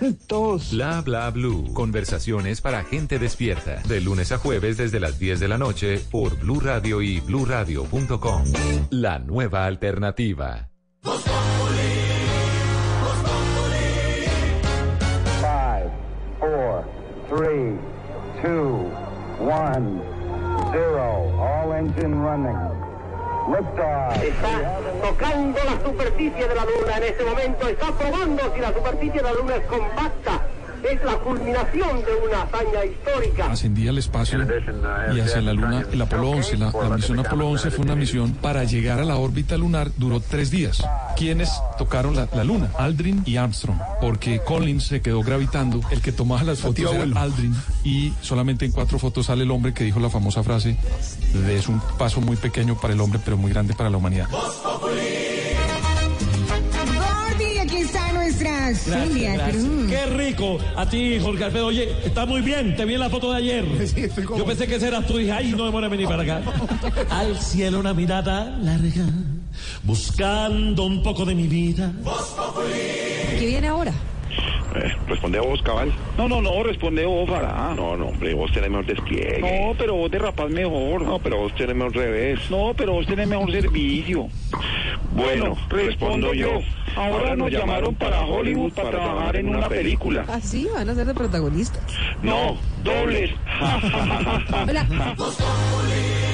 [0.00, 0.70] en tos.
[0.70, 1.74] Bla bla blue.
[1.74, 3.82] Conversaciones para gente despierta.
[3.82, 8.44] De lunes a jueves desde las 10 de la noche por Blue Radio y bluradio.com.
[8.88, 10.70] La nueva alternativa.
[15.42, 15.90] Five,
[16.40, 16.84] four,
[17.28, 17.78] three,
[18.42, 18.90] two,
[19.40, 20.00] one,
[20.72, 21.32] zero.
[21.40, 22.58] All engine running.
[23.48, 24.12] Liftoff.
[24.12, 29.14] A tocando la superficie de la luna en este momento, está probando si la superficie
[29.14, 30.46] de la luna es compacta.
[30.82, 33.52] Es la culminación de una hazaña histórica.
[33.52, 34.46] ascendía al espacio
[35.14, 36.56] y hacia la Luna, el Apolo 11.
[36.56, 40.20] La, la misión Apolo 11 fue una misión para llegar a la órbita lunar, duró
[40.20, 40.82] tres días.
[41.16, 42.70] ¿Quiénes tocaron la, la Luna?
[42.78, 45.80] Aldrin y Armstrong, porque Collins se quedó gravitando.
[45.90, 47.18] El que tomaba las fotos era abuelo.
[47.18, 50.76] Aldrin y solamente en cuatro fotos sale el hombre que dijo la famosa frase
[51.48, 54.28] es un paso muy pequeño para el hombre, pero muy grande para la humanidad.
[58.70, 59.64] Nuestra Celia gracias.
[59.64, 59.88] Cruz.
[59.88, 60.58] Qué rico.
[60.76, 61.66] A ti, Jorge Alfredo.
[61.66, 62.76] Oye, está muy bien.
[62.76, 63.64] Te vi en la foto de ayer.
[64.16, 65.18] Yo pensé que ese eras tú.
[65.18, 66.42] Dije, ay, no me muere venir para acá.
[67.10, 69.06] Al cielo una mirada larga.
[69.82, 71.92] Buscando un poco de mi vida.
[73.38, 73.92] ¿Qué viene ahora?
[74.76, 75.92] Eh, responde vos, cabal.
[76.16, 77.74] No, no, no, responde vos, Farah.
[77.74, 79.40] No, no, hombre, vos tenés mejor despliegue.
[79.40, 81.02] No, pero vos derrapás mejor.
[81.02, 82.50] No, pero vos tenés mejor revés.
[82.50, 84.28] No, pero vos tenés mejor servicio.
[85.12, 86.60] Bueno, respondo yo.
[86.96, 90.24] Ahora nos llamaron para Hollywood para trabajar en una película.
[90.28, 90.68] ¿Ah, sí?
[90.72, 91.82] ¿Van a ser de protagonistas?
[92.22, 93.30] No, dobles.
[94.68, 94.86] Hola.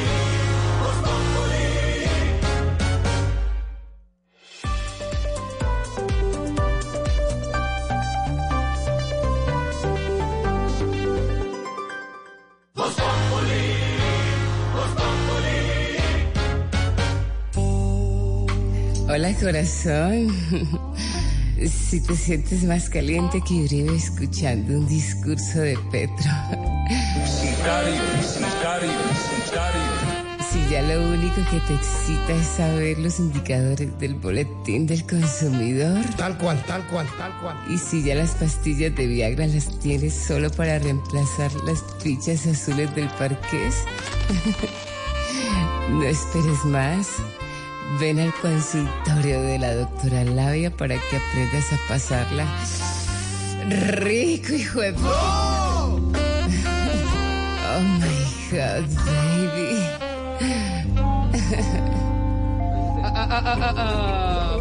[19.16, 20.28] Hola, corazón.
[21.88, 26.30] Si te sientes más caliente que Uribe escuchando un discurso de Petro.
[30.50, 36.04] Si ya lo único que te excita es saber los indicadores del boletín del consumidor.
[36.18, 37.56] Tal cual, tal cual, tal cual.
[37.70, 42.94] Y si ya las pastillas de Viagra las tienes solo para reemplazar las fichas azules
[42.94, 43.76] del parqués.
[45.90, 47.08] no esperes más.
[48.00, 52.46] Ven al consultorio de la doctora Labia para que aprendas a pasarla
[54.00, 54.94] rico, hijo de...
[54.94, 55.98] pu- Oh
[57.98, 58.16] my
[58.50, 59.76] God, baby.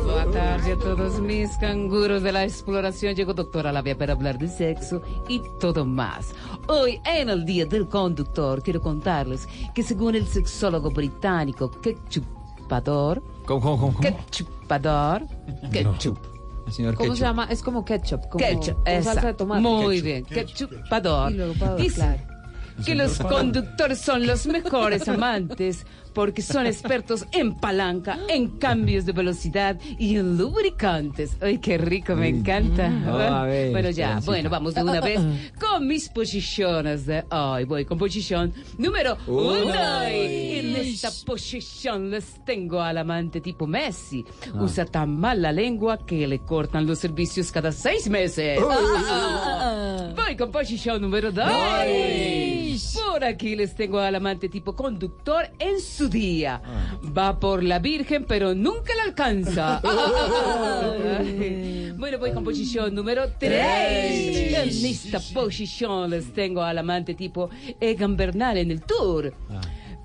[0.05, 3.15] Boa tarde a todos mis canguros de la exploración.
[3.15, 6.33] Llegó doctora Labia para hablar de sexo y todo más.
[6.67, 11.69] Hoy, en el Día del Conductor, quiero contarles que según el sexólogo británico
[12.65, 13.99] Ketchupador, ¿Cómo, cómo, cómo?
[13.99, 14.47] Ketchup.
[16.71, 17.17] Señor ¿Cómo Ketchup.
[17.17, 17.47] se llama?
[17.49, 18.21] Es como ketchup.
[18.29, 19.13] Como, Ketchup, esa.
[19.13, 19.61] salsa de tomate.
[19.61, 20.05] Muy Ketchup.
[20.05, 21.31] bien, Ketchupador.
[21.31, 22.21] Y luego pador, Dice claro.
[22.83, 25.85] que los conductores son los mejores amantes
[26.15, 31.37] porque son expertos en palanca, en cambios de velocidad y en lubricantes.
[31.41, 32.89] Ay, qué rico, me encanta.
[33.05, 35.19] Ah, a ver, bueno, ya, bueno, vamos de una vez
[35.59, 37.65] con mis posiciones de hoy.
[37.65, 40.09] Voy con posición número Uno.
[40.09, 44.25] Y en esta posición les tengo al amante tipo Messi.
[44.53, 44.63] Ah.
[44.63, 48.57] Usa tan mal la lengua que le cortan los servicios cada seis meses.
[50.15, 51.45] Voy con posición número dos.
[53.05, 56.61] Por aquí les tengo al amante tipo conductor en su día.
[57.17, 59.81] Va por la Virgen, pero nunca la alcanza.
[61.97, 64.53] bueno, voy con posición número tres.
[64.53, 69.33] En esta posición les tengo al amante tipo Egan Bernal en el tour.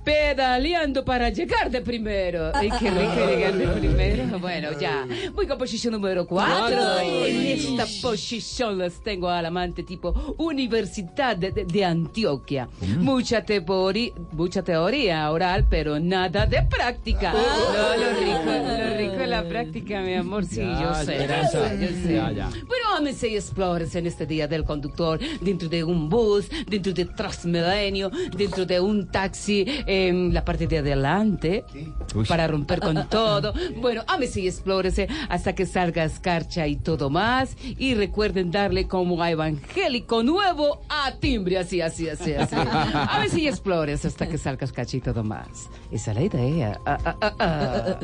[0.04, 2.50] Pedaleando para llegar de primero.
[2.54, 4.38] Ay, qué rico llegar de primero.
[4.38, 5.06] Bueno, ya.
[5.34, 6.76] Voy con posición número cuatro.
[6.76, 6.98] Cuatro.
[7.00, 12.68] En esta posición les tengo al amante tipo Universidad de, Antioquia.
[12.98, 17.32] Mucha, teoría, mucha teoría oral, pero nada de práctica.
[17.32, 20.44] No, lo rico, lo rico es la práctica, mi amor.
[20.44, 21.12] Sí, Ya, yo sé.
[21.16, 21.74] Esperanza.
[21.74, 22.14] yo sé.
[22.14, 22.50] Ya, ya.
[22.66, 27.04] Bueno, ámense y explórense en este día del conductor, dentro de un bus, dentro de
[27.04, 31.64] Transmilenio, dentro de un taxi, en la parte de adelante,
[32.28, 33.52] para romper con todo.
[33.80, 37.56] Bueno, ámense y explórense hasta que salga escarcha y todo más.
[37.60, 42.54] Y recuerden darle como a evangélico nuevo a timbre, así, así, así, así.
[42.54, 45.68] Ámense y explórense hasta que salga escarcha y todo más.
[45.90, 46.80] Esa es la idea.
[46.86, 47.98] Ah, ah, ah,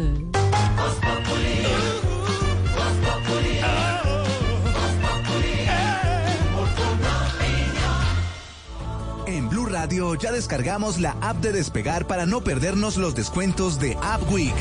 [9.77, 14.55] Radio ya descargamos la app de Despegar para no perdernos los descuentos de App Week.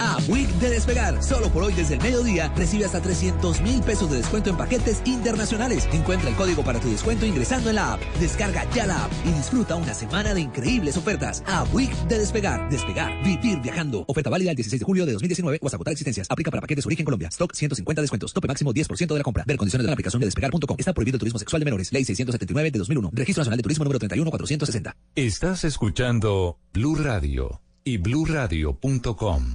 [0.00, 1.22] App WIC de Despegar.
[1.22, 5.02] Solo por hoy desde el mediodía recibe hasta 300 mil pesos de descuento en paquetes
[5.04, 5.88] internacionales.
[5.92, 8.00] Encuentra el código para tu descuento ingresando en la app.
[8.20, 11.42] Descarga ya la app y disfruta una semana de increíbles ofertas.
[11.46, 12.68] A WIC de Despegar.
[12.70, 13.22] Despegar.
[13.24, 14.04] Vivir viajando.
[14.08, 16.26] Oferta válida el 16 de julio de 2019 o hasta agotar existencias.
[16.30, 17.28] Aplica para paquetes origen Colombia.
[17.28, 18.32] Stock 150 descuentos.
[18.32, 19.44] Tope máximo 10% de la compra.
[19.46, 20.76] Ver condiciones de la aplicación de despegar.com.
[20.78, 21.92] Está prohibido el turismo sexual de menores.
[21.92, 23.10] Ley 679 de 2001.
[23.12, 24.96] Registro Nacional de Turismo número 31460.
[25.14, 29.54] Estás escuchando Blue Radio y bluradio.com.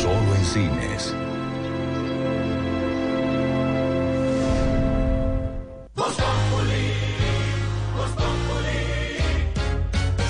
[0.00, 1.14] Solo en cines.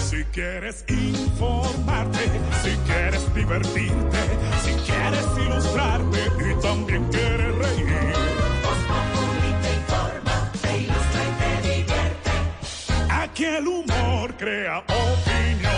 [0.08, 2.18] Si quieres informarte,
[2.65, 4.18] si quieres divertirte,
[4.65, 6.18] si quieres ilustrarte
[6.50, 7.86] y también quieres reír.
[9.62, 12.31] te informa, te ilustra y te divierte.
[13.08, 15.69] Aquí el humor crea opinión.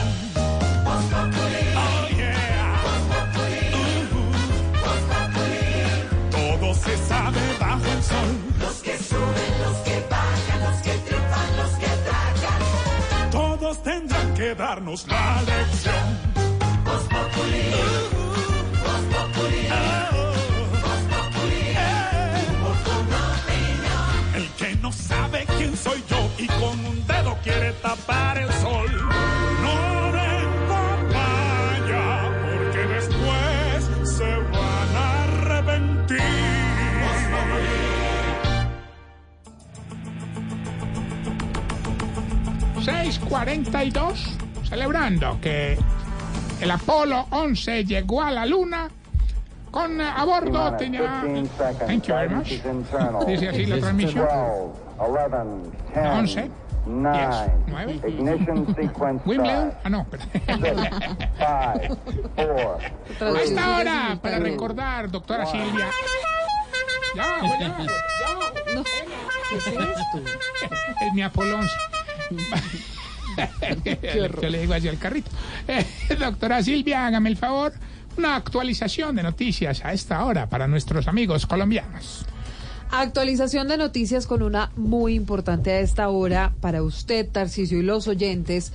[14.54, 16.32] Darnos la lección.
[24.34, 28.90] El que no sabe quién soy yo y con un dedo quiere tapar el sol.
[29.62, 30.12] No
[30.68, 36.52] papaya, porque después se van a arrepentir.
[42.84, 44.41] 6:42,
[44.72, 45.78] celebrando que
[46.62, 48.88] el Apolo 11 llegó a la Luna.
[49.70, 51.22] Con eh, a bordo tenía.
[51.86, 52.48] Thank you very much.
[53.26, 54.26] Dice así la transmisión.
[54.98, 56.50] 11, 10,
[57.66, 58.00] 9.
[59.26, 59.74] Wimbledon.
[59.84, 60.24] Ah, no, espera.
[63.18, 65.86] Hasta ahora, para recordar, doctora Silvia.
[67.14, 68.82] Ya, pues, ya, ya.
[69.50, 70.18] ¿Qué es esto?
[71.02, 71.72] Es mi Apolo 11.
[74.42, 75.30] Yo le digo así al carrito.
[75.68, 75.84] Eh,
[76.18, 77.72] doctora Silvia, hágame el favor,
[78.16, 82.26] una actualización de noticias a esta hora para nuestros amigos colombianos.
[82.90, 88.06] Actualización de noticias con una muy importante a esta hora para usted, Tarcisio, y los
[88.06, 88.72] oyentes,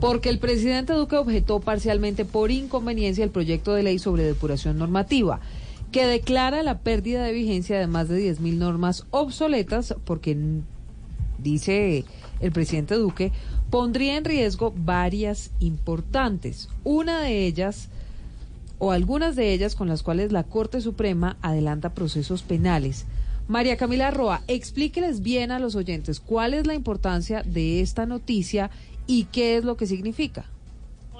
[0.00, 5.40] porque el presidente Duque objetó parcialmente por inconveniencia el proyecto de ley sobre depuración normativa,
[5.92, 10.34] que declara la pérdida de vigencia de más de 10.000 normas obsoletas, porque,
[11.36, 12.06] dice
[12.40, 13.32] el presidente Duque,
[13.70, 16.68] pondría en riesgo varias importantes.
[16.84, 17.88] Una de ellas
[18.78, 23.06] o algunas de ellas con las cuales la Corte Suprema adelanta procesos penales.
[23.48, 28.70] María Camila Roa, explíqueles bien a los oyentes cuál es la importancia de esta noticia
[29.06, 30.44] y qué es lo que significa.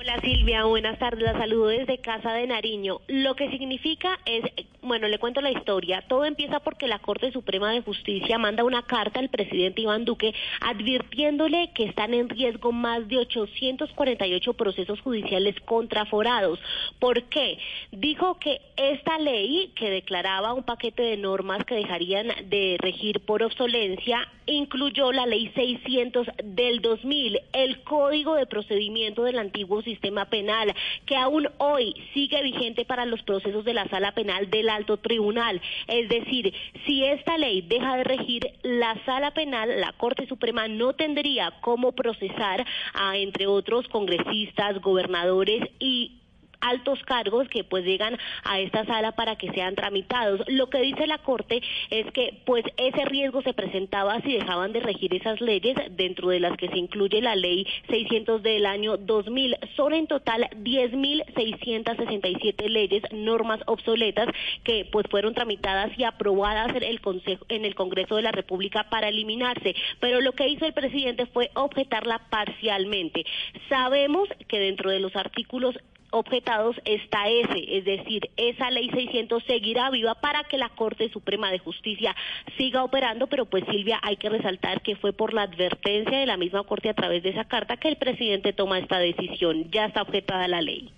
[0.00, 1.24] Hola Silvia, buenas tardes.
[1.24, 3.00] La saludo desde Casa de Nariño.
[3.08, 4.44] Lo que significa es,
[4.80, 6.04] bueno, le cuento la historia.
[6.06, 10.32] Todo empieza porque la Corte Suprema de Justicia manda una carta al presidente Iván Duque
[10.60, 16.60] advirtiéndole que están en riesgo más de 848 procesos judiciales contraforados.
[17.00, 17.58] ¿Por qué?
[17.90, 23.42] Dijo que esta ley que declaraba un paquete de normas que dejarían de regir por
[23.42, 30.74] obsolencia incluyó la ley 600 del 2000, el Código de Procedimiento del antiguo sistema penal,
[31.06, 35.60] que aún hoy sigue vigente para los procesos de la Sala Penal del Alto Tribunal.
[35.86, 36.52] Es decir,
[36.86, 41.92] si esta ley deja de regir, la Sala Penal, la Corte Suprema, no tendría cómo
[41.92, 46.17] procesar a, entre otros, congresistas, gobernadores y
[46.60, 50.42] altos cargos que pues llegan a esta sala para que sean tramitados.
[50.48, 54.80] Lo que dice la Corte es que pues ese riesgo se presentaba si dejaban de
[54.80, 59.56] regir esas leyes dentro de las que se incluye la ley 600 del año 2000.
[59.76, 64.28] Son en total 10.667 leyes, normas obsoletas
[64.64, 68.88] que pues fueron tramitadas y aprobadas en el Consejo en el Congreso de la República
[68.90, 73.24] para eliminarse, pero lo que hizo el presidente fue objetarla parcialmente.
[73.68, 75.76] Sabemos que dentro de los artículos
[76.10, 81.50] objetados está ese, es decir, esa ley 600 seguirá viva para que la Corte Suprema
[81.50, 82.14] de Justicia
[82.56, 86.36] siga operando, pero pues Silvia, hay que resaltar que fue por la advertencia de la
[86.36, 90.02] misma Corte a través de esa carta que el presidente toma esta decisión, ya está
[90.02, 90.92] objetada la ley.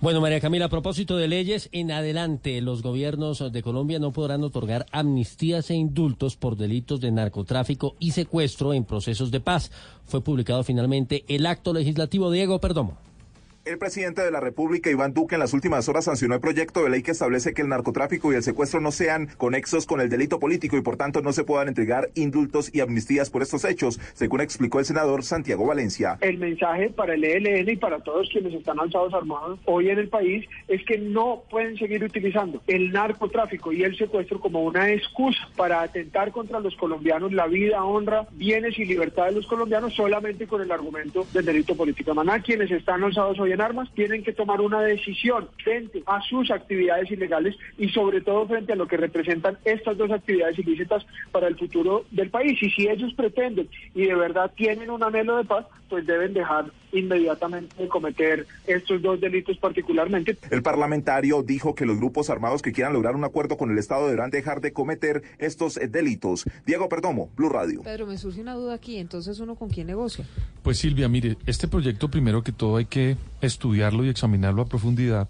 [0.00, 4.44] Bueno, María Camila, a propósito de leyes, en adelante los gobiernos de Colombia no podrán
[4.44, 9.70] otorgar amnistías e indultos por delitos de narcotráfico y secuestro en procesos de paz.
[10.04, 12.98] Fue publicado finalmente el acto legislativo Diego Perdomo.
[13.64, 16.90] El presidente de la República, Iván Duque, en las últimas horas sancionó el proyecto de
[16.90, 20.38] ley que establece que el narcotráfico y el secuestro no sean conexos con el delito
[20.38, 24.42] político y por tanto no se puedan entregar indultos y amnistías por estos hechos, según
[24.42, 26.18] explicó el senador Santiago Valencia.
[26.20, 30.08] El mensaje para el ELN y para todos quienes están alzados armados hoy en el
[30.08, 35.40] país es que no pueden seguir utilizando el narcotráfico y el secuestro como una excusa
[35.56, 40.46] para atentar contra los colombianos, la vida, honra, bienes y libertad de los colombianos solamente
[40.46, 42.12] con el argumento del delito político.
[42.12, 46.50] Maná, quienes están alzados hoy en armas tienen que tomar una decisión frente a sus
[46.50, 51.48] actividades ilegales y sobre todo frente a lo que representan estas dos actividades ilícitas para
[51.48, 52.62] el futuro del país.
[52.62, 56.72] Y si ellos pretenden y de verdad tienen un anhelo de paz, pues deben dejar
[56.92, 60.36] inmediatamente de cometer estos dos delitos particularmente.
[60.50, 64.06] El parlamentario dijo que los grupos armados que quieran lograr un acuerdo con el Estado
[64.06, 66.44] deberán dejar de cometer estos eh, delitos.
[66.66, 67.82] Diego Perdomo, Blue Radio.
[67.82, 70.24] Pedro, me surge una duda aquí, entonces uno con quién negocia.
[70.62, 73.16] Pues Silvia, mire, este proyecto primero que todo hay que
[73.46, 75.28] estudiarlo y examinarlo a profundidad,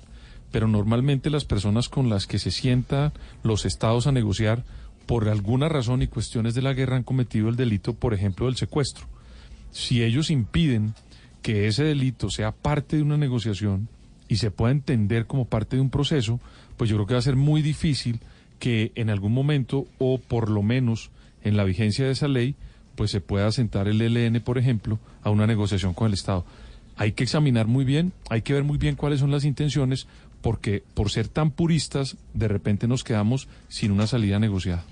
[0.51, 3.12] pero normalmente las personas con las que se sientan
[3.43, 4.65] los estados a negociar
[5.07, 8.57] por alguna razón y cuestiones de la guerra han cometido el delito, por ejemplo, del
[8.57, 9.07] secuestro.
[9.70, 10.94] Si ellos impiden
[11.43, 13.89] que ese delito sea parte de una negociación
[14.28, 16.41] y se pueda entender como parte de un proceso,
[16.76, 18.20] pues yo creo que va a ser muy difícil
[18.59, 21.10] que en algún momento, o por lo menos
[21.43, 22.57] en la vigencia de esa ley,
[22.94, 26.47] pues se pueda sentar el ELN, por ejemplo, a una negociación con el Estado.
[26.97, 30.06] Hay que examinar muy bien, hay que ver muy bien cuáles son las intenciones,
[30.40, 34.84] porque por ser tan puristas, de repente nos quedamos sin una salida negociada.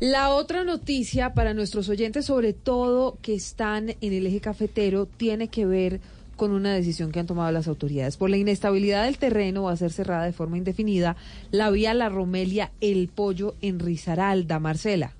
[0.00, 5.48] La otra noticia para nuestros oyentes, sobre todo que están en el eje cafetero, tiene
[5.48, 6.00] que ver
[6.36, 8.16] con una decisión que han tomado las autoridades.
[8.16, 11.16] Por la inestabilidad del terreno va a ser cerrada de forma indefinida
[11.50, 15.12] la vía La Romelia El Pollo en Risaralda, Marcela.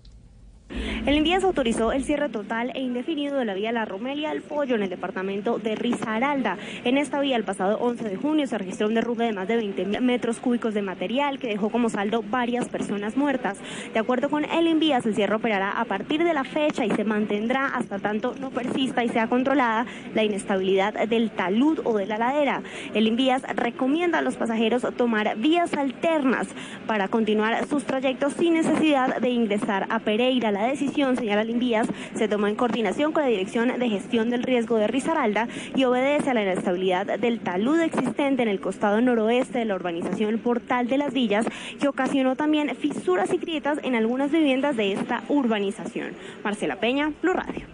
[1.07, 4.75] El Invías autorizó el cierre total e indefinido de la vía La Romelia al Pollo
[4.75, 6.59] en el departamento de Risaralda.
[6.85, 9.57] En esta vía, el pasado 11 de junio, se registró un derrumbe de más de
[9.57, 13.59] 20 metros cúbicos de material que dejó como saldo varias personas muertas.
[13.93, 17.05] De acuerdo con el Invías, el cierre operará a partir de la fecha y se
[17.05, 22.19] mantendrá hasta tanto no persista y sea controlada la inestabilidad del talud o de la
[22.19, 22.63] ladera.
[22.95, 26.49] El Invías recomienda a los pasajeros tomar vías alternas
[26.87, 30.51] para continuar sus trayectos sin necesidad de ingresar a Pereira.
[30.51, 34.77] La decisión, señala Limbías, se tomó en coordinación con la Dirección de Gestión del Riesgo
[34.77, 39.65] de Risaralda y obedece a la inestabilidad del talud existente en el costado noroeste de
[39.65, 41.47] la urbanización Portal de las Villas,
[41.81, 46.15] que ocasionó también fisuras y grietas en algunas viviendas de esta urbanización.
[46.45, 47.67] Marcela Peña, Blue Radio.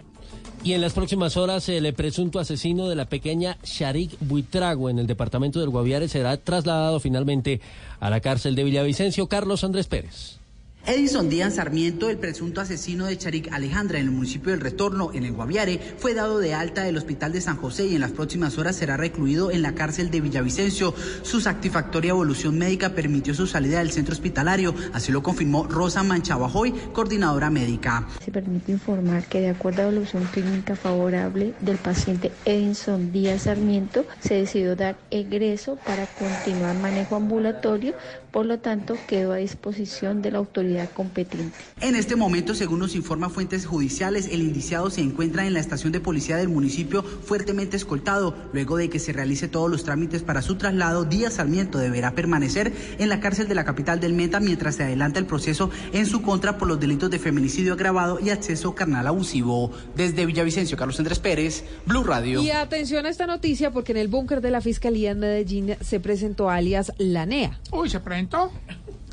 [0.67, 5.07] Y en las próximas horas, el presunto asesino de la pequeña Sharik Buitrago en el
[5.07, 7.61] departamento del Guaviare será trasladado finalmente
[8.01, 9.29] a la cárcel de Villavicencio.
[9.29, 10.41] Carlos Andrés Pérez.
[10.89, 15.25] Edison Díaz Sarmiento, el presunto asesino de Charik Alejandra en el municipio del Retorno, en
[15.25, 18.57] el Guaviare, fue dado de alta del hospital de San José y en las próximas
[18.57, 20.95] horas será recluido en la cárcel de Villavicencio.
[21.23, 26.71] Su satisfactoria evolución médica permitió su salida del centro hospitalario, así lo confirmó Rosa Manchabajoy,
[26.93, 28.07] coordinadora médica.
[28.25, 33.43] Se permite informar que de acuerdo a la evolución clínica favorable del paciente Edison Díaz
[33.43, 37.95] Sarmiento, se decidió dar egreso para continuar manejo ambulatorio,
[38.37, 41.57] por lo tanto quedó a disposición de la autoridad competente.
[41.81, 45.91] En este momento, según nos informa fuentes judiciales, el indiciado se encuentra en la estación
[45.91, 48.37] de policía del municipio fuertemente escoltado.
[48.53, 52.75] Luego de que se realice todos los trámites para su traslado, Díaz Sarmiento deberá permanecer
[52.99, 56.21] en la cárcel de la capital del Meta mientras se adelanta el proceso en su
[56.21, 59.73] contra por los delitos de feminicidio agravado y acceso carnal abusivo.
[59.95, 62.43] Desde Villavicencio, Carlos Andrés Pérez, Blue Radio.
[62.43, 66.01] Y atención a esta noticia porque en el búnker de la Fiscalía en Medellín se
[66.01, 67.59] presentó alias Lanea.
[67.73, 68.26] Uy, ¿se presentó?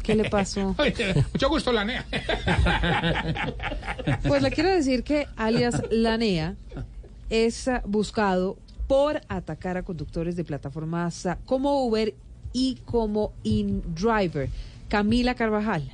[0.01, 0.75] ¿Qué le pasó?
[1.33, 2.05] Mucho gusto, Lanea.
[4.27, 6.55] Pues le quiero decir que alias Lanea
[7.29, 12.13] es buscado por atacar a conductores de plataformas como Uber
[12.51, 14.49] y como InDriver.
[14.89, 15.91] Camila Carvajal.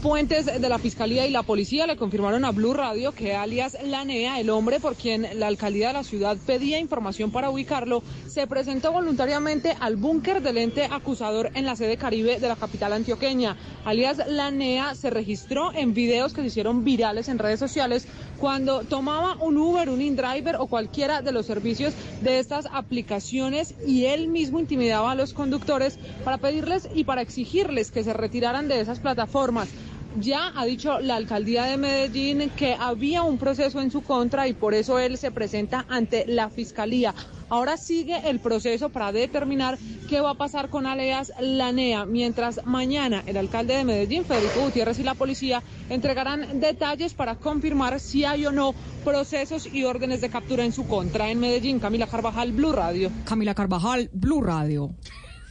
[0.00, 4.38] Fuentes de la Fiscalía y la Policía le confirmaron a Blue Radio que alias Lanea,
[4.38, 8.92] el hombre por quien la alcaldía de la ciudad pedía información para ubicarlo, se presentó
[8.92, 13.56] voluntariamente al búnker del ente acusador en la sede caribe de la capital antioqueña.
[13.84, 18.06] Alias Lanea se registró en videos que se hicieron virales en redes sociales
[18.38, 24.06] cuando tomaba un Uber, un InDriver o cualquiera de los servicios de estas aplicaciones y
[24.06, 28.80] él mismo intimidaba a los conductores para pedirles y para exigirles que se retiraran de
[28.80, 29.68] esas plataformas.
[30.16, 34.52] Ya ha dicho la alcaldía de Medellín que había un proceso en su contra y
[34.52, 37.14] por eso él se presenta ante la fiscalía.
[37.50, 39.78] Ahora sigue el proceso para determinar
[40.08, 44.98] qué va a pasar con Aleas Lanea, mientras mañana el alcalde de Medellín, Federico Gutiérrez,
[44.98, 50.28] y la policía entregarán detalles para confirmar si hay o no procesos y órdenes de
[50.28, 51.30] captura en su contra.
[51.30, 53.10] En Medellín, Camila Carvajal, Blue Radio.
[53.24, 54.90] Camila Carvajal, Blue Radio.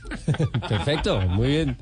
[0.69, 1.77] Perfecto, muy bien.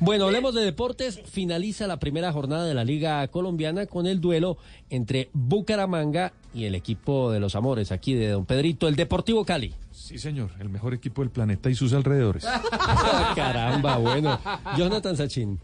[0.00, 1.20] Bueno, hablemos de deportes.
[1.24, 4.58] Finaliza la primera jornada de la Liga Colombiana con el duelo
[4.90, 9.74] entre Bucaramanga y el equipo de los Amores, aquí de Don Pedrito, el Deportivo Cali.
[9.90, 12.44] Sí, señor, el mejor equipo del planeta y sus alrededores.
[13.34, 14.38] Caramba, bueno.
[14.76, 15.58] Jonathan Sachin.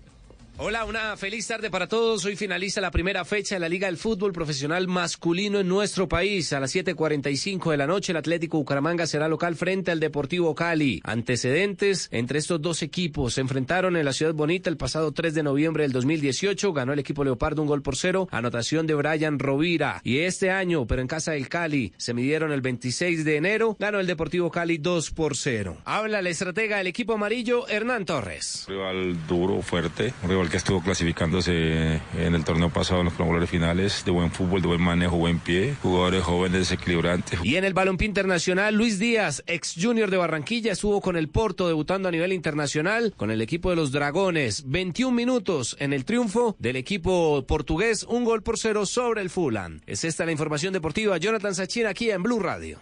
[0.61, 2.25] Hola, una feliz tarde para todos.
[2.25, 6.53] Hoy finaliza la primera fecha de la Liga del Fútbol Profesional Masculino en nuestro país.
[6.53, 11.01] A las 7.45 de la noche, el Atlético Bucaramanga será local frente al Deportivo Cali.
[11.05, 13.35] Antecedentes entre estos dos equipos.
[13.35, 16.73] Se enfrentaron en la Ciudad Bonita el pasado 3 de noviembre del 2018.
[16.73, 18.27] Ganó el equipo Leopardo un gol por cero.
[18.33, 20.01] Anotación de Brian Rovira.
[20.03, 23.77] Y este año, pero en casa del Cali, se midieron el 26 de enero.
[23.78, 25.77] Ganó el Deportivo Cali 2 por 0.
[25.85, 28.65] Habla el estratega del equipo amarillo, Hernán Torres.
[28.67, 33.51] rival duro, fuerte, un rival que estuvo clasificándose en el torneo pasado en los cuadrangulares
[33.51, 37.41] finales, de buen fútbol, de buen manejo, buen pie, jugadores jóvenes, desequilibrantes.
[37.44, 41.68] Y en el balompié internacional, Luis Díaz, ex junior de Barranquilla, estuvo con el Porto
[41.68, 44.65] debutando a nivel internacional con el equipo de los Dragones.
[44.67, 49.81] 21 minutos en el triunfo del equipo portugués, un gol por cero sobre el Fulham.
[49.86, 51.18] Es esta la información deportiva.
[51.18, 52.78] Jonathan Sachin aquí en Blue Radio.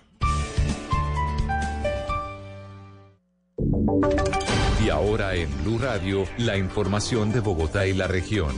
[4.85, 8.53] Y ahora en Blue Radio, la información de Bogotá y la región.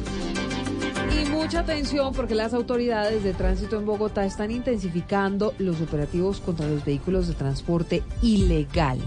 [1.13, 6.67] Y mucha atención porque las autoridades de tránsito en Bogotá están intensificando los operativos contra
[6.67, 8.99] los vehículos de transporte ilegal.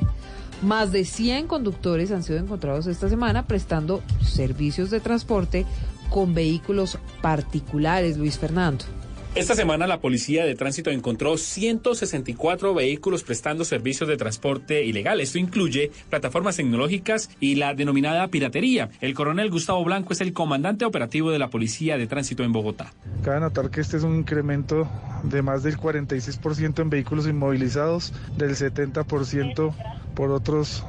[0.61, 5.65] Más de 100 conductores han sido encontrados esta semana prestando servicios de transporte
[6.09, 8.85] con vehículos particulares, Luis Fernando.
[9.33, 15.21] Esta semana la Policía de Tránsito encontró 164 vehículos prestando servicios de transporte ilegal.
[15.21, 18.89] Esto incluye plataformas tecnológicas y la denominada piratería.
[18.99, 22.93] El coronel Gustavo Blanco es el comandante operativo de la Policía de Tránsito en Bogotá.
[23.23, 24.89] Cabe notar que este es un incremento
[25.23, 29.73] de más del 46% en vehículos inmovilizados, del 70%
[30.13, 30.83] por otros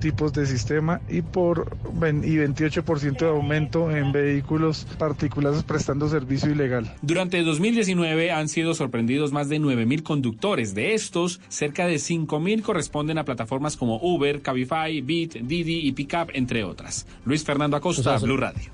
[0.00, 1.76] tipos de sistema y por
[2.22, 6.94] y 28% de aumento en vehículos particulares prestando servicio ilegal.
[7.02, 7.42] Durante
[7.78, 10.74] 2019 han sido sorprendidos más de 9.000 conductores.
[10.74, 16.30] De estos, cerca de 5.000 corresponden a plataformas como Uber, Cabify, Bit, Didi y Pickup,
[16.32, 17.06] entre otras.
[17.24, 18.72] Luis Fernando Acosta, sea, Blue Radio.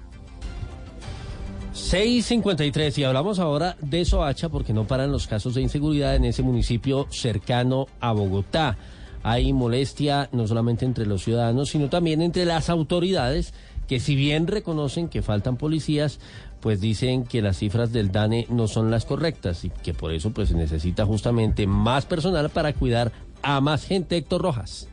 [1.75, 6.43] 653 y hablamos ahora de Soacha porque no paran los casos de inseguridad en ese
[6.43, 8.79] municipio cercano a Bogotá.
[9.23, 13.53] Hay molestia no solamente entre los ciudadanos, sino también entre las autoridades
[13.87, 16.21] que si bien reconocen que faltan policías,
[16.65, 20.31] pues dicen que las cifras del DANE no son las correctas y que por eso
[20.31, 23.13] pues se necesita justamente más personal para cuidar
[23.43, 24.89] a más gente, Héctor Rojas.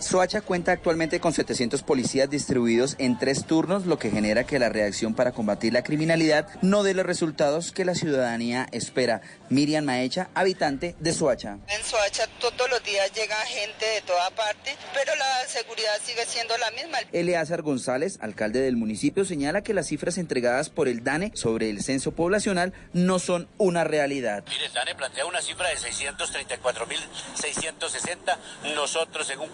[0.00, 4.70] Soacha cuenta actualmente con 700 policías distribuidos en tres turnos, lo que genera que la
[4.70, 9.20] reacción para combatir la criminalidad no dé los resultados que la ciudadanía espera.
[9.50, 11.58] Miriam Maecha, habitante de Soacha.
[11.68, 16.56] En Soacha todos los días llega gente de toda parte, pero la seguridad sigue siendo
[16.56, 16.96] la misma.
[17.12, 21.82] Eleazar González, alcalde del municipio, señala que las cifras entregadas por el DANE sobre el
[21.82, 24.44] censo poblacional no son una realidad.
[24.48, 28.38] Mire, el DANE plantea una cifra de 634.660.
[28.74, 29.50] Nosotros, según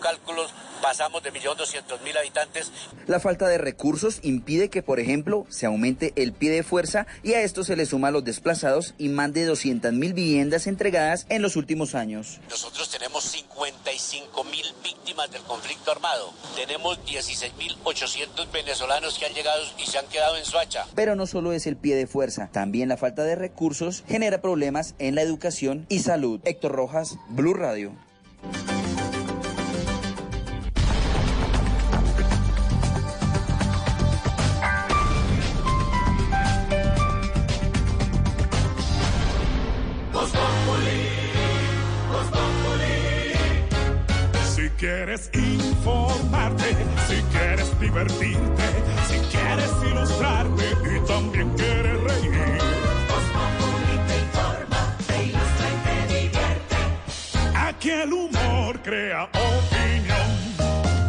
[0.83, 2.71] pasamos de 1.200.000 habitantes.
[3.07, 7.35] La falta de recursos impide que, por ejemplo, se aumente el pie de fuerza y
[7.35, 11.43] a esto se le suma los desplazados y más de 200 mil viviendas entregadas en
[11.43, 12.41] los últimos años.
[12.49, 16.33] Nosotros tenemos 55.000 víctimas del conflicto armado.
[16.55, 20.87] Tenemos 16.800 venezolanos que han llegado y se han quedado en Soacha.
[20.95, 24.95] Pero no solo es el pie de fuerza, también la falta de recursos genera problemas
[24.99, 26.41] en la educación y salud.
[26.45, 27.93] Héctor Rojas, Blue Radio.
[44.79, 46.77] Quieres informarte,
[47.09, 48.63] si quieres divertirte,
[49.09, 52.61] si quieres ilustrarte y también quieres reír.
[53.09, 56.77] Voz Populi te informa, te ilustra y te divierte.
[57.55, 60.29] Aquí el humor crea opinión.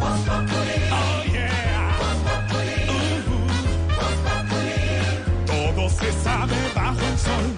[0.00, 0.76] Voz Populi.
[0.90, 1.96] Oh yeah.
[1.98, 2.18] Voz.
[3.96, 4.78] Voz Populi.
[5.46, 7.57] Todo se sabe bajo el sol.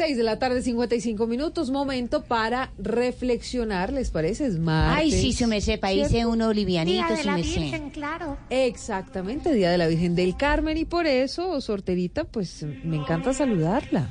[0.00, 1.68] 6 de la tarde, 55 minutos.
[1.68, 4.46] Momento para reflexionar, ¿les parece?
[4.46, 4.98] Es martes.
[4.98, 5.46] Ay, sí, su
[5.78, 6.30] país de ¿cierto?
[6.30, 7.36] uno livianito, Día de su la.
[7.36, 8.38] Virgen, claro.
[8.48, 10.78] Exactamente, Día de la Virgen del Carmen.
[10.78, 14.10] Y por eso, sorterita, pues me encanta saludarla.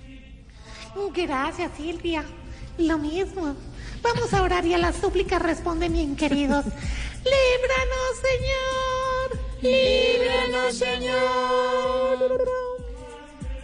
[1.16, 2.24] Gracias, Silvia.
[2.78, 3.56] Lo mismo.
[4.04, 6.66] Vamos a orar y a las súplicas responden bien, queridos.
[7.26, 9.40] ¡Líbranos, Señor!
[9.64, 12.30] ¡Líbranos, Señor!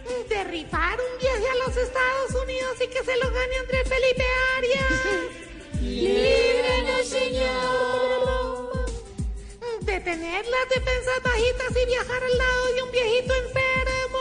[0.06, 4.24] De rifar un viaje a los Estados Unidos y que se lo gane Andrés Felipe
[4.56, 4.92] Arias.
[5.80, 8.86] ¡Líbranos, Señor!
[9.80, 14.20] De tener las defensas bajitas y viajar al lado de un viejito enfermo.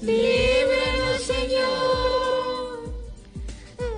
[0.00, 2.94] ¡Líbranos, Señor!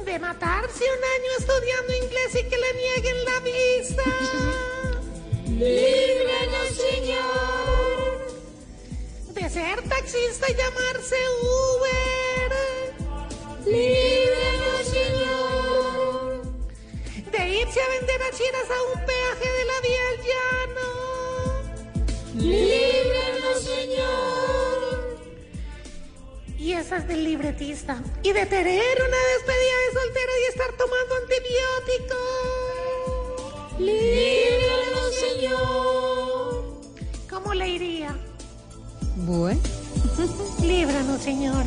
[0.04, 4.02] De matarse un año estudiando inglés y que le nieguen la visa.
[5.46, 7.95] ¡Líbranos, Señor!
[9.36, 12.50] De ser taxista y llamarse Uber.
[13.66, 16.42] ¡Líbranos, Señor!
[17.30, 20.88] De irse a vender a chiras a un peaje de la vía al llano.
[22.34, 24.86] ¡Líbranos, Señor!
[26.58, 28.02] Y esa es del libretista.
[28.22, 32.20] Y de tener una despedida de soltera y estar tomando antibióticos.
[33.80, 36.80] ¡Líbranos, Señor!
[37.28, 38.16] ¿Cómo le iría?
[39.16, 39.60] Bueno.
[40.62, 41.64] Líbranos, Señor.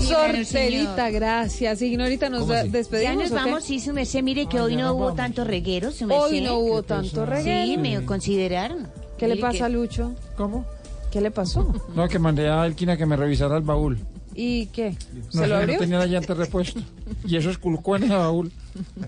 [0.00, 1.82] Sorterita, gracias.
[1.82, 3.02] Ignorita, nos despedimos.
[3.02, 4.22] Ya nos vamos, sí, su merced.
[4.22, 5.16] Mire que hoy no hubo vamos.
[5.16, 7.66] tanto reguero, su Hoy no hubo tanto reguero.
[7.66, 8.88] Sí, me consideraron.
[9.18, 10.14] ¿Qué le pasa, que- Lucho?
[10.36, 10.66] ¿Cómo?
[11.10, 11.72] ¿Qué le pasó?
[11.94, 13.98] No, que mandé a Elquina que me revisara el baúl.
[14.34, 14.94] ¿Y qué?
[15.32, 16.80] No, ¿Se lo no tenía la llanta repuesto.
[17.26, 18.52] Y eso esculcó en el baúl.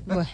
[0.07, 0.27] Bueno,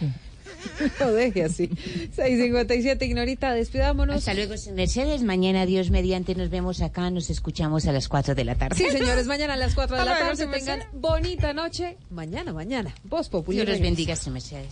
[0.99, 1.67] lo deje así.
[1.67, 4.17] 657, Ignorita, despidámonos.
[4.17, 5.23] Hasta luego, mercedes.
[5.23, 7.09] Mañana, Dios mediante, nos vemos acá.
[7.09, 8.75] Nos escuchamos a las 4 de la tarde.
[8.75, 10.59] Sí, señores, mañana a las 4 de la Hasta luego, tarde.
[10.59, 11.97] Tengan bonita noche.
[12.09, 12.93] Mañana, mañana.
[13.03, 13.65] Voz Popular.
[13.65, 14.67] Dios los bendiga, su mercedes.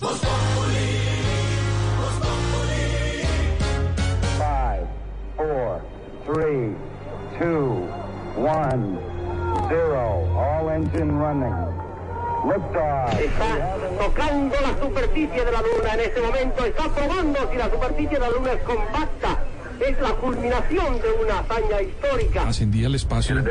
[4.38, 4.88] Five,
[5.38, 5.82] four,
[6.26, 6.76] three,
[7.40, 7.88] two,
[8.38, 8.98] one,
[9.70, 10.28] zero.
[10.38, 11.83] All engine running.
[12.44, 18.10] Está tocando la superficie de la Luna en este momento, está probando si la superficie
[18.10, 19.53] de la Luna es compacta.
[19.80, 22.48] Es la culminación de una hazaña histórica.
[22.48, 23.44] ascendía al espacio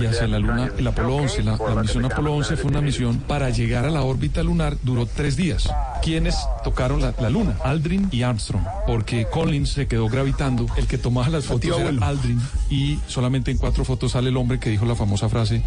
[0.00, 0.70] y hacia la Luna.
[0.76, 4.02] El Apolo 11, la, la misión Apolo 11 fue una misión para llegar a la
[4.02, 5.72] órbita lunar, duró tres días.
[6.02, 7.56] ¿Quiénes tocaron la, la Luna?
[7.64, 10.66] Aldrin y Armstrong, porque Collins se quedó gravitando.
[10.76, 14.58] El que tomaba las fotos era Aldrin y solamente en cuatro fotos sale el hombre
[14.58, 15.62] que dijo la famosa frase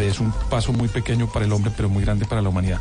[0.00, 2.78] es un paso muy pequeño para el hombre, pero muy grande para la humanidad.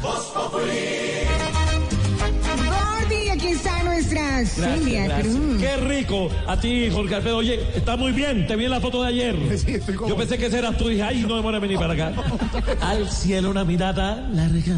[4.38, 5.36] Nuestra Celia gracias.
[5.36, 5.62] Cruz.
[5.62, 6.30] Qué rico.
[6.48, 7.38] A ti, Jorge Alfredo.
[7.38, 8.48] Oye, está muy bien.
[8.48, 9.36] Te vi en la foto de ayer.
[10.08, 10.88] Yo pensé que ese eras tú.
[10.88, 12.14] Dije, ay, no demora en venir para acá.
[12.82, 14.78] Al cielo una mirada larga.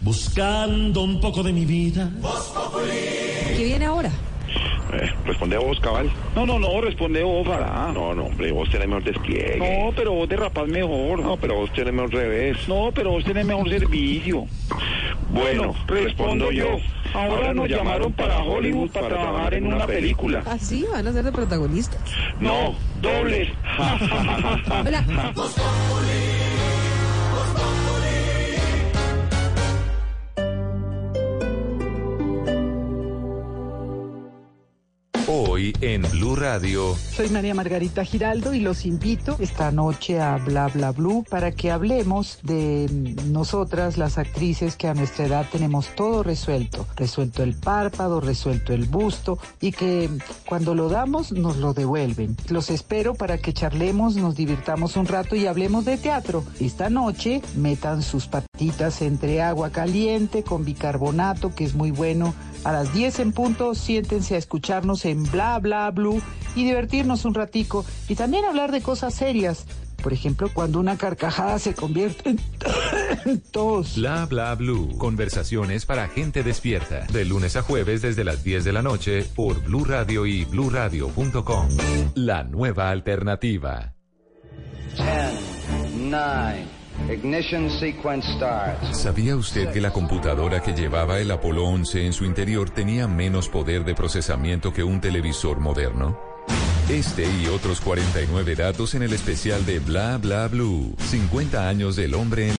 [0.00, 2.10] Buscando un poco de mi vida.
[3.56, 4.10] ¿Qué viene ahora?
[4.94, 6.10] Eh, responde vos, cabal.
[6.34, 7.92] No, no, no, responde vos, Farah.
[7.92, 9.58] No, no, hombre, vos tenés mejor despliegue.
[9.58, 11.20] No, pero vos derrapás mejor.
[11.20, 12.68] No, pero vos tenés mejor revés.
[12.68, 14.46] No, pero vos tenés mejor servicio.
[15.30, 16.78] Bueno, respondo yo.
[17.12, 20.42] Ahora nos llamaron para Hollywood para trabajar en una película.
[20.46, 20.84] ¿Ah, sí?
[20.90, 22.00] ¿Van a ser de protagonistas?
[22.40, 23.48] No, dobles.
[24.84, 25.04] Hola.
[35.54, 36.96] Hoy en Blue Radio.
[36.96, 41.70] Soy María Margarita Giraldo y los invito esta noche a Bla Bla Blue para que
[41.70, 42.88] hablemos de
[43.26, 46.88] nosotras, las actrices que a nuestra edad tenemos todo resuelto.
[46.96, 50.10] Resuelto el párpado, resuelto el busto y que
[50.44, 52.36] cuando lo damos nos lo devuelven.
[52.48, 56.42] Los espero para que charlemos, nos divirtamos un rato y hablemos de teatro.
[56.58, 62.34] Esta noche metan sus patitas entre agua caliente con bicarbonato, que es muy bueno.
[62.64, 66.20] A las 10 en punto, siéntense a escucharnos en Bla Bla Blue
[66.56, 69.66] y divertirnos un ratico y también hablar de cosas serias.
[70.02, 72.36] Por ejemplo, cuando una carcajada se convierte
[73.24, 73.96] en tos.
[73.96, 74.98] Bla bla blue.
[74.98, 77.06] Conversaciones para gente despierta.
[77.06, 81.68] De lunes a jueves desde las 10 de la noche por Blue Radio y bluradio.com.
[82.16, 83.94] La nueva alternativa.
[84.94, 85.06] 10,
[86.10, 86.64] 9,
[87.10, 88.96] Ignition sequence starts.
[88.96, 93.48] ¿Sabía usted que la computadora que llevaba el Apolo 11 en su interior tenía menos
[93.48, 96.18] poder de procesamiento que un televisor moderno?
[96.88, 100.94] Este y otros 49 datos en el especial de Bla Bla Blue.
[100.98, 102.52] 50 años del hombre en